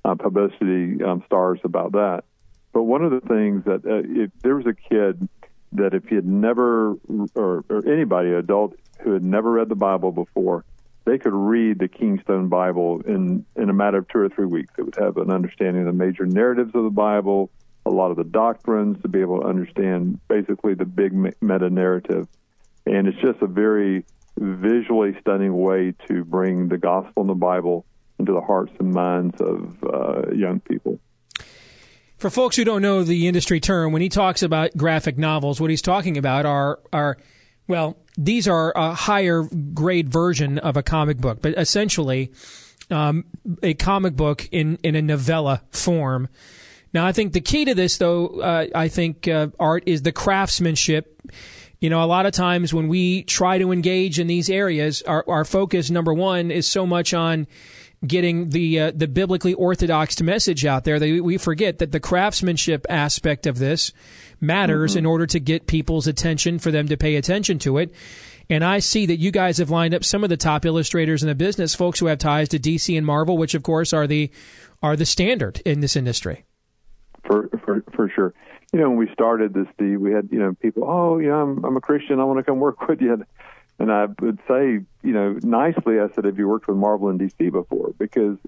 uh, 0.04 0.14
publicity 0.16 1.02
um, 1.02 1.22
stars 1.26 1.60
about 1.64 1.92
that. 1.92 2.24
But 2.72 2.82
one 2.82 3.04
of 3.04 3.10
the 3.10 3.20
things 3.20 3.64
that 3.64 3.86
uh, 3.86 4.02
if 4.04 4.30
there 4.42 4.56
was 4.56 4.66
a 4.66 4.74
kid 4.74 5.28
that 5.72 5.94
if 5.94 6.06
he 6.06 6.16
had 6.16 6.26
never, 6.26 6.94
or, 7.34 7.64
or 7.68 7.82
anybody, 7.86 8.32
adult 8.32 8.76
who 9.00 9.12
had 9.12 9.24
never 9.24 9.50
read 9.50 9.68
the 9.68 9.74
Bible 9.74 10.12
before, 10.12 10.64
they 11.04 11.18
could 11.18 11.32
read 11.32 11.78
the 11.78 11.88
Kingstone 11.88 12.48
Bible 12.48 13.02
in 13.06 13.44
in 13.56 13.70
a 13.70 13.72
matter 13.72 13.98
of 13.98 14.08
two 14.08 14.18
or 14.18 14.28
three 14.28 14.46
weeks. 14.46 14.72
It 14.78 14.82
would 14.82 14.96
have 14.96 15.16
an 15.16 15.30
understanding 15.30 15.86
of 15.86 15.86
the 15.86 16.04
major 16.04 16.26
narratives 16.26 16.74
of 16.74 16.84
the 16.84 16.90
Bible, 16.90 17.50
a 17.86 17.90
lot 17.90 18.10
of 18.10 18.16
the 18.16 18.24
doctrines, 18.24 19.00
to 19.02 19.08
be 19.08 19.20
able 19.20 19.40
to 19.40 19.46
understand 19.46 20.18
basically 20.28 20.74
the 20.74 20.84
big 20.84 21.12
meta 21.12 21.70
narrative. 21.70 22.28
And 22.86 23.06
it's 23.06 23.18
just 23.18 23.40
a 23.42 23.46
very 23.46 24.04
visually 24.38 25.16
stunning 25.20 25.56
way 25.56 25.94
to 26.08 26.24
bring 26.24 26.68
the 26.68 26.78
gospel 26.78 27.22
and 27.22 27.30
the 27.30 27.34
Bible 27.34 27.84
into 28.18 28.32
the 28.32 28.40
hearts 28.40 28.72
and 28.78 28.92
minds 28.92 29.40
of 29.40 29.84
uh, 29.84 30.30
young 30.32 30.60
people. 30.60 30.98
For 32.16 32.30
folks 32.30 32.56
who 32.56 32.64
don't 32.64 32.80
know 32.80 33.02
the 33.02 33.26
industry 33.26 33.60
term, 33.60 33.92
when 33.92 34.00
he 34.00 34.08
talks 34.08 34.42
about 34.42 34.76
graphic 34.76 35.18
novels, 35.18 35.60
what 35.60 35.70
he's 35.70 35.82
talking 35.82 36.16
about 36.16 36.46
are 36.46 36.80
are 36.92 37.18
well, 37.66 37.96
these 38.16 38.46
are 38.46 38.72
a 38.76 38.94
higher 38.94 39.42
grade 39.42 40.08
version 40.08 40.58
of 40.58 40.76
a 40.76 40.82
comic 40.82 41.18
book, 41.18 41.40
but 41.40 41.54
essentially 41.58 42.30
um, 42.90 43.24
a 43.62 43.74
comic 43.74 44.14
book 44.14 44.48
in, 44.52 44.78
in 44.82 44.94
a 44.94 45.02
novella 45.02 45.62
form. 45.70 46.28
Now, 46.94 47.04
I 47.04 47.12
think 47.12 47.32
the 47.32 47.40
key 47.40 47.64
to 47.64 47.74
this, 47.74 47.98
though, 47.98 48.40
uh, 48.40 48.66
I 48.72 48.86
think 48.86 49.26
uh, 49.26 49.48
art 49.58 49.82
is 49.86 50.02
the 50.02 50.12
craftsmanship. 50.12 51.20
You 51.80 51.90
know, 51.90 52.02
a 52.02 52.06
lot 52.06 52.24
of 52.24 52.32
times 52.32 52.72
when 52.72 52.86
we 52.86 53.24
try 53.24 53.58
to 53.58 53.72
engage 53.72 54.20
in 54.20 54.28
these 54.28 54.48
areas, 54.48 55.02
our, 55.02 55.24
our 55.28 55.44
focus, 55.44 55.90
number 55.90 56.14
one, 56.14 56.52
is 56.52 56.68
so 56.68 56.86
much 56.86 57.12
on 57.12 57.48
getting 58.06 58.50
the 58.50 58.80
uh, 58.80 58.92
the 58.94 59.08
biblically 59.08 59.54
orthodox 59.54 60.20
message 60.20 60.64
out 60.64 60.84
there 60.84 60.98
that 60.98 61.22
we 61.22 61.38
forget 61.38 61.78
that 61.78 61.90
the 61.90 62.00
craftsmanship 62.00 62.86
aspect 62.88 63.46
of 63.46 63.58
this 63.58 63.92
matters 64.40 64.92
mm-hmm. 64.92 64.98
in 64.98 65.06
order 65.06 65.26
to 65.26 65.40
get 65.40 65.66
people's 65.66 66.06
attention 66.06 66.58
for 66.58 66.70
them 66.70 66.86
to 66.88 66.96
pay 66.96 67.16
attention 67.16 67.58
to 67.58 67.78
it. 67.78 67.92
And 68.50 68.62
I 68.62 68.78
see 68.78 69.06
that 69.06 69.18
you 69.18 69.30
guys 69.30 69.58
have 69.58 69.70
lined 69.70 69.94
up 69.94 70.04
some 70.04 70.22
of 70.22 70.30
the 70.30 70.36
top 70.36 70.66
illustrators 70.66 71.22
in 71.22 71.28
the 71.28 71.34
business, 71.34 71.74
folks 71.74 71.98
who 71.98 72.06
have 72.06 72.18
ties 72.18 72.50
to 72.50 72.58
DC 72.58 72.96
and 72.96 73.06
Marvel, 73.06 73.38
which 73.38 73.54
of 73.54 73.62
course 73.62 73.92
are 73.92 74.06
the 74.06 74.30
are 74.82 74.96
the 74.96 75.06
standard 75.06 75.60
in 75.64 75.80
this 75.80 75.96
industry. 75.96 76.43
For 77.26 77.48
for 77.64 77.82
for 77.94 78.08
sure. 78.08 78.34
You 78.72 78.80
know, 78.80 78.90
when 78.90 78.98
we 78.98 79.08
started 79.12 79.54
this, 79.54 79.66
Steve, 79.74 80.00
we 80.00 80.12
had 80.12 80.28
you 80.30 80.38
know 80.38 80.54
people. 80.54 80.84
Oh, 80.84 81.18
you 81.18 81.28
know, 81.28 81.40
I'm 81.40 81.64
I'm 81.64 81.76
a 81.76 81.80
Christian. 81.80 82.20
I 82.20 82.24
want 82.24 82.38
to 82.38 82.44
come 82.44 82.60
work 82.60 82.80
with 82.88 83.00
you. 83.00 83.24
And 83.78 83.90
I 83.90 84.06
would 84.20 84.38
say, 84.46 84.80
you 85.02 85.12
know, 85.12 85.38
nicely, 85.42 85.98
I 85.98 86.08
said, 86.14 86.26
have 86.26 86.38
you 86.38 86.48
worked 86.48 86.68
with 86.68 86.76
Marvel 86.76 87.08
and 87.08 87.18
DC 87.18 87.50
before? 87.50 87.92
Because 87.98 88.38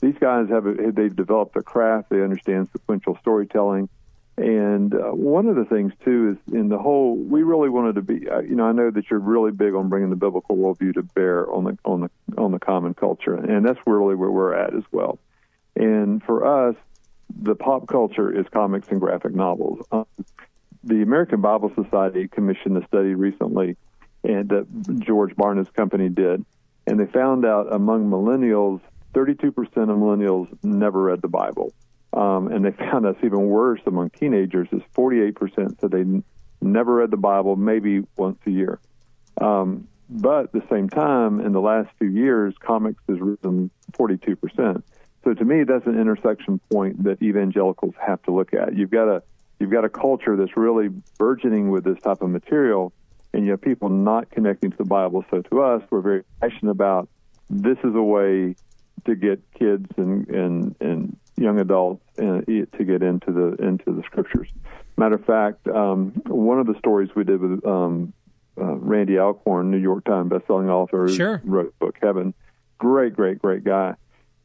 these 0.00 0.16
guys 0.20 0.48
have 0.48 0.66
a, 0.66 0.90
they've 0.90 1.14
developed 1.14 1.56
a 1.56 1.62
craft. 1.62 2.10
They 2.10 2.20
understand 2.20 2.68
sequential 2.72 3.16
storytelling. 3.20 3.88
And 4.36 4.94
uh, 4.94 5.10
one 5.10 5.46
of 5.46 5.56
the 5.56 5.64
things 5.66 5.92
too 6.04 6.36
is 6.36 6.54
in 6.54 6.68
the 6.68 6.78
whole, 6.78 7.14
we 7.16 7.42
really 7.42 7.68
wanted 7.68 7.94
to 7.96 8.02
be, 8.02 8.28
uh, 8.28 8.40
you 8.40 8.56
know, 8.56 8.64
I 8.64 8.72
know 8.72 8.90
that 8.90 9.10
you're 9.10 9.20
really 9.20 9.52
big 9.52 9.74
on 9.74 9.88
bringing 9.88 10.10
the 10.10 10.16
biblical 10.16 10.56
worldview 10.56 10.94
to 10.94 11.02
bear 11.02 11.50
on 11.52 11.64
the 11.64 11.78
on 11.84 12.00
the 12.00 12.10
on 12.40 12.50
the 12.50 12.58
common 12.58 12.94
culture, 12.94 13.34
and 13.34 13.64
that's 13.64 13.78
really 13.86 14.14
where 14.14 14.30
we're 14.30 14.54
at 14.54 14.74
as 14.74 14.84
well. 14.90 15.18
And 15.76 16.22
for 16.24 16.70
us, 16.70 16.76
the 17.40 17.54
pop 17.54 17.86
culture 17.86 18.36
is 18.36 18.46
comics 18.52 18.88
and 18.88 19.00
graphic 19.00 19.34
novels. 19.34 19.84
Um, 19.90 20.06
the 20.84 21.02
American 21.02 21.40
Bible 21.40 21.72
Society 21.74 22.28
commissioned 22.28 22.76
a 22.76 22.86
study 22.86 23.14
recently 23.14 23.76
and 24.24 24.48
that 24.48 25.00
George 25.00 25.34
Barna's 25.36 25.68
company 25.70 26.08
did, 26.08 26.44
and 26.86 27.00
they 27.00 27.06
found 27.06 27.44
out 27.44 27.72
among 27.72 28.08
millennials, 28.10 28.80
32% 29.14 29.48
of 29.48 29.64
millennials 29.64 30.48
never 30.62 31.02
read 31.02 31.22
the 31.22 31.28
Bible, 31.28 31.72
um, 32.12 32.48
and 32.48 32.64
they 32.64 32.70
found 32.72 33.06
us 33.06 33.16
even 33.22 33.46
worse 33.46 33.80
among 33.86 34.10
teenagers 34.10 34.68
is 34.72 34.82
48% 34.94 35.80
said 35.80 35.90
they 35.90 36.00
n- 36.00 36.24
never 36.60 36.94
read 36.94 37.10
the 37.10 37.16
Bible, 37.16 37.56
maybe 37.56 38.02
once 38.16 38.38
a 38.46 38.50
year. 38.50 38.80
Um, 39.40 39.88
but 40.08 40.44
at 40.44 40.52
the 40.52 40.62
same 40.70 40.88
time, 40.88 41.40
in 41.40 41.52
the 41.52 41.60
last 41.60 41.88
few 41.98 42.08
years, 42.08 42.54
comics 42.60 43.02
has 43.08 43.18
risen 43.18 43.70
42%. 43.92 44.82
So 45.24 45.34
to 45.34 45.44
me, 45.44 45.64
that's 45.64 45.86
an 45.86 45.98
intersection 46.00 46.60
point 46.70 47.04
that 47.04 47.22
evangelicals 47.22 47.94
have 48.04 48.22
to 48.24 48.32
look 48.32 48.54
at. 48.54 48.76
You've 48.76 48.90
got 48.90 49.08
a 49.08 49.22
you've 49.58 49.70
got 49.70 49.84
a 49.84 49.88
culture 49.88 50.36
that's 50.36 50.56
really 50.56 50.88
burgeoning 51.18 51.70
with 51.70 51.84
this 51.84 52.00
type 52.00 52.22
of 52.22 52.30
material, 52.30 52.92
and 53.32 53.44
you 53.44 53.52
have 53.52 53.60
people 53.60 53.88
not 53.88 54.30
connecting 54.30 54.70
to 54.72 54.76
the 54.76 54.84
Bible. 54.84 55.24
So 55.30 55.42
to 55.42 55.62
us, 55.62 55.82
we're 55.90 56.00
very 56.00 56.24
passionate 56.40 56.72
about 56.72 57.08
this 57.48 57.78
is 57.84 57.94
a 57.94 58.02
way 58.02 58.56
to 59.04 59.14
get 59.14 59.40
kids 59.58 59.86
and 59.96 60.28
and, 60.28 60.76
and 60.80 61.16
young 61.36 61.60
adults 61.60 62.02
uh, 62.18 62.40
to 62.46 62.84
get 62.84 63.02
into 63.02 63.32
the 63.32 63.64
into 63.64 63.92
the 63.92 64.02
scriptures. 64.04 64.48
Matter 64.96 65.14
of 65.14 65.24
fact, 65.24 65.66
um, 65.68 66.12
one 66.26 66.58
of 66.58 66.66
the 66.66 66.78
stories 66.78 67.10
we 67.14 67.24
did 67.24 67.40
with 67.40 67.64
um, 67.66 68.12
uh, 68.60 68.74
Randy 68.74 69.18
Alcorn, 69.18 69.70
New 69.70 69.78
York 69.78 70.04
Times 70.04 70.30
bestselling 70.30 70.68
author, 70.68 71.08
sure. 71.08 71.40
wrote 71.44 71.74
the 71.78 71.86
book 71.86 71.96
Heaven. 72.02 72.34
Great, 72.78 73.14
great, 73.14 73.40
great 73.40 73.64
guy, 73.64 73.94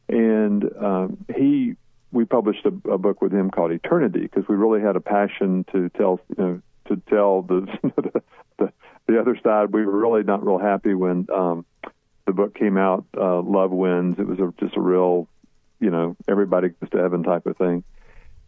and 0.08 0.64
um, 0.80 1.24
he 1.36 1.74
we 2.10 2.24
published 2.24 2.64
a, 2.64 2.90
a 2.90 2.98
book 2.98 3.20
with 3.20 3.32
him 3.32 3.50
called 3.50 3.70
Eternity 3.70 4.20
because 4.20 4.48
we 4.48 4.56
really 4.56 4.80
had 4.80 4.96
a 4.96 5.00
passion 5.00 5.64
to 5.72 5.90
tell 5.90 6.20
you 6.36 6.44
know 6.44 6.60
to 6.86 7.02
tell 7.08 7.42
the, 7.42 7.66
the 7.82 8.22
the 8.58 8.72
the 9.06 9.20
other 9.20 9.38
side. 9.42 9.72
We 9.72 9.84
were 9.84 9.98
really 9.98 10.22
not 10.22 10.44
real 10.44 10.58
happy 10.58 10.94
when 10.94 11.26
um, 11.32 11.64
the 12.26 12.32
book 12.32 12.54
came 12.54 12.76
out. 12.76 13.04
Uh, 13.16 13.40
Love 13.42 13.70
wins. 13.70 14.16
It 14.18 14.26
was 14.26 14.38
a, 14.38 14.52
just 14.60 14.76
a 14.76 14.80
real, 14.80 15.28
you 15.80 15.90
know, 15.90 16.16
everybody 16.28 16.68
goes 16.68 16.90
to 16.90 16.98
heaven 16.98 17.22
type 17.22 17.46
of 17.46 17.56
thing, 17.56 17.84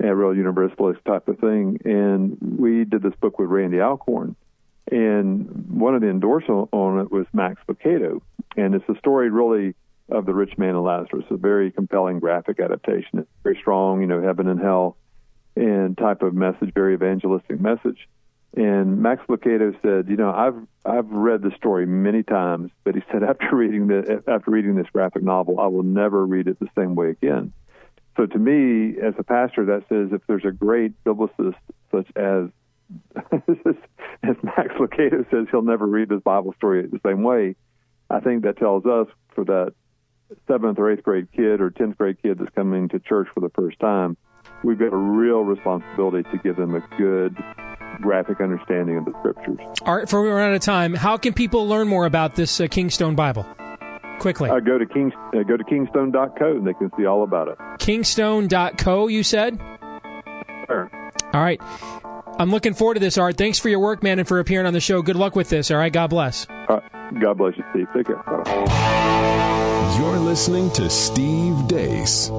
a 0.02 0.14
real 0.14 0.34
universalist 0.34 1.04
type 1.04 1.28
of 1.28 1.38
thing. 1.38 1.80
And 1.84 2.36
we 2.40 2.84
did 2.84 3.02
this 3.02 3.14
book 3.20 3.38
with 3.38 3.48
Randy 3.48 3.80
Alcorn, 3.80 4.36
and 4.90 5.70
one 5.70 5.94
of 5.94 6.00
the 6.00 6.08
endorsers 6.08 6.68
on 6.72 7.00
it 7.00 7.10
was 7.10 7.26
Max 7.32 7.60
Lucado, 7.68 8.20
and 8.56 8.74
it's 8.74 8.88
a 8.88 8.98
story 8.98 9.30
really 9.30 9.74
of 10.10 10.26
the 10.26 10.34
rich 10.34 10.56
man 10.58 10.70
and 10.70 10.82
Lazarus. 10.82 11.24
A 11.30 11.36
very 11.36 11.70
compelling 11.70 12.18
graphic 12.20 12.60
adaptation. 12.60 13.20
It's 13.20 13.28
very 13.42 13.56
strong, 13.56 14.00
you 14.00 14.06
know, 14.06 14.22
heaven 14.22 14.48
and 14.48 14.60
hell, 14.60 14.96
and 15.56 15.96
type 15.96 16.22
of 16.22 16.34
message, 16.34 16.72
very 16.74 16.94
evangelistic 16.94 17.60
message. 17.60 18.08
And 18.56 19.00
Max 19.00 19.22
Lucado 19.28 19.80
said, 19.80 20.08
"You 20.08 20.16
know, 20.16 20.30
I've 20.30 20.56
I've 20.84 21.08
read 21.10 21.42
the 21.42 21.52
story 21.56 21.86
many 21.86 22.22
times, 22.22 22.70
but 22.84 22.94
he 22.94 23.02
said 23.12 23.22
after 23.28 23.54
reading 23.54 23.86
the 23.86 24.22
after 24.26 24.50
reading 24.50 24.74
this 24.74 24.88
graphic 24.92 25.22
novel, 25.22 25.60
I 25.60 25.66
will 25.66 25.84
never 25.84 26.26
read 26.26 26.48
it 26.48 26.58
the 26.58 26.68
same 26.76 26.94
way 26.94 27.10
again." 27.10 27.52
So 28.16 28.26
to 28.26 28.38
me, 28.38 28.98
as 29.00 29.14
a 29.18 29.22
pastor, 29.22 29.64
that 29.66 29.84
says 29.88 30.08
if 30.12 30.20
there's 30.26 30.44
a 30.44 30.50
great 30.50 30.92
biblicist 31.04 31.54
such 31.92 32.08
as 32.16 32.48
as 34.24 34.36
Max 34.42 34.74
Lucado 34.78 35.28
says, 35.30 35.46
he'll 35.50 35.62
never 35.62 35.86
read 35.86 36.08
this 36.08 36.20
Bible 36.22 36.52
story 36.56 36.86
the 36.86 37.00
same 37.06 37.22
way. 37.22 37.54
I 38.08 38.18
think 38.18 38.42
that 38.42 38.58
tells 38.58 38.84
us 38.84 39.06
for 39.34 39.44
that 39.44 39.74
seventh 40.46 40.78
or 40.78 40.90
eighth 40.90 41.02
grade 41.02 41.28
kid 41.32 41.60
or 41.60 41.70
tenth 41.70 41.98
grade 41.98 42.16
kid 42.22 42.38
that's 42.38 42.54
coming 42.54 42.88
to 42.90 42.98
church 42.98 43.28
for 43.34 43.40
the 43.40 43.50
first 43.50 43.78
time, 43.80 44.16
we've 44.64 44.78
got 44.78 44.92
a 44.92 44.96
real 44.96 45.40
responsibility 45.40 46.28
to 46.30 46.38
give 46.38 46.56
them 46.56 46.74
a 46.74 46.80
good 46.98 47.36
graphic 48.00 48.40
understanding 48.40 48.96
of 48.96 49.04
the 49.04 49.12
scriptures. 49.20 49.58
All 49.82 49.96
right, 49.96 50.08
for 50.08 50.22
we're 50.22 50.40
out 50.40 50.52
of 50.52 50.60
time, 50.60 50.94
how 50.94 51.16
can 51.16 51.32
people 51.32 51.66
learn 51.68 51.88
more 51.88 52.06
about 52.06 52.34
this 52.34 52.60
uh, 52.60 52.64
Kingstone 52.64 53.14
Bible? 53.14 53.46
Quickly. 54.18 54.50
Uh, 54.50 54.60
go 54.60 54.78
to 54.78 54.86
King, 54.86 55.12
uh, 55.34 55.42
go 55.42 55.56
to 55.56 55.64
kingstone.co 55.64 56.56
and 56.56 56.66
they 56.66 56.74
can 56.74 56.90
see 56.96 57.06
all 57.06 57.22
about 57.22 57.48
it. 57.48 57.58
Kingstone.co, 57.78 59.08
you 59.08 59.22
said? 59.22 59.58
Sure. 60.66 60.90
All 61.32 61.40
right. 61.40 61.60
I'm 62.38 62.50
looking 62.50 62.74
forward 62.74 62.94
to 62.94 63.00
this, 63.00 63.18
Art. 63.18 63.36
Thanks 63.36 63.58
for 63.58 63.68
your 63.68 63.80
work, 63.80 64.02
man, 64.02 64.18
and 64.18 64.28
for 64.28 64.38
appearing 64.38 64.66
on 64.66 64.72
the 64.72 64.80
show. 64.80 65.02
Good 65.02 65.16
luck 65.16 65.36
with 65.36 65.48
this. 65.48 65.70
All 65.70 65.78
right. 65.78 65.92
God 65.92 66.08
bless. 66.08 66.46
God 67.18 67.38
bless 67.38 67.56
you, 67.56 67.64
Steve. 67.72 67.86
Take 67.94 68.06
care. 68.06 68.16
Bye. 68.16 69.66
You're 69.98 70.18
listening 70.18 70.70
to 70.72 70.88
Steve 70.88 71.54
Deace. 71.66 72.30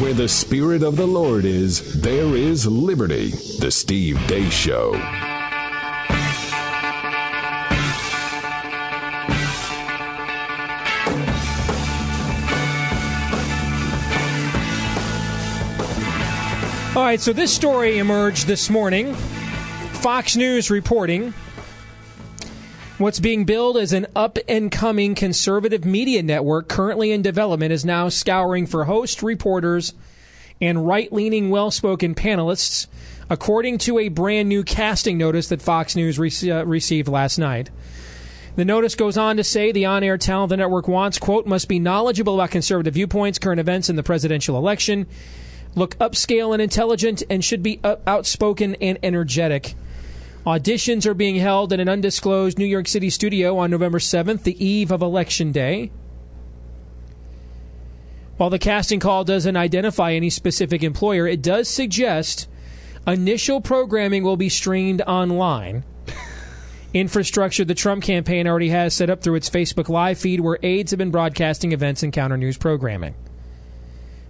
Where 0.00 0.14
the 0.14 0.28
Spirit 0.28 0.82
of 0.82 0.96
the 0.96 1.06
Lord 1.06 1.44
is, 1.44 2.00
there 2.00 2.36
is 2.36 2.66
liberty. 2.66 3.30
The 3.58 3.70
Steve 3.70 4.16
Deace 4.28 4.52
Show. 4.52 5.25
All 16.96 17.02
right, 17.02 17.20
so 17.20 17.34
this 17.34 17.52
story 17.52 17.98
emerged 17.98 18.46
this 18.46 18.70
morning. 18.70 19.12
Fox 19.12 20.34
News 20.34 20.70
reporting 20.70 21.34
what's 22.96 23.20
being 23.20 23.44
billed 23.44 23.76
as 23.76 23.92
an 23.92 24.06
up 24.16 24.38
and 24.48 24.72
coming 24.72 25.14
conservative 25.14 25.84
media 25.84 26.22
network 26.22 26.68
currently 26.68 27.12
in 27.12 27.20
development 27.20 27.70
is 27.70 27.84
now 27.84 28.08
scouring 28.08 28.64
for 28.66 28.86
host 28.86 29.22
reporters 29.22 29.92
and 30.58 30.86
right 30.86 31.12
leaning, 31.12 31.50
well 31.50 31.70
spoken 31.70 32.14
panelists, 32.14 32.86
according 33.28 33.76
to 33.76 33.98
a 33.98 34.08
brand 34.08 34.48
new 34.48 34.64
casting 34.64 35.18
notice 35.18 35.48
that 35.48 35.60
Fox 35.60 35.96
News 35.96 36.18
re- 36.18 36.50
uh, 36.50 36.64
received 36.64 37.08
last 37.08 37.36
night. 37.36 37.68
The 38.54 38.64
notice 38.64 38.94
goes 38.94 39.18
on 39.18 39.36
to 39.36 39.44
say 39.44 39.70
the 39.70 39.84
on 39.84 40.02
air 40.02 40.16
talent 40.16 40.48
the 40.48 40.56
network 40.56 40.88
wants, 40.88 41.18
quote, 41.18 41.46
must 41.46 41.68
be 41.68 41.78
knowledgeable 41.78 42.36
about 42.36 42.52
conservative 42.52 42.94
viewpoints, 42.94 43.38
current 43.38 43.60
events, 43.60 43.90
and 43.90 43.98
the 43.98 44.02
presidential 44.02 44.56
election, 44.56 45.06
look 45.76 45.96
upscale 45.98 46.52
and 46.52 46.60
intelligent, 46.60 47.22
and 47.30 47.44
should 47.44 47.62
be 47.62 47.78
uh, 47.84 47.96
outspoken 48.06 48.74
and 48.76 48.98
energetic. 49.04 49.76
Auditions 50.44 51.06
are 51.06 51.14
being 51.14 51.36
held 51.36 51.72
in 51.72 51.80
an 51.80 51.88
undisclosed 51.88 52.58
New 52.58 52.66
York 52.66 52.88
City 52.88 53.10
studio 53.10 53.58
on 53.58 53.70
November 53.70 53.98
7th, 53.98 54.44
the 54.44 54.64
eve 54.64 54.90
of 54.90 55.02
Election 55.02 55.52
Day. 55.52 55.90
While 58.36 58.50
the 58.50 58.58
casting 58.58 59.00
call 59.00 59.24
doesn't 59.24 59.56
identify 59.56 60.12
any 60.12 60.30
specific 60.30 60.82
employer, 60.82 61.26
it 61.26 61.42
does 61.42 61.68
suggest 61.68 62.48
initial 63.06 63.60
programming 63.60 64.22
will 64.22 64.36
be 64.36 64.48
streamed 64.48 65.02
online. 65.02 65.84
Infrastructure 66.94 67.64
the 67.64 67.74
Trump 67.74 68.04
campaign 68.04 68.46
already 68.46 68.68
has 68.68 68.94
set 68.94 69.10
up 69.10 69.22
through 69.22 69.36
its 69.36 69.50
Facebook 69.50 69.88
Live 69.88 70.18
feed, 70.18 70.40
where 70.40 70.58
aides 70.62 70.92
have 70.92 70.98
been 70.98 71.10
broadcasting 71.10 71.72
events 71.72 72.02
and 72.02 72.12
counter 72.12 72.36
news 72.36 72.56
programming. 72.56 73.14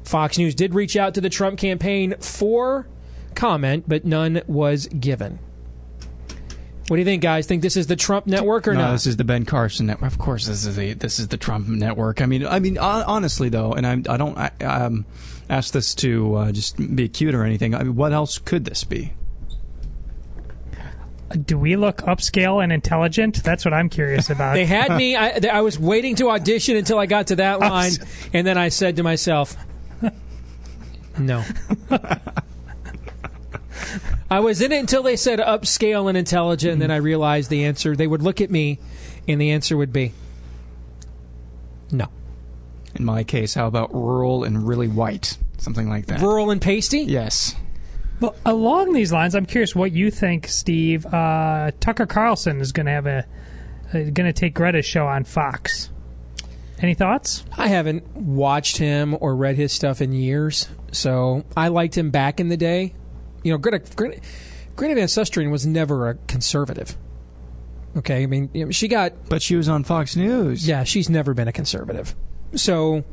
Fox 0.07 0.39
News 0.39 0.55
did 0.55 0.75
reach 0.75 0.97
out 0.97 1.15
to 1.15 1.21
the 1.21 1.29
Trump 1.29 1.59
campaign 1.59 2.15
for 2.21 2.87
comment, 3.35 3.85
but 3.89 4.05
none 4.05 4.43
was 4.47 4.87
given. 4.87 5.39
What 6.89 6.97
do 6.97 7.01
you 7.01 7.05
think, 7.05 7.21
guys? 7.21 7.47
Think 7.47 7.63
this 7.63 7.77
is 7.77 7.89
the 7.89 7.97
Trump 7.97 8.29
network 8.29 8.69
or 8.69 8.75
no, 8.75 8.83
not? 8.83 8.93
this 8.93 9.09
is 9.09 9.17
the 9.17 9.25
Ben 9.25 9.45
Carson 9.45 9.87
network. 9.87 10.13
Of 10.13 10.19
course, 10.19 10.47
this 10.47 10.65
is 10.65 10.77
the 10.77 10.93
this 10.93 11.19
is 11.19 11.29
the 11.29 11.37
Trump 11.37 11.67
network. 11.67 12.23
I 12.23 12.27
mean, 12.27 12.47
I 12.47 12.61
mean, 12.61 12.79
honestly 12.79 13.49
though, 13.49 13.73
and 13.73 13.85
I, 13.85 14.15
I 14.15 14.17
don't 14.17 14.39
I, 14.39 14.53
um, 14.65 15.05
ask 15.51 15.73
this 15.73 15.97
to 15.97 16.37
uh, 16.37 16.53
just 16.53 16.77
be 16.95 17.09
cute 17.09 17.35
or 17.35 17.43
anything. 17.43 17.75
I 17.75 17.83
mean, 17.83 17.97
what 17.97 18.13
else 18.13 18.39
could 18.39 18.65
this 18.65 18.85
be? 18.85 19.15
Do 21.45 21.59
we 21.59 21.75
look 21.75 21.99
upscale 21.99 22.63
and 22.63 22.73
intelligent? 22.73 23.43
That's 23.43 23.65
what 23.65 23.75
I'm 23.75 23.89
curious 23.89 24.31
about. 24.31 24.55
They 24.55 24.65
had 24.65 24.97
me. 24.97 25.17
I, 25.17 25.41
I 25.51 25.61
was 25.63 25.77
waiting 25.77 26.15
to 26.17 26.31
audition 26.31 26.77
until 26.77 27.01
I 27.01 27.07
got 27.07 27.27
to 27.29 27.37
that 27.37 27.59
line, 27.61 27.93
and 28.33 28.47
then 28.47 28.57
I 28.57 28.69
said 28.69 28.95
to 28.97 29.03
myself, 29.03 29.57
"No." 31.19 31.45
I 34.29 34.41
was 34.41 34.61
in 34.61 34.73
it 34.73 34.79
until 34.79 35.03
they 35.03 35.17
said 35.17 35.39
upscale 35.39 36.09
and 36.09 36.19
intelligent, 36.19 36.73
and 36.75 36.83
then 36.83 36.91
I 36.91 36.97
realized 36.97 37.49
the 37.49 37.65
answer. 37.65 37.95
They 37.95 38.09
would 38.09 38.23
look 38.23 38.41
at 38.41 38.51
me, 38.51 38.79
and 39.29 39.41
the 39.41 39.53
answer 39.53 39.77
would 39.77 39.93
be 39.93 40.13
no. 41.91 42.09
In 42.95 43.05
my 43.05 43.25
case, 43.25 43.55
how 43.55 43.67
about 43.67 43.95
rural 43.95 44.43
and 44.45 44.67
really 44.67 44.89
white, 44.89 45.39
something 45.59 45.89
like 45.89 46.07
that? 46.07 46.21
Rural 46.21 46.51
and 46.51 46.61
pasty. 46.61 47.01
Yes. 47.01 47.55
Well, 48.21 48.35
along 48.47 48.95
these 48.95 49.13
lines, 49.13 49.35
I'm 49.35 49.47
curious 49.47 49.77
what 49.77 49.93
you 49.93 50.11
think, 50.11 50.49
Steve. 50.49 51.05
Uh, 51.07 51.73
Tucker 51.81 52.07
Carlson 52.07 52.61
is 52.61 52.73
going 52.73 52.87
to 52.87 52.93
have 52.93 53.07
a 53.07 53.27
uh, 53.91 53.99
going 54.11 54.27
to 54.27 54.33
take 54.33 54.55
Greta's 54.55 54.87
show 54.87 55.07
on 55.07 55.25
Fox. 55.25 55.91
Any 56.81 56.95
thoughts? 56.95 57.45
I 57.57 57.69
haven't 57.69 58.07
watched 58.17 58.77
him 58.77 59.17
or 59.21 59.35
read 59.35 59.57
his 59.57 59.73
stuff 59.73 60.03
in 60.03 60.13
years, 60.13 60.69
so 60.93 61.45
I 61.57 61.69
liked 61.69 61.97
him 61.97 62.11
back 62.11 62.39
in 62.39 62.49
the 62.49 62.57
day. 62.57 62.93
You 63.43 63.53
know, 63.53 63.59
Greta, 63.59 63.79
Greta, 63.95 64.21
Greta 64.77 64.95
Van 64.95 65.07
Susteren 65.07 65.51
was 65.51 65.67
never 65.67 66.11
a 66.11 66.15
conservative. 66.27 66.97
Okay, 67.97 68.23
I 68.23 68.27
mean, 68.27 68.51
you 68.53 68.67
know, 68.67 68.71
she 68.71 68.89
got. 68.89 69.29
But 69.29 69.41
she 69.41 69.57
was 69.57 69.69
on 69.69 69.85
Fox 69.85 70.17
News. 70.17 70.69
Yeah, 70.69 70.85
she's 70.85 71.09
never 71.09 71.33
been 71.33 71.49
a 71.49 71.53
conservative. 71.53 72.15
So, 72.55 73.05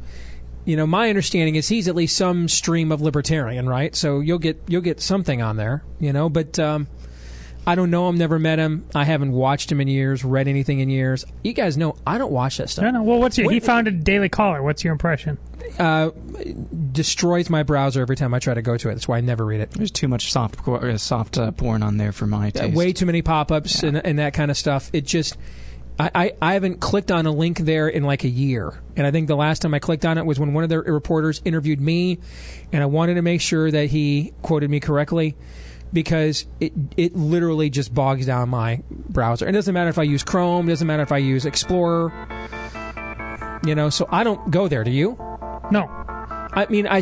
you 0.66 0.76
know, 0.76 0.86
my 0.86 1.08
understanding 1.08 1.56
is 1.56 1.70
he's 1.70 1.88
at 1.88 1.96
least 1.96 2.18
some 2.18 2.50
stream 2.50 2.92
of 2.92 3.02
libertarian, 3.02 3.70
right? 3.70 3.96
So 3.96 4.20
you'll 4.20 4.40
get 4.40 4.62
you'll 4.68 4.82
get 4.82 5.00
something 5.00 5.42
on 5.42 5.56
there, 5.56 5.86
you 6.02 6.12
know. 6.12 6.28
But 6.28 6.60
um, 6.60 6.88
I 7.66 7.76
don't 7.76 7.90
know 7.90 8.10
him, 8.10 8.18
never 8.18 8.40
met 8.40 8.60
him. 8.60 8.86
I 8.94 9.06
haven't 9.06 9.32
watched 9.32 9.72
him 9.72 9.80
in 9.80 9.88
years, 9.88 10.26
read 10.26 10.48
anything 10.50 10.80
in 10.82 10.90
years. 10.90 11.26
You 11.44 11.54
guys 11.54 11.78
know 11.78 11.96
I 12.06 12.18
don't 12.18 12.32
watch 12.32 12.58
that 12.58 12.70
stuff. 12.70 12.84
No, 12.84 12.92
no. 12.92 13.04
Well, 13.04 13.20
what's 13.20 13.38
your? 13.38 13.46
What- 13.46 13.54
he 13.54 13.60
founded 13.62 14.04
Daily 14.04 14.28
Caller. 14.30 14.62
What's 14.62 14.84
your 14.84 14.92
impression? 14.94 15.38
uh, 15.80 16.10
destroys 16.92 17.50
my 17.50 17.64
browser 17.64 18.02
every 18.02 18.16
time 18.16 18.34
I 18.34 18.40
try 18.40 18.54
to 18.54 18.62
go 18.62 18.78
to 18.78 18.90
it. 18.90 18.94
That's 18.94 19.08
why 19.08 19.18
I 19.18 19.22
never 19.22 19.46
read 19.46 19.62
it. 19.62 19.72
There's 19.72 19.92
too 19.92 20.08
much 20.08 20.32
soft 20.32 20.58
por- 20.58 20.86
uh, 20.86 20.98
soft 20.98 21.38
uh, 21.38 21.52
porn 21.52 21.84
on 21.84 21.98
there 21.98 22.12
for 22.12 22.28
my 22.28 22.48
Uh, 22.50 22.52
taste. 22.52 22.76
way 22.76 22.94
too 22.94 23.06
many 23.06 23.22
pop-ups 23.22 23.82
and, 23.84 23.98
and 23.98 24.20
that 24.20 24.34
kind 24.34 24.52
of 24.52 24.58
stuff. 24.58 24.90
It 24.94 25.06
just, 25.06 25.38
I, 25.98 26.12
I, 26.14 26.32
I 26.42 26.54
haven't 26.54 26.80
clicked 26.80 27.12
on 27.12 27.26
a 27.26 27.32
link 27.32 27.60
there 27.60 27.88
in 27.88 28.04
like 28.04 28.24
a 28.24 28.30
year, 28.30 28.82
and 28.96 29.08
I 29.08 29.12
think 29.12 29.28
the 29.28 29.36
last 29.38 29.62
time 29.62 29.74
I 29.74 29.80
clicked 29.80 30.06
on 30.06 30.18
it 30.18 30.26
was 30.26 30.40
when 30.40 30.54
one 30.54 30.64
of 30.64 30.70
the 30.70 30.82
reporters 30.82 31.42
interviewed 31.46 31.80
me, 31.82 32.20
and 32.72 32.84
I 32.84 32.86
wanted 32.88 33.16
to 33.16 33.22
make 33.22 33.42
sure 33.42 33.72
that 33.72 33.90
he 33.90 34.34
quoted 34.42 34.70
me 34.70 34.80
correctly. 34.80 35.36
Because 35.94 36.46
it 36.60 36.74
it 36.98 37.16
literally 37.16 37.70
just 37.70 37.94
bogs 37.94 38.26
down 38.26 38.50
my 38.50 38.82
browser. 38.90 39.48
It 39.48 39.52
doesn't 39.52 39.74
matter 39.74 39.90
if 39.90 40.00
I 40.00 40.04
use 40.04 40.24
Chrome. 40.24 40.68
It 40.68 40.72
doesn't 40.72 40.88
matter 40.88 41.04
if 41.04 41.12
I 41.12 41.18
use 41.18 41.46
Explorer. 41.46 42.12
You 43.66 43.76
know, 43.76 43.90
so 43.90 44.08
I 44.12 44.24
don't 44.24 44.52
go 44.52 44.68
there. 44.68 44.84
Do 44.84 44.92
you? 44.92 45.18
No. 45.72 45.90
I 46.56 46.68
mean, 46.70 46.86
I, 46.88 47.02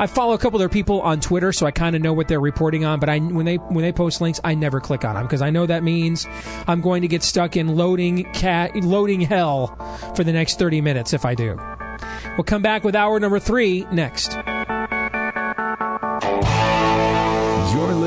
I 0.00 0.06
follow 0.08 0.34
a 0.34 0.38
couple 0.38 0.56
of 0.56 0.60
their 0.60 0.68
people 0.68 1.00
on 1.02 1.20
Twitter, 1.20 1.52
so 1.52 1.64
I 1.64 1.70
kind 1.70 1.94
of 1.94 2.02
know 2.02 2.12
what 2.12 2.26
they're 2.26 2.40
reporting 2.40 2.84
on. 2.84 2.98
But 2.98 3.08
I 3.08 3.18
when 3.18 3.46
they 3.46 3.56
when 3.56 3.82
they 3.82 3.92
post 3.92 4.20
links, 4.20 4.40
I 4.42 4.54
never 4.54 4.80
click 4.80 5.04
on 5.04 5.14
them 5.14 5.24
because 5.24 5.42
I 5.42 5.50
know 5.50 5.66
that 5.66 5.82
means 5.84 6.26
I'm 6.66 6.80
going 6.80 7.02
to 7.02 7.08
get 7.08 7.22
stuck 7.22 7.56
in 7.56 7.76
loading 7.76 8.24
cat 8.32 8.74
loading 8.76 9.20
hell 9.20 9.68
for 10.16 10.24
the 10.24 10.32
next 10.32 10.58
30 10.58 10.80
minutes 10.80 11.12
if 11.12 11.24
I 11.24 11.34
do. 11.34 11.58
We'll 12.36 12.44
come 12.44 12.62
back 12.62 12.82
with 12.82 12.96
hour 12.96 13.20
number 13.20 13.38
three 13.38 13.86
next. 13.92 14.36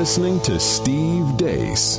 Listening 0.04 0.38
to 0.40 0.60
Steve 0.60 1.24
Deace. 1.38 1.98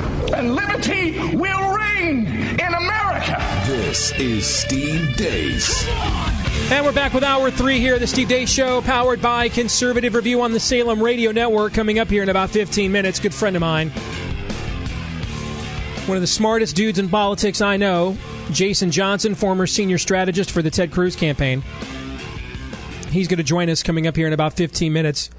And 0.29 0.55
liberty 0.55 1.35
will 1.35 1.73
reign 1.75 2.25
in 2.27 2.73
America. 2.73 3.37
This 3.67 4.11
is 4.19 4.45
Steve 4.45 5.15
Deace. 5.17 5.87
And 6.71 6.85
we're 6.85 6.93
back 6.93 7.13
with 7.13 7.23
hour 7.23 7.51
three 7.51 7.79
here, 7.79 7.99
the 7.99 8.07
Steve 8.07 8.27
Deace 8.29 8.47
Show, 8.47 8.81
powered 8.81 9.21
by 9.21 9.49
Conservative 9.49 10.15
Review 10.15 10.41
on 10.41 10.51
the 10.53 10.59
Salem 10.59 11.01
Radio 11.03 11.31
Network. 11.31 11.73
Coming 11.73 11.99
up 11.99 12.09
here 12.09 12.23
in 12.23 12.29
about 12.29 12.49
15 12.49 12.91
minutes. 12.91 13.19
Good 13.19 13.33
friend 13.33 13.55
of 13.55 13.59
mine, 13.61 13.89
one 16.07 16.17
of 16.17 16.21
the 16.21 16.27
smartest 16.27 16.75
dudes 16.75 16.97
in 16.97 17.09
politics 17.09 17.59
I 17.61 17.77
know, 17.77 18.17
Jason 18.51 18.91
Johnson, 18.91 19.35
former 19.35 19.67
senior 19.67 19.97
strategist 19.97 20.51
for 20.51 20.61
the 20.61 20.71
Ted 20.71 20.91
Cruz 20.91 21.15
campaign. 21.15 21.61
He's 23.09 23.27
going 23.27 23.37
to 23.37 23.43
join 23.43 23.69
us 23.69 23.83
coming 23.83 24.07
up 24.07 24.15
here 24.15 24.27
in 24.27 24.33
about 24.33 24.53
15 24.53 24.93
minutes. 24.93 25.29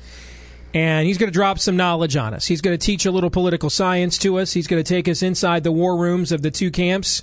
And 0.74 1.07
he's 1.07 1.19
going 1.19 1.28
to 1.28 1.35
drop 1.35 1.59
some 1.59 1.77
knowledge 1.77 2.16
on 2.16 2.32
us. 2.32 2.47
He's 2.47 2.62
going 2.62 2.77
to 2.77 2.85
teach 2.85 3.05
a 3.05 3.11
little 3.11 3.28
political 3.28 3.69
science 3.69 4.16
to 4.19 4.39
us. 4.39 4.53
He's 4.53 4.66
going 4.66 4.82
to 4.82 4.89
take 4.89 5.07
us 5.07 5.23
inside 5.23 5.65
the 5.65 5.73
war 5.73 5.97
rooms 5.97 6.32
of 6.32 6.40
the 6.40 6.51
two 6.51 6.70
camps 6.70 7.23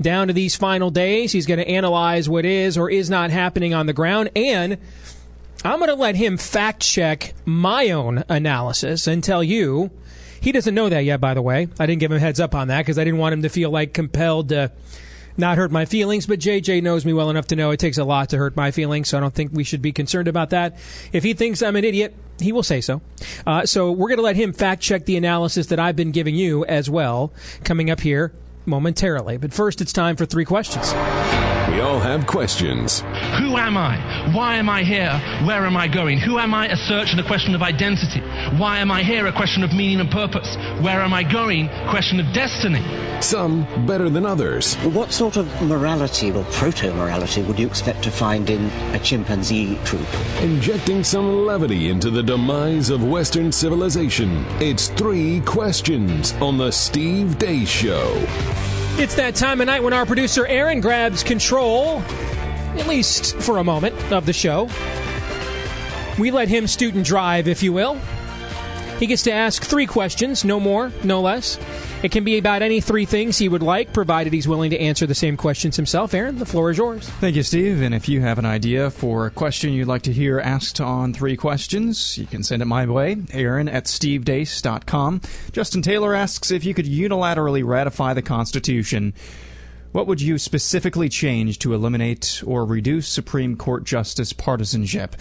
down 0.00 0.26
to 0.26 0.32
these 0.32 0.56
final 0.56 0.90
days. 0.90 1.30
He's 1.30 1.46
going 1.46 1.60
to 1.60 1.68
analyze 1.68 2.28
what 2.28 2.44
is 2.44 2.76
or 2.76 2.90
is 2.90 3.08
not 3.08 3.30
happening 3.30 3.74
on 3.74 3.86
the 3.86 3.92
ground. 3.92 4.30
And 4.34 4.78
I'm 5.64 5.78
going 5.78 5.88
to 5.88 5.94
let 5.94 6.16
him 6.16 6.36
fact 6.36 6.82
check 6.82 7.34
my 7.44 7.90
own 7.90 8.24
analysis 8.28 9.06
and 9.06 9.22
tell 9.22 9.44
you. 9.44 9.90
He 10.40 10.52
doesn't 10.52 10.74
know 10.74 10.88
that 10.88 11.04
yet, 11.04 11.20
by 11.20 11.34
the 11.34 11.42
way. 11.42 11.68
I 11.78 11.86
didn't 11.86 12.00
give 12.00 12.10
him 12.10 12.16
a 12.16 12.20
heads 12.20 12.40
up 12.40 12.54
on 12.54 12.68
that 12.68 12.78
because 12.78 12.98
I 12.98 13.04
didn't 13.04 13.20
want 13.20 13.34
him 13.34 13.42
to 13.42 13.50
feel 13.50 13.70
like 13.70 13.92
compelled 13.92 14.48
to 14.48 14.72
not 15.36 15.58
hurt 15.58 15.70
my 15.70 15.84
feelings, 15.84 16.26
but 16.26 16.40
JJ 16.40 16.82
knows 16.82 17.04
me 17.04 17.12
well 17.12 17.30
enough 17.30 17.48
to 17.48 17.56
know 17.56 17.70
it 17.70 17.80
takes 17.80 17.98
a 17.98 18.04
lot 18.04 18.30
to 18.30 18.38
hurt 18.38 18.56
my 18.56 18.70
feelings, 18.70 19.08
so 19.08 19.18
I 19.18 19.20
don't 19.20 19.34
think 19.34 19.52
we 19.52 19.64
should 19.64 19.82
be 19.82 19.92
concerned 19.92 20.28
about 20.28 20.50
that. 20.50 20.78
If 21.12 21.24
he 21.24 21.34
thinks 21.34 21.62
I'm 21.62 21.76
an 21.76 21.84
idiot, 21.84 22.14
he 22.40 22.52
will 22.52 22.62
say 22.62 22.80
so. 22.80 23.00
Uh, 23.46 23.66
so 23.66 23.92
we're 23.92 24.08
going 24.08 24.18
to 24.18 24.24
let 24.24 24.36
him 24.36 24.52
fact 24.52 24.82
check 24.82 25.04
the 25.04 25.16
analysis 25.16 25.66
that 25.66 25.78
I've 25.78 25.96
been 25.96 26.12
giving 26.12 26.34
you 26.34 26.64
as 26.64 26.90
well, 26.90 27.32
coming 27.64 27.90
up 27.90 28.00
here 28.00 28.32
momentarily. 28.66 29.36
But 29.36 29.52
first, 29.52 29.80
it's 29.80 29.92
time 29.92 30.16
for 30.16 30.26
three 30.26 30.44
questions. 30.44 30.92
We 31.70 31.80
all 31.80 32.00
have 32.00 32.26
questions. 32.26 33.00
Who 33.38 33.56
am 33.56 33.76
I? 33.76 34.34
Why 34.34 34.56
am 34.56 34.68
I 34.68 34.82
here? 34.82 35.12
Where 35.46 35.64
am 35.64 35.76
I 35.76 35.86
going? 35.86 36.18
Who 36.18 36.38
am 36.38 36.52
I? 36.52 36.66
A 36.66 36.76
search 36.76 37.08
and 37.10 37.20
a 37.20 37.26
question 37.26 37.54
of 37.54 37.62
identity. 37.62 38.20
Why 38.58 38.78
am 38.78 38.90
I 38.90 39.02
here? 39.02 39.26
A 39.28 39.32
question 39.32 39.62
of 39.62 39.72
meaning 39.72 40.00
and 40.00 40.10
purpose. 40.10 40.56
Where 40.80 41.02
am 41.02 41.12
I 41.12 41.24
going? 41.24 41.68
Question 41.90 42.20
of 42.20 42.32
destiny. 42.32 42.82
Some 43.20 43.66
better 43.86 44.08
than 44.08 44.24
others. 44.24 44.76
What 44.76 45.12
sort 45.12 45.36
of 45.36 45.46
morality 45.60 46.30
or 46.32 46.42
proto 46.44 46.90
morality 46.94 47.42
would 47.42 47.58
you 47.58 47.66
expect 47.66 48.02
to 48.04 48.10
find 48.10 48.48
in 48.48 48.64
a 48.94 48.98
chimpanzee 48.98 49.78
troop? 49.84 50.06
Injecting 50.40 51.04
some 51.04 51.44
levity 51.44 51.90
into 51.90 52.08
the 52.08 52.22
demise 52.22 52.88
of 52.88 53.04
Western 53.04 53.52
civilization. 53.52 54.46
It's 54.58 54.88
three 54.88 55.40
questions 55.42 56.32
on 56.40 56.56
The 56.56 56.70
Steve 56.70 57.36
Deace 57.38 57.68
Show. 57.68 58.14
It's 58.96 59.16
that 59.16 59.34
time 59.34 59.60
of 59.60 59.66
night 59.66 59.82
when 59.82 59.92
our 59.92 60.06
producer 60.06 60.46
Aaron 60.46 60.80
grabs 60.80 61.22
control, 61.22 62.00
at 62.78 62.86
least 62.86 63.36
for 63.36 63.58
a 63.58 63.64
moment, 63.64 63.94
of 64.10 64.24
the 64.24 64.32
show. 64.32 64.70
We 66.18 66.30
let 66.30 66.48
him 66.48 66.66
student 66.66 67.04
drive, 67.04 67.48
if 67.48 67.62
you 67.62 67.74
will. 67.74 68.00
He 69.00 69.06
gets 69.06 69.22
to 69.22 69.32
ask 69.32 69.64
three 69.64 69.86
questions, 69.86 70.44
no 70.44 70.60
more, 70.60 70.92
no 71.02 71.22
less. 71.22 71.58
It 72.02 72.12
can 72.12 72.22
be 72.22 72.36
about 72.36 72.60
any 72.60 72.82
three 72.82 73.06
things 73.06 73.38
he 73.38 73.48
would 73.48 73.62
like, 73.62 73.94
provided 73.94 74.30
he's 74.30 74.46
willing 74.46 74.70
to 74.72 74.78
answer 74.78 75.06
the 75.06 75.14
same 75.14 75.38
questions 75.38 75.74
himself. 75.74 76.12
Aaron, 76.12 76.38
the 76.38 76.44
floor 76.44 76.70
is 76.70 76.76
yours. 76.76 77.08
Thank 77.08 77.34
you, 77.34 77.42
Steve. 77.42 77.80
And 77.80 77.94
if 77.94 78.10
you 78.10 78.20
have 78.20 78.38
an 78.38 78.44
idea 78.44 78.90
for 78.90 79.24
a 79.24 79.30
question 79.30 79.72
you'd 79.72 79.88
like 79.88 80.02
to 80.02 80.12
hear 80.12 80.38
asked 80.38 80.82
on 80.82 81.14
three 81.14 81.34
questions, 81.34 82.18
you 82.18 82.26
can 82.26 82.42
send 82.42 82.60
it 82.60 82.66
my 82.66 82.84
way, 82.84 83.16
aaron 83.32 83.70
at 83.70 83.86
stevedeace.com. 83.86 85.22
Justin 85.52 85.80
Taylor 85.80 86.14
asks 86.14 86.50
if 86.50 86.62
you 86.66 86.74
could 86.74 86.84
unilaterally 86.84 87.64
ratify 87.66 88.12
the 88.12 88.20
Constitution. 88.20 89.14
What 89.92 90.08
would 90.08 90.20
you 90.20 90.36
specifically 90.36 91.08
change 91.08 91.58
to 91.60 91.72
eliminate 91.72 92.42
or 92.46 92.66
reduce 92.66 93.08
Supreme 93.08 93.56
Court 93.56 93.84
justice 93.84 94.34
partisanship? 94.34 95.16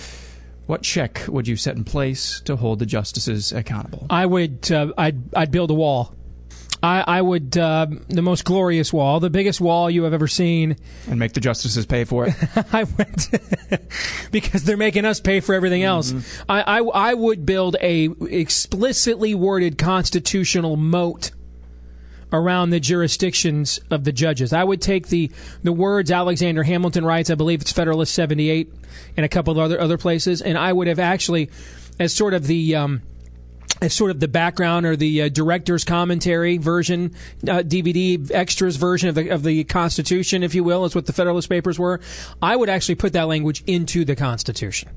What 0.69 0.83
check 0.83 1.25
would 1.27 1.47
you 1.47 1.55
set 1.55 1.77
in 1.77 1.83
place 1.83 2.41
to 2.41 2.55
hold 2.55 2.77
the 2.77 2.85
justices 2.85 3.51
accountable? 3.51 4.05
I 4.07 4.27
would. 4.27 4.71
Uh, 4.71 4.93
I'd. 4.99 5.35
I'd 5.35 5.49
build 5.49 5.71
a 5.71 5.73
wall. 5.73 6.15
I, 6.83 7.03
I 7.07 7.21
would 7.23 7.57
uh, 7.57 7.87
the 8.07 8.21
most 8.21 8.45
glorious 8.45 8.93
wall, 8.93 9.19
the 9.19 9.31
biggest 9.31 9.59
wall 9.59 9.89
you 9.89 10.03
have 10.03 10.13
ever 10.13 10.27
seen, 10.27 10.75
and 11.07 11.17
make 11.17 11.33
the 11.33 11.39
justices 11.39 11.87
pay 11.87 12.03
for 12.03 12.27
it. 12.27 12.35
I 12.71 12.83
would 12.83 13.81
because 14.31 14.63
they're 14.63 14.77
making 14.77 15.05
us 15.05 15.19
pay 15.19 15.39
for 15.39 15.55
everything 15.55 15.81
else. 15.81 16.11
Mm-hmm. 16.11 16.51
I, 16.51 16.61
I 16.61 16.81
I 16.81 17.13
would 17.15 17.47
build 17.47 17.75
a 17.81 18.09
explicitly 18.29 19.33
worded 19.33 19.79
constitutional 19.79 20.75
moat 20.75 21.31
around 22.31 22.69
the 22.69 22.79
jurisdictions 22.79 23.79
of 23.89 24.03
the 24.03 24.11
judges. 24.11 24.53
I 24.53 24.63
would 24.63 24.81
take 24.81 25.07
the 25.07 25.31
the 25.63 25.73
words 25.73 26.11
Alexander 26.11 26.63
Hamilton 26.63 27.05
writes, 27.05 27.29
I 27.29 27.35
believe 27.35 27.61
it's 27.61 27.71
Federalist 27.71 28.13
78 28.13 28.71
and 29.17 29.25
a 29.25 29.29
couple 29.29 29.51
of 29.51 29.57
other 29.57 29.79
other 29.79 29.97
places, 29.97 30.41
and 30.41 30.57
I 30.57 30.73
would 30.73 30.87
have 30.87 30.99
actually 30.99 31.49
as 31.99 32.13
sort 32.13 32.33
of 32.33 32.47
the 32.47 32.75
um, 32.75 33.01
as 33.81 33.93
sort 33.93 34.11
of 34.11 34.19
the 34.19 34.27
background 34.27 34.85
or 34.85 34.95
the 34.95 35.23
uh, 35.23 35.29
director's 35.29 35.83
commentary 35.83 36.57
version, 36.57 37.15
uh, 37.43 37.59
DVD 37.59 38.29
extras 38.31 38.75
version 38.75 39.09
of 39.09 39.15
the 39.15 39.29
of 39.29 39.43
the 39.43 39.63
Constitution, 39.65 40.43
if 40.43 40.53
you 40.53 40.63
will, 40.63 40.85
is 40.85 40.95
what 40.95 41.05
the 41.05 41.13
Federalist 41.13 41.49
Papers 41.49 41.79
were. 41.79 41.99
I 42.41 42.55
would 42.55 42.69
actually 42.69 42.95
put 42.95 43.13
that 43.13 43.27
language 43.27 43.63
into 43.67 44.05
the 44.05 44.15
Constitution. 44.15 44.89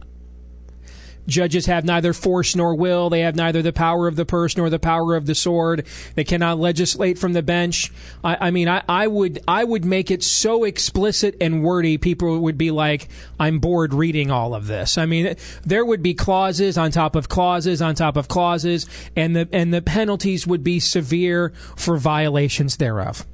Judges 1.27 1.67
have 1.67 1.85
neither 1.85 2.13
force 2.13 2.57
nor 2.57 2.75
will. 2.75 3.09
They 3.09 3.21
have 3.21 3.37
neither 3.37 3.63
the 3.63 3.73
power 3.73 4.09
of 4.09 4.17
the 4.17 4.25
purse 4.25 4.57
nor 4.57 4.69
the 4.71 4.79
power 4.79 5.15
of 5.15 5.27
the 5.27 5.35
sword. 5.35 5.87
They 6.17 6.25
cannot 6.25 6.59
legislate 6.59 7.17
from 7.17 7.33
the 7.33 7.43
bench. 7.43 7.93
I, 8.25 8.49
I 8.49 8.51
mean, 8.51 8.69
I, 8.69 8.83
I 8.89 9.07
would 9.07 9.41
I 9.47 9.63
would 9.63 9.85
make 9.85 10.11
it 10.11 10.25
so 10.25 10.65
explicit 10.65 11.37
and 11.41 11.63
wordy. 11.63 11.97
People 11.97 12.41
would 12.41 12.59
be 12.59 12.73
like, 12.73 13.09
"I'm 13.39 13.61
bored 13.61 13.95
reading 13.95 14.33
all 14.33 14.55
of 14.55 14.67
this." 14.67 14.99
I 14.99 15.07
mean, 15.07 15.37
there 15.65 15.85
would 15.85 16.03
be 16.03 16.15
clauses 16.15 16.77
on 16.77 16.91
top 16.91 17.15
of 17.15 17.29
clauses 17.29 17.81
on 17.81 17.95
top 17.95 18.17
of 18.17 18.27
clauses, 18.27 18.89
and 19.15 19.37
the 19.37 19.49
and 19.53 19.73
the 19.73 19.83
penalties 19.83 20.47
would 20.47 20.65
be 20.65 20.81
severe 20.81 21.53
for 21.77 21.99
violations 21.99 22.79
thereof. 22.79 23.25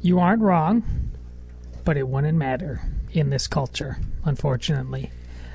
You 0.00 0.18
aren't 0.18 0.42
wrong, 0.42 0.82
but 1.84 1.96
it 1.96 2.08
wouldn't 2.08 2.36
matter 2.36 2.82
in 3.12 3.30
this 3.30 3.46
culture, 3.46 3.98
unfortunately. 4.24 5.12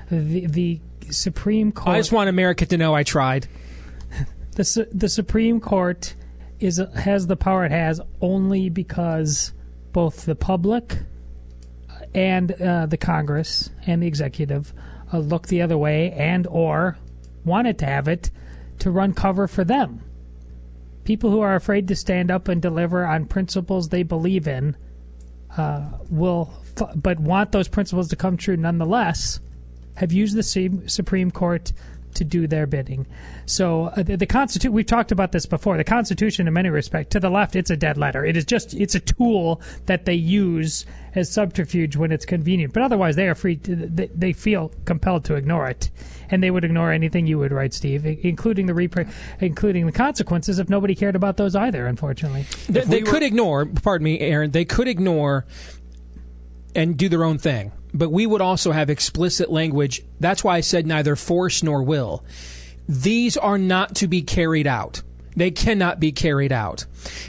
The 0.09 0.47
the 0.47 0.79
Supreme 1.11 1.71
Court. 1.71 1.95
I 1.95 1.99
just 1.99 2.11
want 2.11 2.29
America 2.29 2.65
to 2.65 2.77
know 2.77 2.93
I 2.93 3.03
tried. 3.03 3.47
The 4.55 4.65
Su- 4.65 4.87
the 4.91 5.07
Supreme 5.07 5.61
Court 5.61 6.15
is 6.59 6.81
has 6.93 7.27
the 7.27 7.37
power 7.37 7.63
it 7.63 7.71
has 7.71 8.01
only 8.19 8.67
because 8.69 9.53
both 9.93 10.25
the 10.25 10.35
public 10.35 10.97
and 12.13 12.51
uh, 12.61 12.85
the 12.85 12.97
Congress 12.97 13.69
and 13.87 14.03
the 14.03 14.07
executive 14.07 14.73
uh, 15.13 15.19
look 15.19 15.47
the 15.47 15.61
other 15.61 15.77
way 15.77 16.11
and 16.11 16.45
or 16.47 16.97
wanted 17.45 17.77
to 17.79 17.85
have 17.85 18.09
it 18.09 18.31
to 18.79 18.91
run 18.91 19.13
cover 19.13 19.47
for 19.47 19.63
them. 19.63 20.03
People 21.05 21.31
who 21.31 21.39
are 21.39 21.55
afraid 21.55 21.87
to 21.87 21.95
stand 21.95 22.29
up 22.29 22.47
and 22.47 22.61
deliver 22.61 23.05
on 23.05 23.25
principles 23.25 23.89
they 23.89 24.03
believe 24.03 24.47
in 24.47 24.75
uh, 25.57 25.89
will, 26.09 26.53
f- 26.79 26.91
but 26.95 27.19
want 27.19 27.51
those 27.51 27.67
principles 27.67 28.09
to 28.09 28.15
come 28.15 28.37
true 28.37 28.57
nonetheless 28.57 29.39
have 29.99 30.13
used 30.13 30.35
the 30.35 30.43
same 30.43 30.87
Supreme 30.87 31.29
Court 31.29 31.73
to 32.15 32.23
do 32.23 32.47
their 32.47 32.65
bidding. 32.65 33.05
So 33.45 33.85
uh, 33.85 34.01
the, 34.01 34.17
the 34.17 34.25
Constitution, 34.25 34.73
we've 34.73 34.85
talked 34.85 35.11
about 35.11 35.31
this 35.31 35.45
before. 35.45 35.77
The 35.77 35.83
Constitution, 35.83 36.47
in 36.47 36.53
many 36.53 36.69
respects, 36.69 37.09
to 37.11 37.19
the 37.19 37.29
left, 37.29 37.55
it's 37.55 37.69
a 37.69 37.77
dead 37.77 37.97
letter. 37.97 38.25
It 38.25 38.35
is 38.35 38.45
just, 38.45 38.73
it's 38.73 38.95
a 38.95 38.99
tool 38.99 39.61
that 39.85 40.05
they 40.05 40.15
use 40.15 40.85
as 41.15 41.29
subterfuge 41.31 41.97
when 41.97 42.11
it's 42.11 42.25
convenient. 42.25 42.73
But 42.73 42.83
otherwise, 42.83 43.15
they 43.15 43.27
are 43.27 43.35
free. 43.35 43.57
To, 43.57 43.75
they, 43.75 44.07
they 44.07 44.33
feel 44.33 44.71
compelled 44.85 45.25
to 45.25 45.35
ignore 45.35 45.69
it, 45.69 45.91
and 46.29 46.41
they 46.41 46.49
would 46.49 46.63
ignore 46.63 46.91
anything 46.91 47.27
you 47.27 47.37
would 47.37 47.51
write, 47.51 47.73
Steve, 47.73 48.05
including 48.05 48.65
the 48.65 48.73
repre- 48.73 49.11
including 49.39 49.85
the 49.85 49.91
consequences 49.91 50.57
if 50.59 50.69
nobody 50.69 50.95
cared 50.95 51.15
about 51.15 51.37
those 51.37 51.55
either. 51.55 51.85
Unfortunately, 51.85 52.45
they, 52.69 52.81
they 52.85 53.01
could 53.01 53.23
ignore. 53.23 53.65
Pardon 53.65 54.05
me, 54.05 54.19
Aaron. 54.19 54.51
They 54.51 54.65
could 54.65 54.87
ignore 54.87 55.45
and 56.73 56.97
do 56.97 57.09
their 57.09 57.23
own 57.23 57.37
thing. 57.37 57.71
But 57.93 58.11
we 58.11 58.25
would 58.25 58.41
also 58.41 58.71
have 58.71 58.89
explicit 58.89 59.51
language. 59.51 60.03
That's 60.19 60.43
why 60.43 60.57
I 60.57 60.61
said 60.61 60.85
neither 60.85 61.15
force 61.15 61.63
nor 61.63 61.83
will. 61.83 62.23
These 62.87 63.37
are 63.37 63.57
not 63.57 63.95
to 63.95 64.07
be 64.07 64.21
carried 64.21 64.67
out. 64.67 65.01
They 65.35 65.51
cannot 65.51 65.99
be 65.99 66.11
carried 66.11 66.51
out. 66.51 66.85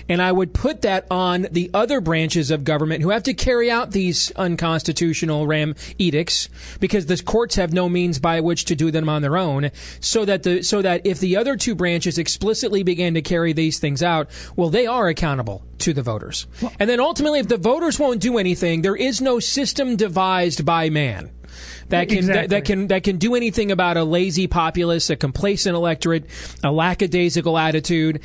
And 0.08 0.20
I 0.20 0.32
would 0.32 0.52
put 0.52 0.82
that 0.82 1.06
on 1.10 1.46
the 1.50 1.70
other 1.72 2.00
branches 2.00 2.50
of 2.50 2.64
government 2.64 3.02
who 3.02 3.10
have 3.10 3.22
to 3.24 3.34
carry 3.34 3.70
out 3.70 3.92
these 3.92 4.30
unconstitutional 4.32 5.46
ram 5.46 5.74
edicts 5.98 6.48
because 6.80 7.06
the 7.06 7.22
courts 7.22 7.56
have 7.56 7.72
no 7.72 7.88
means 7.88 8.18
by 8.18 8.40
which 8.40 8.64
to 8.66 8.74
do 8.74 8.90
them 8.90 9.08
on 9.08 9.22
their 9.22 9.36
own 9.36 9.70
so 10.00 10.24
that 10.24 10.42
the 10.42 10.62
so 10.62 10.82
that 10.82 11.06
if 11.06 11.20
the 11.20 11.36
other 11.36 11.56
two 11.56 11.74
branches 11.74 12.18
explicitly 12.18 12.82
began 12.82 13.14
to 13.14 13.22
carry 13.22 13.52
these 13.52 13.78
things 13.78 14.02
out, 14.02 14.28
well 14.56 14.70
they 14.70 14.86
are 14.86 15.08
accountable 15.08 15.64
to 15.78 15.92
the 15.92 16.02
voters. 16.02 16.46
And 16.78 16.90
then 16.90 17.00
ultimately 17.00 17.38
if 17.38 17.48
the 17.48 17.56
voters 17.56 17.98
won't 17.98 18.20
do 18.20 18.38
anything, 18.38 18.82
there 18.82 18.96
is 18.96 19.20
no 19.20 19.40
system 19.40 19.96
devised 19.96 20.64
by 20.64 20.90
man 20.90 21.30
that 21.88 22.08
can 22.08 22.18
Exactly. 22.18 22.42
that, 22.42 22.50
that 22.50 22.64
can 22.64 22.86
that 22.88 23.02
can 23.02 23.18
do 23.18 23.34
anything 23.34 23.72
about 23.72 23.96
a 23.96 24.04
lazy 24.04 24.46
populace, 24.46 25.10
a 25.10 25.16
complacent 25.16 25.74
electorate, 25.76 26.24
a 26.62 26.70
lackadaisical 26.70 27.58
attitude. 27.58 28.20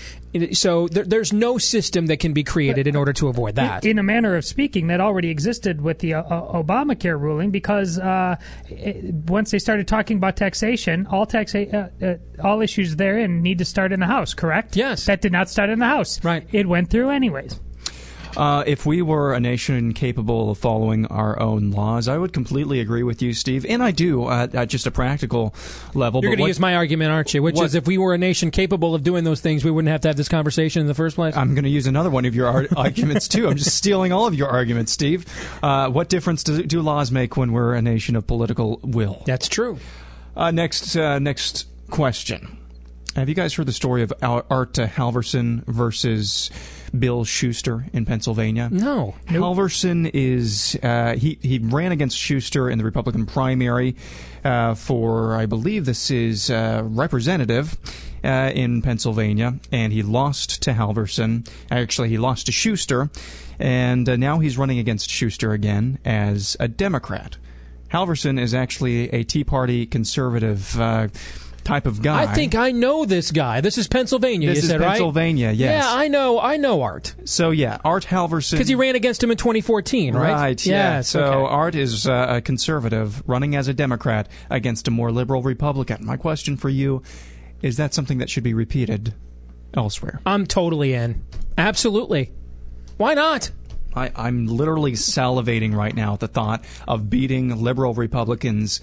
So 0.54 0.88
there, 0.88 1.04
there's 1.04 1.32
no 1.32 1.58
system 1.58 2.08
that 2.08 2.20
can 2.20 2.34
be 2.34 2.44
created 2.44 2.88
in 2.88 2.96
order 2.96 3.14
to 3.14 3.28
avoid 3.28 3.56
that. 3.56 3.86
In 3.86 4.00
a 4.00 4.04
manner 4.04 4.36
of 4.36 4.46
speaking, 4.46 4.88
that 4.88 5.00
already 5.00 5.30
existed 5.30 5.82
with 5.82 6.00
the 6.00 6.16
uh, 6.16 6.24
uh, 6.24 6.64
Obamacare 6.64 7.20
ruling 7.20 7.52
because 7.52 8.00
uh, 8.00 8.36
it, 8.68 9.14
once 9.30 9.52
they 9.52 9.60
started 9.60 9.88
talking 9.88 10.18
about 10.18 10.36
taxation, 10.36 11.08
all 11.08 11.26
taxa- 11.26 11.74
uh, 11.74 12.06
uh, 12.06 12.18
all 12.44 12.62
issues 12.62 12.96
therein 12.96 13.42
need 13.42 13.58
to 13.60 13.66
start 13.66 13.92
in 13.92 14.00
the 14.00 14.06
House. 14.06 14.34
Correct? 14.34 14.76
Yes. 14.76 15.06
That 15.06 15.22
did 15.22 15.32
not 15.32 15.50
start 15.50 15.70
in 15.70 15.80
the 15.80 15.86
House. 15.86 16.24
Right. 16.24 16.48
It 16.52 16.68
went 16.68 16.90
through 16.90 17.10
anyways. 17.10 17.60
Uh, 18.38 18.64
if 18.68 18.86
we 18.86 19.02
were 19.02 19.34
a 19.34 19.40
nation 19.40 19.94
capable 19.94 20.52
of 20.52 20.58
following 20.58 21.06
our 21.08 21.40
own 21.40 21.72
laws, 21.72 22.08
I 22.08 22.18
would 22.18 22.34
completely 22.34 22.80
agree 22.80 23.04
with 23.04 23.22
you, 23.22 23.34
Steve, 23.34 23.66
and 23.68 23.82
I 23.82 23.92
do 23.92 24.26
uh, 24.26 24.48
at 24.54 24.70
just 24.70 24.86
a 24.88 24.92
practical 24.92 25.54
level. 25.94 26.22
You're 26.22 26.32
but 26.32 26.38
going 26.38 26.46
to 26.46 26.50
use 26.50 26.60
my 26.60 26.76
argument, 26.76 27.12
aren't 27.12 27.34
you? 27.34 27.42
Which 27.42 27.56
what- 27.56 27.66
is, 27.66 27.76
if 27.76 27.88
we 27.88 27.98
were 27.98 28.14
a 28.14 28.18
nation 28.18 28.52
capable 28.52 28.96
of 28.96 29.04
doing 29.04 29.24
those 29.24 29.42
things, 29.42 29.64
we 29.64 29.72
wouldn't 29.72 29.92
have 29.92 30.02
to 30.02 30.10
have 30.10 30.18
this 30.18 30.30
conversation 30.30 30.82
in 30.82 30.88
the 30.88 30.94
first 30.94 31.16
place. 31.16 31.36
I'm 31.36 31.54
going 31.54 31.64
to 31.64 31.70
use 31.70 31.88
another 31.88 32.10
one 32.10 32.26
of 32.26 32.36
your 32.36 32.48
ar- 32.48 32.68
arguments 32.76 33.28
too. 33.28 33.48
I'm 33.48 33.58
just 33.58 33.76
stealing 33.78 34.12
all 34.12 34.28
of 34.28 34.36
your 34.36 34.50
arguments, 34.50 34.92
Steve. 34.92 35.26
Uh, 35.64 35.90
what 35.90 36.10
difference 36.10 36.44
do, 36.44 36.64
do 36.64 36.82
laws 36.82 37.12
make 37.12 37.38
when 37.38 37.52
we're 37.52 37.74
a 37.74 37.82
nation 37.82 38.16
of 38.16 38.28
political 38.28 38.80
will? 38.84 39.24
That's 39.26 39.48
true. 39.48 39.80
Uh, 40.36 40.52
next, 40.52 40.96
uh, 40.96 41.20
next 41.20 41.66
question. 41.90 42.58
Have 43.16 43.30
you 43.30 43.36
guys 43.36 43.54
heard 43.54 43.66
the 43.66 43.72
story 43.72 44.04
of 44.04 44.12
Al- 44.22 44.46
Art 44.50 44.74
Halverson 44.74 45.66
versus 45.68 46.52
Bill 46.98 47.24
Shuster 47.24 47.86
in 47.94 48.06
Pennsylvania? 48.06 48.70
No. 48.72 49.16
Halverson 49.28 50.10
is 50.14 50.78
uh, 50.84 51.16
he 51.16 51.38
he 51.42 51.60
ran 51.60 51.92
against 51.92 52.18
Shuster 52.18 52.70
in 52.70 52.78
the 52.78 52.84
Republican 52.84 53.26
primary 53.26 53.96
uh, 54.44 54.76
for 54.76 55.36
I 55.36 55.46
believe 55.46 55.86
this 55.86 56.12
is 56.12 56.50
uh, 56.50 56.82
representative 56.86 57.78
uh, 58.24 58.52
in 58.54 58.82
Pennsylvania, 58.82 59.60
and 59.72 59.92
he 59.92 60.04
lost 60.04 60.62
to 60.64 60.72
Halverson. 60.72 61.48
Actually, 61.70 62.10
he 62.10 62.18
lost 62.18 62.46
to 62.46 62.52
Shuster, 62.52 63.10
and 63.60 64.08
uh, 64.08 64.16
now 64.16 64.40
he's 64.40 64.58
running 64.58 64.80
against 64.80 65.10
Shuster 65.10 65.52
again 65.52 66.00
as 66.06 66.56
a 66.60 66.68
Democrat. 66.68 67.38
Halverson 67.92 68.40
is 68.40 68.54
actually 68.54 69.10
a 69.10 69.24
Tea 69.24 69.44
Party 69.44 69.86
conservative. 69.86 70.80
Type 71.66 71.88
of 71.88 72.04
guy. 72.04 72.22
I 72.22 72.28
think 72.28 72.54
I 72.54 72.72
know 72.72 73.06
this 73.06 73.32
guy. 73.32 73.60
This 73.60 73.80
is 73.80 73.88
Pennsylvania. 73.88 74.50
This 74.50 74.60
is 74.64 74.70
said, 74.70 74.80
right? 74.80 74.90
Pennsylvania, 74.90 75.50
yes. 75.50 75.84
Yeah, 75.84 75.92
I 75.92 76.08
know. 76.08 76.40
I 76.40 76.58
know 76.58 76.84
Art 76.84 77.16
So 77.26 77.50
yeah, 77.50 77.80
Art 77.84 78.06
Halverson. 78.06 78.52
because 78.52 78.68
he 78.68 78.76
ran 78.76 78.96
against 78.96 79.24
him 79.24 79.32
in 79.32 79.38
2014, 79.38 80.14
right? 80.14 80.32
Right. 80.32 80.66
Yeah. 80.66 80.98
Yes, 80.98 81.10
So 81.10 81.24
okay. 81.24 81.34
Art 81.54 81.74
is 81.74 82.06
uh, 82.08 82.28
a 82.30 82.42
conservative 82.42 83.28
running 83.28 83.56
as 83.56 83.68
a 83.68 83.74
Democrat 83.74 84.30
against 84.52 84.88
a 84.88 84.92
more 84.92 85.12
liberal 85.12 85.42
Republican. 85.42 86.06
My 86.06 86.18
question 86.18 86.56
for 86.56 86.70
you 86.70 87.02
is: 87.64 87.78
that 87.78 87.96
something 87.96 88.20
that 88.20 88.30
should 88.30 88.44
be 88.44 88.54
repeated 88.54 89.16
elsewhere? 89.74 90.22
I'm 90.24 90.46
totally 90.46 90.94
in. 90.94 91.24
Absolutely. 91.58 92.32
Why 92.98 93.16
not? 93.16 93.50
I, 93.96 94.12
I'm 94.16 94.46
literally 94.46 94.92
salivating 94.92 95.74
right 95.74 95.96
now 95.96 96.14
at 96.14 96.20
the 96.20 96.28
thought 96.28 96.64
of 96.88 97.10
beating 97.10 97.64
liberal 97.64 97.96
Republicans 97.96 98.82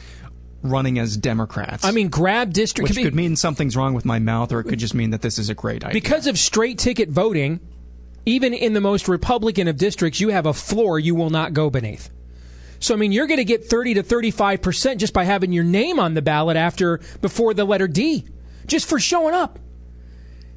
running 0.63 0.99
as 0.99 1.17
Democrats. 1.17 1.85
I 1.85 1.91
mean, 1.91 2.09
grab 2.09 2.53
district 2.53 2.91
which 2.91 2.99
could 2.99 3.15
mean 3.15 3.37
something's 3.37 3.77
wrong 3.77 3.95
with 3.95 4.05
my 4.05 4.19
mouth, 4.19 4.53
or 4.53 4.61
it 4.61 4.65
could 4.65 4.79
just 4.79 4.95
mean 4.95 5.11
that 5.11 5.23
this 5.23 5.39
is 5.39 5.49
a 5.49 5.55
great 5.55 5.85
idea. 5.85 5.93
because 5.93 6.27
of 6.27 6.39
straight 6.39 6.79
ticket 6.79 7.09
voting. 7.09 7.61
Even 8.25 8.55
in 8.55 8.73
the 8.73 8.81
most 8.81 9.09
Republican 9.09 9.67
of 9.67 9.77
districts, 9.77 10.21
you 10.21 10.29
have 10.29 10.47
a 10.47 10.53
floor 10.53 10.97
you 10.97 11.13
will 11.13 11.31
not 11.31 11.53
go 11.55 11.71
beneath. 11.71 12.09
So 12.79 12.95
I 12.95 12.97
mean, 12.97 13.11
you're 13.11 13.27
going 13.27 13.39
to 13.39 13.45
get 13.45 13.65
30 13.65 13.95
to 13.95 14.03
35 14.05 14.63
percent 14.63 15.01
just 15.01 15.13
by 15.13 15.25
having 15.25 15.53
your 15.53 15.65
name 15.65 15.99
on 15.99 16.15
the 16.15 16.23
ballot 16.23 16.57
after 16.57 17.01
before 17.21 17.53
the 17.53 17.65
letter 17.65 17.89
D, 17.89 18.25
just 18.67 18.89
for 18.89 19.01
showing 19.01 19.35
up. 19.35 19.59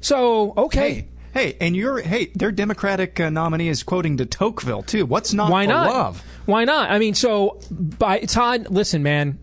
So 0.00 0.54
okay. 0.56 0.92
Hey, 0.92 1.08
hey, 1.34 1.56
and 1.60 1.74
your 1.74 2.00
hey, 2.00 2.26
their 2.36 2.52
Democratic 2.52 3.18
uh, 3.18 3.30
nominee 3.30 3.68
is 3.68 3.82
quoting 3.82 4.14
de 4.14 4.26
Tocqueville 4.26 4.82
too. 4.82 5.04
What's 5.06 5.32
not 5.32 5.50
Why 5.50 5.66
to 5.66 5.72
not? 5.72 5.86
love? 5.88 6.24
Why 6.44 6.64
not? 6.64 6.90
I 6.90 6.98
mean, 7.00 7.14
so 7.14 7.58
by 7.70 8.20
Todd, 8.20 8.68
listen, 8.70 9.02
man. 9.02 9.40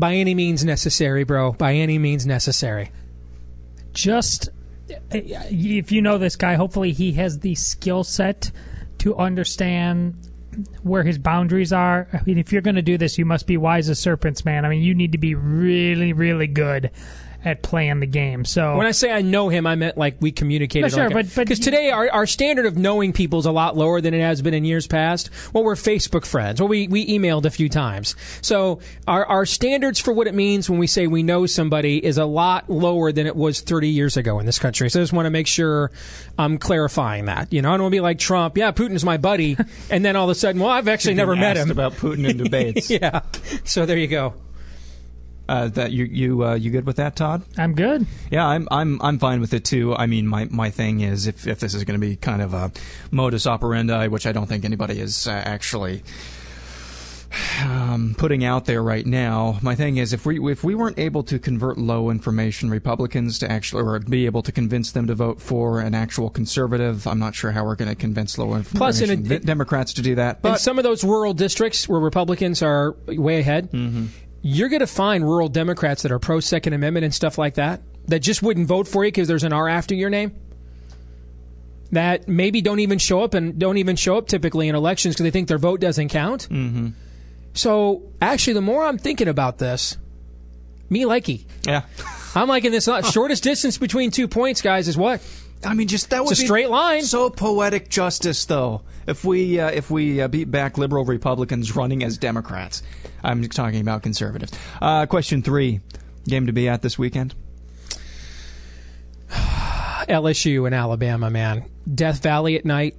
By 0.00 0.14
any 0.14 0.34
means 0.34 0.64
necessary, 0.64 1.24
bro. 1.24 1.52
By 1.52 1.74
any 1.74 1.98
means 1.98 2.26
necessary. 2.26 2.90
just 3.92 4.48
eh, 4.88 5.20
if 5.50 5.92
you 5.92 6.00
know 6.00 6.16
this 6.16 6.36
guy, 6.36 6.54
hopefully 6.54 6.92
he 6.92 7.12
has 7.12 7.40
the 7.40 7.54
skill 7.54 8.02
set 8.02 8.50
to 8.98 9.14
understand 9.16 10.14
where 10.82 11.02
his 11.02 11.18
boundaries 11.18 11.72
are. 11.72 12.08
I 12.14 12.20
mean, 12.24 12.38
if 12.38 12.50
you're 12.50 12.62
going 12.62 12.76
to 12.76 12.82
do 12.82 12.96
this, 12.96 13.18
you 13.18 13.26
must 13.26 13.46
be 13.46 13.58
wise 13.58 13.90
as 13.90 13.98
serpents, 13.98 14.44
man. 14.44 14.64
I 14.64 14.70
mean, 14.70 14.82
you 14.82 14.94
need 14.94 15.12
to 15.12 15.18
be 15.18 15.34
really, 15.34 16.14
really 16.14 16.46
good 16.46 16.90
at 17.44 17.62
playing 17.62 18.00
the 18.00 18.06
game. 18.06 18.44
So 18.44 18.76
When 18.76 18.86
I 18.86 18.90
say 18.90 19.10
I 19.10 19.22
know 19.22 19.48
him, 19.48 19.66
I 19.66 19.74
meant 19.74 19.96
like 19.96 20.16
we 20.20 20.32
communicated. 20.32 20.90
No, 20.92 20.96
sure, 20.96 21.04
like 21.10 21.14
but- 21.14 21.34
but 21.34 21.40
because 21.46 21.58
today 21.60 21.90
our, 21.90 22.10
our 22.10 22.26
standard 22.26 22.66
of 22.66 22.76
knowing 22.76 23.12
people 23.12 23.38
is 23.38 23.46
a 23.46 23.50
lot 23.52 23.76
lower 23.76 24.00
than 24.00 24.14
it 24.14 24.20
has 24.20 24.42
been 24.42 24.54
in 24.54 24.64
years 24.64 24.86
past. 24.86 25.30
Well, 25.52 25.64
we're 25.64 25.74
Facebook 25.74 26.26
friends. 26.26 26.60
Well, 26.60 26.68
we 26.68 26.88
we 26.88 27.06
emailed 27.06 27.44
a 27.46 27.50
few 27.50 27.68
times, 27.68 28.14
so 28.42 28.80
our 29.08 29.24
our 29.26 29.46
standards 29.46 29.98
for 30.00 30.12
what 30.12 30.26
it 30.26 30.34
means 30.34 30.68
when 30.68 30.78
we 30.78 30.86
say 30.86 31.06
we 31.06 31.22
know 31.22 31.46
somebody 31.46 32.04
is 32.04 32.18
a 32.18 32.24
lot 32.26 32.68
lower 32.68 33.12
than 33.12 33.26
it 33.26 33.36
was 33.36 33.60
30 33.60 33.88
years 33.88 34.16
ago 34.16 34.38
in 34.38 34.46
this 34.46 34.58
country. 34.58 34.90
So 34.90 35.00
I 35.00 35.02
just 35.02 35.12
want 35.12 35.26
to 35.26 35.30
make 35.30 35.46
sure 35.46 35.90
I'm 36.38 36.58
clarifying 36.58 37.24
that. 37.26 37.52
You 37.52 37.62
know, 37.62 37.70
I 37.70 37.72
don't 37.76 37.84
want 37.84 37.92
to 37.92 37.96
be 37.96 38.00
like 38.00 38.18
Trump. 38.18 38.56
Yeah, 38.58 38.72
Putin's 38.72 39.04
my 39.04 39.16
buddy, 39.16 39.56
and 39.90 40.04
then 40.04 40.16
all 40.16 40.24
of 40.24 40.30
a 40.30 40.34
sudden, 40.34 40.60
well, 40.60 40.70
I've 40.70 40.88
actually 40.88 41.14
never 41.14 41.34
met 41.36 41.56
asked 41.56 41.66
him. 41.66 41.70
about 41.72 41.94
Putin 41.94 42.28
in 42.28 42.36
debates. 42.44 42.90
yeah. 42.90 43.22
So 43.64 43.86
there 43.86 43.96
you 43.98 44.06
go. 44.08 44.34
Uh, 45.50 45.66
that 45.66 45.90
you 45.90 46.04
you 46.04 46.44
uh, 46.44 46.54
you 46.54 46.70
good 46.70 46.86
with 46.86 46.94
that, 46.96 47.16
Todd? 47.16 47.42
I'm 47.58 47.74
good. 47.74 48.06
Yeah, 48.30 48.46
I'm 48.46 48.68
I'm 48.70 49.02
I'm 49.02 49.18
fine 49.18 49.40
with 49.40 49.52
it 49.52 49.64
too. 49.64 49.96
I 49.96 50.06
mean, 50.06 50.28
my 50.28 50.44
my 50.44 50.70
thing 50.70 51.00
is 51.00 51.26
if 51.26 51.44
if 51.44 51.58
this 51.58 51.74
is 51.74 51.82
going 51.82 52.00
to 52.00 52.06
be 52.06 52.14
kind 52.14 52.40
of 52.40 52.54
a 52.54 52.70
modus 53.10 53.48
operandi, 53.48 54.06
which 54.06 54.26
I 54.26 54.32
don't 54.32 54.46
think 54.46 54.64
anybody 54.64 55.00
is 55.00 55.26
uh, 55.26 55.32
actually 55.32 56.04
um, 57.64 58.14
putting 58.18 58.44
out 58.44 58.66
there 58.66 58.82
right 58.82 59.06
now. 59.06 59.58
My 59.62 59.74
thing 59.74 59.96
is 59.96 60.12
if 60.12 60.26
we 60.26 60.38
if 60.52 60.64
we 60.64 60.74
weren't 60.74 60.98
able 60.98 61.22
to 61.24 61.38
convert 61.38 61.78
low 61.78 62.10
information 62.10 62.70
Republicans 62.70 63.38
to 63.40 63.50
actually 63.50 63.82
or 63.82 63.98
be 64.00 64.26
able 64.26 64.42
to 64.42 64.52
convince 64.52 64.92
them 64.92 65.06
to 65.06 65.14
vote 65.14 65.40
for 65.40 65.80
an 65.80 65.94
actual 65.94 66.30
conservative, 66.30 67.06
I'm 67.06 67.18
not 67.18 67.34
sure 67.34 67.52
how 67.52 67.64
we're 67.64 67.76
going 67.76 67.88
to 67.90 67.94
convince 67.96 68.36
low 68.38 68.54
information 68.54 68.78
Plus, 68.78 69.00
in 69.00 69.32
a- 69.32 69.38
Democrats 69.40 69.94
to 69.94 70.02
do 70.02 70.14
that. 70.16 70.40
in 70.44 70.56
some 70.58 70.78
of 70.78 70.84
those 70.84 71.04
rural 71.04 71.34
districts 71.34 71.88
where 71.88 72.00
Republicans 72.00 72.62
are 72.62 72.92
way 73.08 73.40
ahead, 73.40 73.70
Mm-hmm. 73.72 74.06
You're 74.42 74.68
going 74.68 74.80
to 74.80 74.86
find 74.86 75.24
rural 75.24 75.48
Democrats 75.48 76.02
that 76.02 76.12
are 76.12 76.18
pro 76.18 76.40
Second 76.40 76.72
Amendment 76.72 77.04
and 77.04 77.14
stuff 77.14 77.38
like 77.38 77.54
that 77.54 77.82
that 78.06 78.20
just 78.20 78.42
wouldn't 78.42 78.66
vote 78.66 78.88
for 78.88 79.04
you 79.04 79.10
because 79.10 79.28
there's 79.28 79.44
an 79.44 79.52
R 79.52 79.68
after 79.68 79.94
your 79.94 80.10
name. 80.10 80.34
That 81.92 82.28
maybe 82.28 82.62
don't 82.62 82.80
even 82.80 82.98
show 82.98 83.22
up 83.22 83.34
and 83.34 83.58
don't 83.58 83.78
even 83.78 83.96
show 83.96 84.16
up 84.16 84.28
typically 84.28 84.68
in 84.68 84.74
elections 84.74 85.14
because 85.14 85.24
they 85.24 85.30
think 85.30 85.48
their 85.48 85.58
vote 85.58 85.80
doesn't 85.80 86.08
count. 86.08 86.48
Mm-hmm. 86.48 86.88
So 87.52 88.02
actually, 88.22 88.54
the 88.54 88.60
more 88.60 88.84
I'm 88.84 88.98
thinking 88.98 89.26
about 89.26 89.58
this, 89.58 89.96
me 90.88 91.02
likey. 91.02 91.46
Yeah. 91.66 91.82
I'm 92.34 92.48
liking 92.48 92.70
this. 92.70 92.86
lot. 92.86 93.06
Shortest 93.06 93.42
distance 93.42 93.76
between 93.76 94.12
two 94.12 94.28
points, 94.28 94.62
guys, 94.62 94.86
is 94.86 94.96
what? 94.96 95.20
I 95.64 95.74
mean, 95.74 95.88
just 95.88 96.10
that 96.10 96.24
would 96.24 96.32
It's 96.32 96.40
a 96.40 96.44
straight 96.44 96.70
line. 96.70 97.02
So 97.02 97.28
poetic 97.30 97.88
justice, 97.88 98.44
though. 98.44 98.82
If 99.06 99.24
we 99.24 99.60
uh, 99.60 99.70
if 99.70 99.90
we 99.90 100.20
uh, 100.20 100.28
beat 100.28 100.50
back 100.50 100.78
liberal 100.78 101.04
Republicans 101.04 101.76
running 101.76 102.02
as 102.02 102.16
Democrats, 102.16 102.82
I'm 103.22 103.46
talking 103.48 103.80
about 103.80 104.02
conservatives. 104.02 104.52
Uh, 104.80 105.06
question 105.06 105.42
three: 105.42 105.80
game 106.26 106.46
to 106.46 106.52
be 106.52 106.68
at 106.68 106.82
this 106.82 106.98
weekend. 106.98 107.34
LSU 109.30 110.66
and 110.66 110.74
Alabama, 110.74 111.30
man. 111.30 111.64
Death 111.92 112.22
Valley 112.22 112.56
at 112.56 112.64
night. 112.64 112.96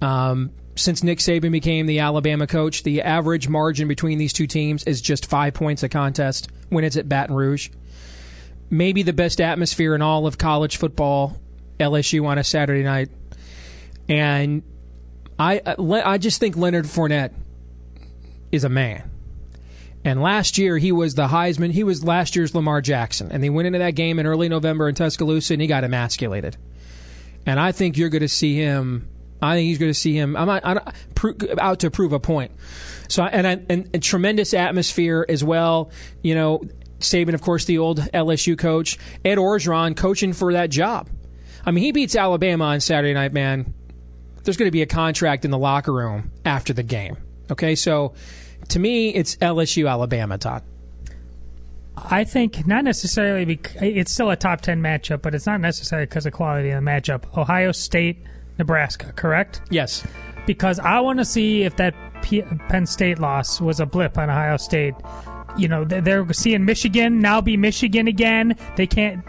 Um, 0.00 0.50
since 0.74 1.02
Nick 1.02 1.18
Saban 1.18 1.52
became 1.52 1.86
the 1.86 1.98
Alabama 1.98 2.46
coach, 2.46 2.82
the 2.82 3.02
average 3.02 3.48
margin 3.48 3.88
between 3.88 4.18
these 4.18 4.32
two 4.32 4.46
teams 4.46 4.84
is 4.84 5.00
just 5.00 5.26
five 5.26 5.54
points 5.54 5.82
a 5.82 5.88
contest 5.88 6.48
when 6.70 6.82
it's 6.84 6.96
at 6.96 7.08
Baton 7.08 7.36
Rouge. 7.36 7.70
Maybe 8.72 9.02
the 9.02 9.12
best 9.12 9.38
atmosphere 9.38 9.94
in 9.94 10.00
all 10.00 10.26
of 10.26 10.38
college 10.38 10.78
football, 10.78 11.36
LSU 11.78 12.24
on 12.26 12.38
a 12.38 12.44
Saturday 12.44 12.82
night. 12.82 13.10
And 14.08 14.62
I, 15.38 15.58
uh, 15.58 16.02
I 16.04 16.16
just 16.16 16.40
think 16.40 16.56
Leonard 16.56 16.86
Fournette 16.86 17.34
is 18.50 18.64
a 18.64 18.70
man. 18.70 19.10
And 20.04 20.22
last 20.22 20.56
year 20.56 20.78
he 20.78 20.90
was 20.90 21.14
the 21.14 21.28
Heisman. 21.28 21.70
He 21.70 21.84
was 21.84 22.02
last 22.02 22.34
year's 22.34 22.54
Lamar 22.54 22.80
Jackson, 22.80 23.30
and 23.30 23.44
they 23.44 23.50
went 23.50 23.66
into 23.66 23.78
that 23.78 23.90
game 23.90 24.18
in 24.18 24.26
early 24.26 24.48
November 24.48 24.88
in 24.88 24.94
Tuscaloosa, 24.94 25.52
and 25.52 25.60
he 25.60 25.68
got 25.68 25.84
emasculated. 25.84 26.56
And 27.44 27.60
I 27.60 27.72
think 27.72 27.98
you're 27.98 28.08
going 28.08 28.22
to 28.22 28.28
see 28.28 28.56
him. 28.56 29.06
I 29.42 29.56
think 29.56 29.66
he's 29.66 29.78
going 29.78 29.90
to 29.90 29.98
see 29.98 30.14
him. 30.14 30.34
I'm, 30.34 30.46
not, 30.46 30.62
I'm 30.64 30.74
not 30.74 31.60
out 31.60 31.80
to 31.80 31.90
prove 31.90 32.12
a 32.12 32.20
point. 32.20 32.52
So 33.08 33.22
and, 33.24 33.46
I, 33.46 33.60
and 33.68 33.90
and 33.92 34.02
tremendous 34.02 34.54
atmosphere 34.54 35.26
as 35.28 35.44
well. 35.44 35.90
You 36.22 36.34
know, 36.34 36.62
Saban, 37.02 37.34
of 37.34 37.42
course, 37.42 37.64
the 37.64 37.78
old 37.78 37.98
LSU 37.98 38.58
coach, 38.58 38.98
Ed 39.24 39.38
Orgeron 39.38 39.96
coaching 39.96 40.32
for 40.32 40.52
that 40.52 40.70
job. 40.70 41.08
I 41.64 41.70
mean, 41.70 41.84
he 41.84 41.92
beats 41.92 42.16
Alabama 42.16 42.64
on 42.64 42.80
Saturday 42.80 43.14
night, 43.14 43.32
man. 43.32 43.72
There's 44.42 44.56
going 44.56 44.68
to 44.68 44.72
be 44.72 44.82
a 44.82 44.86
contract 44.86 45.44
in 45.44 45.50
the 45.50 45.58
locker 45.58 45.92
room 45.92 46.32
after 46.44 46.72
the 46.72 46.82
game. 46.82 47.16
Okay, 47.50 47.74
so 47.74 48.14
to 48.70 48.78
me, 48.78 49.10
it's 49.10 49.36
LSU 49.36 49.88
Alabama, 49.88 50.38
Todd. 50.38 50.62
I 51.96 52.24
think 52.24 52.66
not 52.66 52.84
necessarily. 52.84 53.44
Because, 53.44 53.82
it's 53.82 54.12
still 54.12 54.30
a 54.30 54.36
top 54.36 54.62
ten 54.62 54.80
matchup, 54.80 55.22
but 55.22 55.34
it's 55.34 55.46
not 55.46 55.60
necessarily 55.60 56.06
because 56.06 56.26
of 56.26 56.32
quality 56.32 56.70
of 56.70 56.82
the 56.82 56.90
matchup. 56.90 57.36
Ohio 57.36 57.70
State, 57.72 58.18
Nebraska, 58.58 59.12
correct? 59.12 59.60
Yes. 59.70 60.04
Because 60.46 60.78
I 60.78 61.00
want 61.00 61.18
to 61.18 61.24
see 61.24 61.62
if 61.62 61.76
that 61.76 61.94
P- 62.22 62.42
Penn 62.68 62.86
State 62.86 63.18
loss 63.18 63.60
was 63.60 63.78
a 63.78 63.86
blip 63.86 64.18
on 64.18 64.30
Ohio 64.30 64.56
State. 64.56 64.94
You 65.56 65.68
know, 65.68 65.84
they're- 65.84 66.00
they're 66.00 66.32
seeing 66.32 66.64
Michigan 66.64 67.20
now 67.20 67.40
be 67.40 67.56
Michigan 67.56 68.08
again. 68.08 68.56
They 68.76 68.86
can't. 68.86 69.22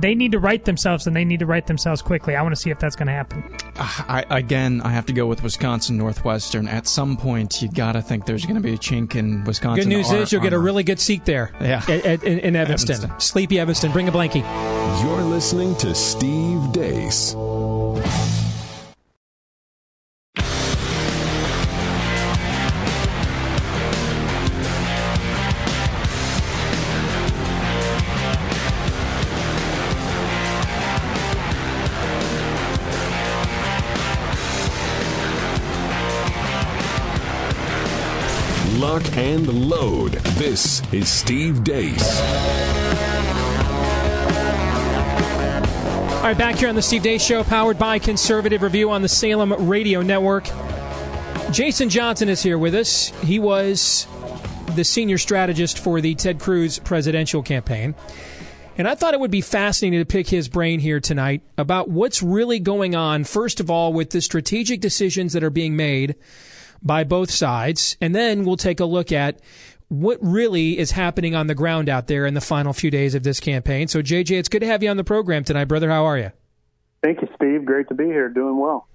They 0.00 0.14
need 0.14 0.32
to 0.32 0.38
right 0.38 0.64
themselves, 0.64 1.06
and 1.06 1.14
they 1.14 1.24
need 1.24 1.38
to 1.40 1.46
right 1.46 1.66
themselves 1.66 2.02
quickly. 2.02 2.34
I 2.36 2.42
want 2.42 2.54
to 2.54 2.60
see 2.60 2.70
if 2.70 2.78
that's 2.78 2.96
going 2.96 3.06
to 3.06 3.12
happen. 3.12 3.44
Ah, 3.78 4.04
I, 4.08 4.36
again, 4.38 4.80
I 4.84 4.90
have 4.90 5.06
to 5.06 5.12
go 5.12 5.26
with 5.26 5.42
Wisconsin 5.42 5.96
Northwestern. 5.96 6.66
At 6.68 6.86
some 6.88 7.16
point, 7.16 7.62
you 7.62 7.68
got 7.70 7.92
to 7.92 8.02
think 8.02 8.26
there's 8.26 8.44
going 8.44 8.56
to 8.56 8.60
be 8.60 8.74
a 8.74 8.78
chink 8.78 9.14
in 9.14 9.44
Wisconsin. 9.44 9.84
Good 9.84 9.96
news 9.96 10.10
ar- 10.10 10.16
is 10.18 10.32
you'll 10.32 10.42
get 10.42 10.52
a 10.52 10.58
really 10.58 10.82
good 10.82 10.98
seat 11.00 11.24
there. 11.24 11.52
Yeah. 11.60 11.82
At, 11.88 12.04
at- 12.04 12.24
in, 12.24 12.38
in 12.40 12.56
Evanston. 12.56 12.96
Evanston. 12.96 13.20
Sleepy 13.20 13.58
Evanston. 13.58 13.92
Bring 13.92 14.08
a 14.08 14.12
blankie. 14.12 14.42
You're 15.02 15.22
listening 15.22 15.76
to 15.76 15.94
Steve 15.94 16.58
Deace. 16.72 17.34
Lock, 38.88 39.16
and 39.18 39.68
load. 39.68 40.12
This 40.38 40.80
is 40.94 41.10
Steve 41.10 41.56
Deace. 41.56 42.20
All 46.14 46.22
right, 46.22 46.38
back 46.38 46.54
here 46.54 46.70
on 46.70 46.74
the 46.74 46.80
Steve 46.80 47.02
Deace 47.02 47.20
Show, 47.20 47.44
powered 47.44 47.78
by 47.78 47.98
Conservative 47.98 48.62
Review 48.62 48.88
on 48.90 49.02
the 49.02 49.08
Salem 49.08 49.52
Radio 49.68 50.00
Network. 50.00 50.48
Jason 51.52 51.90
Johnson 51.90 52.30
is 52.30 52.42
here 52.42 52.56
with 52.56 52.74
us. 52.74 53.08
He 53.20 53.38
was 53.38 54.06
the 54.74 54.84
senior 54.84 55.18
strategist 55.18 55.78
for 55.78 56.00
the 56.00 56.14
Ted 56.14 56.40
Cruz 56.40 56.78
presidential 56.78 57.42
campaign. 57.42 57.94
And 58.78 58.88
I 58.88 58.94
thought 58.94 59.12
it 59.12 59.20
would 59.20 59.30
be 59.30 59.42
fascinating 59.42 59.98
to 59.98 60.06
pick 60.06 60.28
his 60.28 60.48
brain 60.48 60.80
here 60.80 60.98
tonight 60.98 61.42
about 61.58 61.90
what's 61.90 62.22
really 62.22 62.58
going 62.58 62.94
on, 62.94 63.24
first 63.24 63.60
of 63.60 63.70
all, 63.70 63.92
with 63.92 64.10
the 64.10 64.22
strategic 64.22 64.80
decisions 64.80 65.34
that 65.34 65.44
are 65.44 65.50
being 65.50 65.76
made 65.76 66.14
by 66.82 67.04
both 67.04 67.30
sides. 67.30 67.96
And 68.00 68.14
then 68.14 68.44
we'll 68.44 68.56
take 68.56 68.80
a 68.80 68.84
look 68.84 69.12
at 69.12 69.40
what 69.88 70.18
really 70.20 70.78
is 70.78 70.92
happening 70.92 71.34
on 71.34 71.46
the 71.46 71.54
ground 71.54 71.88
out 71.88 72.06
there 72.06 72.26
in 72.26 72.34
the 72.34 72.40
final 72.40 72.72
few 72.72 72.90
days 72.90 73.14
of 73.14 73.22
this 73.22 73.40
campaign. 73.40 73.88
So, 73.88 74.02
JJ, 74.02 74.38
it's 74.38 74.48
good 74.48 74.60
to 74.60 74.66
have 74.66 74.82
you 74.82 74.90
on 74.90 74.96
the 74.96 75.04
program 75.04 75.44
tonight, 75.44 75.64
brother. 75.64 75.88
How 75.88 76.04
are 76.04 76.18
you? 76.18 76.30
Thank 77.02 77.22
you, 77.22 77.28
Steve. 77.36 77.64
Great 77.64 77.88
to 77.88 77.94
be 77.94 78.04
here. 78.04 78.28
Doing 78.28 78.58
well. 78.58 78.86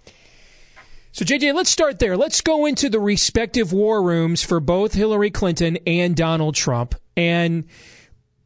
So, 1.12 1.26
JJ, 1.26 1.54
let's 1.54 1.70
start 1.70 2.00
there. 2.00 2.18
Let's 2.18 2.42
go 2.42 2.66
into 2.66 2.90
the 2.90 3.00
respective 3.00 3.74
war 3.74 4.04
rooms 4.04 4.44
for 4.44 4.60
both 4.60 4.94
Hillary 4.94 5.32
Clinton 5.32 5.78
and 5.88 6.16
Donald 6.16 6.56
Trump. 6.56 6.96
And 7.18 7.66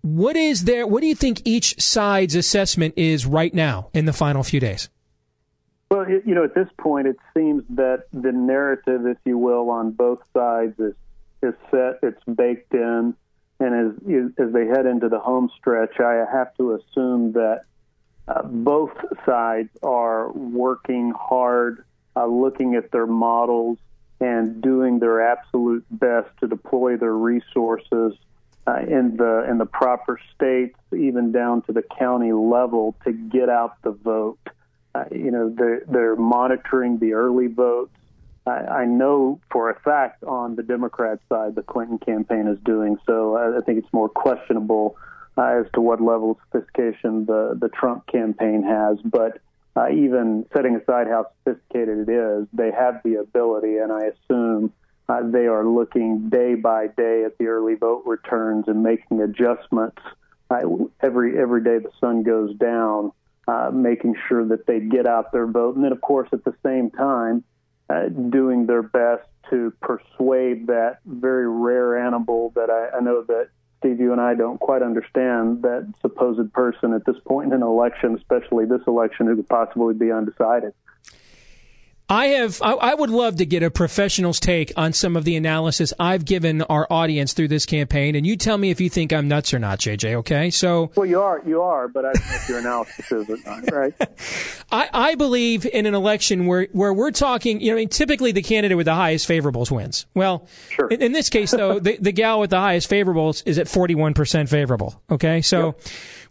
what 0.02 0.36
is 0.36 0.64
there? 0.64 0.88
What 0.88 1.02
do 1.02 1.08
you 1.08 1.16
think 1.16 1.42
each 1.44 1.82
side's 1.82 2.36
assessment 2.36 2.94
is 2.98 3.26
right 3.26 3.54
now 3.54 3.90
in 3.94 4.06
the 4.06 4.14
final 4.14 4.44
few 4.44 4.60
days? 4.60 4.90
Well, 5.90 6.10
you 6.10 6.36
know, 6.36 6.44
at 6.44 6.54
this 6.54 6.68
point, 6.78 7.08
it 7.08 7.18
seems 7.36 7.64
that 7.70 8.06
the 8.12 8.32
narrative, 8.32 9.08
if 9.08 9.18
you 9.26 9.38
will, 9.38 9.70
on 9.70 9.92
both 9.92 10.20
sides 10.34 10.78
is 10.80 10.96
is 11.42 11.54
set, 11.70 12.00
it's 12.02 12.24
baked 12.24 12.74
in, 12.74 13.16
and 13.60 13.74
as 13.74 14.38
as 14.38 14.54
they 14.54 14.66
head 14.66 14.86
into 14.86 15.08
the 15.08 15.20
home 15.20 15.50
stretch, 15.58 16.00
I 16.00 16.26
have 16.32 16.56
to 16.58 16.74
assume 16.74 17.34
that 17.34 17.62
uh, 18.28 18.44
both 18.44 18.92
sides 19.26 19.70
are 19.82 20.32
working 20.32 21.14
hard, 21.18 21.86
uh, 22.16 22.26
looking 22.26 22.76
at 22.76 22.92
their 22.92 23.08
models, 23.08 23.78
and 24.20 24.62
doing 24.62 25.00
their 25.00 25.22
absolute 25.22 25.86
best 25.90 26.30
to 26.42 26.48
deploy 26.48 26.98
their 26.98 27.16
resources 27.16 28.14
uh, 28.68 28.80
in 28.80 29.16
the 29.16 29.46
in 29.50 29.58
the 29.58 29.66
proper 29.66 30.20
states, 30.36 30.78
even 30.92 31.32
down 31.32 31.62
to 31.62 31.72
the 31.72 31.84
county 31.98 32.34
level, 32.34 32.96
to 33.06 33.14
get 33.14 33.48
out 33.48 33.82
the 33.84 33.92
vote. 33.92 34.40
Uh, 34.98 35.06
you 35.12 35.32
know, 35.32 35.54
they're, 35.56 35.82
they're 35.88 36.16
monitoring 36.16 36.98
the 36.98 37.14
early 37.14 37.48
votes. 37.48 37.92
I, 38.46 38.82
I 38.82 38.86
know 38.86 39.40
for 39.52 39.70
a 39.70 39.80
fact 39.82 40.24
on 40.24 40.56
the 40.56 40.64
Democrat 40.64 41.20
side, 41.30 41.56
the 41.56 41.62
Clinton 41.62 42.00
campaign 42.00 42.48
is 42.48 42.58
doing 42.64 42.98
so. 43.06 43.36
I, 43.36 43.58
I 43.58 43.62
think 43.62 43.80
it's 43.80 43.94
more 43.94 44.10
questionable 44.10 44.96
uh, 45.38 45.62
as 45.62 45.66
to 45.74 45.82
what 45.82 46.02
level 46.02 46.32
of 46.32 46.38
sophistication 46.52 47.26
the 47.26 47.58
the 47.60 47.70
Trump 47.70 48.08
campaign 48.08 48.64
has, 48.64 48.98
but. 49.04 49.40
Uh, 49.76 49.92
even 49.92 50.44
setting 50.56 50.76
aside 50.76 51.06
how 51.06 51.28
sophisticated 51.46 52.10
it 52.10 52.12
is, 52.12 52.48
they 52.52 52.72
have 52.72 53.00
the 53.04 53.14
ability, 53.18 53.78
and 53.78 53.92
I 53.92 54.06
assume 54.06 54.74
uh, 55.08 55.22
they 55.24 55.46
are 55.46 55.64
looking 55.64 56.30
day 56.30 56.56
by 56.56 56.88
day 56.88 57.24
at 57.26 57.38
the 57.38 57.46
early 57.46 57.76
vote 57.76 58.02
returns 58.08 58.68
and 58.68 58.82
making 58.82 59.22
adjustments 59.22 60.02
uh, 60.50 60.62
every 61.02 61.40
every 61.40 61.64
day 61.64 61.78
the 61.78 61.92
sun 62.00 62.24
goes 62.24 62.56
down, 62.56 63.12
uh, 63.48 63.72
making 63.74 64.16
sure 64.28 64.46
that 64.46 64.68
they 64.68 64.80
get 64.80 65.08
out 65.08 65.32
their 65.32 65.48
vote, 65.48 65.76
and 65.76 65.84
then 65.84 65.92
of 65.92 66.02
course 66.02 66.30
at 66.34 66.44
the 66.44 66.54
same 66.64 66.92
time 66.92 67.44
uh, 67.90 68.08
doing 68.08 68.66
their 68.66 68.84
best 68.84 69.28
to 69.50 69.72
persuade 69.82 70.68
that 70.68 71.00
very 71.06 71.48
rare 71.48 71.98
animal 71.98 72.52
that 72.56 72.70
I, 72.70 72.98
I 72.98 73.00
know 73.00 73.24
that 73.24 73.50
Steve, 73.80 74.00
you 74.00 74.12
and 74.12 74.20
I 74.20 74.34
don't 74.34 74.60
quite 74.60 74.82
understand 74.82 75.62
that 75.62 75.94
supposed 76.02 76.52
person 76.52 76.94
at 76.94 77.06
this 77.06 77.18
point 77.26 77.48
in 77.48 77.54
an 77.54 77.62
election, 77.62 78.16
especially 78.16 78.66
this 78.66 78.82
election, 78.88 79.28
who 79.28 79.36
could 79.36 79.48
possibly 79.48 79.94
be 79.94 80.12
undecided. 80.12 80.74
I 82.10 82.28
have. 82.28 82.62
I, 82.62 82.72
I, 82.72 82.94
would 82.94 83.10
love 83.10 83.36
to 83.38 83.46
get 83.46 83.64
a 83.64 83.70
professional's 83.70 84.40
take 84.40 84.72
on 84.78 84.94
some 84.94 85.18
of 85.18 85.26
the 85.26 85.36
analysis 85.36 85.94
I've 86.00 86.24
given 86.24 86.62
our 86.62 86.88
audience 86.90 87.34
through 87.34 87.50
this 87.50 87.66
campaign, 87.66 88.16
and 88.16 88.26
you 88.26 88.38
tell 88.38 88.58
me 88.58 88.70
if 88.70 88.80
you 88.80 88.90
think 88.90 89.12
I'm 89.12 89.28
nuts 89.28 89.54
or 89.54 89.60
not, 89.60 89.80
JJ. 89.80 90.14
Okay, 90.16 90.50
so 90.50 90.90
well, 90.96 91.06
you 91.06 91.20
are, 91.20 91.42
you 91.46 91.62
are, 91.62 91.90
but 91.90 92.06
I 92.06 92.14
don't 92.14 92.30
know 92.30 92.36
if 92.36 92.50
your 92.50 92.60
analysis 92.60 93.12
is 93.12 93.30
or 93.30 93.38
not, 93.46 93.72
right? 93.72 93.94
I, 94.72 94.90
I 94.94 95.16
believe 95.16 95.66
in 95.66 95.86
an 95.86 95.96
election 95.96 96.46
where 96.46 96.68
where 96.72 96.94
we're 96.94 97.12
talking. 97.12 97.60
You 97.60 97.72
know, 97.72 97.78
I 97.78 97.82
mean, 97.82 97.90
typically 97.90 98.32
the 98.32 98.42
candidate 98.42 98.78
with 98.78 98.86
the 98.86 98.96
highest 98.96 99.28
favorables 99.28 99.70
wins. 99.70 100.06
Well, 100.14 100.48
sure. 100.70 100.88
in, 100.88 101.02
in 101.02 101.12
this 101.12 101.30
case, 101.30 101.52
though, 101.52 101.80
the, 101.80 101.98
the 102.00 102.14
gal 102.14 102.40
with 102.40 102.52
the 102.52 102.60
highest 102.60 102.90
favorables 102.90 103.44
is 103.46 103.60
at 103.60 103.68
41 103.68 104.14
percent 104.14 104.48
favorable. 104.48 105.02
Okay, 105.12 105.42
so. 105.42 105.76
Yep 105.78 105.82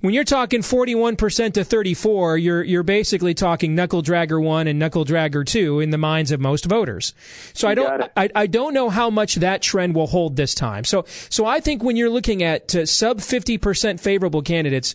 when 0.01 0.15
you're 0.15 0.25
talking 0.25 0.61
41% 0.61 1.55
to 1.55 1.65
34, 1.65 2.39
you're 2.39 2.63
you're 2.63 2.83
basically 2.83 3.35
talking 3.35 3.75
knuckle 3.75 4.03
dragger 4.03 4.43
1 4.43 4.67
and 4.67 4.79
knuckle 4.79 5.05
dragger 5.05 5.45
2 5.45 5.81
in 5.81 5.91
the 5.91 5.99
minds 5.99 6.31
of 6.31 6.41
most 6.41 6.65
voters. 6.67 7.15
So 7.53 7.67
you 7.67 7.73
I 7.73 7.75
don't 7.75 8.13
I, 8.17 8.29
I 8.35 8.47
don't 8.47 8.75
know 8.75 8.91
how 8.91 9.11
much 9.11 9.37
that 9.37 9.63
trend 9.63 9.95
will 9.95 10.07
hold 10.07 10.37
this 10.37 10.55
time. 10.55 10.85
So 10.85 11.05
so 11.29 11.47
I 11.47 11.61
think 11.61 11.83
when 11.83 11.97
you're 11.97 12.11
looking 12.11 12.43
at 12.43 12.75
uh, 12.75 12.87
sub 12.87 13.19
50% 13.19 14.01
favorable 14.01 14.43
candidates, 14.43 14.95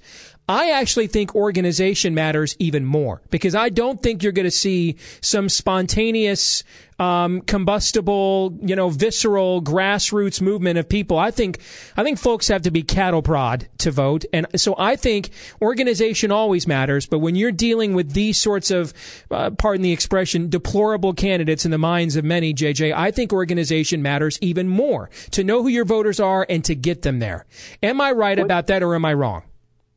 I 0.51 0.71
actually 0.71 1.07
think 1.07 1.33
organization 1.33 2.13
matters 2.13 2.57
even 2.59 2.83
more 2.83 3.21
because 3.29 3.55
I 3.55 3.69
don't 3.69 4.03
think 4.03 4.21
you're 4.21 4.33
going 4.33 4.43
to 4.43 4.51
see 4.51 4.97
some 5.21 5.47
spontaneous, 5.47 6.65
um, 6.99 7.39
combustible, 7.43 8.59
you 8.61 8.75
know, 8.75 8.89
visceral 8.89 9.61
grassroots 9.61 10.41
movement 10.41 10.77
of 10.77 10.89
people. 10.89 11.17
I 11.17 11.31
think, 11.31 11.59
I 11.95 12.03
think 12.03 12.19
folks 12.19 12.49
have 12.49 12.63
to 12.63 12.71
be 12.71 12.83
cattle 12.83 13.21
prod 13.21 13.69
to 13.77 13.91
vote. 13.91 14.25
And 14.33 14.45
so 14.57 14.75
I 14.77 14.97
think 14.97 15.29
organization 15.61 16.33
always 16.33 16.67
matters. 16.67 17.05
But 17.05 17.19
when 17.19 17.35
you're 17.35 17.53
dealing 17.53 17.93
with 17.93 18.11
these 18.11 18.37
sorts 18.37 18.71
of, 18.71 18.93
uh, 19.31 19.51
pardon 19.51 19.83
the 19.83 19.93
expression, 19.93 20.49
deplorable 20.49 21.13
candidates 21.13 21.63
in 21.63 21.71
the 21.71 21.77
minds 21.77 22.17
of 22.17 22.25
many, 22.25 22.53
JJ, 22.53 22.93
I 22.93 23.11
think 23.11 23.31
organization 23.31 24.01
matters 24.01 24.37
even 24.41 24.67
more 24.67 25.09
to 25.31 25.45
know 25.45 25.63
who 25.63 25.69
your 25.69 25.85
voters 25.85 26.19
are 26.19 26.45
and 26.49 26.61
to 26.65 26.75
get 26.75 27.03
them 27.03 27.19
there. 27.19 27.45
Am 27.81 28.01
I 28.01 28.11
right 28.11 28.37
about 28.37 28.67
that 28.67 28.83
or 28.83 28.95
am 28.95 29.05
I 29.05 29.13
wrong? 29.13 29.43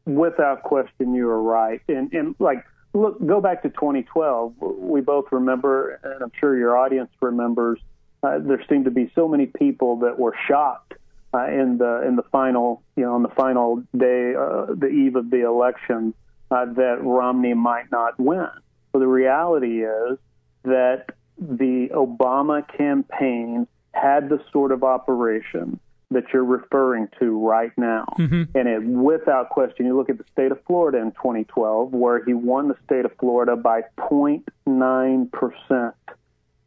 Without 0.07 0.63
question, 0.63 1.15
you 1.15 1.29
are 1.29 1.43
right. 1.43 1.81
And, 1.89 2.13
and 2.13 2.35
like, 2.39 2.65
look, 2.93 3.25
go 3.25 3.41
back 3.41 3.63
to 3.63 3.71
2012. 3.71 4.55
We 4.61 5.01
both 5.01 5.27
remember, 5.33 6.01
and 6.03 6.23
I'm 6.23 6.33
sure 6.39 6.57
your 6.57 6.77
audience 6.77 7.11
remembers. 7.21 7.81
Uh, 8.23 8.39
there 8.39 8.63
seemed 8.69 8.87
to 8.87 8.91
be 8.91 9.11
so 9.15 9.29
many 9.29 9.47
people 9.47 9.99
that 9.99 10.19
were 10.19 10.35
shocked 10.49 10.95
uh, 11.35 11.47
in 11.49 11.79
the 11.79 12.07
in 12.07 12.17
the 12.17 12.23
final, 12.23 12.83
you 12.97 13.03
know, 13.03 13.15
on 13.15 13.23
the 13.23 13.29
final 13.31 13.83
day, 13.97 14.35
uh, 14.35 14.67
the 14.75 14.87
eve 14.87 15.17
of 15.17 15.31
the 15.31 15.45
election, 15.45 16.15
uh, 16.51 16.65
that 16.65 16.99
Romney 17.03 17.55
might 17.55 17.91
not 17.91 18.19
win. 18.19 18.49
But 18.93 19.01
the 19.01 19.07
reality 19.07 19.85
is 19.85 20.19
that 20.63 21.07
the 21.39 21.89
Obama 21.93 22.67
campaign 22.77 23.67
had 23.93 24.29
the 24.29 24.41
sort 24.53 24.73
of 24.73 24.85
operation 24.85 25.81
that 26.11 26.25
you're 26.33 26.45
referring 26.45 27.09
to 27.19 27.39
right 27.47 27.73
now. 27.77 28.05
Mm-hmm. 28.19 28.57
And 28.57 28.69
it, 28.69 28.83
without 28.85 29.51
question, 29.51 29.87
you 29.87 29.97
look 29.97 30.11
at 30.11 30.19
the 30.19 30.25
state 30.33 30.53
of 30.53 30.63
Florida 30.67 30.99
in 30.99 31.13
2012, 31.13 31.93
where 31.93 32.25
he 32.25 32.35
won 32.35 32.69
the 32.69 32.77
state 32.85 33.05
of 33.05 33.13
Florida 33.19 33.57
by 33.57 33.83
0.9%. 33.99 35.93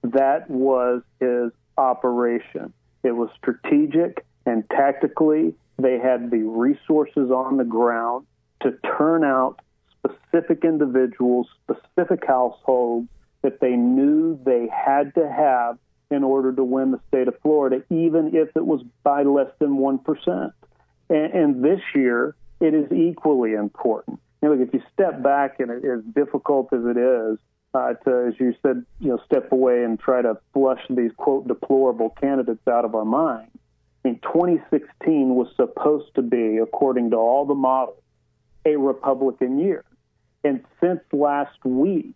That 0.04 0.50
was 0.50 1.02
his 1.20 1.52
operation. 1.78 2.74
It 3.04 3.12
was 3.12 3.30
strategic 3.38 4.26
and 4.48 4.68
tactically, 4.70 5.54
they 5.78 6.00
had 6.00 6.32
the 6.32 6.42
resources 6.44 7.30
on 7.32 7.58
the 7.58 7.66
ground 7.66 8.26
to 8.62 8.72
turn 8.98 9.26
out 9.26 9.60
specific 9.92 10.64
individuals, 10.64 11.48
specific 11.64 12.26
households 12.26 13.10
that 13.42 13.60
they 13.60 13.76
knew 13.76 14.40
they 14.46 14.70
had 14.74 15.14
to 15.16 15.30
have 15.30 15.78
in 16.10 16.24
order 16.24 16.54
to 16.54 16.64
win 16.64 16.92
the 16.92 17.00
state 17.08 17.28
of 17.28 17.36
Florida, 17.42 17.84
even 17.90 18.32
if 18.34 18.50
it 18.56 18.66
was 18.66 18.82
by 19.04 19.24
less 19.24 19.52
than 19.60 19.78
1%. 19.78 20.54
And, 21.10 21.34
and 21.34 21.64
this 21.64 21.82
year, 21.94 22.36
it 22.60 22.74
is 22.74 22.92
equally 22.92 23.54
important. 23.54 24.20
You 24.42 24.54
if 24.54 24.74
you 24.74 24.82
step 24.94 25.22
back, 25.24 25.60
and 25.60 25.72
it, 25.72 25.84
as 25.84 26.04
difficult 26.14 26.72
as 26.72 26.82
it 26.86 26.98
is, 26.98 27.38
uh, 27.74 27.94
to, 27.94 28.28
as 28.28 28.40
you 28.40 28.54
said, 28.62 28.86
you 29.00 29.10
know, 29.10 29.20
step 29.26 29.52
away 29.52 29.84
and 29.84 30.00
try 30.00 30.22
to 30.22 30.38
flush 30.54 30.82
these 30.90 31.12
quote 31.18 31.48
deplorable 31.48 32.12
candidates 32.22 32.66
out 32.68 32.86
of 32.86 32.96
our 32.96 33.06
mind. 33.06 33.50
I 34.06 34.10
mean, 34.10 34.20
2016 34.22 35.36
was 35.36 35.48
supposed 35.56 36.16
to 36.16 36.22
be, 36.22 36.58
according 36.58 37.12
to 37.12 37.18
all 37.18 37.46
the 37.46 37.56
models, 37.56 38.02
a 38.66 38.78
Republican 38.78 39.60
year. 39.60 39.84
And 40.44 40.64
since 40.80 41.02
last 41.12 41.58
week, 41.66 42.16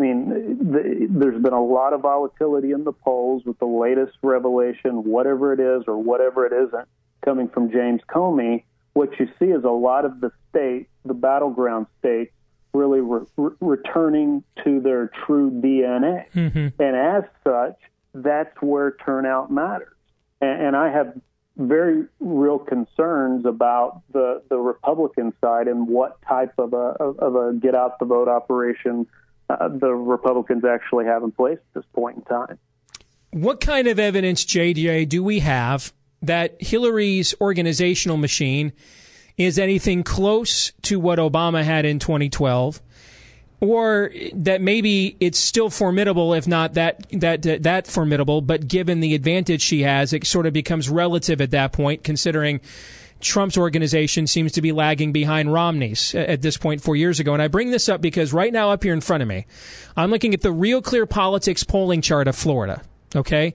I 0.00 0.02
mean, 0.02 0.72
the, 0.72 1.08
there's 1.10 1.42
been 1.42 1.52
a 1.52 1.62
lot 1.62 1.92
of 1.92 2.00
volatility 2.00 2.72
in 2.72 2.84
the 2.84 2.92
polls 2.92 3.42
with 3.44 3.58
the 3.58 3.66
latest 3.66 4.16
revelation, 4.22 5.04
whatever 5.04 5.52
it 5.52 5.60
is 5.60 5.84
or 5.86 5.98
whatever 5.98 6.46
it 6.46 6.52
isn't, 6.52 6.88
coming 7.22 7.48
from 7.48 7.70
James 7.70 8.00
Comey. 8.08 8.64
What 8.94 9.20
you 9.20 9.28
see 9.38 9.46
is 9.46 9.62
a 9.64 9.68
lot 9.68 10.06
of 10.06 10.20
the 10.20 10.32
states, 10.48 10.88
the 11.04 11.14
battleground 11.14 11.86
states, 11.98 12.32
really 12.72 13.00
re- 13.00 13.26
re- 13.36 13.54
returning 13.60 14.42
to 14.64 14.80
their 14.80 15.10
true 15.26 15.50
DNA. 15.50 16.24
Mm-hmm. 16.34 16.82
And 16.82 16.96
as 16.96 17.24
such, 17.44 17.76
that's 18.14 18.56
where 18.62 18.96
turnout 19.04 19.52
matters. 19.52 19.94
and, 20.40 20.62
and 20.62 20.76
I 20.76 20.90
have 20.90 21.14
very 21.56 22.04
real 22.20 22.58
concerns 22.58 23.44
about 23.44 24.02
the 24.12 24.42
the 24.48 24.56
Republican 24.56 25.34
side 25.42 25.68
and 25.68 25.86
what 25.86 26.20
type 26.22 26.54
of 26.58 26.72
a 26.72 26.76
of 26.76 27.34
a 27.34 27.52
get 27.52 27.74
out 27.74 27.98
the 27.98 28.06
vote 28.06 28.28
operation 28.28 29.06
uh, 29.50 29.68
the 29.68 29.92
Republicans 29.92 30.64
actually 30.64 31.06
have 31.06 31.22
in 31.22 31.32
place 31.32 31.58
at 31.58 31.74
this 31.74 31.84
point 31.92 32.18
in 32.18 32.22
time. 32.24 32.58
What 33.30 33.60
kind 33.60 33.86
of 33.86 33.98
evidence, 33.98 34.44
JJ, 34.44 35.08
do 35.08 35.22
we 35.22 35.40
have 35.40 35.92
that 36.22 36.60
Hillary's 36.60 37.34
organizational 37.40 38.16
machine 38.16 38.72
is 39.36 39.58
anything 39.58 40.02
close 40.02 40.72
to 40.82 41.00
what 41.00 41.18
Obama 41.18 41.62
had 41.62 41.84
in 41.84 41.98
2012? 41.98 42.80
or 43.60 44.10
that 44.32 44.62
maybe 44.62 45.16
it's 45.20 45.38
still 45.38 45.68
formidable, 45.68 46.32
if 46.32 46.48
not 46.48 46.74
that 46.74 47.06
that 47.12 47.42
that 47.42 47.86
formidable. 47.86 48.40
But 48.40 48.66
given 48.66 49.00
the 49.00 49.14
advantage 49.14 49.60
she 49.60 49.82
has, 49.82 50.12
it 50.12 50.26
sort 50.26 50.46
of 50.46 50.52
becomes 50.52 50.88
relative 50.88 51.40
at 51.40 51.50
that 51.50 51.72
point, 51.72 52.02
considering. 52.02 52.60
Trump's 53.20 53.58
organization 53.58 54.26
seems 54.26 54.52
to 54.52 54.62
be 54.62 54.72
lagging 54.72 55.12
behind 55.12 55.52
Romney's 55.52 56.14
at 56.14 56.42
this 56.42 56.56
point 56.56 56.82
four 56.82 56.96
years 56.96 57.20
ago. 57.20 57.32
And 57.32 57.42
I 57.42 57.48
bring 57.48 57.70
this 57.70 57.88
up 57.88 58.00
because 58.00 58.32
right 58.32 58.52
now, 58.52 58.70
up 58.70 58.82
here 58.82 58.92
in 58.92 59.00
front 59.00 59.22
of 59.22 59.28
me, 59.28 59.46
I'm 59.96 60.10
looking 60.10 60.34
at 60.34 60.40
the 60.40 60.52
Real 60.52 60.82
Clear 60.82 61.06
Politics 61.06 61.64
polling 61.64 62.00
chart 62.00 62.28
of 62.28 62.36
Florida. 62.36 62.82
Okay. 63.14 63.54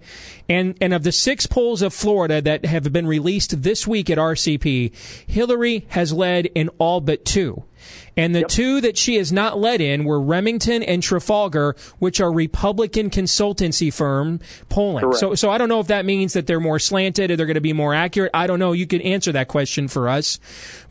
And, 0.50 0.78
and 0.82 0.94
of 0.94 1.04
the 1.04 1.12
six 1.12 1.48
polls 1.48 1.82
of 1.82 1.94
Florida 1.94 2.42
that 2.42 2.66
have 2.66 2.92
been 2.92 3.08
released 3.08 3.64
this 3.64 3.88
week 3.88 4.10
at 4.10 4.18
RCP, 4.18 4.94
Hillary 5.28 5.86
has 5.90 6.12
led 6.12 6.48
in 6.48 6.70
all 6.78 7.00
but 7.00 7.24
two. 7.24 7.64
And 8.18 8.34
the 8.34 8.40
yep. 8.40 8.48
two 8.48 8.82
that 8.82 8.98
she 8.98 9.16
has 9.16 9.32
not 9.32 9.58
let 9.60 9.82
in 9.82 10.06
were 10.06 10.22
Remington 10.22 10.84
and 10.84 11.04
Trafalgar, 11.04 11.76
which 12.00 12.22
are 12.22 12.32
Republican 12.32 13.10
consultancy 13.10 13.94
firm 13.94 14.40
polling. 14.70 15.04
Correct. 15.04 15.20
So, 15.20 15.36
so 15.36 15.50
I 15.50 15.58
don't 15.58 15.70
know 15.70 15.80
if 15.80 15.88
that 15.88 16.06
means 16.06 16.34
that 16.34 16.48
they're 16.48 16.60
more 16.60 16.80
slanted 16.80 17.32
or 17.32 17.36
they're 17.36 17.46
going 17.46 17.56
to 17.56 17.62
be 17.62 17.74
more 17.74 17.94
accurate. 17.94 18.32
I 18.34 18.48
don't 18.48 18.60
know. 18.60 18.72
You 18.72 18.88
can 18.88 19.02
answer 19.02 19.32
that 19.34 19.48
question 19.48 19.88
for 19.88 20.08
us. 20.08 20.40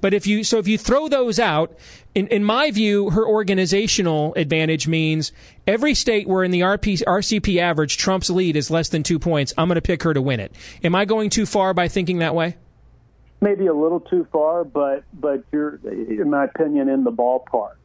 But 0.00 0.12
if 0.14 0.26
you, 0.26 0.44
so 0.44 0.58
if 0.58 0.68
you 0.68 0.76
throw 0.76 1.08
those 1.08 1.38
out, 1.38 1.76
in, 2.14 2.28
in 2.28 2.44
my 2.44 2.70
view, 2.70 3.10
her 3.10 3.26
organizational 3.26 4.34
advantage 4.36 4.86
means 4.86 5.32
every 5.66 5.94
state 5.94 6.28
where 6.28 6.44
in 6.44 6.50
the 6.50 6.60
RP, 6.60 7.02
RCP 7.02 7.58
average 7.58 7.96
Trump's 7.96 8.30
lead 8.30 8.56
is 8.56 8.70
less 8.70 8.88
than 8.88 9.02
two 9.02 9.18
points, 9.18 9.52
I'm 9.58 9.68
going 9.68 9.76
to 9.76 9.82
pick 9.82 10.02
her 10.04 10.14
to 10.14 10.22
win 10.22 10.40
it. 10.40 10.54
Am 10.84 10.94
I 10.94 11.04
going 11.06 11.30
too 11.30 11.46
far 11.46 11.74
by 11.74 11.88
thinking 11.88 12.18
that 12.18 12.34
way? 12.34 12.56
Maybe 13.40 13.66
a 13.66 13.74
little 13.74 14.00
too 14.00 14.26
far, 14.32 14.64
but 14.64 15.04
but 15.12 15.44
you're, 15.52 15.80
in 15.84 16.30
my 16.30 16.44
opinion, 16.44 16.88
in 16.88 17.04
the 17.04 17.12
ballpark. 17.12 17.76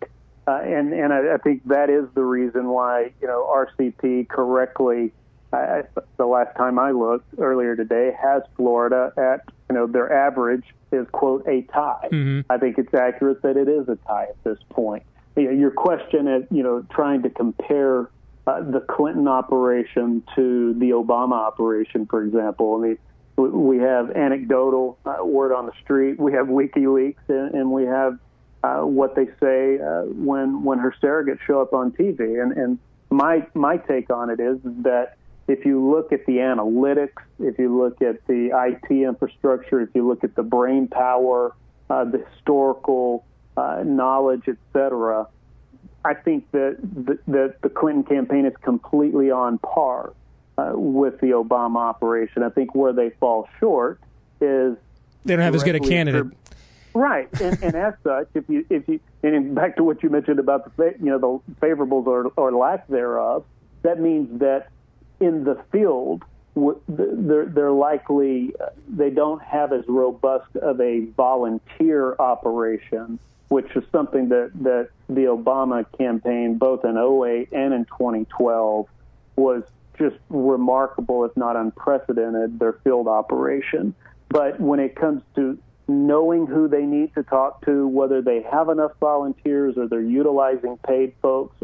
Uh, 0.47 0.61
and 0.63 0.93
and 0.93 1.13
I, 1.13 1.35
I 1.35 1.37
think 1.37 1.67
that 1.67 1.89
is 1.89 2.05
the 2.15 2.23
reason 2.23 2.69
why 2.69 3.11
you 3.21 3.27
know 3.27 3.45
RCP 3.45 4.29
correctly. 4.29 5.13
I, 5.51 5.83
the 6.17 6.27
last 6.27 6.55
time 6.55 6.77
I 6.77 6.91
looked 6.91 7.33
earlier 7.39 7.75
today 7.75 8.15
has 8.21 8.43
Florida 8.55 9.11
at 9.17 9.51
you 9.69 9.75
know 9.75 9.87
their 9.87 10.11
average 10.11 10.65
is 10.91 11.07
quote 11.11 11.47
a 11.47 11.61
tie. 11.73 12.07
Mm-hmm. 12.11 12.51
I 12.51 12.57
think 12.57 12.77
it's 12.77 12.93
accurate 12.93 13.41
that 13.43 13.57
it 13.57 13.67
is 13.67 13.87
a 13.89 13.95
tie 14.07 14.27
at 14.29 14.43
this 14.43 14.57
point. 14.69 15.03
You 15.35 15.45
know, 15.45 15.51
your 15.51 15.71
question 15.71 16.27
is 16.27 16.43
you 16.49 16.63
know 16.63 16.85
trying 16.89 17.23
to 17.23 17.29
compare 17.29 18.09
uh, 18.47 18.61
the 18.61 18.79
Clinton 18.79 19.27
operation 19.27 20.23
to 20.35 20.73
the 20.73 20.91
Obama 20.91 21.33
operation, 21.33 22.07
for 22.07 22.23
example. 22.23 22.75
I 22.75 22.87
mean, 22.87 22.97
we 23.47 23.77
have 23.77 24.11
anecdotal 24.11 24.97
uh, 25.05 25.23
word 25.23 25.53
on 25.53 25.65
the 25.65 25.71
street. 25.83 26.19
We 26.19 26.33
have 26.33 26.47
WikiLeaks, 26.47 27.15
and, 27.27 27.53
and 27.53 27.71
we 27.71 27.85
have 27.85 28.19
uh, 28.63 28.81
what 28.81 29.15
they 29.15 29.27
say 29.39 29.79
uh, 29.79 30.03
when 30.03 30.63
when 30.63 30.79
her 30.79 30.93
surrogates 31.01 31.39
show 31.47 31.61
up 31.61 31.73
on 31.73 31.91
TV. 31.91 32.41
And, 32.41 32.51
and 32.53 32.79
my 33.09 33.47
my 33.53 33.77
take 33.77 34.09
on 34.09 34.29
it 34.29 34.39
is 34.39 34.57
that 34.83 35.15
if 35.47 35.65
you 35.65 35.89
look 35.89 36.11
at 36.11 36.25
the 36.25 36.37
analytics, 36.37 37.23
if 37.39 37.57
you 37.57 37.75
look 37.75 38.01
at 38.01 38.25
the 38.27 38.51
IT 38.53 38.91
infrastructure, 38.91 39.81
if 39.81 39.89
you 39.95 40.07
look 40.07 40.23
at 40.23 40.35
the 40.35 40.43
brain 40.43 40.87
power, 40.87 41.55
uh, 41.89 42.03
the 42.03 42.23
historical 42.33 43.25
uh, 43.57 43.81
knowledge, 43.83 44.47
etc., 44.47 45.27
I 46.05 46.13
think 46.13 46.49
that 46.51 46.77
the, 46.81 47.19
that 47.27 47.61
the 47.61 47.69
Clinton 47.69 48.03
campaign 48.03 48.45
is 48.45 48.53
completely 48.61 49.31
on 49.31 49.57
par 49.57 50.13
uh, 50.59 50.73
with 50.75 51.19
the 51.21 51.27
Obama 51.27 51.77
operation. 51.77 52.43
I 52.43 52.49
think 52.49 52.75
where 52.75 52.93
they 52.93 53.11
fall 53.11 53.47
short 53.59 53.99
is 54.41 54.77
they 55.25 55.35
don't 55.35 55.43
have 55.43 55.55
as 55.55 55.63
good 55.63 55.75
a 55.75 55.79
candidate. 55.79 56.27
For, 56.93 56.99
right, 56.99 57.29
and, 57.41 57.61
and 57.63 57.75
as 57.75 57.93
such, 58.03 58.27
if 58.33 58.49
you 58.49 58.65
if 58.69 58.87
you 58.87 58.99
and 59.23 59.55
back 59.55 59.77
to 59.77 59.83
what 59.83 60.03
you 60.03 60.09
mentioned 60.09 60.39
about 60.39 60.75
the 60.75 60.95
you 60.99 61.05
know 61.05 61.41
the 61.45 61.53
favorables 61.65 62.07
or, 62.07 62.31
or 62.35 62.51
lack 62.51 62.87
thereof, 62.87 63.45
that 63.83 63.99
means 63.99 64.39
that 64.39 64.69
in 65.19 65.43
the 65.43 65.61
field 65.71 66.23
they're, 66.87 67.45
they're 67.45 67.71
likely 67.71 68.53
uh, 68.59 68.69
they 68.87 69.09
don't 69.09 69.41
have 69.41 69.71
as 69.71 69.83
robust 69.87 70.55
of 70.57 70.81
a 70.81 71.05
volunteer 71.15 72.15
operation, 72.19 73.19
which 73.47 73.73
is 73.75 73.83
something 73.91 74.29
that 74.29 74.51
that 74.63 74.89
the 75.07 75.23
Obama 75.23 75.85
campaign, 75.97 76.57
both 76.57 76.83
in 76.83 76.97
08 76.97 77.49
and 77.53 77.73
in 77.73 77.85
2012, 77.85 78.87
was 79.35 79.63
just 79.99 80.15
remarkable, 80.29 81.25
if 81.25 81.35
not 81.37 81.55
unprecedented, 81.55 82.59
their 82.59 82.73
field 82.83 83.07
operation. 83.07 83.93
But 84.29 84.59
when 84.59 84.79
it 84.79 84.95
comes 84.95 85.21
to 85.35 85.57
knowing 85.87 86.47
who 86.47 86.67
they 86.67 86.83
need 86.83 87.13
to 87.15 87.23
talk 87.23 87.65
to, 87.65 87.87
whether 87.87 88.21
they 88.21 88.43
have 88.43 88.69
enough 88.69 88.91
volunteers 88.99 89.75
or 89.77 89.87
they're 89.87 90.01
utilizing 90.01 90.77
paid 90.77 91.13
folks, 91.21 91.55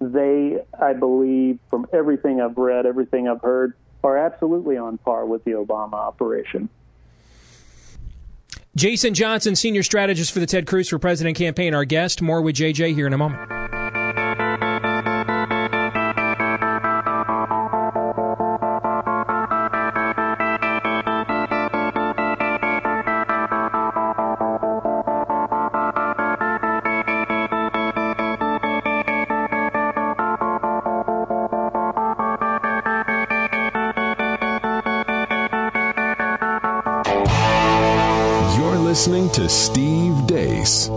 they, 0.00 0.58
I 0.80 0.92
believe, 0.92 1.58
from 1.68 1.86
everything 1.92 2.40
I've 2.40 2.56
read, 2.56 2.86
everything 2.86 3.28
I've 3.28 3.42
heard, 3.42 3.74
are 4.02 4.16
absolutely 4.16 4.76
on 4.76 4.98
par 4.98 5.26
with 5.26 5.44
the 5.44 5.52
Obama 5.52 5.94
operation. 5.94 6.68
Jason 8.76 9.14
Johnson, 9.14 9.56
senior 9.56 9.82
strategist 9.82 10.32
for 10.32 10.38
the 10.38 10.46
Ted 10.46 10.66
Cruz 10.66 10.88
for 10.88 10.98
President 10.98 11.36
campaign, 11.36 11.74
our 11.74 11.84
guest. 11.84 12.22
More 12.22 12.40
with 12.40 12.56
JJ 12.56 12.94
here 12.94 13.06
in 13.06 13.12
a 13.12 13.18
moment. 13.18 13.59
Listening 39.00 39.30
to 39.30 39.48
Steve 39.48 40.12
Deace. 40.26 40.88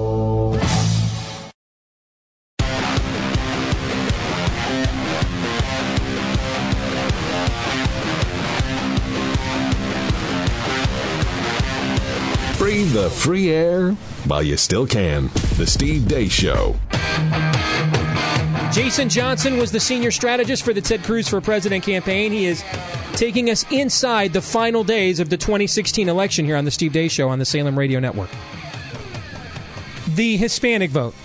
Breathe 12.58 12.92
the 12.92 13.10
free 13.10 13.50
air 13.50 13.92
while 14.26 14.44
you 14.44 14.58
still 14.58 14.86
can. 14.86 15.30
The 15.56 15.66
Steve 15.66 16.02
Deace 16.02 16.30
Show. 16.30 16.76
Jason 18.74 19.08
Johnson 19.08 19.58
was 19.58 19.72
the 19.72 19.80
senior 19.80 20.12
strategist 20.12 20.64
for 20.64 20.74
the 20.74 20.82
Ted 20.82 21.06
Cruz 21.06 21.30
for 21.30 21.40
President 21.40 21.86
campaign. 21.86 22.34
He 22.34 22.48
is 22.48 22.66
taking 23.14 23.50
us 23.50 23.66
inside 23.72 24.34
the 24.34 24.42
final 24.42 24.84
days 24.84 25.20
of 25.20 25.30
the 25.30 25.38
2016 25.38 26.10
election 26.10 26.46
here 26.46 26.56
on 26.56 26.66
the 26.66 26.72
Steve 26.72 26.92
Deace 26.92 27.12
Show 27.12 27.30
on 27.30 27.40
the 27.40 27.46
Salem 27.46 27.78
Radio 27.78 28.00
Network. 28.00 28.30
The 30.16 30.38
Hispanic 30.38 30.92
vote. 30.92 31.16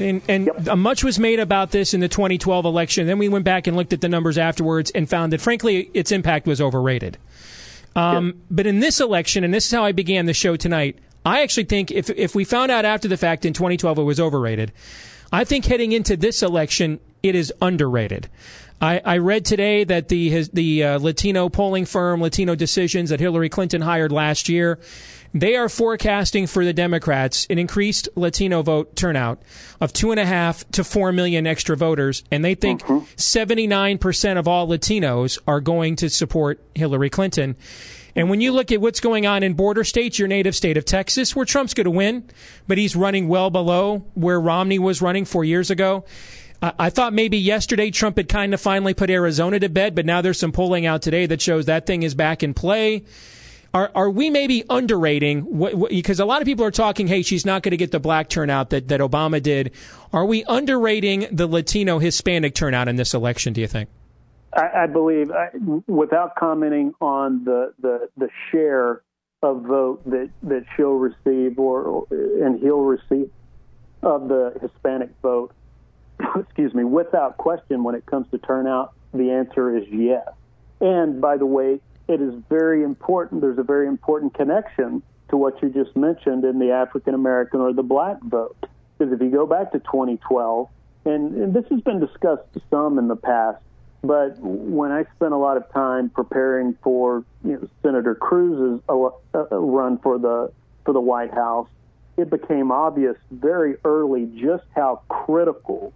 And, 0.00 0.22
and 0.28 0.46
yep. 0.46 0.78
much 0.78 1.04
was 1.04 1.18
made 1.18 1.38
about 1.38 1.70
this 1.70 1.92
in 1.94 2.00
the 2.00 2.08
2012 2.08 2.64
election. 2.64 3.06
Then 3.06 3.18
we 3.18 3.28
went 3.28 3.44
back 3.44 3.66
and 3.66 3.76
looked 3.76 3.92
at 3.92 4.00
the 4.00 4.08
numbers 4.08 4.38
afterwards 4.38 4.90
and 4.92 5.08
found 5.08 5.32
that, 5.32 5.40
frankly, 5.40 5.90
its 5.92 6.10
impact 6.12 6.46
was 6.46 6.60
overrated. 6.60 7.18
Um, 7.94 8.26
yep. 8.26 8.34
But 8.50 8.66
in 8.66 8.80
this 8.80 9.00
election, 9.00 9.44
and 9.44 9.52
this 9.52 9.66
is 9.66 9.72
how 9.72 9.84
I 9.84 9.92
began 9.92 10.26
the 10.26 10.34
show 10.34 10.56
tonight, 10.56 10.98
I 11.24 11.42
actually 11.42 11.64
think 11.64 11.90
if, 11.90 12.08
if 12.10 12.34
we 12.34 12.44
found 12.44 12.72
out 12.72 12.84
after 12.84 13.06
the 13.06 13.16
fact 13.16 13.44
in 13.44 13.52
2012 13.52 13.98
it 13.98 14.02
was 14.02 14.18
overrated, 14.18 14.72
I 15.30 15.44
think 15.44 15.66
heading 15.66 15.92
into 15.92 16.16
this 16.16 16.42
election, 16.42 17.00
it 17.22 17.34
is 17.34 17.52
underrated. 17.60 18.28
I, 18.82 19.00
I 19.04 19.18
read 19.18 19.44
today 19.44 19.84
that 19.84 20.08
the 20.08 20.28
his, 20.28 20.48
the 20.48 20.82
uh, 20.82 20.98
Latino 20.98 21.48
polling 21.48 21.84
firm, 21.84 22.20
Latino 22.20 22.56
Decisions, 22.56 23.10
that 23.10 23.20
Hillary 23.20 23.48
Clinton 23.48 23.80
hired 23.80 24.10
last 24.10 24.48
year, 24.48 24.80
they 25.32 25.54
are 25.54 25.68
forecasting 25.68 26.48
for 26.48 26.64
the 26.64 26.72
Democrats 26.72 27.46
an 27.48 27.58
increased 27.58 28.08
Latino 28.16 28.60
vote 28.60 28.96
turnout 28.96 29.40
of 29.80 29.92
two 29.92 30.10
and 30.10 30.18
a 30.18 30.26
half 30.26 30.68
to 30.72 30.82
four 30.82 31.12
million 31.12 31.46
extra 31.46 31.76
voters, 31.76 32.24
and 32.32 32.44
they 32.44 32.56
think 32.56 32.82
mm-hmm. 32.82 33.06
79 33.16 33.98
percent 33.98 34.38
of 34.38 34.48
all 34.48 34.66
Latinos 34.66 35.38
are 35.46 35.60
going 35.60 35.94
to 35.96 36.10
support 36.10 36.60
Hillary 36.74 37.08
Clinton. 37.08 37.54
And 38.14 38.28
when 38.28 38.40
you 38.40 38.52
look 38.52 38.72
at 38.72 38.80
what's 38.80 39.00
going 39.00 39.26
on 39.26 39.42
in 39.42 39.54
border 39.54 39.84
states, 39.84 40.18
your 40.18 40.28
native 40.28 40.54
state 40.54 40.76
of 40.76 40.84
Texas, 40.84 41.34
where 41.34 41.46
Trump's 41.46 41.72
going 41.72 41.86
to 41.86 41.90
win, 41.90 42.24
but 42.66 42.76
he's 42.76 42.94
running 42.94 43.28
well 43.28 43.48
below 43.48 44.04
where 44.14 44.40
Romney 44.40 44.78
was 44.78 45.00
running 45.00 45.24
four 45.24 45.44
years 45.44 45.70
ago. 45.70 46.04
I, 46.62 46.90
thought 46.90 47.12
maybe 47.12 47.38
yesterday 47.38 47.90
Trump 47.90 48.16
had 48.16 48.28
kind 48.28 48.54
of 48.54 48.60
finally 48.60 48.94
put 48.94 49.10
Arizona 49.10 49.58
to 49.58 49.68
bed, 49.68 49.96
but 49.96 50.06
now 50.06 50.20
there's 50.20 50.38
some 50.38 50.52
polling 50.52 50.86
out 50.86 51.02
today 51.02 51.26
that 51.26 51.40
shows 51.40 51.66
that 51.66 51.86
thing 51.86 52.04
is 52.04 52.14
back 52.14 52.44
in 52.44 52.54
play. 52.54 53.04
Are, 53.74 53.90
are 53.94 54.10
we 54.10 54.30
maybe 54.30 54.62
underrating 54.70 55.88
because 55.88 56.20
a 56.20 56.24
lot 56.24 56.40
of 56.40 56.46
people 56.46 56.64
are 56.64 56.70
talking, 56.70 57.08
hey, 57.08 57.22
she's 57.22 57.44
not 57.44 57.62
going 57.62 57.70
to 57.70 57.76
get 57.76 57.90
the 57.90 57.98
black 57.98 58.28
turnout 58.28 58.70
that, 58.70 58.88
that 58.88 59.00
Obama 59.00 59.42
did. 59.42 59.72
Are 60.12 60.24
we 60.24 60.44
underrating 60.44 61.26
the 61.32 61.46
Latino 61.46 61.98
Hispanic 61.98 62.54
turnout 62.54 62.86
in 62.86 62.96
this 62.96 63.14
election, 63.14 63.54
do 63.54 63.60
you 63.60 63.66
think? 63.66 63.88
I, 64.52 64.82
I 64.82 64.86
believe, 64.86 65.30
I, 65.30 65.48
without 65.86 66.36
commenting 66.36 66.92
on 67.00 67.44
the, 67.44 67.72
the, 67.80 68.08
the 68.16 68.28
share 68.50 69.02
of 69.42 69.62
vote 69.62 70.02
that, 70.08 70.30
that 70.44 70.64
she'll 70.76 70.98
receive 70.98 71.58
or 71.58 72.06
and 72.10 72.60
he'll 72.60 72.82
receive 72.82 73.30
of 74.02 74.28
the 74.28 74.52
Hispanic 74.60 75.10
vote, 75.22 75.52
excuse 76.36 76.74
me, 76.74 76.84
without 76.84 77.36
question, 77.36 77.84
when 77.84 77.94
it 77.94 78.06
comes 78.06 78.26
to 78.30 78.38
turnout, 78.38 78.94
the 79.12 79.30
answer 79.30 79.76
is 79.76 79.84
yes. 79.90 80.26
And 80.80 81.20
by 81.20 81.36
the 81.36 81.46
way, 81.46 81.80
it 82.08 82.20
is 82.20 82.34
very 82.48 82.82
important. 82.82 83.40
There's 83.40 83.58
a 83.58 83.62
very 83.62 83.86
important 83.86 84.34
connection 84.34 85.02
to 85.30 85.36
what 85.36 85.62
you 85.62 85.70
just 85.70 85.96
mentioned 85.96 86.44
in 86.44 86.58
the 86.58 86.72
African 86.72 87.14
American 87.14 87.60
or 87.60 87.72
the 87.72 87.82
black 87.82 88.20
vote. 88.22 88.56
Because 88.98 89.12
if 89.12 89.20
you 89.20 89.30
go 89.30 89.46
back 89.46 89.72
to 89.72 89.78
2012, 89.78 90.68
and, 91.04 91.34
and 91.34 91.54
this 91.54 91.64
has 91.70 91.80
been 91.80 92.00
discussed 92.00 92.42
some 92.70 92.98
in 92.98 93.08
the 93.08 93.16
past, 93.16 93.58
but 94.02 94.36
when 94.38 94.90
I 94.90 95.04
spent 95.16 95.32
a 95.32 95.36
lot 95.36 95.56
of 95.56 95.72
time 95.72 96.10
preparing 96.10 96.76
for 96.82 97.24
you 97.44 97.52
know, 97.52 97.68
Senator 97.82 98.14
Cruz's 98.14 98.80
run 99.50 99.98
for 99.98 100.18
the 100.18 100.52
for 100.84 100.92
the 100.92 101.00
White 101.00 101.32
House, 101.32 101.68
it 102.16 102.28
became 102.28 102.72
obvious 102.72 103.16
very 103.30 103.76
early 103.84 104.26
just 104.40 104.64
how 104.74 105.02
critical 105.08 105.92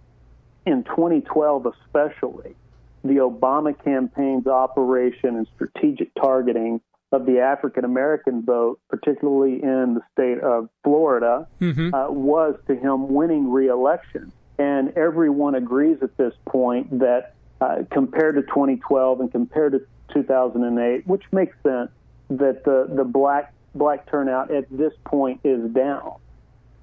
in 0.67 0.83
2012, 0.83 1.65
especially 1.65 2.55
the 3.03 3.15
Obama 3.15 3.73
campaign's 3.83 4.47
operation 4.47 5.37
and 5.37 5.47
strategic 5.55 6.13
targeting 6.15 6.81
of 7.11 7.25
the 7.25 7.39
African 7.39 7.85
American 7.85 8.43
vote, 8.43 8.79
particularly 8.89 9.63
in 9.63 9.93
the 9.93 10.01
state 10.11 10.39
of 10.43 10.69
Florida, 10.83 11.47
mm-hmm. 11.61 11.93
uh, 11.93 12.11
was 12.11 12.55
to 12.67 12.75
him 12.75 13.13
winning 13.13 13.49
reelection. 13.49 14.31
And 14.59 14.95
everyone 14.97 15.55
agrees 15.55 15.99
at 16.01 16.17
this 16.17 16.33
point 16.45 16.99
that 16.99 17.35
uh, 17.61 17.83
compared 17.91 18.35
to 18.35 18.41
2012 18.41 19.21
and 19.21 19.31
compared 19.31 19.71
to 19.73 19.81
2008, 20.13 21.07
which 21.07 21.23
makes 21.31 21.55
sense, 21.63 21.91
that 22.29 22.65
the, 22.65 22.89
the 22.93 23.05
black 23.05 23.53
black 23.73 24.09
turnout 24.09 24.51
at 24.51 24.65
this 24.69 24.93
point 25.05 25.39
is 25.43 25.69
down. 25.71 26.15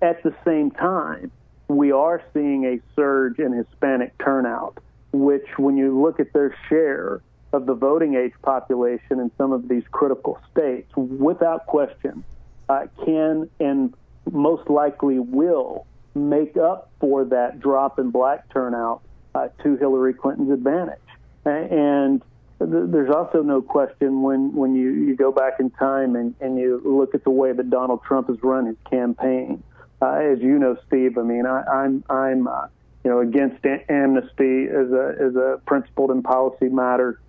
At 0.00 0.22
the 0.22 0.34
same 0.44 0.70
time, 0.70 1.30
we 1.76 1.92
are 1.92 2.22
seeing 2.32 2.64
a 2.64 2.78
surge 2.94 3.38
in 3.38 3.52
Hispanic 3.52 4.16
turnout 4.18 4.78
which, 5.14 5.46
when 5.56 5.76
you 5.76 6.00
look 6.00 6.20
at 6.20 6.32
their 6.32 6.56
share 6.68 7.22
of 7.52 7.66
the 7.66 7.74
voting 7.74 8.14
age 8.14 8.32
population 8.42 9.20
in 9.20 9.30
some 9.38 9.52
of 9.52 9.68
these 9.68 9.84
critical 9.90 10.38
states, 10.50 10.90
without 10.96 11.66
question, 11.66 12.24
uh, 12.68 12.86
can 13.04 13.48
and 13.60 13.94
most 14.30 14.68
likely 14.68 15.18
will 15.18 15.86
make 16.14 16.56
up 16.56 16.90
for 16.98 17.24
that 17.24 17.60
drop 17.60 17.98
in 17.98 18.10
black 18.10 18.48
turnout 18.52 19.02
uh, 19.34 19.48
to 19.62 19.76
Hillary 19.76 20.14
Clinton's 20.14 20.50
advantage. 20.50 20.98
And 21.44 22.22
th- 22.58 22.70
there's 22.70 23.14
also 23.14 23.42
no 23.42 23.60
question 23.62 24.22
when, 24.22 24.54
when 24.54 24.74
you, 24.74 24.90
you 24.90 25.14
go 25.14 25.30
back 25.30 25.54
in 25.60 25.70
time 25.70 26.16
and, 26.16 26.34
and 26.40 26.58
you 26.58 26.80
look 26.84 27.14
at 27.14 27.22
the 27.24 27.30
way 27.30 27.52
that 27.52 27.70
Donald 27.70 28.02
Trump 28.02 28.28
has 28.28 28.42
run 28.42 28.66
his 28.66 28.76
campaign. 28.90 29.62
Uh, 30.02 30.32
as 30.32 30.40
you 30.40 30.58
know, 30.58 30.76
Steve, 30.86 31.16
I 31.18 31.22
mean, 31.22 31.46
I, 31.46 31.62
I'm 31.62 32.04
I'm 32.10 32.46
uh, 32.46 32.66
you 33.04 33.10
know, 33.10 33.20
against 33.20 33.64
amnesty 33.64 34.66
as 34.66 34.90
a 34.90 35.14
as 35.20 35.36
a 35.36 35.60
principled 35.66 36.10
and 36.10 36.24
policy 36.24 36.68
matter 36.68 37.20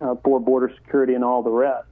uh, 0.00 0.14
for 0.22 0.40
border 0.40 0.72
security 0.82 1.14
and 1.14 1.24
all 1.24 1.42
the 1.42 1.50
rest. 1.50 1.86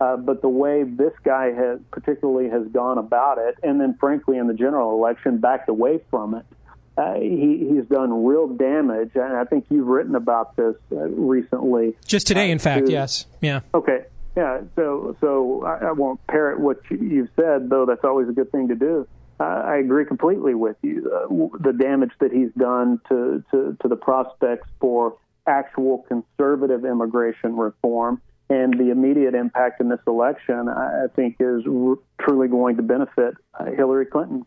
Uh, 0.00 0.16
but 0.16 0.40
the 0.40 0.48
way 0.48 0.82
this 0.82 1.12
guy 1.24 1.52
has 1.52 1.78
particularly 1.90 2.48
has 2.48 2.66
gone 2.68 2.98
about 2.98 3.38
it, 3.38 3.56
and 3.62 3.80
then 3.80 3.96
frankly 4.00 4.38
in 4.38 4.46
the 4.46 4.54
general 4.54 4.92
election 4.92 5.38
backed 5.38 5.68
away 5.68 6.00
from 6.10 6.34
it, 6.34 6.46
uh, 6.96 7.14
he, 7.14 7.68
he's 7.70 7.84
done 7.86 8.24
real 8.24 8.48
damage. 8.48 9.10
And 9.14 9.36
I 9.36 9.44
think 9.44 9.66
you've 9.68 9.86
written 9.86 10.14
about 10.14 10.56
this 10.56 10.74
uh, 10.90 10.96
recently. 10.96 11.94
Just 12.06 12.26
today, 12.26 12.50
in 12.50 12.58
uh, 12.58 12.62
fact, 12.62 12.86
to, 12.86 12.92
yes, 12.92 13.26
yeah. 13.40 13.60
Okay, 13.74 14.04
yeah. 14.36 14.62
So 14.74 15.16
so 15.20 15.64
I, 15.64 15.88
I 15.88 15.92
won't 15.92 16.26
parrot 16.26 16.60
what 16.60 16.78
you, 16.90 16.96
you've 16.96 17.30
said, 17.36 17.68
though. 17.68 17.84
That's 17.86 18.04
always 18.04 18.28
a 18.28 18.32
good 18.32 18.50
thing 18.50 18.68
to 18.68 18.74
do. 18.74 19.06
I 19.42 19.78
agree 19.78 20.04
completely 20.04 20.54
with 20.54 20.76
you. 20.82 21.10
Uh, 21.10 21.58
the 21.58 21.72
damage 21.72 22.12
that 22.20 22.30
he's 22.30 22.52
done 22.58 23.00
to, 23.08 23.42
to, 23.50 23.76
to 23.80 23.88
the 23.88 23.96
prospects 23.96 24.68
for 24.80 25.16
actual 25.46 26.04
conservative 26.08 26.84
immigration 26.84 27.56
reform 27.56 28.20
and 28.50 28.78
the 28.78 28.90
immediate 28.90 29.34
impact 29.34 29.80
in 29.80 29.88
this 29.88 30.00
election, 30.06 30.68
I 30.68 31.06
think, 31.14 31.36
is 31.40 31.62
r- 31.66 31.96
truly 32.20 32.48
going 32.48 32.76
to 32.76 32.82
benefit 32.82 33.34
uh, 33.58 33.66
Hillary 33.76 34.06
Clinton. 34.06 34.44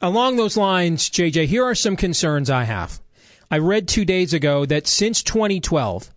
Along 0.00 0.36
those 0.36 0.56
lines, 0.56 1.10
JJ, 1.10 1.46
here 1.46 1.64
are 1.64 1.74
some 1.74 1.96
concerns 1.96 2.48
I 2.48 2.64
have. 2.64 3.00
I 3.50 3.58
read 3.58 3.88
two 3.88 4.04
days 4.04 4.32
ago 4.32 4.64
that 4.66 4.86
since 4.86 5.22
2012, 5.22 6.10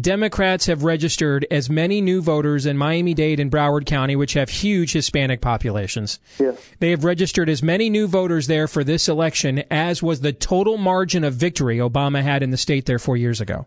Democrats 0.00 0.66
have 0.66 0.84
registered 0.84 1.46
as 1.50 1.68
many 1.68 2.00
new 2.00 2.22
voters 2.22 2.64
in 2.64 2.78
Miami 2.78 3.12
Dade 3.12 3.38
and 3.38 3.50
Broward 3.50 3.84
County, 3.84 4.16
which 4.16 4.32
have 4.32 4.48
huge 4.48 4.92
Hispanic 4.92 5.42
populations. 5.42 6.18
Yes. 6.38 6.58
They 6.78 6.90
have 6.90 7.04
registered 7.04 7.50
as 7.50 7.62
many 7.62 7.90
new 7.90 8.06
voters 8.06 8.46
there 8.46 8.66
for 8.66 8.84
this 8.84 9.06
election 9.06 9.64
as 9.70 10.02
was 10.02 10.20
the 10.20 10.32
total 10.32 10.78
margin 10.78 11.24
of 11.24 11.34
victory 11.34 11.76
Obama 11.76 12.22
had 12.22 12.42
in 12.42 12.50
the 12.50 12.56
state 12.56 12.86
there 12.86 12.98
four 12.98 13.18
years 13.18 13.40
ago. 13.40 13.66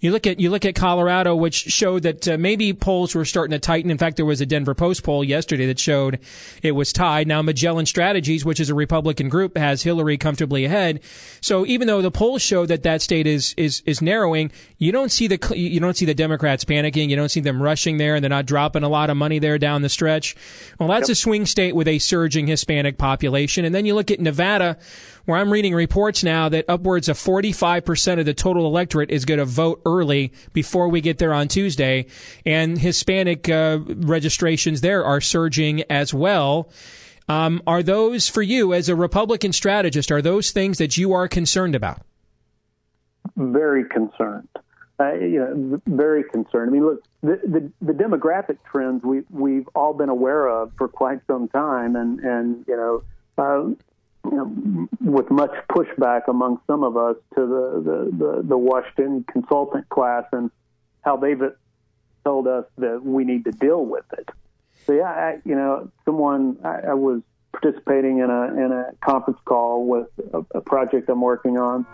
You 0.00 0.12
look 0.12 0.26
at 0.26 0.40
you 0.40 0.50
look 0.50 0.64
at 0.64 0.74
Colorado, 0.74 1.34
which 1.34 1.54
showed 1.54 2.02
that 2.02 2.28
uh, 2.28 2.38
maybe 2.38 2.72
polls 2.72 3.14
were 3.14 3.24
starting 3.24 3.52
to 3.52 3.58
tighten. 3.58 3.90
In 3.90 3.98
fact, 3.98 4.16
there 4.16 4.26
was 4.26 4.40
a 4.40 4.46
Denver 4.46 4.74
Post 4.74 5.02
poll 5.02 5.24
yesterday 5.24 5.66
that 5.66 5.78
showed 5.78 6.18
it 6.62 6.72
was 6.72 6.92
tied. 6.92 7.26
Now 7.26 7.42
Magellan 7.42 7.86
Strategies, 7.86 8.44
which 8.44 8.60
is 8.60 8.70
a 8.70 8.74
Republican 8.74 9.28
group, 9.28 9.56
has 9.56 9.82
Hillary 9.82 10.16
comfortably 10.18 10.64
ahead. 10.64 11.00
So 11.40 11.66
even 11.66 11.86
though 11.86 12.02
the 12.02 12.10
polls 12.10 12.42
show 12.42 12.66
that 12.66 12.82
that 12.82 13.02
state 13.02 13.26
is 13.26 13.54
is 13.56 13.82
is 13.86 14.02
narrowing, 14.02 14.50
you 14.78 14.92
don't 14.92 15.10
see 15.10 15.26
the 15.26 15.54
you 15.56 15.80
don't 15.80 15.96
see 15.96 16.06
the 16.06 16.14
Democrats 16.14 16.64
panicking. 16.64 17.08
You 17.08 17.16
don't 17.16 17.30
see 17.30 17.40
them 17.40 17.62
rushing 17.62 17.96
there, 17.96 18.14
and 18.14 18.22
they're 18.22 18.28
not 18.28 18.46
dropping 18.46 18.82
a 18.82 18.88
lot 18.88 19.10
of 19.10 19.16
money 19.16 19.38
there 19.38 19.58
down 19.58 19.82
the 19.82 19.88
stretch. 19.88 20.36
Well, 20.78 20.88
that's 20.88 21.08
yep. 21.08 21.14
a 21.14 21.16
swing 21.16 21.46
state 21.46 21.74
with 21.74 21.88
a 21.88 21.98
surging 21.98 22.46
Hispanic 22.46 22.98
population. 22.98 23.64
And 23.64 23.74
then 23.74 23.86
you 23.86 23.94
look 23.94 24.10
at 24.10 24.20
Nevada 24.20 24.78
where 25.26 25.38
I'm 25.38 25.52
reading 25.52 25.74
reports 25.74 26.24
now 26.24 26.48
that 26.48 26.64
upwards 26.68 27.08
of 27.08 27.18
45% 27.18 28.18
of 28.18 28.24
the 28.24 28.34
total 28.34 28.66
electorate 28.66 29.10
is 29.10 29.24
going 29.24 29.38
to 29.38 29.44
vote 29.44 29.82
early 29.84 30.32
before 30.52 30.88
we 30.88 31.00
get 31.00 31.18
there 31.18 31.34
on 31.34 31.48
Tuesday. 31.48 32.06
And 32.46 32.78
Hispanic 32.78 33.48
uh, 33.48 33.80
registrations 33.86 34.80
there 34.80 35.04
are 35.04 35.20
surging 35.20 35.82
as 35.90 36.14
well. 36.14 36.70
Um, 37.28 37.60
are 37.66 37.82
those 37.82 38.28
for 38.28 38.42
you 38.42 38.72
as 38.72 38.88
a 38.88 38.94
Republican 38.94 39.52
strategist? 39.52 40.12
Are 40.12 40.22
those 40.22 40.52
things 40.52 40.78
that 40.78 40.96
you 40.96 41.12
are 41.12 41.26
concerned 41.26 41.74
about? 41.74 42.02
Very 43.36 43.84
concerned. 43.88 44.48
Uh, 44.98 45.12
you 45.14 45.38
know, 45.38 45.80
very 45.86 46.24
concerned. 46.24 46.70
I 46.70 46.72
mean, 46.72 46.86
look, 46.86 47.02
the, 47.22 47.38
the, 47.44 47.72
the 47.84 47.92
demographic 47.92 48.56
trends 48.64 49.02
we 49.02 49.22
we've 49.28 49.68
all 49.74 49.92
been 49.92 50.08
aware 50.08 50.46
of 50.48 50.72
for 50.78 50.88
quite 50.88 51.20
some 51.26 51.48
time, 51.48 51.96
and 51.96 52.18
and 52.20 52.64
you 52.66 52.76
know, 52.76 53.02
uh, 53.36 53.64
you 53.64 53.76
know, 53.76 53.76
with 55.00 55.30
much 55.30 55.52
pushback 55.70 56.28
among 56.28 56.60
some 56.66 56.84
of 56.84 56.96
us 56.96 57.16
to 57.34 57.40
the, 57.40 57.82
the, 57.84 58.24
the, 58.24 58.42
the 58.48 58.58
Washington 58.58 59.24
consultant 59.30 59.88
class 59.88 60.24
and 60.32 60.50
how 61.02 61.16
they've 61.16 61.40
told 62.24 62.48
us 62.48 62.64
that 62.78 63.02
we 63.04 63.24
need 63.24 63.44
to 63.44 63.52
deal 63.52 63.84
with 63.84 64.04
it. 64.18 64.28
So 64.86 64.92
yeah, 64.92 65.04
I, 65.04 65.38
you 65.44 65.54
know, 65.54 65.90
someone 66.04 66.58
I, 66.64 66.90
I 66.90 66.94
was 66.94 67.22
participating 67.60 68.18
in 68.18 68.30
a 68.30 68.44
in 68.64 68.72
a 68.72 68.92
conference 69.04 69.38
call 69.44 69.86
with 69.86 70.08
a, 70.32 70.58
a 70.58 70.60
project 70.60 71.08
I'm 71.08 71.20
working 71.20 71.58
on 71.58 71.86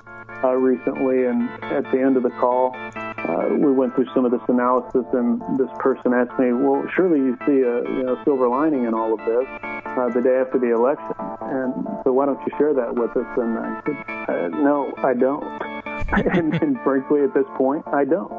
uh, 0.43 0.53
recently, 0.55 1.27
and 1.27 1.49
at 1.63 1.85
the 1.93 2.01
end 2.01 2.17
of 2.17 2.23
the 2.23 2.31
call, 2.31 2.75
uh, 2.75 3.49
we 3.51 3.73
went 3.73 3.95
through 3.95 4.07
some 4.15 4.25
of 4.25 4.33
this 4.33 4.41
analysis, 4.49 5.05
and 5.13 5.41
this 5.59 5.69
person 5.79 6.13
asked 6.13 6.39
me, 6.39 6.53
"Well, 6.53 6.85
surely 6.95 7.19
you 7.19 7.37
see 7.47 7.63
a 7.63 7.83
you 7.89 8.03
know 8.03 8.19
silver 8.25 8.49
lining 8.49 8.85
in 8.85 8.95
all 8.95 9.15
of 9.15 9.21
this 9.21 9.47
uh, 9.63 10.09
the 10.13 10.21
day 10.21 10.37
after 10.37 10.59
the 10.59 10.75
election, 10.75 11.15
and 11.43 11.87
so 12.05 12.13
why 12.13 12.27
don't 12.27 12.41
you 12.41 12.53
share 12.59 12.75
that 12.75 12.95
with 12.95 13.17
us?" 13.17 13.27
And 13.37 13.59
I 13.59 13.83
said, 13.87 14.29
uh, 14.29 14.49
"No, 14.49 14.93
I 14.99 15.15
don't." 15.15 15.45
and, 16.35 16.55
and 16.55 16.81
frankly, 16.83 17.23
at 17.23 17.33
this 17.35 17.47
point, 17.57 17.85
I 17.87 18.05
don't. 18.05 18.33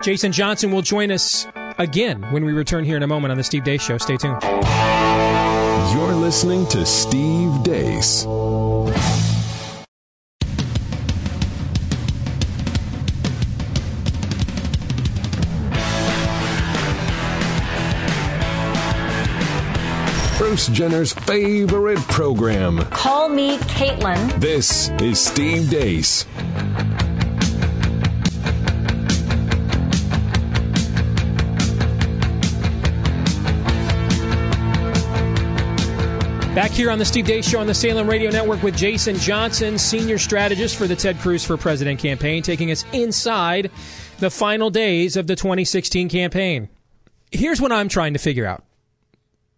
Jason 0.00 0.30
Johnson 0.30 0.70
will 0.70 0.82
join 0.82 1.10
us 1.10 1.46
again 1.78 2.22
when 2.30 2.44
we 2.44 2.52
return 2.52 2.84
here 2.84 2.96
in 2.96 3.02
a 3.02 3.08
moment 3.08 3.32
on 3.32 3.36
the 3.36 3.44
Steve 3.44 3.64
Deace 3.64 3.80
Show. 3.80 3.98
Stay 3.98 4.16
tuned. 4.16 4.40
You're 5.92 6.14
listening 6.14 6.66
to 6.68 6.84
Steve 6.84 7.62
Deace. 7.62 8.24
Bruce 20.36 20.68
Jenner's 20.68 21.12
favorite 21.12 21.98
program. 22.00 22.78
Call 22.90 23.28
me 23.28 23.56
Caitlyn. 23.58 24.38
This 24.40 24.90
is 25.00 25.18
Steve 25.18 25.70
Deace. 25.70 26.26
Back 36.58 36.72
here 36.72 36.90
on 36.90 36.98
the 36.98 37.04
Steve 37.04 37.24
Deace 37.24 37.48
Show 37.48 37.60
on 37.60 37.68
the 37.68 37.72
Salem 37.72 38.10
Radio 38.10 38.32
Network 38.32 38.64
with 38.64 38.76
Jason 38.76 39.14
Johnson, 39.14 39.78
senior 39.78 40.18
strategist 40.18 40.74
for 40.74 40.88
the 40.88 40.96
Ted 40.96 41.16
Cruz 41.20 41.44
for 41.44 41.56
President 41.56 42.00
campaign, 42.00 42.42
taking 42.42 42.72
us 42.72 42.84
inside 42.92 43.70
the 44.18 44.28
final 44.28 44.68
days 44.68 45.16
of 45.16 45.28
the 45.28 45.36
2016 45.36 46.08
campaign. 46.08 46.68
Here's 47.30 47.60
what 47.60 47.70
I'm 47.70 47.88
trying 47.88 48.14
to 48.14 48.18
figure 48.18 48.44
out 48.44 48.64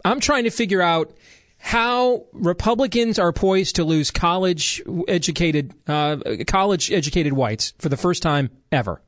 I'm 0.05 0.21
trying 0.21 0.45
to 0.45 0.51
figure 0.51 0.83
out 0.83 1.17
how 1.57 2.27
Republicans 2.35 3.19
are 3.19 3.33
poised 3.33 3.77
to 3.77 3.85
lose 3.85 4.11
college 4.11 4.83
educated 5.09 5.73
uh, 5.87 6.19
college 6.47 6.93
educated 6.93 7.33
whites 7.33 7.73
for 7.79 7.89
the 7.89 7.97
first 7.97 8.23
time 8.23 8.51
ever. 8.71 9.01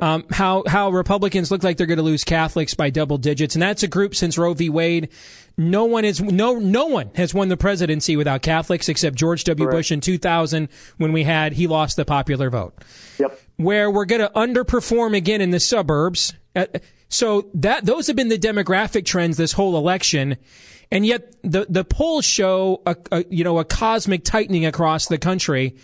Um, 0.00 0.26
how 0.30 0.64
how 0.66 0.90
Republicans 0.90 1.50
look 1.50 1.62
like 1.62 1.76
they're 1.76 1.86
going 1.86 1.98
to 1.98 2.02
lose 2.02 2.24
Catholics 2.24 2.74
by 2.74 2.90
double 2.90 3.18
digits, 3.18 3.54
and 3.54 3.62
that's 3.62 3.82
a 3.82 3.88
group 3.88 4.14
since 4.14 4.36
Roe 4.36 4.54
v. 4.54 4.68
Wade. 4.68 5.08
No 5.56 5.86
one 5.86 6.04
is 6.04 6.20
no 6.20 6.58
no 6.58 6.86
one 6.86 7.10
has 7.14 7.34
won 7.34 7.48
the 7.48 7.56
presidency 7.56 8.16
without 8.16 8.42
Catholics 8.42 8.88
except 8.88 9.16
George 9.16 9.44
W. 9.44 9.66
Correct. 9.66 9.76
Bush 9.76 9.92
in 9.92 10.00
2000 10.00 10.68
when 10.98 11.12
we 11.12 11.24
had 11.24 11.54
he 11.54 11.66
lost 11.66 11.96
the 11.96 12.04
popular 12.04 12.50
vote. 12.50 12.74
Yep. 13.18 13.40
Where 13.56 13.90
we're 13.90 14.04
going 14.04 14.20
to 14.20 14.30
underperform 14.30 15.16
again 15.16 15.40
in 15.40 15.50
the 15.50 15.60
suburbs. 15.60 16.34
Uh, 16.54 16.66
so 17.08 17.50
that 17.54 17.84
those 17.84 18.06
have 18.06 18.16
been 18.16 18.28
the 18.28 18.38
demographic 18.38 19.04
trends 19.04 19.36
this 19.36 19.52
whole 19.52 19.76
election, 19.76 20.36
and 20.90 21.06
yet 21.06 21.34
the 21.42 21.66
the 21.68 21.84
polls 21.84 22.24
show 22.24 22.82
a, 22.86 22.96
a 23.10 23.24
you 23.30 23.42
know 23.42 23.58
a 23.58 23.64
cosmic 23.64 24.24
tightening 24.24 24.66
across 24.66 25.06
the 25.06 25.18
country. 25.18 25.76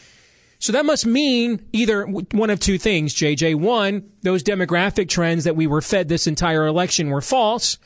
So 0.64 0.72
that 0.72 0.86
must 0.86 1.04
mean 1.04 1.62
either 1.74 2.06
one 2.06 2.48
of 2.48 2.58
two 2.58 2.78
things, 2.78 3.14
JJ. 3.14 3.56
One, 3.56 4.10
those 4.22 4.42
demographic 4.42 5.10
trends 5.10 5.44
that 5.44 5.56
we 5.56 5.66
were 5.66 5.82
fed 5.82 6.08
this 6.08 6.26
entire 6.26 6.66
election 6.66 7.10
were 7.10 7.20
false. 7.20 7.76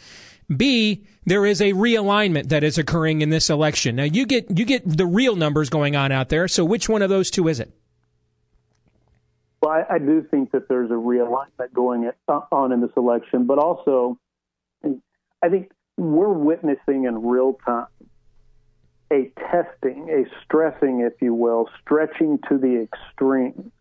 B, 0.57 1.05
there 1.27 1.45
is 1.45 1.61
a 1.61 1.73
realignment 1.73 2.51
that 2.51 2.63
is 2.63 2.79
occurring 2.79 3.21
in 3.21 3.31
this 3.31 3.51
election. 3.51 3.97
Now 3.97 4.05
you 4.05 4.27
get 4.27 4.57
you 4.57 4.65
get 4.65 4.83
the 4.87 5.07
real 5.07 5.35
numbers 5.35 5.71
going 5.71 5.97
on 5.97 6.13
out 6.13 6.29
there. 6.29 6.47
So 6.47 6.65
which 6.65 6.89
one 6.89 7.03
of 7.03 7.11
those 7.11 7.33
two 7.33 7.49
is 7.49 7.59
it? 7.59 7.73
Well, 9.61 9.73
I, 9.73 9.95
I 9.95 9.99
do 9.99 10.25
think 10.31 10.53
that 10.53 10.69
there's 10.69 10.93
a 10.93 10.95
realignment 10.95 11.73
going 11.75 12.09
uh, 12.29 12.41
on 12.53 12.71
in 12.71 12.81
this 12.81 12.93
election, 12.97 13.47
but 13.47 13.59
also 13.59 14.21
I 15.43 15.49
think 15.49 15.73
we're 15.97 16.33
witnessing 16.33 17.07
in 17.07 17.27
real 17.27 17.55
time 17.67 17.89
a 19.13 19.31
testing, 19.51 20.09
a 20.11 20.25
stressing, 20.45 21.01
if 21.01 21.21
you 21.23 21.35
will, 21.35 21.69
stretching 21.81 22.39
to 22.49 22.59
the 22.59 22.83
extreme. 22.83 23.73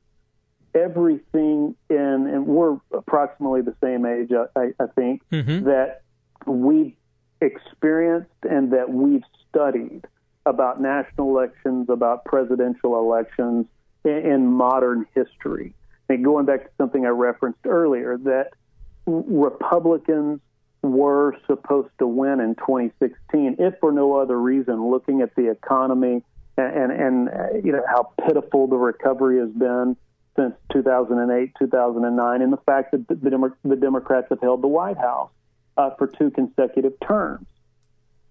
Everything 0.73 1.75
in, 1.89 1.97
and 1.97 2.45
we're 2.45 2.77
approximately 2.93 3.61
the 3.61 3.75
same 3.83 4.05
age, 4.05 4.31
I, 4.55 4.73
I 4.79 4.87
think, 4.95 5.21
Mm-hmm. 5.31 5.65
that 5.65 6.01
we've 6.45 6.93
experienced 7.41 8.29
and 8.49 8.71
that 8.73 8.89
we've 8.89 9.23
studied 9.49 10.05
about 10.45 10.79
national 10.81 11.29
elections, 11.37 11.89
about 11.89 12.25
presidential 12.25 12.97
elections 12.97 13.65
in, 14.05 14.11
in 14.11 14.47
modern 14.47 15.05
history. 15.13 15.73
And 16.09 16.23
going 16.23 16.45
back 16.45 16.63
to 16.63 16.69
something 16.77 17.05
I 17.05 17.09
referenced 17.09 17.65
earlier, 17.65 18.17
that 18.19 18.51
Republicans 19.05 20.39
were 20.81 21.35
supposed 21.47 21.89
to 21.99 22.07
win 22.07 22.39
in 22.39 22.55
2016, 22.55 23.57
if 23.59 23.73
for 23.79 23.91
no 23.91 24.15
other 24.15 24.39
reason, 24.39 24.89
looking 24.89 25.21
at 25.21 25.35
the 25.35 25.49
economy 25.49 26.23
and, 26.57 26.91
and, 26.91 26.91
and 26.91 27.29
uh, 27.29 27.53
you 27.63 27.71
know 27.71 27.83
how 27.87 28.11
pitiful 28.25 28.67
the 28.67 28.75
recovery 28.75 29.39
has 29.39 29.49
been 29.49 29.95
since 30.35 30.53
2008, 30.71 31.51
2009, 31.57 32.41
and 32.41 32.53
the 32.53 32.57
fact 32.57 32.91
that 32.91 33.07
the, 33.07 33.15
Demo- 33.15 33.55
the 33.63 33.75
Democrats 33.75 34.27
have 34.29 34.39
held 34.41 34.61
the 34.61 34.67
White 34.67 34.97
House 34.97 35.31
uh, 35.77 35.89
for 35.97 36.07
two 36.07 36.29
consecutive 36.29 36.93
terms. 37.05 37.47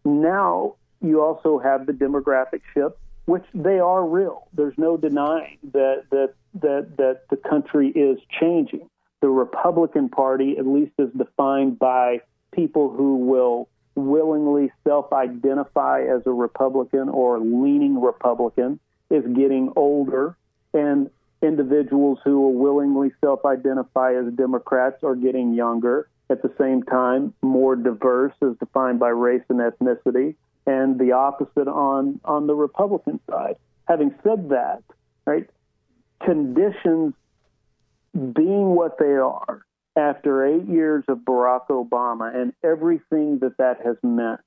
Now 0.04 0.76
you 1.02 1.22
also 1.22 1.58
have 1.58 1.86
the 1.86 1.92
demographic 1.92 2.62
shift, 2.72 2.96
which 3.26 3.44
they 3.54 3.78
are 3.80 4.06
real. 4.06 4.46
There's 4.52 4.76
no 4.76 4.96
denying 4.96 5.58
that 5.72 6.04
that 6.10 6.34
that 6.60 6.96
that 6.96 7.22
the 7.30 7.36
country 7.36 7.88
is 7.88 8.18
changing. 8.40 8.88
The 9.20 9.28
Republican 9.28 10.08
Party, 10.08 10.56
at 10.58 10.66
least 10.66 10.92
as 10.98 11.08
defined 11.16 11.78
by 11.78 12.20
people 12.56 12.90
who 12.90 13.18
will 13.18 13.68
willingly 13.94 14.72
self-identify 14.84 16.02
as 16.02 16.22
a 16.26 16.32
Republican 16.32 17.08
or 17.08 17.38
leaning 17.38 18.00
Republican, 18.00 18.80
is 19.10 19.24
getting 19.36 19.72
older, 19.76 20.36
and 20.74 21.10
individuals 21.42 22.18
who 22.24 22.40
will 22.40 22.54
willingly 22.54 23.12
self-identify 23.20 24.14
as 24.14 24.32
Democrats 24.34 25.04
are 25.04 25.14
getting 25.14 25.54
younger. 25.54 26.08
At 26.28 26.42
the 26.42 26.52
same 26.58 26.82
time, 26.82 27.32
more 27.40 27.76
diverse 27.76 28.32
as 28.42 28.56
defined 28.58 28.98
by 28.98 29.10
race 29.10 29.44
and 29.48 29.60
ethnicity, 29.60 30.34
and 30.66 30.98
the 30.98 31.12
opposite 31.12 31.68
on 31.68 32.20
on 32.24 32.48
the 32.48 32.54
Republican 32.54 33.20
side. 33.30 33.56
Having 33.86 34.14
said 34.24 34.48
that, 34.48 34.82
right, 35.24 35.48
conditions 36.24 37.14
being 38.12 38.74
what 38.74 38.98
they 38.98 39.14
are 39.14 39.64
after 39.96 40.44
eight 40.44 40.66
years 40.66 41.04
of 41.08 41.18
Barack 41.18 41.68
Obama 41.68 42.34
and 42.34 42.52
everything 42.62 43.38
that 43.40 43.56
that 43.58 43.80
has 43.84 43.96
meant 44.02 44.40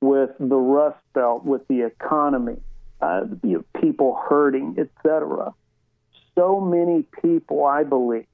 with 0.00 0.30
the 0.38 0.56
Rust 0.56 0.98
Belt, 1.12 1.44
with 1.44 1.66
the 1.68 1.82
economy, 1.82 2.56
uh, 3.00 3.24
you 3.42 3.58
know, 3.58 3.80
people 3.80 4.18
hurting, 4.28 4.76
etc. 4.78 5.54
So 6.34 6.60
many 6.60 7.04
people, 7.22 7.64
I 7.64 7.84
believe, 7.84 8.26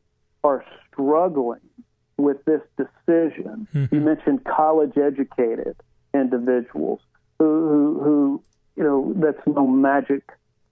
are 0.43 0.65
struggling 0.93 1.61
with 2.17 2.45
this 2.45 2.61
decision. 2.77 3.67
Mm-hmm. 3.75 3.95
You 3.95 4.01
mentioned 4.01 4.45
college 4.45 4.97
educated 4.97 5.77
individuals 6.15 7.01
who, 7.39 7.69
who, 7.69 8.01
who, 8.05 8.43
you 8.77 8.85
know, 8.85 9.13
that's 9.17 9.47
no 9.47 9.67
magic, 9.67 10.23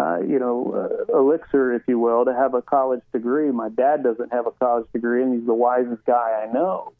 uh, 0.01 0.21
you 0.21 0.39
know, 0.39 1.07
uh, 1.11 1.19
elixir, 1.19 1.73
if 1.75 1.83
you 1.89 1.99
will, 1.99 2.25
to 2.25 2.33
have 2.33 2.55
a 2.55 2.63
college 2.63 3.03
degree. 3.13 3.51
My 3.51 3.69
dad 3.69 4.03
doesn't 4.03 4.33
have 4.33 4.47
a 4.47 4.53
college 4.53 4.87
degree, 4.93 5.23
and 5.23 5.35
he's 5.35 5.47
the 5.47 5.55
wisest 5.55 6.05
guy 6.05 6.47
I 6.47 6.53
know. 6.53 6.93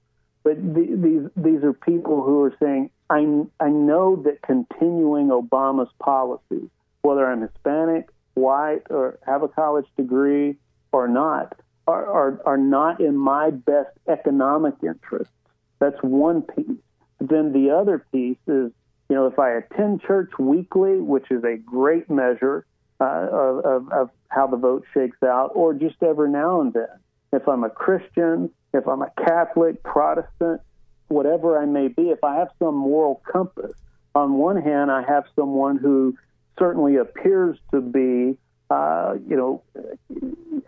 But 0.43 0.57
the, 0.57 0.87
these 0.97 1.31
these 1.37 1.63
are 1.63 1.73
people 1.73 2.23
who 2.23 2.43
are 2.43 2.55
saying, 2.61 2.91
I 3.11 3.45
I 3.61 3.69
know 3.69 4.17
that 4.25 4.43
continuing 4.43 5.29
Obama's 5.29 5.93
policies, 6.01 6.69
whether 7.03 7.25
I'm 7.31 7.43
Hispanic, 7.43 8.09
white, 8.35 8.83
or 8.91 9.19
have 9.27 9.43
a 9.43 9.49
college 9.49 9.87
degree 9.97 10.57
or 10.91 11.07
not, 11.07 11.55
are, 11.87 12.07
are, 12.07 12.41
are 12.47 12.57
not 12.57 13.01
in 13.01 13.17
my 13.17 13.51
best 13.51 13.91
economic 14.09 14.75
interests. 14.83 15.33
That's 15.79 16.01
one 16.03 16.43
piece. 16.43 16.79
Then 17.21 17.53
the 17.53 17.71
other 17.71 18.05
piece 18.13 18.39
is, 18.47 18.73
you 19.09 19.17
know, 19.17 19.27
if 19.27 19.39
I 19.39 19.51
attend 19.51 20.03
church 20.03 20.31
weekly, 20.39 20.99
which 20.99 21.31
is 21.31 21.45
a 21.45 21.57
great 21.57 22.09
measure 22.09 22.65
uh, 23.01 23.29
of, 23.31 23.65
of, 23.65 23.93
of 23.93 24.11
how 24.29 24.47
the 24.47 24.57
vote 24.57 24.85
shakes 24.93 25.23
out, 25.23 25.53
or 25.55 25.75
just 25.75 26.03
every 26.03 26.31
now 26.31 26.61
and 26.61 26.73
then, 26.73 26.89
if 27.33 27.49
I'm 27.49 27.65
a 27.65 27.71
Christian, 27.71 28.51
if 28.73 28.87
I'm 28.87 29.03
a 29.03 29.11
Catholic, 29.19 29.83
Protestant, 29.83 30.61
whatever 31.09 31.59
I 31.59 31.67
may 31.67 31.89
be, 31.89 32.11
if 32.11 32.23
I 32.25 32.37
have 32.37 32.49
some 32.59 32.75
moral 32.75 33.23
compass, 33.31 33.73
on 34.15 34.35
one 34.35 34.61
hand, 34.61 34.91
I 34.91 35.03
have 35.03 35.25
someone 35.37 35.77
who 35.77 36.17
certainly 36.59 36.97
appears 36.97 37.57
to 37.71 37.81
be, 37.81 38.37
uh, 38.69 39.15
you 39.29 39.37
know, 39.37 39.63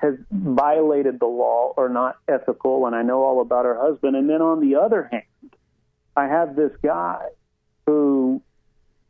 has 0.01 0.15
violated 0.31 1.19
the 1.19 1.27
law 1.27 1.74
or 1.77 1.89
not 1.89 2.16
ethical, 2.28 2.86
and 2.86 2.94
I 2.94 3.02
know 3.02 3.23
all 3.23 3.40
about 3.40 3.65
her 3.65 3.78
husband. 3.78 4.15
And 4.16 4.31
then 4.31 4.40
on 4.40 4.61
the 4.61 4.77
other 4.77 5.09
hand, 5.11 5.24
I 6.16 6.27
have 6.27 6.55
this 6.55 6.73
guy 6.82 7.27
who 7.86 8.40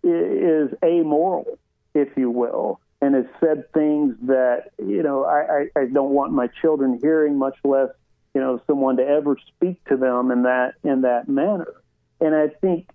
is 0.02 0.70
amoral, 0.82 1.58
if 1.94 2.08
you 2.16 2.30
will, 2.30 2.80
and 3.02 3.14
has 3.14 3.26
said 3.40 3.72
things 3.72 4.14
that 4.22 4.70
you 4.78 5.02
know 5.02 5.24
I, 5.24 5.68
I, 5.76 5.80
I 5.82 5.86
don't 5.86 6.10
want 6.10 6.32
my 6.32 6.48
children 6.60 6.98
hearing, 7.00 7.38
much 7.38 7.56
less 7.64 7.88
you 8.34 8.40
know 8.40 8.60
someone 8.66 8.96
to 8.98 9.06
ever 9.06 9.36
speak 9.48 9.84
to 9.86 9.96
them 9.96 10.30
in 10.30 10.42
that 10.42 10.74
in 10.84 11.02
that 11.02 11.28
manner. 11.28 11.74
And 12.20 12.34
I 12.34 12.48
think 12.48 12.88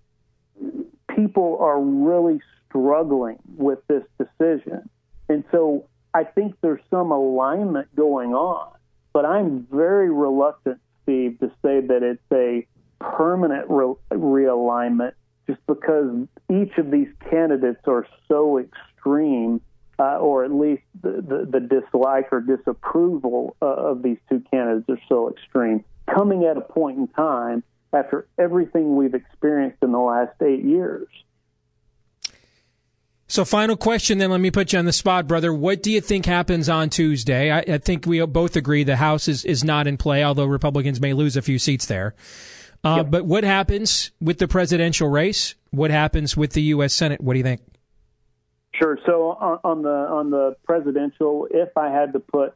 people 1.16 1.58
are 1.60 1.80
really 1.82 2.40
struggling 2.70 3.40
with 3.58 3.80
this 3.88 4.04
decision. 4.20 4.90
And 5.30 5.44
so 5.52 5.88
I 6.14 6.24
think 6.24 6.56
there's 6.62 6.82
some 6.90 7.12
alignment 7.12 7.94
going 7.96 8.34
on, 8.34 8.72
but 9.14 9.26
I'm 9.26 9.68
very 9.72 10.10
reluctant, 10.12 10.80
Steve, 11.04 11.40
to 11.40 11.48
say 11.64 11.82
that 11.82 12.04
it's 12.04 12.22
a 12.32 12.68
permanent 13.00 13.66
re- 13.70 13.96
realignment 14.12 15.14
just 15.48 15.60
because 15.68 16.28
each 16.50 16.78
of 16.78 16.92
these 16.92 17.10
candidates 17.30 17.82
are 17.88 18.08
so 18.28 18.60
extreme, 18.60 19.62
uh, 20.00 20.18
or 20.18 20.44
at 20.44 20.52
least 20.52 20.84
the, 21.02 21.12
the, 21.12 21.48
the 21.50 21.60
dislike 21.60 22.32
or 22.32 22.42
disapproval 22.42 23.56
uh, 23.62 23.66
of 23.66 24.04
these 24.04 24.18
two 24.30 24.44
candidates 24.52 24.90
are 24.90 25.00
so 25.08 25.30
extreme, 25.30 25.84
coming 26.14 26.44
at 26.46 26.58
a 26.58 26.62
point 26.62 26.98
in 26.98 27.08
time 27.10 27.64
after 27.94 28.28
everything 28.38 28.96
we've 28.96 29.14
experienced 29.14 29.78
in 29.82 29.92
the 29.92 30.00
last 30.00 30.34
eight 30.42 30.64
years. 30.64 31.08
So, 33.28 33.44
final 33.44 33.76
question. 33.76 34.20
Then 34.20 34.30
let 34.30 34.40
me 34.40 34.52
put 34.52 34.72
you 34.72 34.80
on 34.80 34.86
the 34.86 34.94
spot, 34.94 35.28
brother. 35.28 35.52
What 35.52 35.82
do 35.82 35.92
you 35.92 36.00
think 36.00 36.26
happens 36.26 36.70
on 36.70 36.92
Tuesday? 36.92 37.52
I, 37.52 37.60
I 37.62 37.78
think 37.80 38.06
we 38.06 38.24
both 38.26 38.56
agree 38.56 38.84
the 38.84 38.98
House 38.98 39.28
is 39.28 39.44
is 39.46 39.64
not 39.64 39.88
in 39.88 39.98
play, 39.98 40.24
although 40.24 40.46
Republicans 40.46 41.02
may 41.02 41.14
lose 41.14 41.36
a 41.36 41.42
few 41.42 41.58
seats 41.58 41.88
there. 41.88 42.14
Uh, 42.84 42.98
yep. 42.98 43.10
But 43.10 43.26
what 43.26 43.44
happens 43.44 44.12
with 44.22 44.38
the 44.38 44.48
presidential 44.48 45.10
race? 45.10 45.56
What 45.72 45.90
happens 45.90 46.38
with 46.38 46.54
the 46.54 46.62
U.S. 46.64 46.94
Senate? 46.94 47.20
What 47.20 47.34
do 47.34 47.40
you 47.40 47.44
think? 47.44 47.62
Sure. 48.78 48.98
So 49.06 49.30
on, 49.40 49.60
on 49.64 49.82
the 49.84 49.90
on 49.90 50.30
the 50.32 50.56
presidential, 50.66 51.48
if 51.50 51.78
I 51.78 51.90
had 51.90 52.14
to 52.14 52.20
put 52.20 52.54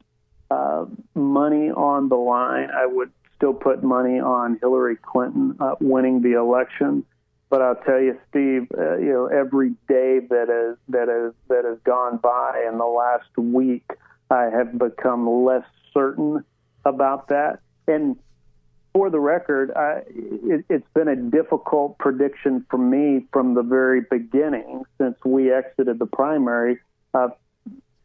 uh, 0.51 0.85
money 1.15 1.69
on 1.69 2.09
the 2.09 2.15
line, 2.15 2.69
I 2.71 2.85
would 2.85 3.11
still 3.35 3.53
put 3.53 3.83
money 3.83 4.19
on 4.19 4.57
Hillary 4.59 4.97
Clinton 4.97 5.55
uh, 5.59 5.75
winning 5.79 6.21
the 6.21 6.33
election. 6.33 7.05
But 7.49 7.61
I'll 7.61 7.75
tell 7.75 7.99
you, 7.99 8.19
Steve, 8.29 8.67
uh, 8.77 8.97
you 8.97 9.11
know, 9.11 9.25
every 9.25 9.71
day 9.87 10.19
that 10.29 10.49
has 10.49 10.77
that 10.89 11.07
has 11.07 11.33
that 11.47 11.65
has 11.65 11.79
gone 11.83 12.17
by 12.17 12.65
in 12.67 12.77
the 12.77 12.85
last 12.85 13.35
week, 13.37 13.89
I 14.29 14.43
have 14.43 14.77
become 14.77 15.27
less 15.45 15.65
certain 15.93 16.43
about 16.85 17.29
that. 17.29 17.59
And 17.87 18.17
for 18.93 19.09
the 19.09 19.19
record, 19.19 19.71
I, 19.75 20.03
it, 20.09 20.65
it's 20.69 20.87
been 20.93 21.07
a 21.07 21.15
difficult 21.15 21.97
prediction 21.97 22.65
for 22.69 22.77
me 22.77 23.27
from 23.31 23.53
the 23.53 23.61
very 23.61 24.01
beginning 24.01 24.83
since 24.97 25.15
we 25.23 25.51
exited 25.51 25.99
the 25.99 26.05
primary, 26.05 26.79
uh, 27.13 27.29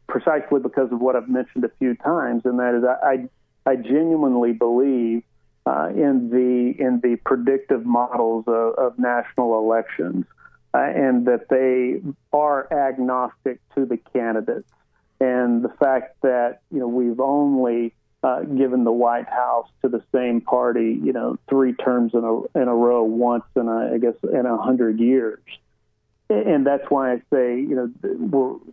precisely 0.07 0.59
because 0.59 0.91
of 0.91 1.01
what 1.01 1.15
I've 1.15 1.29
mentioned 1.29 1.63
a 1.63 1.71
few 1.79 1.95
times, 1.95 2.43
and 2.45 2.59
that 2.59 2.75
is 2.75 2.83
I, 2.83 3.27
I 3.69 3.75
genuinely 3.75 4.53
believe 4.53 5.23
uh, 5.65 5.89
in 5.89 6.29
the 6.29 6.83
in 6.83 6.99
the 7.01 7.15
predictive 7.25 7.85
models 7.85 8.45
of, 8.47 8.75
of 8.75 8.99
national 8.99 9.57
elections, 9.57 10.25
uh, 10.73 10.77
and 10.77 11.25
that 11.25 11.49
they 11.49 12.01
are 12.31 12.71
agnostic 12.71 13.59
to 13.73 13.85
the 13.85 13.97
candidates. 14.13 14.69
And 15.19 15.63
the 15.63 15.73
fact 15.79 16.21
that 16.21 16.59
you 16.71 16.79
know 16.79 16.87
we've 16.87 17.19
only 17.19 17.93
uh, 18.25 18.41
given 18.41 18.83
the 18.83 18.91
White 18.91 19.29
House 19.29 19.67
to 19.83 19.87
the 19.87 20.01
same 20.11 20.41
party, 20.41 20.99
you 21.03 21.13
know, 21.13 21.37
three 21.47 21.73
terms 21.73 22.11
in 22.15 22.23
a 22.23 22.59
in 22.59 22.67
a 22.67 22.75
row, 22.75 23.03
once 23.03 23.43
in 23.55 23.67
a, 23.67 23.93
I 23.93 23.99
guess 23.99 24.15
in 24.23 24.47
a 24.47 24.57
hundred 24.57 24.99
years, 24.99 25.43
and 26.27 26.65
that's 26.65 26.89
why 26.89 27.13
I 27.13 27.17
say, 27.31 27.59
you 27.59 27.75
know, 27.75 27.91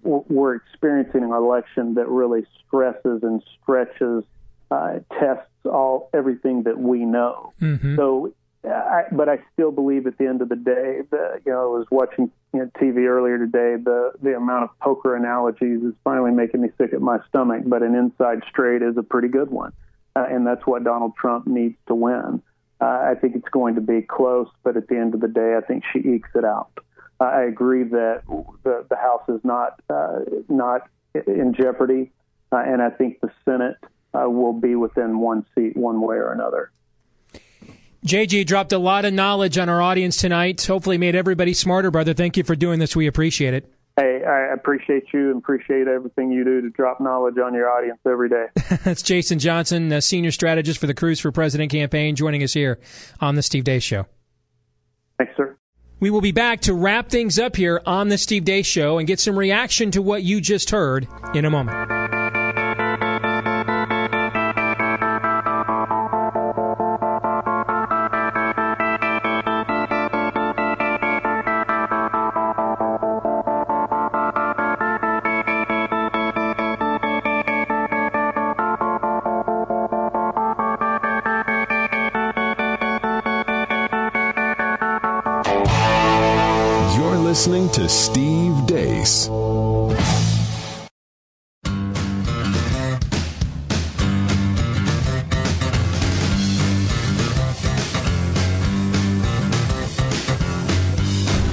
we're 0.02 0.22
we're 0.22 0.54
experiencing 0.54 1.22
an 1.22 1.32
election 1.32 1.96
that 1.96 2.08
really 2.08 2.46
stresses 2.66 3.22
and 3.22 3.42
stretches 3.60 4.24
uh, 4.70 5.00
tests 5.20 5.50
all 5.66 6.08
everything 6.14 6.62
that 6.62 6.78
we 6.78 7.00
know. 7.00 7.52
Mm-hmm. 7.60 7.96
So, 7.96 8.32
I, 8.64 9.02
but 9.12 9.28
I 9.28 9.40
still 9.52 9.70
believe 9.70 10.06
at 10.06 10.16
the 10.16 10.26
end 10.28 10.40
of 10.40 10.48
the 10.48 10.56
day, 10.56 11.02
that 11.10 11.42
you 11.44 11.52
know, 11.52 11.60
I 11.60 11.78
was 11.78 11.86
watching 11.90 12.30
know, 12.60 12.70
TV 12.78 13.06
earlier 13.06 13.38
today. 13.38 13.76
The 13.82 14.12
the 14.22 14.36
amount 14.36 14.64
of 14.64 14.78
poker 14.80 15.16
analogies 15.16 15.82
is 15.82 15.94
finally 16.04 16.30
making 16.30 16.60
me 16.60 16.68
sick 16.78 16.92
at 16.92 17.00
my 17.00 17.18
stomach. 17.28 17.62
But 17.66 17.82
an 17.82 17.94
inside 17.94 18.42
straight 18.48 18.82
is 18.82 18.96
a 18.96 19.02
pretty 19.02 19.28
good 19.28 19.50
one, 19.50 19.72
uh, 20.16 20.26
and 20.28 20.46
that's 20.46 20.66
what 20.66 20.84
Donald 20.84 21.14
Trump 21.16 21.46
needs 21.46 21.76
to 21.88 21.94
win. 21.94 22.42
Uh, 22.80 22.84
I 22.84 23.14
think 23.20 23.36
it's 23.36 23.48
going 23.48 23.76
to 23.76 23.80
be 23.80 24.02
close, 24.02 24.48
but 24.64 24.76
at 24.76 24.88
the 24.88 24.96
end 24.96 25.14
of 25.14 25.20
the 25.20 25.28
day, 25.28 25.54
I 25.56 25.60
think 25.60 25.84
she 25.92 26.00
ekes 26.00 26.30
it 26.34 26.44
out. 26.44 26.70
Uh, 27.20 27.24
I 27.24 27.42
agree 27.42 27.84
that 27.84 28.22
the 28.64 28.84
the 28.88 28.96
House 28.96 29.28
is 29.28 29.40
not 29.44 29.80
uh, 29.88 30.20
not 30.48 30.88
in 31.26 31.54
jeopardy, 31.54 32.10
uh, 32.50 32.56
and 32.56 32.82
I 32.82 32.90
think 32.90 33.20
the 33.20 33.30
Senate 33.44 33.76
uh, 34.14 34.28
will 34.28 34.52
be 34.52 34.74
within 34.74 35.18
one 35.18 35.46
seat, 35.54 35.76
one 35.76 36.00
way 36.00 36.16
or 36.16 36.32
another. 36.32 36.70
JG 38.06 38.46
dropped 38.46 38.72
a 38.72 38.78
lot 38.78 39.04
of 39.04 39.14
knowledge 39.14 39.58
on 39.58 39.68
our 39.68 39.80
audience 39.80 40.16
tonight. 40.16 40.64
Hopefully, 40.66 40.98
made 40.98 41.14
everybody 41.14 41.54
smarter, 41.54 41.90
brother. 41.90 42.14
Thank 42.14 42.36
you 42.36 42.42
for 42.42 42.56
doing 42.56 42.80
this. 42.80 42.96
We 42.96 43.06
appreciate 43.06 43.54
it. 43.54 43.72
Hey, 43.96 44.24
I 44.26 44.52
appreciate 44.54 45.04
you 45.12 45.30
and 45.30 45.38
appreciate 45.38 45.86
everything 45.86 46.32
you 46.32 46.44
do 46.44 46.62
to 46.62 46.70
drop 46.70 46.98
knowledge 46.98 47.36
on 47.38 47.54
your 47.54 47.70
audience 47.70 48.00
every 48.06 48.28
day. 48.28 48.46
That's 48.84 49.02
Jason 49.02 49.38
Johnson, 49.38 49.92
a 49.92 50.00
senior 50.00 50.30
strategist 50.30 50.80
for 50.80 50.86
the 50.86 50.94
Cruz 50.94 51.20
for 51.20 51.30
President 51.30 51.70
campaign, 51.70 52.16
joining 52.16 52.42
us 52.42 52.54
here 52.54 52.80
on 53.20 53.34
the 53.34 53.42
Steve 53.42 53.64
Deace 53.64 53.82
Show. 53.82 54.06
Thanks, 55.18 55.34
sir. 55.36 55.56
We 56.00 56.10
will 56.10 56.22
be 56.22 56.32
back 56.32 56.62
to 56.62 56.74
wrap 56.74 57.10
things 57.10 57.38
up 57.38 57.54
here 57.54 57.80
on 57.86 58.08
the 58.08 58.18
Steve 58.18 58.44
Deace 58.44 58.66
Show 58.66 58.98
and 58.98 59.06
get 59.06 59.20
some 59.20 59.38
reaction 59.38 59.90
to 59.92 60.02
what 60.02 60.22
you 60.24 60.40
just 60.40 60.70
heard 60.70 61.06
in 61.34 61.44
a 61.44 61.50
moment. 61.50 62.21
To 87.82 87.88
Steve 87.88 88.52
Deace. 88.68 89.26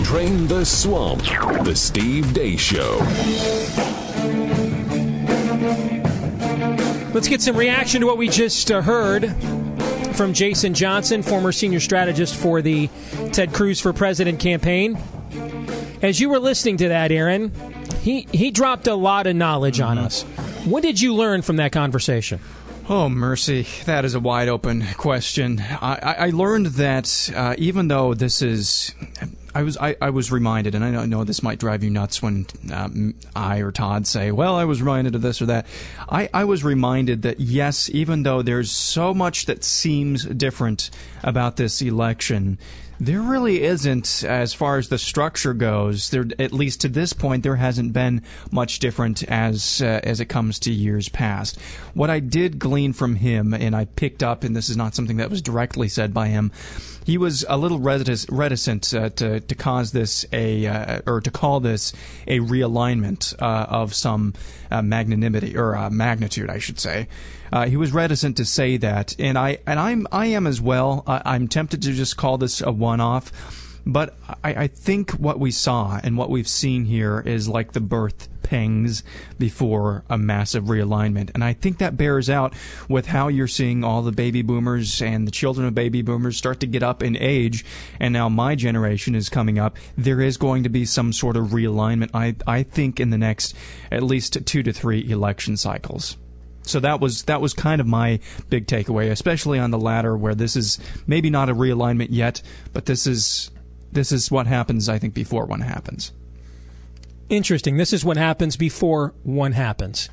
Drain 0.04 0.46
the 0.48 0.64
Swamp, 0.64 1.24
The 1.64 1.74
Steve 1.76 2.26
Deace 2.26 2.60
Show. 2.60 3.00
Let's 7.12 7.28
get 7.28 7.42
some 7.42 7.58
reaction 7.58 8.02
to 8.02 8.06
what 8.06 8.20
we 8.20 8.30
just 8.30 8.70
uh, 8.70 8.84
heard 8.84 9.36
from 10.14 10.34
Jason 10.34 10.76
Johnson, 10.76 11.24
former 11.24 11.52
senior 11.52 11.80
strategist 11.80 12.36
for 12.36 12.62
the 12.62 12.88
Ted 13.32 13.52
Cruz 13.52 13.82
for 13.82 13.94
President 13.94 14.40
campaign. 14.40 14.96
As 16.02 16.20
you 16.20 16.30
were 16.30 16.40
listening 16.40 16.78
to 16.78 16.90
that, 16.90 17.12
Aaron, 17.12 17.52
he, 18.02 18.28
he 18.32 18.52
dropped 18.52 18.88
a 18.88 18.96
lot 18.96 19.28
of 19.28 19.36
knowledge 19.36 19.80
mm-hmm. 19.80 19.90
on 19.90 19.98
us. 19.98 20.24
What 20.66 20.82
did 20.84 21.02
you 21.02 21.14
learn 21.14 21.42
from 21.42 21.58
that 21.58 21.72
conversation? 21.72 22.40
Oh, 22.88 23.08
mercy. 23.08 23.68
That 23.86 24.04
is 24.04 24.16
a 24.16 24.20
wide 24.20 24.48
open 24.48 24.84
question. 24.98 25.62
I, 25.62 26.16
I 26.18 26.30
learned 26.32 26.68
that 26.68 27.30
uh, 27.36 27.56
even 27.58 27.88
though 27.88 28.14
this 28.14 28.42
is. 28.42 28.94
I 29.54 29.64
was 29.64 29.78
I, 29.78 29.96
I, 30.00 30.12
was 30.12 30.32
reminded, 30.32 30.76
and 30.76 30.86
I 30.86 31.06
know 31.06 31.24
this 31.24 31.42
might 31.42 31.60
drive 31.60 31.84
you 31.84 31.90
nuts 31.90 32.22
when 32.22 32.46
um, 32.72 33.16
I 33.36 33.60
or 33.60 33.72
Todd 33.72 34.06
say, 34.06 34.32
"Well, 34.32 34.56
I 34.56 34.66
was 34.66 34.80
reminded 34.80 35.16
of 35.16 35.24
this 35.24 35.42
or 35.42 35.48
that." 35.48 35.66
I, 36.08 36.30
I 36.34 36.44
was 36.44 36.64
reminded 36.64 37.24
that 37.24 37.40
yes, 37.40 37.90
even 37.90 38.22
though 38.22 38.44
there's 38.44 38.70
so 38.70 39.12
much 39.12 39.48
that 39.48 39.64
seems 39.64 40.24
different 40.24 40.92
about 41.24 41.58
this 41.58 41.82
election, 41.82 42.60
there 43.00 43.22
really 43.22 43.64
isn't, 43.64 44.24
as 44.26 44.54
far 44.54 44.78
as 44.78 44.90
the 44.90 44.98
structure 44.98 45.54
goes. 45.54 46.10
There, 46.10 46.26
at 46.38 46.52
least 46.52 46.82
to 46.82 46.90
this 46.90 47.14
point, 47.14 47.44
there 47.44 47.56
hasn't 47.56 47.94
been 47.94 48.22
much 48.52 48.80
different 48.80 49.24
as 49.24 49.82
uh, 49.82 50.02
as 50.04 50.20
it 50.20 50.26
comes 50.26 50.60
to 50.60 50.72
years 50.72 51.08
past. 51.10 51.60
What 51.94 52.10
I 52.10 52.20
did 52.20 52.60
glean 52.60 52.94
from 52.94 53.16
him, 53.16 53.54
and 53.54 53.76
I 53.76 53.86
picked 53.86 54.22
up, 54.22 54.44
and 54.44 54.56
this 54.56 54.70
is 54.70 54.78
not 54.78 54.96
something 54.96 55.18
that 55.18 55.30
was 55.30 55.42
directly 55.42 55.88
said 55.88 56.14
by 56.14 56.28
him, 56.28 56.52
he 57.06 57.18
was 57.18 57.46
a 57.48 57.58
little 57.58 57.80
reticent 57.80 58.94
uh, 58.94 59.10
to 59.10 59.40
to 59.40 59.56
cause 59.56 59.92
this 59.92 60.26
a 60.32 60.68
uh, 60.68 61.02
or 61.06 61.22
to 61.22 61.32
call 61.32 61.60
this 61.60 61.94
a 62.28 62.40
realignment 62.40 63.34
uh, 63.42 63.66
of 63.70 63.94
some 63.94 64.34
uh, 64.72 64.82
magnanimity 64.82 65.58
or 65.58 65.76
uh, 65.76 65.90
magnitude, 65.90 66.50
I 66.50 66.60
should 66.60 66.80
say. 66.80 67.08
He 67.68 67.78
was 67.78 67.92
reticent 67.92 68.38
to 68.38 68.46
say 68.46 68.78
that, 68.78 69.16
and 69.18 69.36
I 69.36 69.58
and 69.66 69.80
I'm 69.80 70.08
I 70.12 70.28
am 70.28 70.46
as 70.46 70.62
well. 70.62 71.04
I, 71.08 71.36
am 71.36 71.48
tempted 71.48 71.82
to 71.82 71.94
just 71.94 72.16
call 72.16 72.38
this 72.38 72.62
a 72.62 72.72
one-off, 72.72 73.32
but 73.86 74.16
I, 74.44 74.54
I 74.54 74.68
think 74.68 75.12
what 75.12 75.40
we 75.40 75.52
saw 75.52 76.00
and 76.04 76.18
what 76.18 76.30
we've 76.30 76.48
seen 76.48 76.86
here 76.86 77.22
is 77.26 77.48
like 77.48 77.72
the 77.74 77.80
birth 77.80 78.28
pangs 78.50 79.04
before 79.38 80.04
a 80.10 80.18
massive 80.18 80.66
realignment. 80.66 81.30
And 81.34 81.44
I 81.44 81.54
think 81.54 81.78
that 81.78 81.98
bears 81.98 82.30
out 82.30 82.54
with 82.90 83.06
how 83.06 83.28
you're 83.28 83.48
seeing 83.48 83.84
all 83.84 84.02
the 84.02 84.12
baby 84.12 84.42
boomers 84.42 85.02
and 85.02 85.28
the 85.28 85.32
children 85.32 85.68
of 85.68 85.76
baby 85.76 86.02
boomers 86.02 86.38
start 86.38 86.60
to 86.62 86.68
get 86.68 86.82
up 86.82 87.04
in 87.04 87.16
age. 87.16 87.64
And 88.00 88.12
now 88.12 88.28
my 88.28 88.56
generation 88.56 89.14
is 89.16 89.30
coming 89.30 89.60
up. 89.60 89.78
There 89.98 90.20
is 90.20 90.38
going 90.38 90.64
to 90.64 90.70
be 90.70 90.86
some 90.86 91.14
sort 91.14 91.38
of 91.38 91.48
realignment, 91.48 92.10
I, 92.14 92.36
I 92.48 92.64
think, 92.64 93.00
in 93.00 93.12
the 93.12 93.18
next 93.18 93.56
at 93.92 94.04
least 94.04 94.46
two 94.46 94.64
to 94.64 94.74
three 94.74 95.08
election 95.10 95.56
cycles. 95.56 96.18
So 96.64 96.80
that 96.82 97.00
was 97.00 97.24
that 97.24 97.42
was 97.42 97.54
kind 97.54 97.82
of 97.82 97.88
my 97.88 98.20
big 98.50 98.68
takeaway, 98.68 99.10
especially 99.10 99.58
on 99.58 99.72
the 99.72 99.80
latter, 99.80 100.16
where 100.16 100.36
this 100.36 100.56
is 100.56 100.78
maybe 101.08 101.30
not 101.32 101.50
a 101.50 101.56
realignment 101.56 102.10
yet, 102.12 102.44
but 102.74 102.86
this 102.86 103.08
is 103.08 103.50
this 103.92 104.12
is 104.12 104.30
what 104.32 104.48
happens. 104.48 104.88
I 104.90 105.00
think 105.00 105.14
before 105.14 105.46
one 105.46 105.62
happens. 105.62 106.12
Interesting. 107.30 107.78
This 107.78 107.94
is 107.94 108.04
what 108.04 108.18
happens 108.18 108.58
before 108.58 109.14
one 109.24 109.52
happens. 109.52 110.10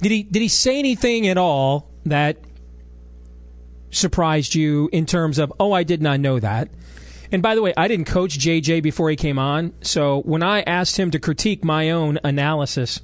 Did 0.00 0.12
he 0.12 0.22
did 0.22 0.42
he 0.42 0.48
say 0.48 0.78
anything 0.78 1.26
at 1.28 1.38
all 1.38 1.90
that 2.04 2.38
surprised 3.90 4.54
you 4.54 4.88
in 4.92 5.06
terms 5.06 5.38
of 5.38 5.52
oh 5.58 5.72
I 5.72 5.82
did 5.82 6.02
not 6.02 6.20
know 6.20 6.38
that? 6.40 6.68
And 7.32 7.42
by 7.42 7.54
the 7.54 7.62
way, 7.62 7.74
I 7.76 7.88
didn't 7.88 8.06
coach 8.06 8.38
JJ 8.38 8.82
before 8.82 9.10
he 9.10 9.16
came 9.16 9.38
on, 9.38 9.72
so 9.82 10.20
when 10.22 10.42
I 10.42 10.60
asked 10.62 10.96
him 10.96 11.10
to 11.10 11.18
critique 11.18 11.64
my 11.64 11.90
own 11.90 12.20
analysis, 12.22 13.00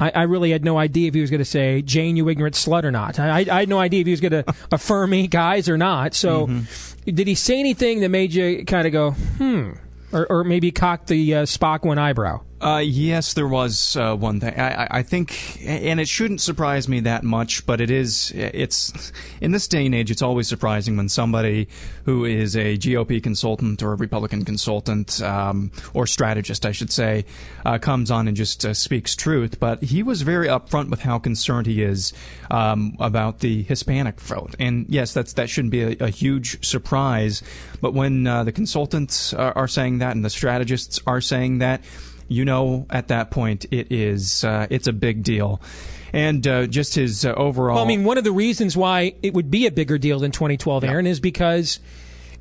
I, 0.00 0.10
I 0.10 0.22
really 0.22 0.50
had 0.50 0.64
no 0.64 0.78
idea 0.78 1.08
if 1.08 1.14
he 1.14 1.20
was 1.20 1.30
going 1.30 1.40
to 1.40 1.44
say 1.44 1.82
"Jane, 1.82 2.16
you 2.16 2.28
ignorant 2.28 2.54
slut" 2.54 2.84
or 2.84 2.90
not. 2.90 3.18
I, 3.18 3.40
I 3.50 3.60
had 3.60 3.68
no 3.68 3.78
idea 3.78 4.00
if 4.00 4.06
he 4.06 4.12
was 4.12 4.20
going 4.20 4.32
to 4.44 4.54
affirm 4.72 5.10
me, 5.10 5.26
guys, 5.26 5.68
or 5.68 5.76
not. 5.76 6.14
So, 6.14 6.46
Mm-hmm. 6.46 6.93
Did 7.04 7.26
he 7.26 7.34
say 7.34 7.58
anything 7.60 8.00
that 8.00 8.08
made 8.08 8.32
you 8.32 8.64
kind 8.64 8.86
of 8.86 8.92
go, 8.92 9.10
"Hmm," 9.12 9.72
or, 10.12 10.26
or 10.30 10.44
maybe 10.44 10.70
cock 10.70 11.06
the 11.06 11.34
uh, 11.34 11.42
Spock 11.42 11.84
one 11.84 11.98
eyebrow? 11.98 12.40
Uh, 12.64 12.78
yes, 12.78 13.34
there 13.34 13.46
was 13.46 13.94
uh, 13.94 14.16
one 14.16 14.40
thing. 14.40 14.58
I, 14.58 14.86
I- 14.90 15.02
think, 15.02 15.60
and 15.66 16.00
it 16.00 16.08
shouldn't 16.08 16.40
surprise 16.40 16.88
me 16.88 17.00
that 17.00 17.22
much, 17.22 17.66
but 17.66 17.78
it 17.78 17.90
is. 17.90 18.32
It's 18.34 19.12
in 19.42 19.52
this 19.52 19.68
day 19.68 19.84
and 19.84 19.94
age, 19.94 20.10
it's 20.10 20.22
always 20.22 20.48
surprising 20.48 20.96
when 20.96 21.10
somebody 21.10 21.68
who 22.06 22.24
is 22.24 22.56
a 22.56 22.78
GOP 22.78 23.22
consultant 23.22 23.82
or 23.82 23.92
a 23.92 23.96
Republican 23.96 24.46
consultant 24.46 25.20
um, 25.20 25.72
or 25.92 26.06
strategist, 26.06 26.64
I 26.64 26.72
should 26.72 26.90
say, 26.90 27.26
uh, 27.66 27.76
comes 27.76 28.10
on 28.10 28.28
and 28.28 28.36
just 28.36 28.64
uh, 28.64 28.72
speaks 28.72 29.14
truth. 29.14 29.60
But 29.60 29.82
he 29.82 30.02
was 30.02 30.22
very 30.22 30.48
upfront 30.48 30.88
with 30.88 31.00
how 31.00 31.18
concerned 31.18 31.66
he 31.66 31.82
is 31.82 32.14
um, 32.50 32.96
about 32.98 33.40
the 33.40 33.62
Hispanic 33.64 34.18
vote, 34.22 34.54
and 34.58 34.86
yes, 34.88 35.12
that's 35.12 35.34
that 35.34 35.50
shouldn't 35.50 35.72
be 35.72 35.82
a, 35.82 35.96
a 36.00 36.08
huge 36.08 36.64
surprise. 36.64 37.42
But 37.82 37.92
when 37.92 38.26
uh, 38.26 38.44
the 38.44 38.52
consultants 38.52 39.34
are, 39.34 39.52
are 39.54 39.68
saying 39.68 39.98
that 39.98 40.16
and 40.16 40.24
the 40.24 40.30
strategists 40.30 40.98
are 41.06 41.20
saying 41.20 41.58
that 41.58 41.82
you 42.28 42.44
know 42.44 42.86
at 42.90 43.08
that 43.08 43.30
point 43.30 43.66
it 43.70 43.90
is 43.92 44.44
uh, 44.44 44.66
it's 44.70 44.86
a 44.86 44.92
big 44.92 45.22
deal 45.22 45.60
and 46.12 46.46
uh, 46.46 46.66
just 46.66 46.94
his 46.94 47.24
uh, 47.24 47.32
overall 47.32 47.74
Well, 47.74 47.84
I 47.84 47.88
mean, 47.88 48.04
one 48.04 48.18
of 48.18 48.24
the 48.24 48.30
reasons 48.32 48.76
why 48.76 49.14
it 49.22 49.34
would 49.34 49.50
be 49.50 49.66
a 49.66 49.72
bigger 49.72 49.98
deal 49.98 50.20
than 50.20 50.30
2012, 50.30 50.84
Aaron, 50.84 51.08
is 51.08 51.18
because 51.18 51.80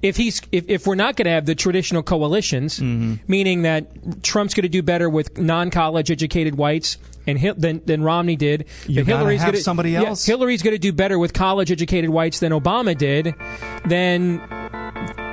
if 0.03 0.15
he's 0.15 0.41
if, 0.51 0.69
if 0.69 0.85
we're 0.85 0.93
not 0.93 1.15
going 1.15 1.25
to 1.25 1.31
have 1.31 1.45
the 1.47 1.55
traditional 1.55 2.03
coalitions, 2.03 2.77
Mm-hmm. 2.79 3.15
meaning 3.27 3.61
that 3.63 4.21
Trump's 4.21 4.53
going 4.53 4.61
to 4.63 4.69
do 4.69 4.83
better 4.83 5.09
with 5.09 5.39
non-college 5.39 6.11
educated 6.11 6.55
whites 6.55 6.97
and 7.25 7.39
Hil- 7.39 7.55
than 7.55 7.81
than 7.85 8.03
Romney 8.03 8.35
did, 8.35 8.65
You 8.85 9.03
Hillary's 9.05 9.41
have 9.41 9.53
gonna, 9.53 9.63
somebody 9.63 9.91
yeah, 9.91 10.03
else. 10.03 10.23
Hillary's 10.23 10.61
going 10.61 10.75
to 10.75 10.79
do 10.79 10.93
better 10.93 11.17
with 11.17 11.33
college 11.33 11.71
educated 11.71 12.11
whites 12.11 12.39
than 12.41 12.51
Obama 12.51 12.95
did, 12.95 13.33
then 13.87 14.39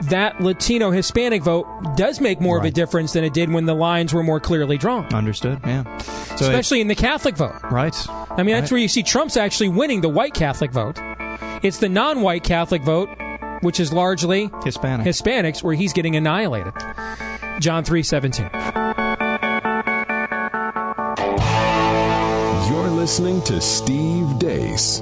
that 0.08 0.40
Latino 0.40 0.90
Hispanic 0.90 1.42
vote 1.42 1.66
does 1.96 2.20
make 2.20 2.40
more 2.40 2.58
of 2.58 2.64
a 2.64 2.70
difference 2.70 3.12
than 3.12 3.24
it 3.24 3.32
did 3.34 3.52
when 3.52 3.66
the 3.66 3.74
lines 3.74 4.14
were 4.14 4.22
more 4.22 4.40
clearly 4.40 4.78
drawn. 4.78 5.04
understood 5.12 5.60
yeah 5.64 5.84
so 5.98 6.46
Especially 6.46 6.80
in 6.80 6.88
the 6.88 6.94
Catholic 6.94 7.36
vote. 7.36 7.54
right 7.70 7.94
I 8.08 8.42
mean, 8.42 8.54
that's 8.54 8.64
Right. 8.64 8.72
where 8.72 8.80
you 8.80 8.88
see 8.88 9.02
Trump's 9.02 9.36
actually 9.36 9.68
winning 9.68 10.00
the 10.00 10.08
white 10.08 10.32
Catholic 10.34 10.72
vote. 10.72 10.98
It's 11.62 11.78
the 11.78 11.88
non 11.88 12.22
white 12.22 12.42
Catholic 12.44 12.82
vote, 12.82 13.10
which 13.60 13.78
is 13.80 13.92
largely 13.92 14.50
Hispanic. 14.64 15.06
Hispanics, 15.06 15.62
where 15.62 15.74
he's 15.74 15.92
getting 15.92 16.16
annihilated. 16.16 16.72
John 17.60 17.84
317. 17.84 18.48
You're 22.70 22.88
listening 22.88 23.42
to 23.42 23.60
Steve 23.60 24.26
Deace 24.38 25.00